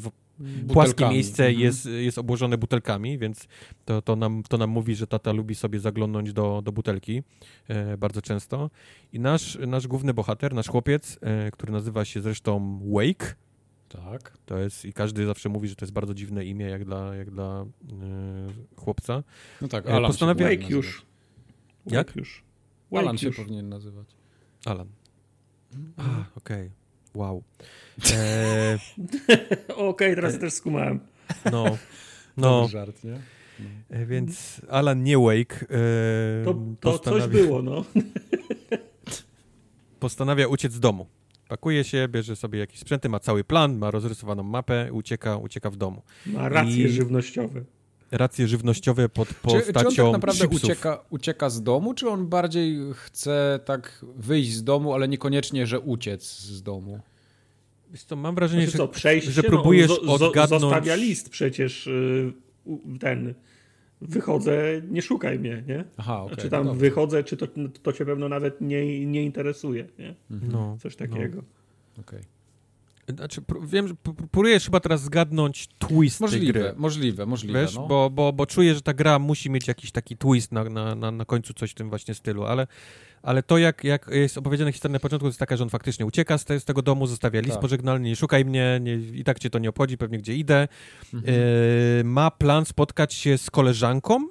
płaskie 0.72 1.08
miejsce 1.08 1.46
Mhm. 1.46 1.60
jest, 1.60 1.86
jest 1.86 2.18
obłożone 2.18 2.58
butelkami, 2.58 3.18
więc 3.18 3.48
to, 3.84 4.02
to, 4.02 4.16
nam, 4.16 4.42
to 4.48 4.58
nam 4.58 4.70
mówi, 4.70 4.94
że 4.94 5.06
tata 5.06 5.32
lubi 5.32 5.54
sobie 5.54 5.80
zaglądnąć 5.80 6.32
do, 6.32 6.62
do 6.62 6.72
butelki 6.72 7.22
e, 7.68 7.96
bardzo 7.96 8.22
często. 8.22 8.70
I 9.12 9.20
nasz, 9.20 9.58
nasz 9.66 9.86
główny 9.86 10.14
bohater, 10.14 10.54
nasz 10.54 10.68
chłopiec, 10.68 11.18
e, 11.20 11.50
który 11.50 11.72
nazywa 11.72 12.04
się 12.04 12.20
zresztą 12.20 12.80
Wake, 12.92 13.34
Tak. 13.88 14.38
to 14.46 14.58
jest, 14.58 14.84
i 14.84 14.92
każdy 14.92 15.26
zawsze 15.26 15.48
mówi, 15.48 15.68
że 15.68 15.76
to 15.76 15.84
jest 15.84 15.92
bardzo 15.92 16.14
dziwne 16.14 16.44
imię, 16.44 16.66
jak 16.66 16.84
dla, 16.84 17.16
jak 17.16 17.30
dla 17.30 17.66
e, 18.02 18.76
chłopca. 18.76 19.22
No 19.62 19.68
tak, 19.68 19.86
E, 19.86 19.92
Alan 19.94 20.12
postanawia- 20.12 20.44
Wake 20.60 20.70
już. 20.70 21.02
Jak? 21.86 22.06
Wake 22.06 22.20
już. 22.20 22.42
Alan 22.92 23.04
Wake 23.06 23.18
się 23.18 23.26
już. 23.26 23.36
powinien 23.36 23.68
nazywać. 23.68 24.06
Alan. 24.64 24.88
A, 25.96 26.02
okej. 26.36 26.70
Wow. 27.14 27.42
E, 28.14 28.78
Okej, 29.76 30.14
teraz 30.14 30.38
też 30.38 30.52
skumałem. 30.52 31.00
no, 31.52 31.64
no, 32.36 32.60
Dobry 32.60 32.68
żart, 32.72 33.04
nie? 33.04 33.20
e, 33.90 34.06
więc 34.06 34.60
Alan 34.70 35.02
nie 35.02 35.18
Wake 35.18 35.66
e, 35.70 36.44
To, 36.44 36.54
to 36.80 36.98
coś 36.98 37.00
postanawia- 37.00 37.28
było, 37.28 37.62
no. 37.62 37.84
postanawia 40.00 40.48
uciec 40.48 40.72
z 40.72 40.80
domu. 40.80 41.06
Pakuje 41.48 41.84
się, 41.84 42.08
bierze 42.08 42.36
sobie 42.36 42.58
jakieś 42.58 42.78
sprzęty, 42.80 43.08
ma 43.08 43.20
cały 43.20 43.44
plan, 43.44 43.78
ma 43.78 43.90
rozrysowaną 43.90 44.42
mapę, 44.42 44.92
ucieka, 44.92 45.36
ucieka 45.36 45.70
w 45.70 45.76
domu. 45.76 46.02
Ma 46.26 46.48
racje 46.48 46.84
I- 46.84 46.88
żywnościowe. 46.88 47.64
Racje 48.10 48.48
żywnościowe 48.48 49.08
pod 49.08 49.28
Czy, 49.28 49.34
czy 49.34 49.48
on 49.56 49.62
postacią 49.72 50.04
tak 50.04 50.12
naprawdę 50.12 50.48
chipsów. 50.48 50.64
ucieka, 50.64 51.04
ucieka 51.10 51.50
z 51.50 51.62
domu, 51.62 51.94
czy 51.94 52.08
on 52.08 52.26
bardziej 52.26 52.78
chce 52.94 53.60
tak 53.64 54.04
wyjść 54.16 54.52
z 54.52 54.64
domu, 54.64 54.94
ale 54.94 55.08
niekoniecznie, 55.08 55.66
że 55.66 55.80
uciec 55.80 56.40
z 56.40 56.62
domu? 56.62 57.00
Wiesz 57.90 58.04
co, 58.04 58.16
mam 58.16 58.34
wrażenie, 58.34 58.62
Znaczy 58.62 58.72
że, 58.72 58.78
co, 58.78 58.88
przejście, 58.88 59.30
że 59.30 59.42
no, 59.42 59.48
próbujesz 59.48 59.90
zo- 59.90 60.10
odgadnąć... 60.10 60.60
Zostawia 60.62 60.94
list 60.94 61.28
przecież 61.30 61.86
y, 61.86 62.32
ten... 63.00 63.34
Wychodzę, 64.00 64.82
nie 64.90 65.02
szukaj 65.02 65.38
mnie, 65.38 65.62
nie? 65.66 65.84
Aha, 65.96 66.22
okej. 66.22 66.36
czy 66.36 66.50
tam 66.50 66.64
no 66.66 66.74
wychodzę, 66.74 67.24
czy 67.24 67.36
to, 67.36 67.46
to 67.82 67.92
cię 67.92 68.04
pewno 68.04 68.28
nawet 68.28 68.60
nie, 68.60 69.06
nie 69.06 69.22
interesuje, 69.22 69.88
nie? 69.98 70.14
No, 70.30 70.76
Coś 70.80 70.96
takiego. 70.96 71.42
Okej. 72.00 72.22
Znaczy, 73.16 73.40
pró- 73.40 73.66
wiem, 73.66 73.88
że 73.88 73.94
pró- 73.94 74.14
próbujesz 74.30 74.64
chyba 74.64 74.80
teraz 74.80 75.02
zgadnąć 75.02 75.68
twist 75.78 76.18
tej 76.18 76.24
Możliwe, 76.26 76.52
gry. 76.60 76.72
możliwe, 76.76 77.26
możliwe. 77.26 77.62
Wiesz, 77.62 77.74
no. 77.74 77.86
bo, 77.86 78.10
bo, 78.10 78.32
bo 78.32 78.46
czuję, 78.46 78.74
że 78.74 78.82
ta 78.82 78.94
gra 78.94 79.18
musi 79.18 79.50
mieć 79.50 79.68
jakiś 79.68 79.92
taki 79.92 80.16
twist 80.16 80.52
na, 80.52 80.64
na, 80.64 80.94
na, 80.94 81.10
na 81.10 81.24
końcu, 81.24 81.54
coś 81.54 81.70
w 81.70 81.74
tym 81.74 81.88
właśnie 81.88 82.14
stylu, 82.14 82.44
ale, 82.44 82.66
ale 83.28 83.42
to, 83.42 83.58
jak, 83.58 83.84
jak 83.84 84.06
jest 84.12 84.38
opowiedziana 84.38 84.72
historia 84.72 84.92
na 84.92 85.00
początku, 85.00 85.24
to 85.24 85.28
jest 85.28 85.38
taka, 85.38 85.56
że 85.56 85.62
on 85.64 85.70
faktycznie 85.70 86.06
ucieka 86.06 86.38
z, 86.38 86.44
te, 86.44 86.60
z 86.60 86.64
tego 86.64 86.82
domu, 86.82 87.06
zostawia 87.06 87.40
list 87.40 87.52
Tak. 87.52 87.60
pożegnalny, 87.60 88.08
nie 88.08 88.16
szukaj 88.16 88.44
mnie, 88.44 88.78
nie, 88.82 88.94
i 88.94 89.24
tak 89.24 89.38
cię 89.38 89.50
to 89.50 89.58
nie 89.58 89.68
obchodzi, 89.68 89.98
pewnie 89.98 90.18
gdzie 90.18 90.34
idę. 90.34 90.68
Mhm. 91.14 91.34
E, 92.00 92.04
ma 92.04 92.30
plan 92.30 92.64
spotkać 92.64 93.14
się 93.14 93.38
z 93.38 93.50
koleżanką, 93.50 94.28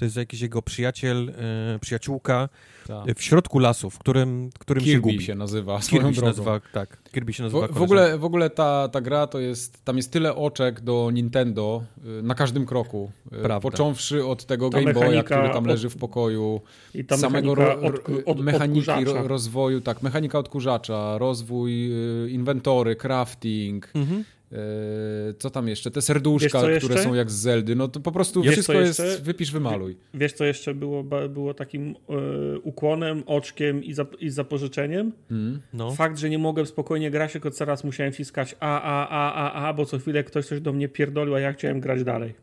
to 0.00 0.04
jest 0.04 0.16
jakiś 0.16 0.40
jego 0.40 0.62
przyjaciel, 0.62 1.32
e, 1.74 1.78
przyjaciółka, 1.78 2.48
Tak. 2.86 3.08
e, 3.08 3.14
w 3.14 3.22
środku 3.22 3.58
lasu, 3.58 3.90
w 3.90 3.98
którym, 3.98 4.50
w 4.54 4.58
którym 4.58 4.84
się 4.84 4.90
Kirby 4.90 5.00
gubi. 5.12 5.24
się 5.24 5.34
nazywa, 5.34 5.80
swoją 5.82 6.02
Kirby 6.02 6.14
się 6.14 6.20
drogą. 6.20 6.30
nazywa, 6.38 6.60
tak. 6.72 6.98
Kirby 7.12 7.32
się 7.32 7.42
nazywa 7.42 7.66
W, 7.68 7.72
w 7.72 7.82
ogóle, 7.82 8.18
w 8.18 8.24
ogóle 8.24 8.50
ta, 8.50 8.88
ta 8.88 9.00
gra 9.00 9.26
to 9.26 9.38
jest, 9.38 9.84
tam 9.84 9.96
jest 9.96 10.10
tyle 10.12 10.34
oczek 10.36 10.80
do 10.80 11.10
Nintendo 11.12 11.82
y, 12.18 12.22
na 12.22 12.34
każdym 12.34 12.66
kroku. 12.66 13.10
Y, 13.26 13.30
Prawda. 13.30 13.60
Począwszy 13.60 14.26
od 14.26 14.46
tego 14.46 14.70
Ta 14.70 14.78
Game 14.82 14.94
Boya, 14.94 15.22
który 15.22 15.48
tam 15.52 15.64
leży 15.64 15.90
w 15.90 15.96
pokoju, 15.96 16.60
I 16.94 17.04
ta 17.04 17.16
samego 17.16 17.54
mechanika 17.54 17.86
od, 17.88 18.08
ro, 18.08 18.14
od, 18.26 18.40
mechaniki 18.40 18.90
odkurzacza. 18.90 19.28
rozwoju, 19.28 19.80
tak, 19.80 20.02
mechanika 20.02 20.38
odkurzacza, 20.38 21.18
rozwój 21.18 21.92
y, 22.26 22.30
inwentory, 22.30 22.96
crafting, 22.96 23.90
Mhm. 23.94 24.24
Y, 24.52 25.34
co 25.38 25.50
tam 25.50 25.68
jeszcze, 25.68 25.90
te 25.90 26.02
serduszka, 26.02 26.58
które 26.58 26.74
jeszcze? 26.74 27.02
są 27.02 27.14
jak 27.14 27.30
z 27.30 27.34
Zeldy, 27.34 27.76
no 27.76 27.88
to 27.88 28.00
po 28.00 28.12
prostu 28.12 28.42
Wiesz, 28.42 28.52
wszystko 28.52 28.72
jest 28.72 29.22
wypisz, 29.22 29.52
wymaluj. 29.52 29.96
Wiesz, 30.14 30.32
co 30.32 30.44
jeszcze 30.44 30.74
było, 30.74 31.04
było 31.28 31.54
takim 31.54 31.94
e, 32.08 32.58
ukłonem, 32.58 33.22
oczkiem 33.26 33.84
i, 33.84 33.94
zap, 33.94 34.20
i 34.20 34.30
zapożyczeniem? 34.30 35.12
Mm. 35.30 35.60
No. 35.72 35.94
Fakt, 35.94 36.18
że 36.18 36.30
nie 36.30 36.38
mogłem 36.38 36.66
spokojnie 36.66 37.10
grać, 37.10 37.32
tylko 37.32 37.50
coraz 37.50 37.84
musiałem 37.84 38.12
wciskać 38.12 38.56
a, 38.60 38.82
a, 38.82 39.08
a, 39.08 39.34
a, 39.34 39.68
a, 39.68 39.72
bo 39.72 39.86
co 39.86 39.98
chwilę 39.98 40.24
ktoś 40.24 40.46
coś 40.46 40.60
do 40.60 40.72
mnie 40.72 40.88
pierdolił, 40.88 41.34
a 41.34 41.40
ja 41.40 41.52
chciałem 41.52 41.80
grać 41.80 42.04
dalej. 42.04 42.34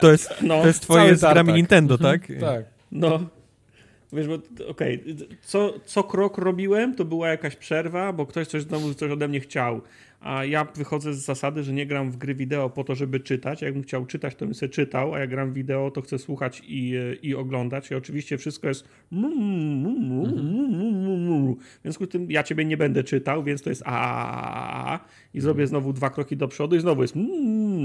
To 0.00 0.12
jest, 0.12 0.34
No, 0.42 0.60
to 0.60 0.66
jest 0.66 0.82
twoje 0.82 1.16
z 1.16 1.20
grami. 1.20 1.52
Nintendo, 1.52 1.98
tak? 1.98 2.28
Tak. 2.40 2.64
no. 2.92 3.20
Wiesz, 4.12 4.26
bo 4.28 4.38
okej, 4.68 5.04
co, 5.42 5.74
co 5.84 6.04
krok 6.04 6.38
robiłem, 6.38 6.94
to 6.94 7.04
była 7.04 7.28
jakaś 7.28 7.56
przerwa, 7.56 8.12
bo 8.12 8.26
ktoś 8.26 8.46
coś 8.46 8.62
znowu 8.62 8.94
coś 8.94 9.10
ode 9.10 9.28
mnie 9.28 9.40
chciał. 9.40 9.80
A 10.20 10.44
ja 10.44 10.64
wychodzę 10.64 11.14
z 11.14 11.24
zasady, 11.24 11.62
że 11.62 11.72
nie 11.72 11.86
gram 11.86 12.10
w 12.10 12.16
gry 12.16 12.34
wideo 12.34 12.70
po 12.70 12.84
to, 12.84 12.94
żeby 12.94 13.20
czytać. 13.20 13.62
Jakbym 13.62 13.82
chciał 13.82 14.06
czytać, 14.06 14.34
to 14.34 14.44
bym 14.44 14.54
sobie 14.54 14.70
czytał, 14.70 15.14
a 15.14 15.18
jak 15.18 15.30
gram 15.30 15.52
wideo, 15.52 15.90
to 15.90 16.02
chcę 16.02 16.18
słuchać 16.18 16.62
i, 16.64 16.94
i 17.22 17.34
oglądać. 17.34 17.90
I 17.90 17.94
oczywiście 17.94 18.38
wszystko 18.38 18.68
jest. 18.68 18.88
W 21.78 21.82
związku 21.82 22.04
z 22.04 22.08
tym 22.08 22.30
ja 22.30 22.42
ciebie 22.42 22.64
nie 22.64 22.76
będę 22.76 23.04
czytał, 23.04 23.44
więc 23.44 23.62
to 23.62 23.70
jest 23.70 23.82
a 23.86 24.98
i 25.34 25.40
zrobię 25.40 25.66
znowu 25.66 25.92
dwa 25.92 26.10
kroki 26.10 26.36
do 26.36 26.48
przodu 26.48 26.76
i 26.76 26.80
znowu 26.80 27.02
jest 27.02 27.14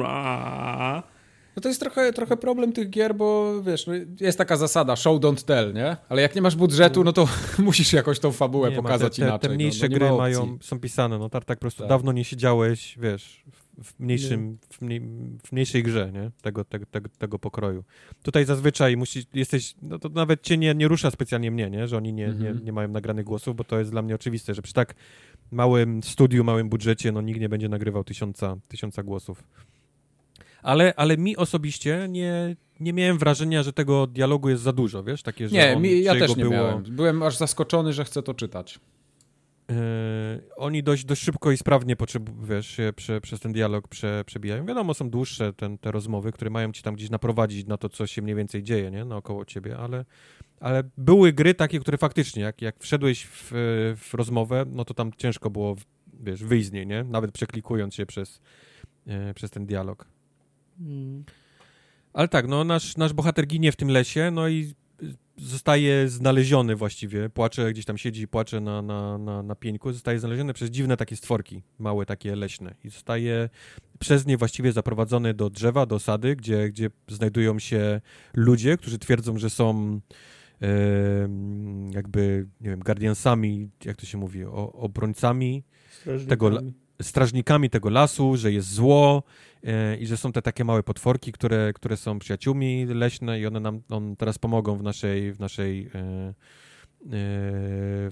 a. 0.06 1.15
No 1.56 1.62
to 1.62 1.68
jest 1.70 1.80
trochę, 1.80 2.14
trochę 2.14 2.38
problem 2.38 2.74
tych 2.74 2.90
gier, 2.90 3.16
bo 3.16 3.54
wiesz, 3.64 3.88
no 3.88 3.94
jest 4.20 4.38
taka 4.38 4.58
zasada 4.58 4.96
show 4.96 5.20
don't 5.22 5.46
tell, 5.46 5.74
nie? 5.74 5.98
Ale 6.10 6.22
jak 6.22 6.36
nie 6.36 6.42
masz 6.42 6.56
budżetu, 6.56 7.04
no 7.04 7.14
to 7.14 7.28
musisz 7.60 7.94
jakoś 7.94 8.20
tą 8.20 8.32
fabułę 8.32 8.70
Nie 8.70 8.76
ma, 8.76 8.82
pokazać 8.84 9.16
te, 9.16 9.22
te, 9.22 9.28
inaczej. 9.28 9.40
Te 9.42 9.50
no, 9.50 9.56
mniejsze 9.56 9.80
no, 9.82 9.88
nie 9.88 9.94
ma 9.96 9.98
gry 10.00 10.08
opcji. 10.08 10.18
mają, 10.20 10.58
są 10.62 10.80
pisane, 10.80 11.18
no 11.20 11.30
Tartak 11.30 11.58
po 11.58 11.62
prostu 11.62 11.80
Tak. 11.80 11.90
dawno 11.90 12.12
nie 12.12 12.24
siedziałeś, 12.24 12.98
wiesz, 13.02 13.44
w, 13.84 14.00
mniejszym, 14.00 14.58
w, 14.70 14.82
mniej, 14.82 15.02
w 15.46 15.52
mniejszej 15.52 15.84
grze, 15.84 16.12
nie? 16.14 16.32
Tego, 16.42 16.66
tego, 16.66 16.86
tego, 16.86 17.10
tego 17.18 17.40
pokroju. 17.40 17.84
Tutaj 18.24 18.46
zazwyczaj 18.46 18.98
musisz, 18.98 19.26
jesteś, 19.34 19.76
no 19.82 20.00
to 20.00 20.10
nawet 20.10 20.42
cię 20.42 20.58
nie, 20.58 20.76
nie 20.76 20.88
rusza 20.88 21.12
specjalnie 21.12 21.52
mnie, 21.52 21.70
nie? 21.70 21.88
Że 21.88 21.98
oni 21.98 22.14
nie, 22.14 22.26
nie, 22.28 22.32
Mhm. 22.32 22.66
nie 22.66 22.74
mają 22.74 22.88
nagranych 22.90 23.26
głosów, 23.26 23.56
bo 23.56 23.64
to 23.64 23.80
jest 23.80 23.92
dla 23.92 24.02
mnie 24.02 24.16
oczywiste, 24.16 24.54
że 24.54 24.62
przy 24.62 24.74
tak 24.74 24.96
małym 25.52 26.04
studiu, 26.04 26.44
małym 26.44 26.70
budżecie, 26.70 27.12
no 27.12 27.22
nikt 27.22 27.40
nie 27.40 27.50
będzie 27.50 27.70
nagrywał 27.70 28.04
tysiąca, 28.04 28.56
tysiąca 28.68 29.04
głosów. 29.04 29.44
Ale, 30.66 30.94
ale 30.96 31.18
mi 31.18 31.38
osobiście 31.38 32.08
nie, 32.10 32.56
nie 32.80 32.94
miałem 32.94 33.18
wrażenia, 33.18 33.64
że 33.64 33.74
tego 33.74 34.08
dialogu 34.08 34.50
jest 34.50 34.64
za 34.64 34.74
dużo, 34.74 35.04
wiesz? 35.04 35.24
Takie, 35.24 35.50
że 35.50 35.56
Nie, 35.56 35.76
on, 35.76 35.82
mi, 35.82 36.04
ja 36.04 36.16
też 36.16 36.36
nie 36.36 36.44
było... 36.44 36.56
miałem. 36.56 36.84
Byłem 36.84 37.24
aż 37.24 37.38
zaskoczony, 37.38 37.94
że 37.94 38.06
chcę 38.06 38.24
to 38.24 38.34
czytać. 38.34 38.80
Yy, 39.70 39.76
oni 40.56 40.84
dość, 40.84 41.06
dość 41.06 41.22
szybko 41.22 41.52
i 41.52 41.58
sprawnie 41.58 41.96
wiesz, 42.44 42.68
się 42.68 42.94
prze, 42.96 43.22
przez 43.22 43.40
ten 43.40 43.54
dialog 43.54 43.88
prze, 43.88 44.24
przebijają. 44.26 44.66
Wiadomo, 44.66 44.94
są 44.94 45.10
dłuższe 45.10 45.54
ten, 45.54 45.78
te 45.78 45.92
rozmowy, 45.92 46.32
które 46.32 46.50
mają 46.50 46.72
ci 46.72 46.84
tam 46.84 46.96
gdzieś 46.96 47.10
naprowadzić 47.10 47.68
na 47.68 47.78
to, 47.78 47.90
co 47.90 48.08
się 48.08 48.22
mniej 48.22 48.36
więcej 48.36 48.64
dzieje, 48.64 48.92
nie? 48.92 49.06
Naokoło 49.06 49.46
ciebie, 49.46 49.78
ale, 49.78 50.06
ale 50.60 50.84
były 50.98 51.34
gry 51.34 51.54
takie, 51.54 51.80
które 51.80 51.98
faktycznie, 51.98 52.44
jak, 52.44 52.62
jak 52.62 52.80
wszedłeś 52.80 53.24
w, 53.24 53.52
w 53.98 54.14
rozmowę, 54.14 54.66
no 54.72 54.86
to 54.86 54.94
tam 54.94 55.12
ciężko 55.18 55.50
było, 55.50 55.76
wiesz, 56.20 56.44
wyjść 56.44 56.68
z 56.68 56.72
niej, 56.72 56.88
nie? 56.88 57.04
Nawet 57.04 57.32
przeklikując 57.32 57.96
się 57.96 58.06
przez, 58.06 58.42
yy, 59.06 59.34
przez 59.34 59.52
ten 59.52 59.66
dialog. 59.66 60.15
Ale 62.14 62.28
tak, 62.28 62.48
no 62.48 62.64
nasz, 62.64 62.98
nasz 62.98 63.14
bohater 63.14 63.48
ginie 63.48 63.72
w 63.72 63.76
tym 63.76 63.90
lesie, 63.90 64.32
no 64.32 64.48
i 64.48 64.74
zostaje 65.38 66.10
znaleziony 66.10 66.76
właściwie, 66.76 67.30
płacze, 67.30 67.72
gdzieś 67.72 67.86
tam 67.86 67.98
siedzi 67.98 68.22
i 68.22 68.28
płacze 68.28 68.62
na, 68.62 68.82
na, 68.82 69.18
na, 69.18 69.44
na 69.44 69.56
pieńku, 69.56 69.94
zostaje 69.94 70.20
znaleziony 70.20 70.54
przez 70.54 70.70
dziwne 70.70 70.98
takie 70.98 71.16
stworki, 71.16 71.62
małe 71.80 72.06
takie 72.06 72.36
leśne. 72.36 72.76
I 72.84 72.90
zostaje 72.90 73.50
przez 74.00 74.26
nie 74.26 74.38
właściwie 74.38 74.72
zaprowadzony 74.72 75.34
do 75.34 75.50
drzewa, 75.50 75.86
do 75.86 76.00
sady, 76.00 76.36
gdzie, 76.36 76.70
gdzie 76.70 76.90
znajdują 77.08 77.60
się 77.60 78.02
ludzie, 78.34 78.78
którzy 78.78 79.00
twierdzą, 79.00 79.38
że 79.38 79.50
są 79.50 80.00
e, 80.62 80.68
jakby, 81.92 82.48
nie 82.62 82.70
wiem, 82.70 82.80
guardiansami, 82.80 83.70
jak 83.86 83.98
to 83.98 84.06
się 84.06 84.18
mówi, 84.18 84.46
o, 84.46 84.72
obrońcami 84.72 85.64
Tego 86.28 86.50
strażnikami 87.02 87.70
tego 87.70 87.90
lasu, 87.90 88.38
że 88.38 88.52
jest 88.52 88.74
zło 88.74 89.24
e, 89.64 89.98
i 89.98 90.06
że 90.08 90.18
są 90.18 90.32
te 90.32 90.42
takie 90.42 90.64
małe 90.64 90.84
potworki, 90.84 91.32
które, 91.32 91.74
które 91.74 91.98
są 91.98 92.20
przyjaciółmi 92.20 92.86
leśne 92.86 93.40
i 93.40 93.46
one 93.46 93.60
nam 93.60 93.82
on 93.90 94.16
teraz 94.16 94.38
pomogą 94.38 94.78
w 94.78 94.84
naszej, 94.84 95.34
w 95.34 95.40
naszej, 95.40 95.90
e, 95.96 96.00
e, 96.00 96.34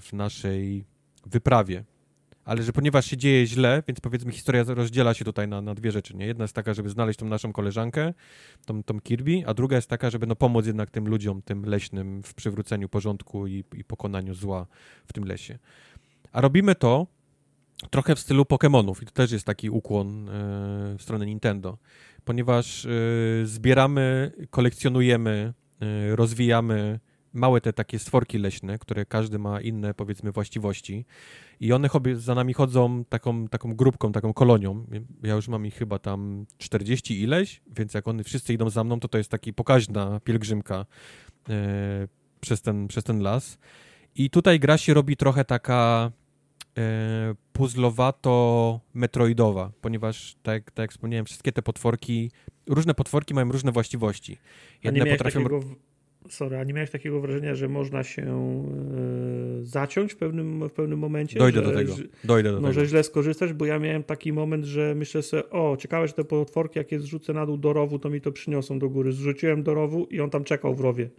w 0.00 0.08
naszej 0.12 0.84
wyprawie. 1.26 1.84
Ale 2.44 2.62
że 2.62 2.72
ponieważ 2.72 3.06
się 3.06 3.16
dzieje 3.16 3.46
źle, 3.46 3.82
więc 3.88 4.00
powiedzmy 4.00 4.32
historia 4.32 4.64
rozdziela 4.66 5.14
się 5.14 5.24
tutaj 5.24 5.48
na, 5.48 5.60
na 5.62 5.74
dwie 5.74 5.92
rzeczy. 5.92 6.16
Nie? 6.16 6.26
Jedna 6.26 6.44
jest 6.44 6.54
taka, 6.54 6.74
żeby 6.74 6.90
znaleźć 6.90 7.18
tą 7.18 7.26
naszą 7.26 7.52
koleżankę, 7.52 8.14
tą, 8.66 8.82
tą 8.82 9.00
Kirby, 9.00 9.42
a 9.46 9.54
druga 9.54 9.76
jest 9.76 9.88
taka, 9.88 10.10
żeby 10.10 10.26
no, 10.26 10.36
pomóc 10.36 10.66
jednak 10.66 10.90
tym 10.90 11.08
ludziom, 11.08 11.42
tym 11.42 11.64
leśnym 11.64 12.22
w 12.22 12.34
przywróceniu 12.34 12.88
porządku 12.88 13.46
i, 13.46 13.64
i 13.74 13.84
pokonaniu 13.84 14.34
zła 14.34 14.66
w 15.06 15.12
tym 15.12 15.24
lesie. 15.24 15.58
A 16.32 16.40
robimy 16.40 16.74
to 16.74 17.06
trochę 17.90 18.14
w 18.14 18.20
stylu 18.20 18.42
Pokémonów 18.42 19.02
i 19.02 19.06
to 19.06 19.12
też 19.12 19.32
jest 19.32 19.44
taki 19.44 19.70
ukłon 19.70 20.28
e, 20.28 20.32
w 20.98 21.02
stronę 21.02 21.26
Nintendo, 21.26 21.78
ponieważ 22.24 22.86
e, 22.86 22.90
zbieramy, 23.44 24.32
kolekcjonujemy, 24.50 25.54
e, 25.80 26.16
rozwijamy 26.16 27.00
małe 27.34 27.60
te 27.60 27.72
takie 27.72 27.98
stworki 27.98 28.38
leśne, 28.38 28.78
które 28.78 29.06
każdy 29.06 29.38
ma 29.38 29.60
inne 29.60 29.94
powiedzmy 29.94 30.32
właściwości 30.32 31.04
i 31.60 31.72
one 31.72 31.88
za 32.14 32.34
nami 32.34 32.52
chodzą 32.52 33.04
taką, 33.04 33.48
taką 33.48 33.74
grupką, 33.74 34.12
taką 34.12 34.32
kolonią. 34.32 34.86
Ja 35.22 35.34
już 35.34 35.48
mam 35.48 35.66
ich 35.66 35.74
chyba 35.74 35.98
tam 35.98 36.46
40 36.58 37.22
ileś, 37.22 37.62
więc 37.76 37.94
jak 37.94 38.08
one 38.08 38.24
wszyscy 38.24 38.54
idą 38.54 38.70
za 38.70 38.84
mną, 38.84 39.00
to 39.00 39.08
to 39.08 39.18
jest 39.18 39.30
taki 39.30 39.52
pokaźna 39.52 40.20
pielgrzymka 40.20 40.86
e, 41.48 42.08
przez, 42.40 42.62
ten, 42.62 42.88
przez 42.88 43.04
ten 43.04 43.22
las. 43.22 43.58
I 44.14 44.30
tutaj 44.30 44.60
gra 44.60 44.78
się 44.78 44.94
robi 44.94 45.16
trochę 45.16 45.44
taka 45.44 46.12
puzzlowato-metroidowa, 47.52 49.70
ponieważ, 49.80 50.36
tak, 50.42 50.70
tak 50.70 50.82
jak 50.82 50.90
wspomniałem, 50.90 51.26
wszystkie 51.26 51.52
te 51.52 51.62
potworki, 51.62 52.30
różne 52.66 52.94
potworki 52.94 53.34
mają 53.34 53.52
różne 53.52 53.72
właściwości. 53.72 54.38
Jedne 54.84 55.06
potrafią... 55.06 55.42
takiego, 55.42 55.60
sorry, 56.28 56.58
a 56.58 56.64
nie 56.64 56.72
miałeś 56.72 56.90
takiego 56.90 57.20
wrażenia, 57.20 57.54
że 57.54 57.68
można 57.68 58.04
się 58.04 58.22
e, 58.22 59.64
zaciąć 59.64 60.12
w 60.12 60.16
pewnym, 60.16 60.68
w 60.68 60.72
pewnym 60.72 60.98
momencie? 60.98 61.38
Dojdę 61.38 61.60
że, 61.60 61.66
do 61.66 61.72
tego, 61.72 61.94
dojdę 62.24 62.52
do 62.52 62.60
no, 62.60 62.68
tego. 62.68 62.80
że 62.80 62.86
źle 62.86 63.02
skorzystać, 63.02 63.52
bo 63.52 63.66
ja 63.66 63.78
miałem 63.78 64.04
taki 64.04 64.32
moment, 64.32 64.64
że 64.64 64.94
myślę 64.94 65.22
sobie, 65.22 65.50
o, 65.50 65.76
ciekawe, 65.76 66.08
że 66.08 66.14
te 66.14 66.24
potworki, 66.24 66.78
jak 66.78 66.92
je 66.92 67.00
zrzucę 67.00 67.32
na 67.32 67.46
dół 67.46 67.56
do 67.56 67.72
rowu, 67.72 67.98
to 67.98 68.10
mi 68.10 68.20
to 68.20 68.32
przyniosą 68.32 68.78
do 68.78 68.90
góry. 68.90 69.12
Zrzuciłem 69.12 69.62
do 69.62 69.74
rowu 69.74 70.04
i 70.04 70.20
on 70.20 70.30
tam 70.30 70.44
czekał 70.44 70.74
w 70.74 70.80
rowie. 70.80 71.10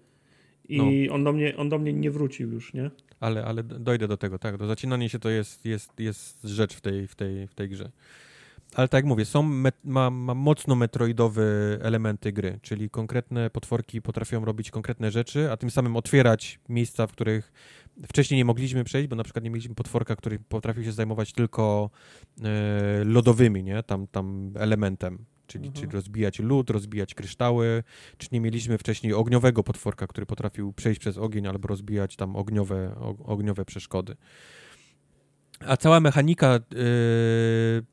I 0.70 1.10
on, 1.10 1.24
do 1.24 1.34
mnie, 1.34 1.58
on 1.58 1.70
do 1.70 1.80
mnie 1.80 1.94
nie 1.94 2.12
wrócił 2.12 2.52
już, 2.52 2.74
nie? 2.74 2.92
Ale, 3.20 3.46
ale 3.46 3.64
dojdę 3.64 4.08
do 4.08 4.18
tego, 4.18 4.40
tak. 4.40 4.58
To 4.58 4.68
zacinanie 4.68 5.10
się 5.10 5.20
to 5.20 5.30
jest, 5.30 5.66
jest, 5.66 6.00
jest 6.00 6.44
rzecz 6.44 6.74
w 6.74 6.82
tej, 6.82 7.08
w, 7.08 7.16
tej, 7.16 7.48
w 7.48 7.54
tej 7.54 7.70
grze. 7.70 7.92
Ale 8.76 8.88
tak 8.88 8.98
jak 8.98 9.06
mówię, 9.06 9.26
są 9.26 9.44
met, 9.44 9.76
ma, 9.84 10.10
ma 10.10 10.34
mocno 10.34 10.76
metroidowe 10.76 11.44
elementy 11.82 12.32
gry, 12.32 12.60
czyli 12.62 12.90
konkretne 12.90 13.50
potworki 13.50 14.02
potrafią 14.02 14.46
robić 14.46 14.72
konkretne 14.72 15.12
rzeczy, 15.12 15.52
a 15.52 15.58
tym 15.58 15.72
samym 15.72 15.96
otwierać 15.96 16.60
miejsca, 16.70 17.08
w 17.08 17.12
których 17.12 17.54
wcześniej 18.08 18.38
nie 18.38 18.46
mogliśmy 18.46 18.84
przejść, 18.84 19.10
bo 19.10 19.16
na 19.16 19.24
przykład 19.24 19.44
nie 19.44 19.50
mieliśmy 19.50 19.76
potworka, 19.76 20.16
który 20.16 20.40
potrafił 20.40 20.84
się 20.84 20.92
zajmować 20.92 21.34
tylko 21.34 21.90
e, 22.44 23.04
lodowymi, 23.04 23.64
nie? 23.64 23.84
Tam, 23.84 24.08
tam 24.08 24.52
elementem. 24.56 25.26
Czyli, 25.48 25.68
Mhm. 25.68 25.82
czyli 25.82 25.94
rozbijać 25.94 26.40
lód, 26.40 26.70
rozbijać 26.70 27.16
kryształy, 27.16 27.84
czy 28.18 28.28
nie 28.32 28.42
mieliśmy 28.42 28.78
wcześniej 28.78 29.14
ogniowego 29.14 29.64
potworka, 29.64 30.08
który 30.08 30.26
potrafił 30.26 30.74
przejść 30.74 31.00
przez 31.00 31.18
ogień 31.18 31.48
albo 31.48 31.68
rozbijać 31.68 32.16
tam 32.16 32.36
ogniowe, 32.36 32.96
ogniowe 33.26 33.66
przeszkody. 33.66 34.16
A 35.60 35.78
cała 35.78 36.00
mechanika 36.00 36.60
yy, 36.72 37.84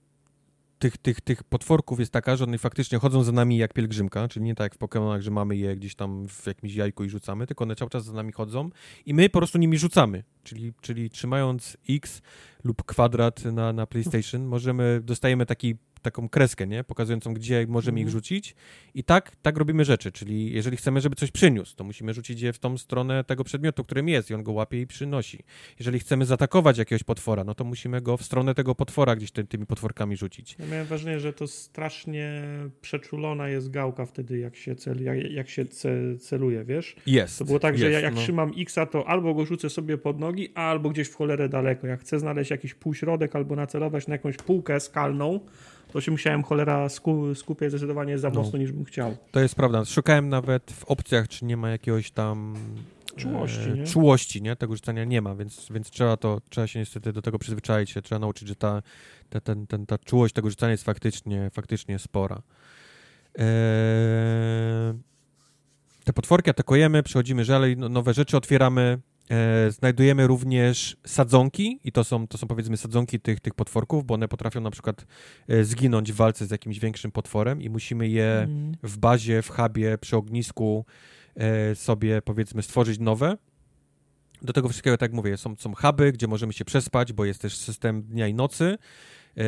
tych, 0.78 0.96
tych, 0.98 1.20
tych 1.20 1.44
potworków 1.44 2.00
jest 2.00 2.12
taka, 2.12 2.36
że 2.36 2.44
one 2.44 2.58
faktycznie 2.58 2.98
chodzą 2.98 3.22
za 3.22 3.32
nami 3.32 3.56
jak 3.58 3.72
pielgrzymka, 3.72 4.28
czyli 4.28 4.44
nie 4.44 4.54
tak 4.54 4.64
jak 4.64 4.74
w 4.74 4.78
Pokémonach, 4.78 5.20
że 5.20 5.30
mamy 5.30 5.56
je 5.56 5.76
gdzieś 5.76 5.94
tam 5.94 6.28
w 6.28 6.46
jakimś 6.46 6.74
jajku 6.74 7.04
i 7.04 7.10
rzucamy, 7.10 7.46
tylko 7.46 7.64
one 7.64 7.76
cały 7.76 7.90
czas 7.90 8.04
za 8.04 8.12
nami 8.12 8.32
chodzą 8.32 8.70
i 9.06 9.14
my 9.14 9.28
po 9.28 9.38
prostu 9.38 9.58
nimi 9.58 9.78
rzucamy. 9.78 10.24
Czyli, 10.44 10.72
czyli 10.80 11.10
trzymając 11.10 11.76
X 11.88 12.22
lub 12.64 12.82
kwadrat 12.82 13.44
na, 13.44 13.72
na 13.72 13.86
PlayStation, 13.86 14.44
możemy, 14.44 15.00
dostajemy 15.04 15.46
taki 15.46 15.74
taką 16.02 16.28
kreskę, 16.28 16.66
nie? 16.66 16.84
Pokazującą, 16.84 17.34
gdzie 17.34 17.66
możemy 17.68 18.00
ich 18.00 18.06
Mhm. 18.06 18.12
rzucić. 18.12 18.54
I 18.94 19.04
tak, 19.04 19.36
tak 19.42 19.56
robimy 19.56 19.84
rzeczy, 19.84 20.12
czyli 20.12 20.52
jeżeli 20.54 20.76
chcemy, 20.76 21.00
żeby 21.00 21.16
coś 21.16 21.30
przyniósł, 21.30 21.76
to 21.76 21.84
musimy 21.84 22.14
rzucić 22.14 22.40
je 22.40 22.52
w 22.52 22.58
tą 22.58 22.78
stronę 22.78 23.24
tego 23.24 23.44
przedmiotu, 23.44 23.84
którym 23.84 24.08
jest 24.08 24.30
i 24.30 24.34
on 24.34 24.42
go 24.42 24.52
łapie 24.52 24.80
i 24.80 24.86
przynosi. 24.86 25.38
Jeżeli 25.78 25.98
chcemy 25.98 26.24
zaatakować 26.24 26.78
jakiegoś 26.78 27.04
potwora, 27.04 27.44
no 27.44 27.54
to 27.54 27.64
musimy 27.64 28.00
go 28.00 28.16
w 28.16 28.22
stronę 28.22 28.54
tego 28.54 28.74
potwora 28.74 29.16
gdzieś 29.16 29.30
ty, 29.30 29.44
tymi 29.44 29.66
potworkami 29.66 30.16
rzucić. 30.16 30.56
Ja 30.58 30.66
miałem 30.66 30.86
wrażenie, 30.86 31.20
że 31.20 31.32
to 31.32 31.46
strasznie 31.46 32.42
przeczulona 32.80 33.48
jest 33.48 33.70
gałka 33.70 34.06
wtedy, 34.06 34.38
jak 34.38 34.56
się, 34.56 34.76
cel, 34.76 35.02
jak, 35.04 35.30
jak 35.30 35.48
się 35.48 35.64
ce, 35.64 36.18
celuje, 36.18 36.64
wiesz? 36.64 36.96
Jest. 37.06 37.38
To 37.38 37.44
było 37.44 37.58
tak, 37.58 37.78
że 37.78 37.84
jest, 37.84 37.94
ja, 37.94 38.00
jak 38.00 38.14
no. 38.14 38.20
trzymam 38.20 38.52
X-a, 38.58 38.86
to 38.86 39.08
albo 39.08 39.34
go 39.34 39.44
rzucę 39.46 39.70
sobie 39.70 39.98
pod 39.98 40.20
nogi, 40.20 40.48
albo 40.54 40.90
gdzieś 40.90 41.08
w 41.08 41.14
cholerę 41.14 41.48
daleko. 41.48 41.86
Jak 41.86 42.00
chcę 42.00 42.18
znaleźć 42.18 42.50
jakiś 42.52 42.74
półśrodek 42.74 43.36
albo 43.36 43.56
nacelować 43.56 44.06
na 44.06 44.14
jakąś 44.14 44.36
półkę 44.36 44.80
skalną, 44.80 45.40
to 45.92 46.00
się 46.00 46.10
musiałem 46.10 46.42
cholera 46.42 46.88
sku, 46.88 47.34
skupiać 47.34 47.70
zdecydowanie 47.70 48.18
za 48.18 48.30
No. 48.30 48.34
mocno 48.42 48.58
niż 48.58 48.72
bym 48.72 48.84
chciał. 48.84 49.16
To 49.30 49.40
jest 49.40 49.54
prawda. 49.54 49.84
Szukałem 49.84 50.28
nawet 50.28 50.72
w 50.72 50.84
opcjach, 50.84 51.28
czy 51.28 51.44
nie 51.44 51.56
ma 51.56 51.70
jakiegoś 51.70 52.10
tam 52.10 52.54
Czułości, 53.16 53.70
nie? 53.74 53.84
czułości, 53.86 54.42
nie? 54.42 54.56
Tego 54.56 54.74
rzucania 54.74 55.04
nie 55.04 55.22
ma, 55.22 55.34
więc, 55.34 55.68
więc 55.70 55.90
trzeba 55.90 56.16
to, 56.16 56.40
trzeba 56.48 56.66
się 56.66 56.78
niestety 56.78 57.12
do 57.12 57.22
tego 57.22 57.38
przyzwyczaić, 57.38 57.90
się 57.90 58.02
trzeba 58.02 58.18
nauczyć, 58.18 58.48
że 58.48 58.56
ta, 58.56 58.82
ta, 59.30 59.40
ten, 59.40 59.66
ten, 59.66 59.86
ta 59.86 59.98
czułość 59.98 60.34
tego 60.34 60.50
rzucania 60.50 60.70
jest 60.70 60.84
faktycznie, 60.84 61.50
faktycznie 61.52 61.98
spora. 61.98 62.42
Eee, 63.34 63.44
te 66.04 66.12
potworki 66.12 66.50
atakujemy, 66.50 67.02
przechodzimy 67.02 67.44
dalej, 67.44 67.76
no, 67.76 67.88
nowe 67.88 68.14
rzeczy 68.14 68.36
otwieramy, 68.36 68.82
e, 68.82 69.11
znajdujemy 69.68 70.26
również 70.26 70.96
sadzonki 71.06 71.80
i 71.84 71.92
to 71.92 72.04
są, 72.04 72.28
to 72.28 72.38
są 72.38 72.46
powiedzmy 72.46 72.76
sadzonki 72.76 73.20
tych, 73.20 73.40
tych 73.40 73.54
potworków, 73.54 74.04
bo 74.04 74.14
one 74.14 74.28
potrafią 74.28 74.60
na 74.60 74.70
przykład 74.70 75.06
e, 75.48 75.64
zginąć 75.64 76.12
w 76.12 76.16
walce 76.16 76.46
z 76.46 76.50
jakimś 76.50 76.78
większym 76.78 77.12
potworem 77.12 77.62
i 77.62 77.70
musimy 77.70 78.08
je 78.08 78.32
Mm. 78.42 78.72
w 78.82 78.98
bazie, 78.98 79.42
w 79.42 79.50
hubie, 79.50 79.98
przy 79.98 80.16
ognisku 80.16 80.84
e, 81.36 81.74
sobie 81.74 82.22
powiedzmy 82.22 82.62
stworzyć 82.62 82.98
nowe. 82.98 83.36
Do 84.42 84.52
tego 84.52 84.68
wszystkiego, 84.68 84.96
tak 84.96 85.10
jak 85.10 85.16
mówię, 85.16 85.36
są, 85.36 85.56
są 85.58 85.74
huby, 85.74 86.12
gdzie 86.12 86.26
możemy 86.26 86.52
się 86.52 86.64
przespać, 86.64 87.12
bo 87.12 87.24
jest 87.24 87.42
też 87.42 87.56
system 87.56 88.02
dnia 88.02 88.28
i 88.28 88.34
nocy. 88.34 88.78
E, 89.36 89.42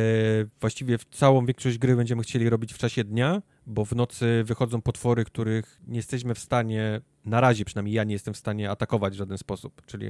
właściwie 0.61 0.97
w 0.97 1.05
całą 1.05 1.45
większość 1.45 1.77
gry 1.77 1.95
będziemy 1.95 2.23
chcieli 2.23 2.49
robić 2.49 2.73
w 2.73 2.77
czasie 2.77 3.03
dnia, 3.03 3.41
bo 3.67 3.85
w 3.85 3.95
nocy 3.95 4.43
wychodzą 4.45 4.81
potwory, 4.81 5.25
których 5.25 5.81
nie 5.87 5.95
jesteśmy 5.95 6.35
w 6.35 6.39
stanie, 6.39 7.01
na 7.25 7.41
razie 7.41 7.65
przynajmniej 7.65 7.95
ja 7.95 8.03
nie 8.03 8.13
jestem 8.13 8.33
w 8.33 8.37
stanie 8.37 8.69
atakować 8.69 9.13
w 9.13 9.17
żaden 9.17 9.37
sposób. 9.37 9.81
Czyli 9.85 10.07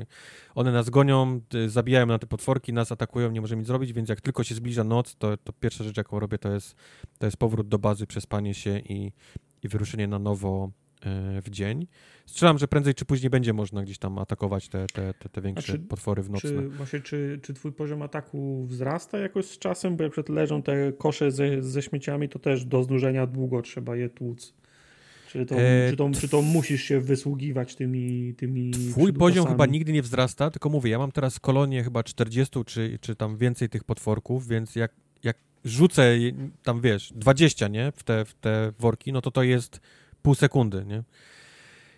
one 0.56 0.72
nas 0.72 0.90
gonią, 0.90 1.42
y, 1.56 1.70
zabijają 1.70 2.06
na 2.06 2.20
te 2.20 2.28
potworki, 2.28 2.74
nas 2.74 2.92
atakują, 2.92 3.32
nie 3.32 3.42
możemy 3.42 3.60
nic 3.60 3.68
zrobić, 3.68 3.94
więc 3.94 4.10
jak 4.10 4.22
tylko 4.22 4.44
się 4.44 4.56
zbliża 4.56 4.84
noc, 4.84 5.16
to, 5.16 5.38
to 5.38 5.54
pierwsza 5.54 5.84
rzecz, 5.84 5.98
jaką 5.98 6.20
robię, 6.20 6.38
to 6.38 6.52
jest, 6.52 6.76
to 7.20 7.26
jest 7.26 7.38
powrót 7.38 7.68
do 7.68 7.80
bazy, 7.80 8.08
przespanie 8.08 8.54
się 8.54 8.80
i, 8.80 9.12
i 9.64 9.68
wyruszenie 9.68 10.08
na 10.08 10.20
nowo 10.20 10.72
w 11.42 11.50
dzień. 11.50 11.88
Strzelam, 12.26 12.58
że 12.58 12.68
prędzej 12.68 12.94
czy 12.94 13.06
później 13.06 13.30
będzie 13.30 13.54
można 13.54 13.84
gdzieś 13.84 13.98
tam 13.98 14.18
atakować 14.18 14.70
te, 14.70 14.86
te, 14.94 15.14
te, 15.14 15.30
te 15.30 15.42
większe 15.42 15.74
czy- 15.74 15.80
potwory 15.80 16.24
w 16.24 16.30
nocne. 16.30 16.50
Czy, 16.50 16.70
właśnie, 16.70 17.00
czy, 17.00 17.40
czy 17.44 17.54
twój 17.54 17.72
poziom 17.72 18.02
ataku 18.02 18.66
wzrasta 18.66 19.18
jakoś 19.18 19.46
z 19.46 19.58
czasem? 19.58 19.98
Bo 19.98 20.04
jak 20.04 20.12
przed 20.12 20.30
leżą 20.30 20.62
te 20.62 20.94
kosze 20.94 21.32
ze, 21.32 21.64
ze 21.64 21.82
śmieciami, 21.82 22.30
to 22.30 22.40
też 22.40 22.66
do 22.66 22.84
znużenia 22.84 23.28
długo 23.28 23.62
trzeba 23.62 23.96
je 23.96 24.10
tłuc. 24.10 24.54
Czy 25.28 25.46
to, 25.46 25.56
E, 25.56 25.90
czy 25.90 25.96
to, 25.96 26.10
czy 26.22 26.30
to 26.30 26.42
musisz 26.42 26.84
się 26.84 27.00
wysługiwać 27.00 27.76
tymi 27.76 28.34
tymi 28.34 28.72
Twój 28.72 29.14
poziom 29.14 29.48
chyba 29.48 29.66
nigdy 29.66 29.94
nie 29.94 30.02
wzrasta, 30.02 30.52
tylko 30.52 30.70
mówię, 30.70 30.92
ja 30.92 30.98
mam 30.98 31.12
teraz 31.12 31.40
kolonię 31.40 31.84
chyba 31.84 32.04
40 32.04 32.66
czy, 32.66 32.98
czy 33.02 33.16
tam 33.16 33.38
więcej 33.38 33.70
tych 33.70 33.84
potworków, 33.84 34.48
więc 34.48 34.76
jak, 34.76 34.92
jak 35.24 35.38
rzucę 35.66 36.16
tam, 36.64 36.82
wiesz, 36.82 37.14
20, 37.16 37.68
nie, 37.68 37.92
w 37.96 38.04
te, 38.04 38.26
w 38.26 38.34
te 38.34 38.74
worki, 38.80 39.14
no 39.14 39.22
to 39.22 39.32
to 39.32 39.44
jest 39.44 39.80
pół 40.26 40.36
sekundy, 40.36 40.86
nie? 40.86 41.04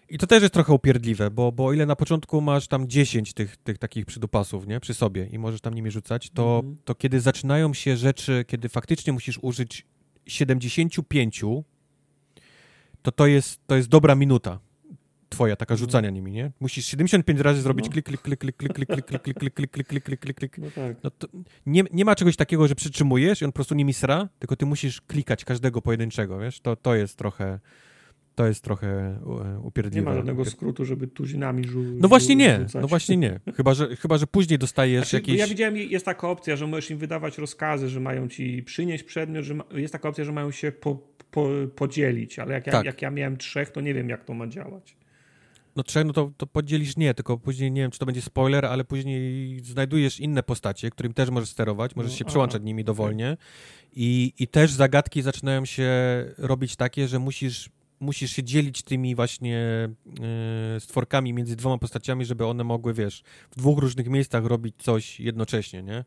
I 0.09 0.17
to 0.17 0.27
też 0.27 0.41
jest 0.41 0.53
trochę 0.53 0.73
upierdliwe, 0.73 1.31
bo, 1.31 1.51
bo 1.51 1.65
o 1.65 1.73
ile 1.73 1.85
na 1.85 1.95
początku 1.95 2.41
masz 2.41 2.67
tam 2.67 2.87
10 2.87 3.33
tych, 3.33 3.57
tych 3.57 3.77
takich 3.77 4.05
przydupasów, 4.05 4.67
nie, 4.67 4.79
przy 4.79 4.93
sobie 4.93 5.25
i 5.25 5.39
możesz 5.39 5.61
tam 5.61 5.73
nimi 5.73 5.91
rzucać, 5.91 6.29
to, 6.29 6.55
Mhm. 6.55 6.77
to 6.85 6.95
kiedy 6.95 7.19
zaczynają 7.21 7.73
się 7.73 7.97
rzeczy, 7.97 8.45
kiedy 8.47 8.69
faktycznie 8.69 9.13
musisz 9.13 9.39
użyć 9.41 9.85
75, 10.25 11.41
to 13.01 13.11
to 13.11 13.27
jest, 13.27 13.67
to 13.67 13.75
jest 13.75 13.89
dobra 13.89 14.15
minuta 14.15 14.59
twoja, 15.29 15.55
taka 15.55 15.75
rzucania 15.75 16.09
nimi, 16.09 16.31
nie? 16.31 16.51
Musisz 16.59 16.85
75 16.85 17.39
razy 17.39 17.61
zrobić 17.61 17.85
No. 17.85 17.91
klik, 17.91 18.05
klik, 18.05 18.21
klik, 18.21 18.39
klik, 18.39 18.55
klik, 18.57 18.73
klik, 18.73 18.87
klik, 18.87 19.05
klik, 19.05 19.33
klik, 19.33 19.53
klik, 19.53 19.71
klik, 19.71 19.87
klik, 19.87 20.03
klik, 20.03 20.19
klik, 20.19 20.37
klik. 20.37 20.57
No 20.57 20.67
tak. 20.75 20.97
No 21.03 21.11
to 21.11 21.27
nie, 21.65 21.83
nie 21.93 22.05
ma 22.05 22.15
czegoś 22.15 22.35
takiego, 22.35 22.67
że 22.67 22.75
przytrzymujesz 22.75 23.41
i 23.41 23.45
on 23.45 23.51
po 23.51 23.55
prostu 23.55 23.75
nimi 23.75 23.93
sra, 23.93 24.29
tylko 24.39 24.55
ty 24.55 24.65
musisz 24.65 25.01
klikać 25.01 25.45
każdego 25.45 25.81
pojedynczego, 25.81 26.39
wiesz? 26.39 26.59
To, 26.59 26.75
to 26.75 26.95
jest 26.95 27.17
trochę, 27.17 27.59
to 28.37 28.47
jest 28.47 28.63
trochę 28.63 28.87
e, 28.87 29.19
Nie 29.53 29.59
upierdliwe. 29.59 30.05
ma 30.09 30.15
żadnego 30.15 30.45
skrótu, 30.45 30.85
żeby 30.85 31.07
tuzinami 31.07 31.63
rzu- 31.63 31.83
No 31.99 32.07
właśnie 32.07 32.35
nie, 32.35 32.57
rzucać. 32.59 32.81
no 32.81 32.87
właśnie 32.87 33.17
nie. 33.17 33.39
Chyba, 33.57 33.73
że, 33.73 33.95
chyba, 33.95 34.17
że 34.17 34.27
później 34.27 34.59
dostajesz 34.59 34.99
Znaczy, 35.03 35.15
jakieś... 35.15 35.39
Ja 35.39 35.47
widziałem, 35.47 35.77
jest 35.77 36.05
taka 36.05 36.29
opcja, 36.29 36.55
że 36.55 36.67
możesz 36.67 36.91
im 36.91 36.97
wydawać 36.97 37.37
rozkazy, 37.37 37.89
że 37.89 37.99
mają 37.99 38.27
ci 38.27 38.63
przynieść 38.63 39.03
przedmiot, 39.03 39.43
że 39.45 39.53
ma, 39.53 39.63
jest 39.71 39.93
taka 39.93 40.09
opcja, 40.09 40.23
że 40.23 40.31
mają 40.31 40.51
się 40.51 40.71
po, 40.71 40.95
po, 41.31 41.49
podzielić, 41.75 42.39
ale 42.39 42.53
jak 42.53 42.67
ja, 42.67 42.71
Tak. 42.73 42.85
jak 42.85 43.01
ja 43.01 43.11
miałem 43.11 43.37
trzech, 43.37 43.69
to 43.69 43.81
nie 43.81 43.93
wiem, 43.93 44.09
jak 44.09 44.23
to 44.25 44.33
ma 44.33 44.47
działać. 44.47 44.97
No 45.75 45.83
trzech, 45.83 46.05
no 46.05 46.13
to, 46.13 46.31
to 46.37 46.47
podzielisz 46.47 46.97
nie, 46.97 47.13
tylko 47.13 47.37
później, 47.37 47.71
nie 47.71 47.81
wiem, 47.81 47.91
czy 47.91 47.99
to 47.99 48.05
będzie 48.05 48.21
spoiler, 48.21 48.65
ale 48.65 48.83
później 48.85 49.59
znajdujesz 49.63 50.19
inne 50.19 50.43
postacie, 50.43 50.89
którym 50.89 51.13
też 51.13 51.29
możesz 51.29 51.49
sterować, 51.49 51.95
możesz 51.95 52.11
No, 52.11 52.17
się 52.17 52.25
aha, 52.25 52.29
przełączać 52.29 52.63
nimi 52.63 52.83
dowolnie 52.83 53.37
i, 53.93 54.33
i 54.39 54.47
też 54.47 54.71
zagadki 54.71 55.21
zaczynają 55.21 55.65
się 55.65 55.89
robić 56.37 56.75
takie, 56.75 57.07
że 57.07 57.19
musisz, 57.19 57.69
musisz 57.99 58.31
się 58.31 58.43
dzielić 58.43 58.83
tymi 58.83 59.15
właśnie 59.15 59.59
e, 60.75 60.79
stworkami 60.79 61.33
między 61.33 61.55
dwoma 61.55 61.77
postaciami, 61.77 62.25
żeby 62.25 62.45
one 62.45 62.63
mogły, 62.63 62.93
wiesz, 62.93 63.23
w 63.51 63.55
dwóch 63.55 63.79
różnych 63.79 64.07
miejscach 64.07 64.45
robić 64.45 64.75
coś 64.77 65.19
jednocześnie, 65.19 65.83
nie? 65.83 66.05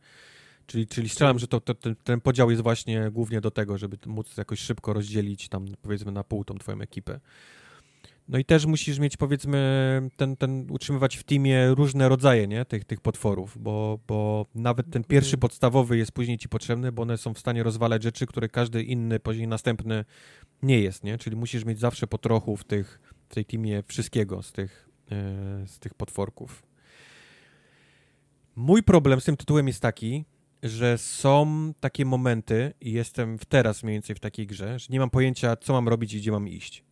Czyli, 0.67 0.87
czyli 0.87 1.09
strzelam, 1.09 1.39
że 1.39 1.49
to, 1.49 1.61
to, 1.61 1.75
ten, 1.75 1.97
ten 2.05 2.21
podział 2.21 2.51
jest 2.51 2.63
właśnie 2.63 3.11
głównie 3.11 3.41
do 3.41 3.51
tego, 3.51 3.79
żeby 3.79 3.99
móc 4.07 4.37
jakoś 4.37 4.61
szybko 4.61 4.93
rozdzielić 4.93 5.49
tam 5.49 5.67
powiedzmy 5.83 6.13
na 6.13 6.25
pół 6.25 6.45
tą 6.45 6.59
twoją 6.59 6.81
ekipę. 6.81 7.21
No 8.31 8.39
i 8.39 8.45
też 8.45 8.67
musisz 8.67 8.99
mieć, 8.99 9.17
powiedzmy, 9.17 10.09
ten, 10.17 10.37
ten, 10.37 10.71
utrzymywać 10.71 11.17
w 11.17 11.25
teamie 11.25 11.69
różne 11.69 12.09
rodzaje, 12.09 12.49
nie, 12.49 12.65
tych, 12.65 12.85
tych 12.85 13.01
potworów, 13.01 13.59
bo, 13.59 13.99
bo 14.07 14.47
nawet 14.55 14.91
ten 14.91 15.05
pierwszy 15.05 15.39
podstawowy 15.39 15.97
jest 15.97 16.13
później 16.13 16.39
ci 16.39 16.49
potrzebny, 16.49 16.93
bo 16.93 17.03
one 17.03 17.19
są 17.19 17.35
w 17.35 17.39
stanie 17.39 17.63
rozwalać 17.63 18.03
rzeczy, 18.03 18.27
które 18.27 18.49
każdy 18.49 18.83
inny, 18.83 19.21
później 19.21 19.49
następny 19.49 20.05
nie 20.63 20.81
jest, 20.81 21.05
nie, 21.05 21.19
czyli 21.19 21.37
musisz 21.37 21.65
mieć 21.65 21.79
zawsze 21.79 22.07
po 22.07 22.19
trochu 22.19 22.57
w 22.57 22.65
tych, 22.65 23.01
w 23.29 23.35
tej 23.35 23.45
teamie 23.45 23.83
wszystkiego 23.87 24.43
z 24.43 24.53
tych, 24.53 24.89
e, 25.11 25.67
z 25.67 25.79
tych 25.79 25.95
potworków. 25.95 26.63
Mój 28.57 28.83
problem 28.83 29.21
z 29.21 29.25
tym 29.25 29.37
tytułem 29.37 29.67
jest 29.67 29.81
taki, 29.81 30.25
że 30.63 30.99
są 30.99 31.73
takie 31.81 32.05
momenty 32.05 32.73
i 32.81 32.93
jestem 32.93 33.39
teraz 33.49 33.83
mniej 33.83 33.95
więcej 33.95 34.17
w 34.17 34.21
takiej 34.21 34.47
grze, 34.47 34.79
że 34.79 34.87
nie 34.91 35.01
mam 35.01 35.11
pojęcia, 35.11 35.57
co 35.57 35.73
mam 35.73 35.89
robić 35.89 36.15
i 36.15 36.19
gdzie 36.19 36.31
mam 36.31 36.49
iść. 36.49 36.90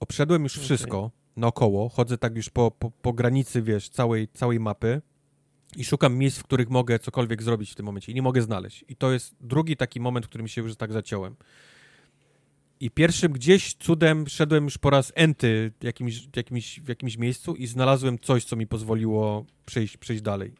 Obszedłem 0.00 0.42
już 0.42 0.56
Okej. 0.56 0.64
wszystko 0.64 1.10
naokoło, 1.36 1.88
chodzę 1.88 2.18
tak 2.18 2.36
już 2.36 2.50
po, 2.50 2.70
po, 2.70 2.90
po 2.90 3.12
granicy, 3.12 3.62
wiesz, 3.62 3.88
całej, 3.88 4.28
całej 4.28 4.60
mapy 4.60 5.02
i 5.76 5.84
szukam 5.84 6.16
miejsc, 6.16 6.38
w 6.38 6.42
których 6.42 6.70
mogę 6.70 6.98
cokolwiek 6.98 7.42
zrobić 7.42 7.70
w 7.70 7.74
tym 7.74 7.86
momencie 7.86 8.12
i 8.12 8.14
nie 8.14 8.22
mogę 8.22 8.42
znaleźć. 8.42 8.84
I 8.88 8.96
to 8.96 9.12
jest 9.12 9.34
drugi 9.40 9.76
taki 9.76 10.00
moment, 10.00 10.26
w 10.26 10.28
którym 10.28 10.48
się 10.48 10.62
już 10.62 10.76
tak 10.76 10.92
zaciąłem. 10.92 11.36
I 12.80 12.90
pierwszym 12.90 13.32
gdzieś 13.32 13.74
cudem 13.74 14.28
szedłem 14.28 14.64
już 14.64 14.78
po 14.78 14.90
raz 14.90 15.12
enty 15.14 15.72
w 15.80 15.84
jakimś, 15.84 16.28
jakimś, 16.36 16.80
w 16.80 16.88
jakimś 16.88 17.16
miejscu 17.16 17.54
i 17.54 17.66
znalazłem 17.66 18.18
coś, 18.18 18.44
co 18.44 18.56
mi 18.56 18.66
pozwoliło 18.66 19.46
przejść, 19.66 19.96
przejść 19.96 20.22
dalej. 20.22 20.54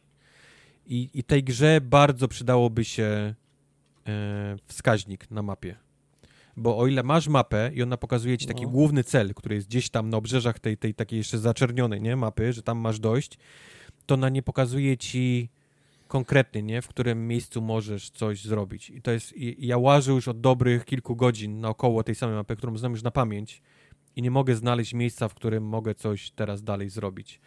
I, 0.85 1.09
I 1.13 1.23
tej 1.23 1.43
grze 1.43 1.81
bardzo 1.81 2.27
przydałoby 2.27 2.85
się 2.85 3.35
e, 4.07 4.55
wskaźnik 4.67 5.31
na 5.31 5.41
mapie. 5.41 5.77
Bo 6.57 6.77
o 6.77 6.87
ile 6.87 7.03
masz 7.03 7.27
mapę 7.27 7.71
i 7.73 7.83
ona 7.83 7.97
pokazuje 7.97 8.37
ci 8.37 8.47
taki 8.47 8.63
No. 8.63 8.69
główny 8.69 9.03
cel, 9.03 9.33
który 9.33 9.55
jest 9.55 9.67
gdzieś 9.67 9.89
tam 9.89 10.09
na 10.09 10.17
obrzeżach 10.17 10.59
tej, 10.59 10.77
tej 10.77 10.93
takiej 10.93 11.17
jeszcze 11.17 11.37
zaczernionej 11.37 12.01
nie, 12.01 12.15
mapy, 12.15 12.53
że 12.53 12.63
tam 12.63 12.77
masz 12.77 12.99
dojść, 12.99 13.37
to 14.05 14.15
ona 14.15 14.29
nie 14.29 14.43
pokazuje 14.43 14.97
ci 14.97 15.49
konkretnie, 16.07 16.61
nie, 16.63 16.81
w 16.81 16.87
którym 16.87 17.27
miejscu 17.27 17.61
możesz 17.61 18.09
coś 18.09 18.43
zrobić. 18.43 18.89
I 18.89 19.01
to 19.01 19.11
jest, 19.11 19.37
i, 19.37 19.67
ja 19.67 19.77
łażę 19.77 20.11
już 20.11 20.27
od 20.27 20.41
dobrych 20.41 20.85
kilku 20.85 21.15
godzin 21.15 21.59
naokoło 21.59 22.03
tej 22.03 22.15
samej 22.15 22.35
mapy, 22.35 22.55
którą 22.55 22.77
znam 22.77 22.91
już 22.91 23.03
na 23.03 23.11
pamięć 23.11 23.61
i 24.15 24.21
nie 24.21 24.31
mogę 24.31 24.55
znaleźć 24.55 24.93
miejsca, 24.93 25.27
w 25.27 25.33
którym 25.33 25.63
mogę 25.63 25.95
coś 25.95 26.31
teraz 26.31 26.63
dalej 26.63 26.89
zrobić. 26.89 27.41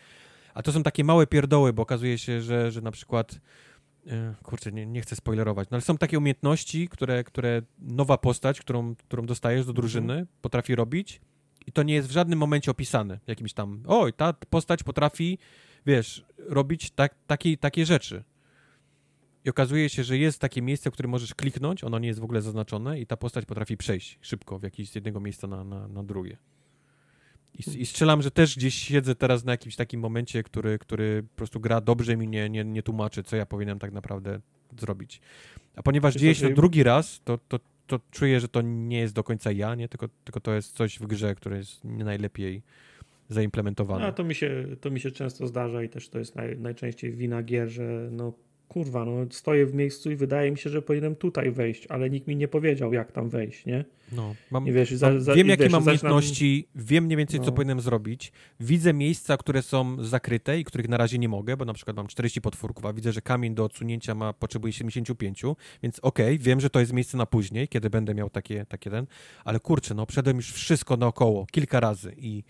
A 0.55 0.63
to 0.63 0.73
są 0.73 0.83
takie 0.83 1.05
małe 1.05 1.27
pierdoły, 1.27 1.73
bo 1.73 1.83
okazuje 1.83 2.19
się, 2.19 2.41
że, 2.41 2.71
że 2.71 2.81
na 2.81 2.91
przykład 2.91 3.41
kurczę, 4.43 4.73
nie, 4.73 4.87
nie 4.87 5.01
chcę 5.01 5.17
spoilerować, 5.17 5.71
no 5.71 5.75
ale 5.75 5.83
są 5.83 5.99
takie 5.99 6.19
umiejętności, 6.19 6.89
które, 6.89 7.25
które 7.25 7.63
nowa 7.79 8.19
postać, 8.19 8.61
którą, 8.61 8.95
którą 8.95 9.27
dostajesz 9.27 9.67
do 9.67 9.73
drużyny, 9.73 10.13
mhm. 10.13 10.27
potrafi 10.43 10.75
robić 10.75 11.21
i 11.67 11.73
to 11.73 11.83
nie 11.83 11.95
jest 11.95 12.09
w 12.09 12.13
żadnym 12.13 12.39
momencie 12.39 12.71
opisane 12.71 13.21
jakimś 13.27 13.53
tam, 13.53 13.83
oj, 13.87 14.13
ta 14.13 14.33
postać 14.33 14.83
potrafi, 14.83 15.39
wiesz, 15.87 16.25
robić 16.39 16.91
tak, 16.91 17.15
takie, 17.27 17.57
takie 17.57 17.87
rzeczy. 17.87 18.25
I 19.45 19.51
okazuje 19.51 19.89
się, 19.89 20.05
że 20.05 20.19
jest 20.19 20.41
takie 20.41 20.63
miejsce, 20.63 20.91
w 20.91 20.93
którym 20.93 21.11
możesz 21.11 21.35
kliknąć, 21.35 21.85
ono 21.85 21.99
nie 21.99 22.09
jest 22.09 22.21
w 22.21 22.25
ogóle 22.25 22.43
zaznaczone 22.43 23.01
i 23.01 23.07
ta 23.07 23.17
postać 23.17 23.45
potrafi 23.45 23.77
przejść 23.77 24.19
szybko 24.21 24.59
w 24.59 24.63
jakieś 24.63 24.91
z 24.91 24.95
jednego 24.95 25.21
miejsca 25.21 25.47
na, 25.47 25.65
na, 25.65 25.89
na 25.89 26.03
drugie. 26.03 26.37
I, 27.59 27.81
I, 27.81 27.87
strzelam, 27.87 28.23
że 28.23 28.31
też 28.31 28.57
gdzieś 28.57 28.75
siedzę 28.75 29.15
teraz 29.15 29.45
na 29.45 29.53
jakimś 29.53 29.77
takim 29.77 30.01
momencie, 30.01 30.43
który, 30.43 30.79
który 30.79 31.23
po 31.23 31.37
prostu 31.37 31.61
gra 31.61 31.81
dobrze 31.81 32.17
mi 32.17 32.29
nie, 32.29 32.51
nie, 32.51 32.65
nie 32.65 32.83
tłumaczy, 32.83 33.23
co 33.23 33.37
ja 33.37 33.47
powinienem 33.47 33.79
tak 33.79 33.93
naprawdę 33.93 34.41
zrobić. 34.81 35.21
A 35.77 35.83
ponieważ 35.83 36.15
dzieje 36.15 36.35
się 36.35 36.49
to 36.49 36.55
drugi 36.55 36.83
raz, 36.83 37.21
to, 37.25 37.39
to, 37.49 37.59
to 37.87 38.01
czuję, 38.11 38.41
że 38.41 38.49
to 38.49 38.63
nie 38.63 38.99
jest 38.99 39.15
do 39.15 39.25
końca 39.25 39.53
ja, 39.53 39.75
nie? 39.75 39.89
Tylko, 39.89 40.09
tylko 40.25 40.41
to 40.41 40.55
jest 40.55 40.77
coś 40.77 40.99
w 40.99 41.07
grze, 41.07 41.35
które 41.35 41.57
jest 41.57 41.85
nie 41.85 42.05
najlepiej 42.05 42.63
zaimplementowane. 43.29 44.07
No, 44.07 44.13
to 44.13 44.25
mi 44.25 44.35
się, 44.35 44.67
to 44.81 44.91
mi 44.91 45.01
się 45.01 45.11
często 45.11 45.47
zdarza 45.47 45.83
i 45.83 45.89
też 45.89 46.09
to 46.09 46.19
jest 46.19 46.35
naj, 46.37 46.59
najczęściej 46.59 47.13
wina 47.13 47.43
gier, 47.43 47.69
że 47.69 48.09
no 48.13 48.33
kurwa, 48.75 49.05
no 49.05 49.13
stoję 49.31 49.67
w 49.67 49.75
miejscu 49.75 50.11
i 50.11 50.17
wydaje 50.17 50.51
mi 50.51 50.59
się, 50.59 50.71
że 50.71 50.83
powinienem 50.83 51.17
tutaj 51.17 51.51
wejść, 51.51 51.87
ale 51.87 52.11
nikt 52.11 52.27
mi 52.27 52.37
nie 52.37 52.49
powiedział, 52.49 52.93
jak 52.93 53.13
tam 53.13 53.29
wejść, 53.29 53.67
nie? 53.67 53.85
No, 54.13 54.35
mam, 54.51 54.65
wiesz, 54.65 54.91
za, 54.91 55.21
za, 55.21 55.35
wiem, 55.35 55.49
jakie 55.49 55.63
wiesz, 55.63 55.73
mam 55.73 55.83
umiejętności, 55.83 56.69
wiem 56.75 57.05
mniej 57.05 57.17
więcej, 57.17 57.41
no. 57.41 57.47
co 57.47 57.53
powinienem 57.53 57.81
zrobić. 57.81 58.33
Widzę 58.61 58.93
miejsca, 58.93 59.37
które 59.37 59.63
są 59.63 60.05
zakryte 60.05 60.61
i 60.61 60.65
których 60.65 60.89
na 60.89 60.97
razie 60.97 61.19
nie 61.19 61.29
mogę, 61.29 61.57
bo 61.57 61.65
na 61.65 61.73
przykład 61.73 61.97
mam 61.97 62.07
40 62.07 62.41
potwórków, 62.41 62.87
a 62.87 62.93
widzę, 62.93 63.13
że 63.13 63.23
kamień 63.23 63.55
do 63.55 63.65
odsunięcia 63.65 64.15
ma, 64.15 64.33
potrzebuje 64.33 64.73
75, 64.73 65.43
więc 65.83 65.99
okej, 65.99 66.27
okay, 66.27 66.39
wiem, 66.39 66.61
że 66.61 66.71
to 66.71 66.81
jest 66.81 66.93
miejsce 66.93 67.17
na 67.17 67.27
później, 67.27 67.69
kiedy 67.69 67.91
będę 67.91 68.15
miał 68.15 68.31
takie, 68.31 68.67
takie 68.67 68.91
ten, 68.91 69.07
ale 69.45 69.61
kurczę, 69.61 69.95
no 69.95 70.07
przedem 70.07 70.37
już 70.37 70.53
wszystko 70.53 70.97
naokoło, 70.97 71.47
kilka 71.47 71.81
razy 71.81 72.15
i, 72.17 72.45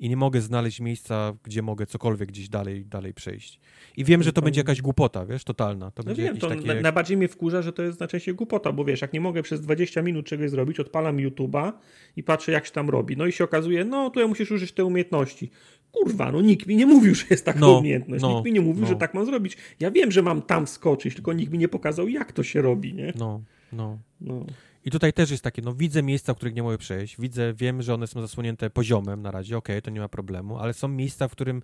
i 0.00 0.08
nie 0.08 0.16
mogę 0.16 0.40
znaleźć 0.40 0.80
miejsca, 0.80 1.32
gdzie 1.44 1.62
mogę 1.62 1.86
cokolwiek 1.86 2.28
gdzieś 2.28 2.48
dalej, 2.48 2.86
dalej 2.86 3.14
przejść. 3.14 3.60
I 3.96 4.04
wiem, 4.04 4.22
że 4.22 4.32
to 4.32 4.42
będzie 4.42 4.60
jakaś 4.60 4.82
głupota, 4.82 5.26
wiesz, 5.26 5.44
totalna. 5.44 5.90
To 5.90 6.02
no 6.02 6.06
będzie 6.06 6.22
wiem, 6.22 6.38
to 6.38 6.48
takie... 6.48 6.66
na, 6.66 6.80
najbardziej 6.80 7.16
mnie 7.16 7.28
wkurza, 7.28 7.62
że 7.62 7.72
to 7.72 7.82
jest 7.82 8.00
najczęściej 8.00 8.34
głupota, 8.34 8.72
bo 8.72 8.84
wiesz, 8.84 9.00
jak 9.00 9.12
nie 9.12 9.20
mogę 9.20 9.42
przez 9.42 9.60
20 9.60 10.02
minut 10.02 10.26
czegoś 10.26 10.50
zrobić, 10.50 10.80
odpalam 10.80 11.16
YouTube'a 11.16 11.72
i 12.16 12.22
patrzę, 12.22 12.52
jak 12.52 12.66
się 12.66 12.72
tam 12.72 12.90
robi. 12.90 13.16
No 13.16 13.26
i 13.26 13.32
się 13.32 13.44
okazuje, 13.44 13.84
no 13.84 14.10
tutaj 14.10 14.28
musisz 14.28 14.50
użyć 14.50 14.72
tej 14.72 14.84
umiejętności. 14.84 15.50
Kurwa, 15.92 16.32
no 16.32 16.40
nikt 16.40 16.66
mi 16.66 16.76
nie 16.76 16.86
mówił, 16.86 17.14
że 17.14 17.24
jest 17.30 17.44
taka 17.44 17.58
no, 17.60 17.78
umiejętność. 17.78 18.22
No, 18.22 18.32
nikt 18.32 18.44
mi 18.44 18.52
nie 18.52 18.60
mówił, 18.60 18.82
no. 18.82 18.88
że 18.88 18.96
tak 18.96 19.14
mam 19.14 19.26
zrobić. 19.26 19.56
Ja 19.80 19.90
wiem, 19.90 20.12
że 20.12 20.22
mam 20.22 20.42
tam 20.42 20.66
skoczyć, 20.66 21.14
tylko 21.14 21.32
nikt 21.32 21.52
mi 21.52 21.58
nie 21.58 21.68
pokazał, 21.68 22.08
jak 22.08 22.32
to 22.32 22.42
się 22.42 22.62
robi, 22.62 22.94
nie? 22.94 23.12
No, 23.18 23.40
no. 23.72 23.98
no. 24.20 24.44
I 24.90 24.92
tutaj 24.92 25.12
też 25.12 25.30
jest 25.30 25.44
takie, 25.44 25.62
no 25.62 25.74
widzę 25.74 26.02
miejsca, 26.02 26.34
w 26.34 26.36
których 26.36 26.54
nie 26.54 26.62
mogę 26.62 26.78
przejść, 26.78 27.20
widzę, 27.20 27.54
wiem, 27.54 27.82
że 27.82 27.94
one 27.94 28.06
są 28.06 28.20
zasłonięte 28.20 28.70
poziomem 28.70 29.22
na 29.22 29.30
razie, 29.30 29.56
okej, 29.56 29.76
okay, 29.76 29.82
to 29.82 29.90
nie 29.90 30.00
ma 30.00 30.08
problemu, 30.08 30.58
ale 30.58 30.72
są 30.74 30.88
miejsca, 30.88 31.28
w 31.28 31.32
którym 31.32 31.62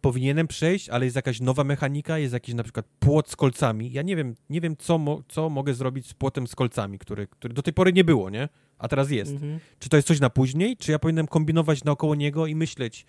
powinienem 0.00 0.48
przejść, 0.48 0.88
ale 0.88 1.04
jest 1.04 1.16
jakaś 1.16 1.40
nowa 1.40 1.64
mechanika, 1.64 2.18
jest 2.18 2.32
jakiś 2.32 2.54
na 2.54 2.62
przykład 2.62 2.86
płot 2.98 3.30
z 3.30 3.36
kolcami. 3.36 3.92
Ja 3.92 4.02
nie 4.02 4.16
wiem, 4.16 4.34
nie 4.50 4.60
wiem 4.60 4.76
co, 4.76 4.98
mo 4.98 5.22
co 5.28 5.50
mogę 5.50 5.74
zrobić 5.74 6.06
z 6.06 6.14
płotem 6.14 6.46
z 6.46 6.54
kolcami, 6.54 6.98
który, 6.98 7.26
który 7.26 7.54
do 7.54 7.62
tej 7.62 7.72
pory 7.72 7.92
nie 7.92 8.04
było, 8.04 8.30
nie? 8.30 8.48
A 8.78 8.88
teraz 8.88 9.10
jest. 9.10 9.32
Mhm. 9.32 9.58
Czy 9.78 9.88
to 9.88 9.96
jest 9.96 10.08
coś 10.08 10.20
na 10.20 10.30
później, 10.30 10.76
czy 10.76 10.92
ja 10.92 10.98
powinienem 10.98 11.26
kombinować 11.26 11.84
naokoło 11.84 12.14
niego 12.14 12.46
i 12.46 12.54
myśleć, 12.54 13.06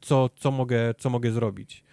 co, 0.00 0.30
co, 0.36 0.50
mogę, 0.50 0.94
co 0.98 1.10
mogę 1.10 1.32
zrobić? 1.32 1.84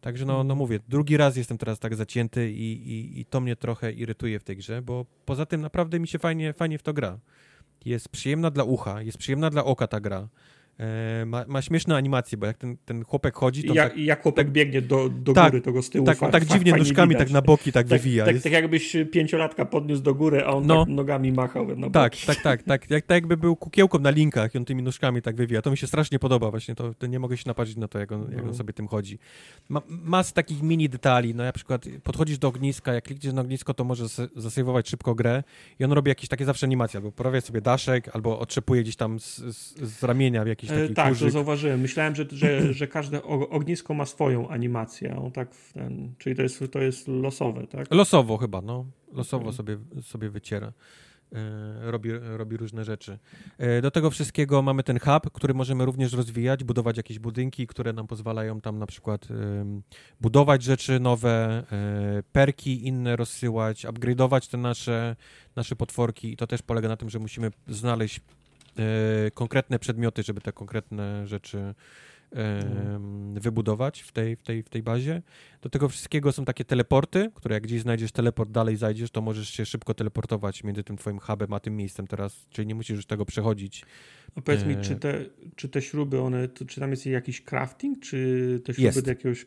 Także 0.00 0.24
no, 0.24 0.32
no 0.32 0.40
mhm. 0.40 0.58
mówię, 0.58 0.80
drugi 0.88 1.16
raz 1.16 1.36
jestem 1.36 1.58
teraz 1.58 1.78
tak 1.78 1.94
zacięty 1.94 2.50
i, 2.50 2.90
i, 2.92 3.20
i 3.20 3.24
to 3.24 3.40
mnie 3.40 3.56
trochę 3.56 3.92
irytuje 3.92 4.38
w 4.40 4.44
tej 4.44 4.56
grze, 4.56 4.82
bo 4.82 5.06
poza 5.24 5.46
tym 5.46 5.60
naprawdę 5.60 6.00
mi 6.00 6.08
się 6.08 6.18
fajnie, 6.18 6.52
fajnie 6.52 6.78
w 6.78 6.82
to 6.82 6.92
gra. 6.92 7.18
Jest 7.84 8.08
przyjemna 8.08 8.50
dla 8.50 8.64
ucha, 8.64 9.02
jest 9.02 9.18
przyjemna 9.18 9.50
dla 9.50 9.64
oka 9.64 9.86
ta 9.86 10.00
gra. 10.00 10.28
E, 10.80 11.24
ma, 11.26 11.44
ma 11.48 11.62
śmieszne 11.62 11.96
animacje, 11.96 12.38
bo 12.38 12.46
jak 12.46 12.58
ten, 12.58 12.76
ten 12.84 13.04
chłopek 13.04 13.34
chodzi, 13.34 13.64
to... 13.64 13.72
I 13.72 13.76
jak, 13.76 13.88
tak, 13.88 13.98
jak 13.98 14.22
chłopek 14.22 14.46
tak, 14.46 14.52
biegnie 14.52 14.82
do, 14.82 15.08
do 15.08 15.32
tak, 15.32 15.50
góry, 15.50 15.62
to 15.62 15.72
go 15.72 15.82
z 15.82 15.90
tyłu 15.90 16.06
Tak, 16.06 16.18
fa, 16.18 16.30
tak 16.30 16.44
dziwnie 16.44 16.72
nóżkami 16.72 17.08
widać. 17.08 17.28
tak 17.28 17.32
na 17.32 17.42
boki 17.42 17.72
tak, 17.72 17.88
tak 17.88 18.00
wywija. 18.00 18.24
Tak, 18.24 18.34
jest... 18.34 18.44
tak 18.44 18.52
jakbyś 18.52 18.96
pięciolatka 19.12 19.64
podniósł 19.64 20.02
do 20.02 20.14
góry, 20.14 20.44
a 20.44 20.50
on 20.50 20.66
no, 20.66 20.84
tak 20.84 20.94
nogami 20.94 21.32
machał 21.32 21.76
na 21.76 21.90
tak, 21.90 22.12
boki. 22.12 22.26
Tak, 22.26 22.36
tak, 22.36 22.62
tak. 22.62 22.62
tak, 22.62 22.90
jak, 22.90 23.06
tak 23.06 23.14
jakby 23.14 23.36
był 23.36 23.56
kukiełką 23.56 23.98
na 23.98 24.10
linkach 24.10 24.54
i 24.54 24.58
on 24.58 24.64
tymi 24.64 24.82
nóżkami 24.82 25.22
tak 25.22 25.36
wywija. 25.36 25.62
To 25.62 25.70
mi 25.70 25.76
się 25.76 25.86
strasznie 25.86 26.18
podoba 26.18 26.50
właśnie, 26.50 26.74
to, 26.74 26.94
to 26.94 27.06
nie 27.06 27.18
mogę 27.18 27.36
się 27.36 27.44
napatrzeć 27.46 27.76
na 27.76 27.88
to, 27.88 27.98
jak 27.98 28.12
on, 28.12 28.20
no. 28.20 28.30
jak 28.30 28.40
on 28.40 28.46
no. 28.46 28.54
sobie 28.54 28.72
tym 28.72 28.88
chodzi. 28.88 29.18
Ma, 29.68 29.82
mas 29.88 30.32
takich 30.32 30.62
mini 30.62 30.88
detali, 30.88 31.34
no 31.34 31.44
na 31.44 31.52
przykład 31.52 31.84
podchodzisz 32.02 32.38
do 32.38 32.48
ogniska, 32.48 32.92
jak 32.92 33.04
klikniesz 33.04 33.32
na 33.32 33.40
ognisko, 33.40 33.74
to 33.74 33.84
możesz 33.84 34.12
zasejwować 34.36 34.88
szybko 34.88 35.14
grę 35.14 35.42
i 35.78 35.84
on 35.84 35.92
robi 35.92 36.08
jakieś 36.08 36.28
takie 36.28 36.44
zawsze 36.44 36.66
animacje, 36.66 36.98
albo 36.98 37.12
poprawia 37.12 37.40
sobie 37.40 37.60
daszek, 37.60 38.08
albo 38.12 38.38
otrzepuje 38.38 38.82
gdzieś 38.82 38.96
tam 38.96 39.20
z, 39.20 39.36
z, 39.36 39.74
z 39.80 40.02
ramienia 40.02 40.44
w 40.44 40.46
jakiś 40.46 40.65
e, 40.70 40.88
taki 40.88 40.92
e, 40.92 40.94
Tak, 40.94 41.14
zauważyłem. 41.14 41.80
Myślałem, 41.80 42.14
że, 42.14 42.26
że, 42.30 42.72
że 42.72 42.86
każde 42.86 43.22
ognisko 43.22 43.94
ma 43.94 44.06
swoją 44.06 44.48
animację. 44.48 45.16
On 45.16 45.32
tak 45.32 45.56
ten, 45.74 46.14
czyli 46.18 46.36
to 46.36 46.42
jest, 46.42 46.64
to 46.72 46.78
jest 46.78 47.08
losowe, 47.08 47.66
tak? 47.66 47.94
Losowo 47.94 48.36
chyba, 48.36 48.60
no. 48.60 48.86
Losowo 49.12 49.44
okay. 49.44 49.56
sobie, 49.56 49.78
sobie 50.02 50.30
wyciera. 50.30 50.72
E, 51.34 51.90
robi, 51.90 52.10
robi 52.36 52.56
różne 52.56 52.84
rzeczy. 52.84 53.18
E, 53.58 53.82
do 53.82 53.90
tego 53.90 54.10
wszystkiego 54.10 54.62
mamy 54.62 54.82
ten 54.82 54.98
hub, 54.98 55.30
który 55.32 55.54
możemy 55.54 55.84
również 55.84 56.12
rozwijać, 56.12 56.64
budować 56.64 56.96
jakieś 56.96 57.18
budynki, 57.18 57.66
które 57.66 57.92
nam 57.92 58.06
pozwalają 58.06 58.60
tam 58.60 58.78
na 58.78 58.86
przykład 58.86 59.28
budować 60.20 60.62
rzeczy 60.62 61.00
nowe, 61.00 61.64
perki 62.32 62.86
inne 62.86 63.16
rozsyłać, 63.16 63.86
upgrade'ować 63.86 64.50
te 64.50 64.56
nasze, 64.56 65.16
nasze 65.56 65.76
potworki 65.76 66.32
i 66.32 66.36
to 66.36 66.46
też 66.46 66.62
polega 66.62 66.88
na 66.88 66.96
tym, 66.96 67.10
że 67.10 67.18
musimy 67.18 67.50
znaleźć 67.68 68.20
konkretne 69.34 69.78
przedmioty, 69.78 70.22
żeby 70.22 70.40
te 70.40 70.52
konkretne 70.52 71.26
rzeczy. 71.26 71.74
Wybudować 73.34 74.00
w 74.00 74.12
tej, 74.12 74.36
w, 74.36 74.42
tej, 74.42 74.62
w 74.62 74.68
tej 74.68 74.82
bazie. 74.82 75.22
Do 75.62 75.70
tego 75.70 75.88
wszystkiego 75.88 76.32
są 76.32 76.44
takie 76.44 76.64
teleporty, 76.64 77.30
które 77.34 77.54
jak 77.54 77.62
gdzieś 77.62 77.80
znajdziesz 77.80 78.12
teleport, 78.12 78.50
dalej 78.50 78.76
zajdziesz, 78.76 79.10
to 79.10 79.20
możesz 79.20 79.48
się 79.48 79.66
szybko 79.66 79.94
teleportować 79.94 80.64
między 80.64 80.84
tym 80.84 80.96
twoim 80.96 81.18
hubem 81.18 81.52
a 81.52 81.60
tym 81.60 81.76
miejscem 81.76 82.06
teraz, 82.06 82.46
czyli 82.50 82.68
nie 82.68 82.74
musisz 82.74 82.96
już 82.96 83.06
tego 83.06 83.24
przechodzić. 83.24 83.84
A 84.36 84.40
powiedz 84.40 84.64
mi, 84.64 84.76
czy 84.82 84.92
e, 84.92 84.96
te, 84.96 85.24
czy 85.56 85.68
te 85.68 85.82
śruby, 85.82 86.20
one, 86.20 86.48
to, 86.48 86.64
czy 86.64 86.80
tam 86.80 86.90
jest 86.90 87.06
jakiś 87.06 87.42
crafting, 87.44 88.00
czy 88.00 88.60
te 88.64 88.74
śruby 88.74 88.86
jest. 88.86 89.04
do 89.04 89.10
jakiegoś 89.10 89.46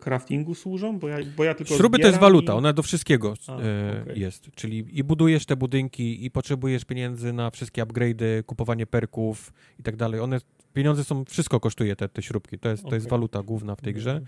craftingu 0.00 0.54
służą? 0.54 0.98
Bo 0.98 1.08
ja, 1.08 1.18
bo 1.36 1.44
ja 1.44 1.54
tylko 1.54 1.76
Śruby 1.76 1.98
to 1.98 2.06
jest 2.06 2.18
waluta, 2.18 2.52
i... 2.52 2.56
ona 2.56 2.72
do 2.72 2.82
wszystkiego 2.82 3.34
a, 3.46 3.52
e, 3.52 4.02
okay. 4.02 4.16
jest, 4.16 4.50
czyli 4.54 4.86
i 4.92 5.04
budujesz 5.04 5.46
te 5.46 5.56
budynki, 5.56 6.24
i 6.24 6.30
potrzebujesz 6.30 6.84
pieniędzy 6.84 7.32
na 7.32 7.50
wszystkie 7.50 7.82
upgrade'y, 7.82 8.44
kupowanie 8.44 8.86
perków 8.86 9.52
i 9.78 9.82
tak 9.82 9.96
dalej. 9.96 10.20
One 10.20 10.40
pieniądze 10.74 11.04
są, 11.04 11.24
wszystko 11.24 11.60
kosztuje 11.60 11.96
te, 11.96 12.08
te 12.08 12.22
śrubki, 12.22 12.58
to 12.58 12.68
jest, 12.68 12.82
okay. 12.82 12.90
to 12.90 12.94
jest 12.94 13.08
waluta 13.08 13.42
główna 13.42 13.76
w 13.76 13.80
tej 13.80 13.94
grze. 13.94 14.20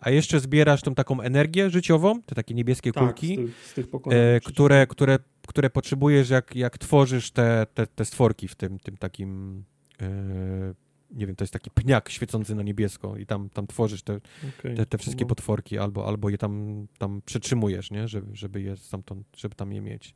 A 0.00 0.10
jeszcze 0.10 0.40
zbierasz 0.40 0.82
tą 0.82 0.94
taką 0.94 1.20
energię 1.20 1.70
życiową, 1.70 2.22
te 2.22 2.34
takie 2.34 2.54
niebieskie 2.54 2.92
tak, 2.92 3.04
kulki, 3.04 3.34
z 3.34 3.36
tych, 3.36 3.56
z 3.66 3.74
tych 3.74 3.86
e, 4.10 4.40
które, 4.40 4.86
które, 4.86 5.18
które 5.48 5.70
potrzebujesz, 5.70 6.30
jak, 6.30 6.56
jak 6.56 6.78
tworzysz 6.78 7.30
te, 7.30 7.66
te, 7.74 7.86
te 7.86 8.04
stworki 8.04 8.48
w 8.48 8.54
tym, 8.54 8.78
tym 8.78 8.96
takim. 8.96 9.64
E, 10.02 10.74
nie 11.10 11.26
wiem, 11.26 11.36
to 11.36 11.44
jest 11.44 11.52
taki 11.52 11.70
pniak 11.70 12.08
świecący 12.08 12.54
na 12.54 12.62
niebiesko 12.62 13.16
i 13.16 13.26
tam, 13.26 13.50
tam 13.50 13.66
tworzysz 13.66 14.02
te, 14.02 14.20
okay. 14.58 14.74
te, 14.74 14.86
te, 14.86 14.98
wszystkie 14.98 15.26
potworki 15.26 15.78
albo, 15.78 16.06
albo 16.06 16.30
je 16.30 16.38
tam, 16.38 16.86
tam 16.98 17.22
przetrzymujesz, 17.24 17.90
nie? 17.90 18.08
Żeby, 18.08 18.36
żeby 18.36 18.62
je 18.62 18.76
stamtąd, 18.76 19.26
żeby 19.36 19.54
tam 19.54 19.72
je 19.72 19.80
mieć. 19.80 20.14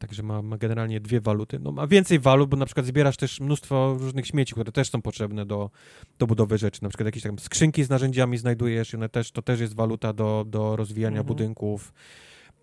Także 0.00 0.22
ma, 0.22 0.42
ma, 0.42 0.58
generalnie 0.58 1.00
dwie 1.00 1.20
waluty. 1.20 1.58
No, 1.58 1.72
ma 1.72 1.86
więcej 1.86 2.18
walut, 2.18 2.50
bo 2.50 2.56
na 2.56 2.66
przykład 2.66 2.86
zbierasz 2.86 3.16
też 3.16 3.40
mnóstwo 3.40 3.96
różnych 4.00 4.26
śmieci, 4.26 4.52
które 4.52 4.72
też 4.72 4.90
są 4.90 5.02
potrzebne 5.02 5.46
do, 5.46 5.70
do 6.18 6.26
budowy 6.26 6.58
rzeczy. 6.58 6.82
Na 6.82 6.88
przykład 6.88 7.06
jakieś 7.06 7.22
tam 7.22 7.38
skrzynki 7.38 7.84
z 7.84 7.90
narzędziami 7.90 8.38
znajdujesz 8.38 8.92
i 8.92 8.96
one 8.96 9.08
też, 9.08 9.32
to 9.32 9.42
też 9.42 9.60
jest 9.60 9.74
waluta 9.74 10.12
do, 10.12 10.44
do 10.46 10.76
rozwijania 10.76 11.18
mhm. 11.18 11.26
budynków. 11.26 11.92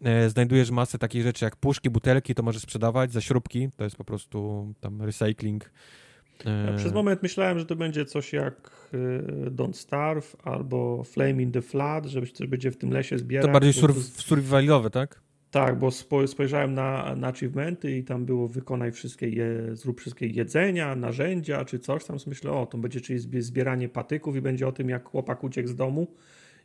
E, 0.01 0.29
znajdujesz 0.29 0.71
masę 0.71 0.97
takich 0.97 1.23
rzeczy 1.23 1.45
jak 1.45 1.55
puszki, 1.55 1.89
butelki, 1.89 2.35
to 2.35 2.43
możesz 2.43 2.61
sprzedawać 2.61 3.11
za 3.11 3.21
śrubki. 3.21 3.69
To 3.75 3.83
jest 3.83 3.95
po 3.95 4.03
prostu 4.03 4.67
tam 4.79 5.01
recycling. 5.01 5.71
Ja 6.45 6.77
przez 6.77 6.93
moment 6.93 7.23
myślałem, 7.23 7.59
że 7.59 7.65
to 7.65 7.75
będzie 7.75 8.05
coś 8.05 8.33
jak 8.33 8.71
e, 8.93 9.49
Don't 9.49 9.73
Starve 9.73 10.35
albo 10.43 11.03
Flame 11.03 11.43
in 11.43 11.51
the 11.51 11.61
Flood, 11.61 12.05
że 12.05 12.21
coś 12.21 12.47
będzie 12.47 12.71
w 12.71 12.77
tym 12.77 12.91
lesie 12.91 13.17
zbierać. 13.17 13.45
To 13.45 13.53
bardziej 13.53 13.73
sur 13.73 13.93
survivalowe, 14.03 14.89
tak? 14.89 15.26
Tak, 15.51 15.79
bo 15.79 15.91
spojrzałem 16.27 16.73
na, 16.73 17.15
na 17.15 17.27
achievementy 17.27 17.97
i 17.97 18.03
tam 18.03 18.25
było 18.25 18.47
wykonaj 18.47 18.91
wszystkie, 18.91 19.29
je, 19.29 19.75
zrób 19.75 19.99
wszystkie 19.99 20.27
jedzenia, 20.27 20.95
narzędzia 20.95 21.65
czy 21.65 21.79
coś 21.79 22.05
tam. 22.05 22.17
Myślę, 22.27 22.51
o, 22.51 22.65
to 22.65 22.77
będzie 22.77 23.01
czyli 23.01 23.19
zbieranie 23.41 23.89
patyków 23.89 24.35
i 24.35 24.41
będzie 24.41 24.67
o 24.67 24.71
tym, 24.71 24.89
jak 24.89 25.09
chłopak 25.09 25.43
uciekł 25.43 25.69
z 25.69 25.75
domu 25.75 26.07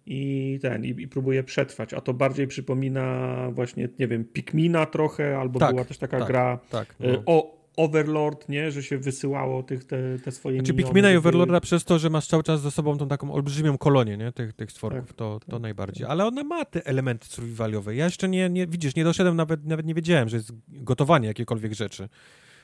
i 0.06 0.58
ten, 0.62 0.84
i, 0.84 0.88
i 0.88 1.08
próbuje 1.08 1.44
przetrwać. 1.44 1.94
A 1.94 2.00
to 2.00 2.14
bardziej 2.14 2.46
przypomina 2.46 3.48
właśnie, 3.52 3.88
nie 3.98 4.08
wiem, 4.08 4.24
Pikmina 4.24 4.86
trochę, 4.86 5.38
albo 5.38 5.60
tak, 5.60 5.70
była 5.70 5.84
też 5.84 5.98
taka 5.98 6.18
tak, 6.18 6.28
gra 6.28 6.58
tak, 6.70 6.94
e, 7.00 7.12
no. 7.12 7.22
o 7.26 7.61
Overlord, 7.76 8.48
nie? 8.48 8.70
Że 8.70 8.82
się 8.82 8.98
wysyłało 8.98 9.62
tych, 9.62 9.84
te, 9.84 10.18
te 10.18 10.32
swoje 10.32 10.56
Znaczy 10.56 10.72
miniony, 10.72 10.86
Pikmina 10.88 11.10
i 11.12 11.16
Overlorda 11.16 11.60
przez 11.60 11.84
to, 11.84 11.98
że 11.98 12.10
masz 12.10 12.26
cały 12.26 12.42
czas 12.42 12.60
ze 12.60 12.70
sobą 12.70 12.98
tą 12.98 13.08
taką 13.08 13.32
olbrzymią 13.32 13.78
kolonię, 13.78 14.16
nie? 14.16 14.32
Tych, 14.32 14.52
tych 14.52 14.72
stworków, 14.72 15.06
Tak, 15.08 15.16
to, 15.16 15.40
to 15.40 15.52
tak, 15.52 15.62
najbardziej. 15.62 16.06
Ale 16.06 16.26
one 16.26 16.44
ma 16.44 16.64
te 16.64 16.86
elementy 16.86 17.26
survivaliowe. 17.26 17.94
Ja 17.96 18.04
jeszcze 18.04 18.28
nie, 18.28 18.50
nie, 18.50 18.66
widzisz, 18.66 18.96
nie 18.96 19.04
doszedłem, 19.04 19.36
nawet, 19.36 19.64
nawet 19.66 19.86
nie 19.86 19.94
wiedziałem, 19.94 20.28
że 20.28 20.36
jest 20.36 20.52
gotowanie 20.68 21.28
jakiekolwiek 21.28 21.72
rzeczy. 21.72 22.08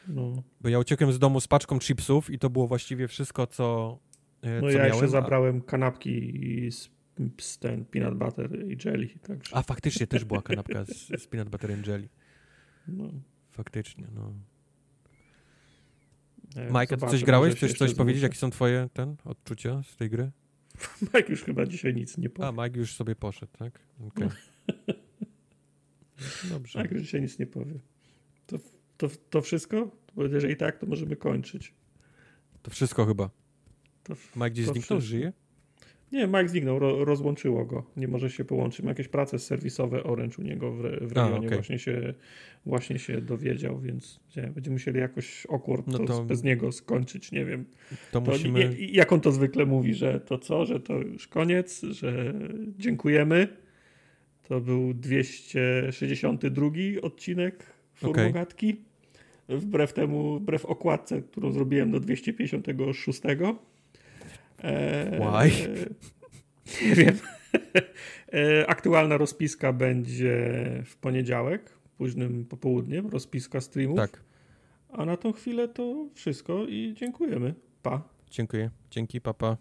No, 0.08 0.42
Bo 0.60 0.68
ja 0.68 0.78
uciekłem 0.78 1.12
z 1.12 1.18
domu 1.18 1.40
z 1.40 1.48
paczką 1.48 1.78
chipsów 1.78 2.30
i 2.30 2.38
to 2.38 2.50
było 2.50 2.68
właściwie 2.68 3.08
wszystko, 3.08 3.46
co, 3.46 3.98
e, 4.42 4.60
no 4.60 4.68
ja 4.70 4.74
miałem. 4.74 4.88
jeszcze 4.88 5.04
a- 5.04 5.08
zabrałem 5.08 5.60
kanapki 5.60 6.32
z, 6.72 6.90
z 7.40 7.58
ten 7.58 7.84
peanut 7.84 8.18
butter 8.18 8.64
i 8.70 8.76
jelly, 8.84 9.08
także 9.26 9.56
A 9.56 9.62
faktycznie 9.62 10.06
też 10.06 10.24
była 10.24 10.42
kanapka 10.42 10.84
z, 10.84 11.22
z 11.22 11.26
peanut 11.26 11.48
butter 11.48 11.72
and 11.72 11.86
jelly. 11.86 12.08
no, 12.88 13.10
Faktycznie, 13.50 14.04
no. 14.14 14.32
Nie, 16.56 16.62
Mike, 16.62 16.94
a 16.94 16.96
ty 16.96 17.06
coś 17.06 17.24
grałeś? 17.24 17.54
Chcesz 17.54 17.74
coś 17.74 17.94
powiedzieć? 17.94 18.22
Jakie 18.22 18.36
są 18.36 18.50
twoje 18.50 18.88
ten, 18.92 19.16
odczucia 19.24 19.82
z 19.82 19.96
tej 19.96 20.10
gry? 20.10 20.30
Mike 21.14 21.28
już 21.28 21.42
chyba 21.44 21.66
dzisiaj 21.66 21.94
nic 21.94 22.18
nie 22.18 22.30
powie. 22.30 22.48
A, 22.48 22.66
Mike 22.66 22.78
już 22.78 22.94
sobie 22.94 23.14
poszedł, 23.16 23.52
tak? 23.58 23.78
Okej. 24.06 24.28
Dobrze. 26.50 26.82
Mike 26.82 26.94
już 26.94 27.02
dzisiaj 27.02 27.22
nic 27.22 27.38
nie 27.38 27.46
powie. 27.46 27.80
To, 28.46 28.58
to, 28.96 29.08
to 29.30 29.42
wszystko? 29.42 29.90
Bo 30.14 30.24
jeżeli 30.24 30.56
tak, 30.56 30.78
to 30.78 30.86
możemy 30.86 31.16
kończyć. 31.16 31.74
To 32.62 32.70
wszystko 32.70 33.06
chyba. 33.06 33.30
To, 34.02 34.14
Mike 34.36 34.50
gdzieś 34.50 34.66
To 34.66 34.72
zniknął? 34.72 35.00
wszystko. 35.00 35.16
Żyje? 35.16 35.32
Nie, 36.12 36.26
Mike 36.26 36.48
zniknął, 36.48 36.78
ro, 36.78 37.04
rozłączyło 37.04 37.64
go. 37.64 37.84
Nie 37.96 38.08
może 38.08 38.30
się 38.30 38.44
połączyć. 38.44 38.82
Ma 38.84 38.88
jakieś 38.90 39.08
prace 39.08 39.38
serwisowe 39.38 40.04
Orange 40.04 40.36
u 40.38 40.42
niego 40.42 40.72
w, 40.72 40.84
re- 40.84 41.06
w 41.06 41.18
A, 41.18 41.24
rejonie. 41.26 41.46
okej. 41.46 41.58
właśnie, 41.58 41.78
się, 41.78 42.14
właśnie 42.66 42.98
się 42.98 43.20
dowiedział, 43.20 43.80
więc 43.80 44.20
nie, 44.36 44.42
będziemy 44.42 44.74
musieli 44.74 44.98
jakoś 44.98 45.46
awkward 45.52 45.86
No 45.86 45.98
to, 45.98 46.04
to- 46.04 46.24
bez 46.24 46.42
niego 46.44 46.72
skończyć. 46.72 47.32
Nie 47.32 47.44
wiem. 47.44 47.64
To 48.12 48.20
To 48.20 48.30
musimy... 48.30 48.68
nie, 48.68 48.86
jak 48.86 49.12
on 49.12 49.20
to 49.20 49.32
zwykle 49.32 49.66
mówi, 49.66 49.94
że 49.94 50.20
to 50.20 50.38
co, 50.38 50.66
że 50.66 50.80
to 50.80 50.98
już 50.98 51.28
koniec, 51.28 51.82
że 51.82 52.34
dziękujemy. 52.78 53.48
To 54.48 54.60
był 54.60 54.94
262 54.94 56.70
odcinek 57.02 57.66
Formogatki. 57.94 58.76
Wbrew 59.48 59.92
temu, 59.92 60.38
wbrew 60.38 60.64
okładce, 60.66 61.22
którą 61.22 61.52
zrobiłem 61.52 61.90
do 61.90 62.00
256. 62.00 63.20
Eee, 64.62 65.20
Why? 65.20 65.68
Nie 66.88 66.94
wiem. 66.94 67.18
Eee, 68.32 68.64
Aktualna 68.68 69.16
rozpiska 69.16 69.72
będzie 69.72 70.36
w 70.84 70.96
poniedziałek, 70.96 71.70
późnym 71.98 72.44
popołudniem, 72.44 73.06
rozpiska 73.06 73.60
streamów. 73.60 73.96
Tak, 73.96 74.22
A 74.90 75.04
na 75.04 75.16
tą 75.16 75.32
chwilę 75.32 75.68
to 75.68 76.08
wszystko 76.14 76.64
i 76.66 76.94
dziękujemy. 76.96 77.54
Pa. 77.82 78.02
dziękuję. 78.30 78.70
Dzięki, 78.90 79.20
papa. 79.20 79.46
No 79.50 79.56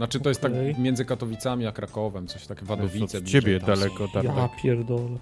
Znaczy 0.00 0.20
to 0.20 0.28
jest 0.28 0.44
okej. 0.44 0.74
tak 0.74 0.82
między 0.82 1.04
Katowicami 1.04 1.66
a 1.66 1.72
Krakowem, 1.72 2.26
coś 2.26 2.46
takie 2.46 2.64
Wadowice. 2.66 3.18
Od 3.18 3.24
bliżej 3.24 3.42
ciebie 3.42 3.60
tam 3.60 3.68
są. 3.76 3.82
daleko, 3.82 4.08
tak, 4.08 4.24
Ja 4.24 4.32
tak. 4.34 4.50
pierdolę. 4.62 5.16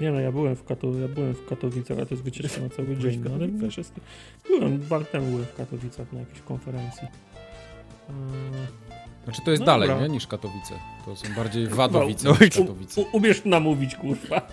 Nie 0.00 0.10
no, 0.10 0.20
ja 0.20 0.32
byłem 0.32 0.56
w, 0.56 0.64
Kato- 0.64 1.00
ja 1.00 1.08
byłem 1.08 1.34
w 1.34 1.46
Katowicach, 1.46 1.96
ale 1.96 2.06
to 2.06 2.14
jest 2.14 2.24
wycieczka 2.24 2.60
na 2.60 2.68
cały 2.68 2.96
dzień. 2.96 3.22
No, 3.24 3.30
ale 3.34 3.48
wiesz, 3.48 3.78
jest... 3.78 3.92
Byłem, 4.48 4.78
dwa 4.78 4.98
lata 4.98 5.10
temu 5.12 5.26
byłem 5.26 5.44
w 5.44 5.54
Katowicach 5.54 6.12
na 6.12 6.20
jakiejś 6.20 6.40
konferencji. 6.40 7.02
Eee, 8.08 8.14
Znaczy 9.24 9.42
to 9.44 9.50
jest 9.50 9.60
No 9.60 9.66
dalej, 9.66 9.88
dobra. 9.88 10.06
nie, 10.06 10.12
niż 10.12 10.26
Katowice. 10.26 10.74
To 11.04 11.16
są 11.16 11.34
bardziej 11.36 11.66
Wadowice 11.66 12.28
No, 12.28 12.36
niż 12.40 12.56
u- 12.56 12.60
Katowice. 12.62 13.00
U, 13.00 13.04
umiesz 13.12 13.44
namówić, 13.44 13.96
kurwa. 13.96 14.48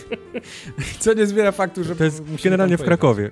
Co 1.00 1.12
nie 1.14 1.26
zmienia 1.26 1.52
faktu, 1.52 1.84
że 1.84 1.96
To 1.96 2.04
jest 2.04 2.20
musimy 2.20 2.38
generalnie 2.42 2.76
w 2.76 2.80
pojechać. 2.80 2.98
Krakowie, 3.00 3.30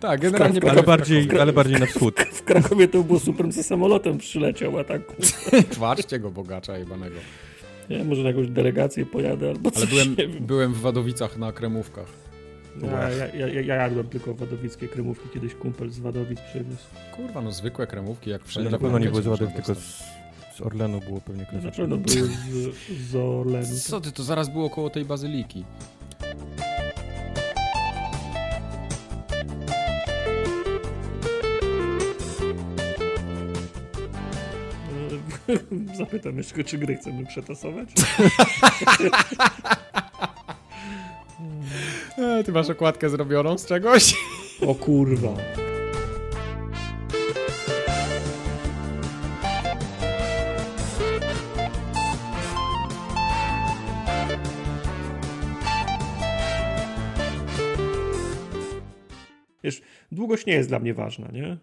Tak, 0.00 0.20
generalnie 0.20 0.70
ale 0.70 0.82
bardziej, 0.82 1.28
ale 1.40 1.52
bardziej 1.52 1.80
na 1.80 1.86
wschód. 1.86 2.20
W 2.32 2.42
Krakowie 2.42 2.88
to 2.88 3.02
było 3.02 3.18
super, 3.18 3.52
ze 3.52 3.62
samolotem 3.62 4.18
przyleciał, 4.18 4.78
a 4.78 4.84
tak 4.84 5.00
Twarzcie 5.70 6.18
go 6.18 6.30
bogacza 6.30 6.78
jebanego. 6.78 7.16
nie, 7.90 8.04
może 8.04 8.22
na 8.22 8.28
jakąś 8.28 8.48
delegację 8.48 9.06
pojadę 9.06 9.48
albo 9.50 9.70
coś, 9.70 9.82
Ale 9.82 10.04
byłem, 10.06 10.16
byłem 10.46 10.72
w 10.74 10.80
Wadowicach 10.80 11.36
na 11.38 11.52
Kremówkach. 11.52 12.06
Ja, 12.82 13.10
ja, 13.10 13.46
ja, 13.46 13.60
ja 13.62 13.74
jadłem 13.74 14.08
tylko 14.08 14.34
wadowickie 14.34 14.88
kremówki, 14.88 15.28
kiedyś 15.34 15.54
kumpel 15.54 15.90
z 15.90 15.98
Wadowic 15.98 16.40
przywiózł. 16.40 16.82
Kurwa, 17.16 17.40
no 17.40 17.52
zwykłe 17.52 17.86
kremówki, 17.86 18.30
jak 18.30 18.44
wszędzie. 18.44 18.70
na 18.70 18.78
pewno 18.78 18.98
nie 18.98 19.08
było 19.08 19.22
z 19.22 19.26
Ładek, 19.26 19.52
tylko 19.52 19.74
z, 19.74 20.02
z 20.56 20.60
Orlenu 20.60 21.00
było 21.00 21.20
pewnie 21.20 21.42
Na 21.42 21.48
klasyczne. 21.48 21.70
pewno 21.72 21.96
były 21.96 22.26
z, 22.26 23.10
z 23.10 23.14
Orlenu. 23.16 23.66
Co 23.82 24.00
ty, 24.00 24.12
to 24.12 24.22
zaraz 24.22 24.48
było 24.52 24.70
koło 24.70 24.90
tej 24.90 25.04
bazyliki. 25.04 25.64
Zapytam 35.98 36.36
jeszcze, 36.36 36.64
czy 36.64 36.78
gry 36.78 36.96
chcemy 36.96 37.26
przetasować? 37.26 37.88
E, 42.18 42.44
ty 42.44 42.52
masz 42.52 42.70
okładkę 42.70 43.10
zrobioną 43.10 43.58
z 43.58 43.66
czegoś? 43.66 44.14
O 44.66 44.74
kurwa. 44.74 45.34
Wiesz, 59.64 59.82
długość 60.12 60.46
nie 60.46 60.52
jest 60.52 60.68
dla 60.68 60.78
mnie 60.78 60.94
ważna, 60.94 61.28
nie? 61.32 61.56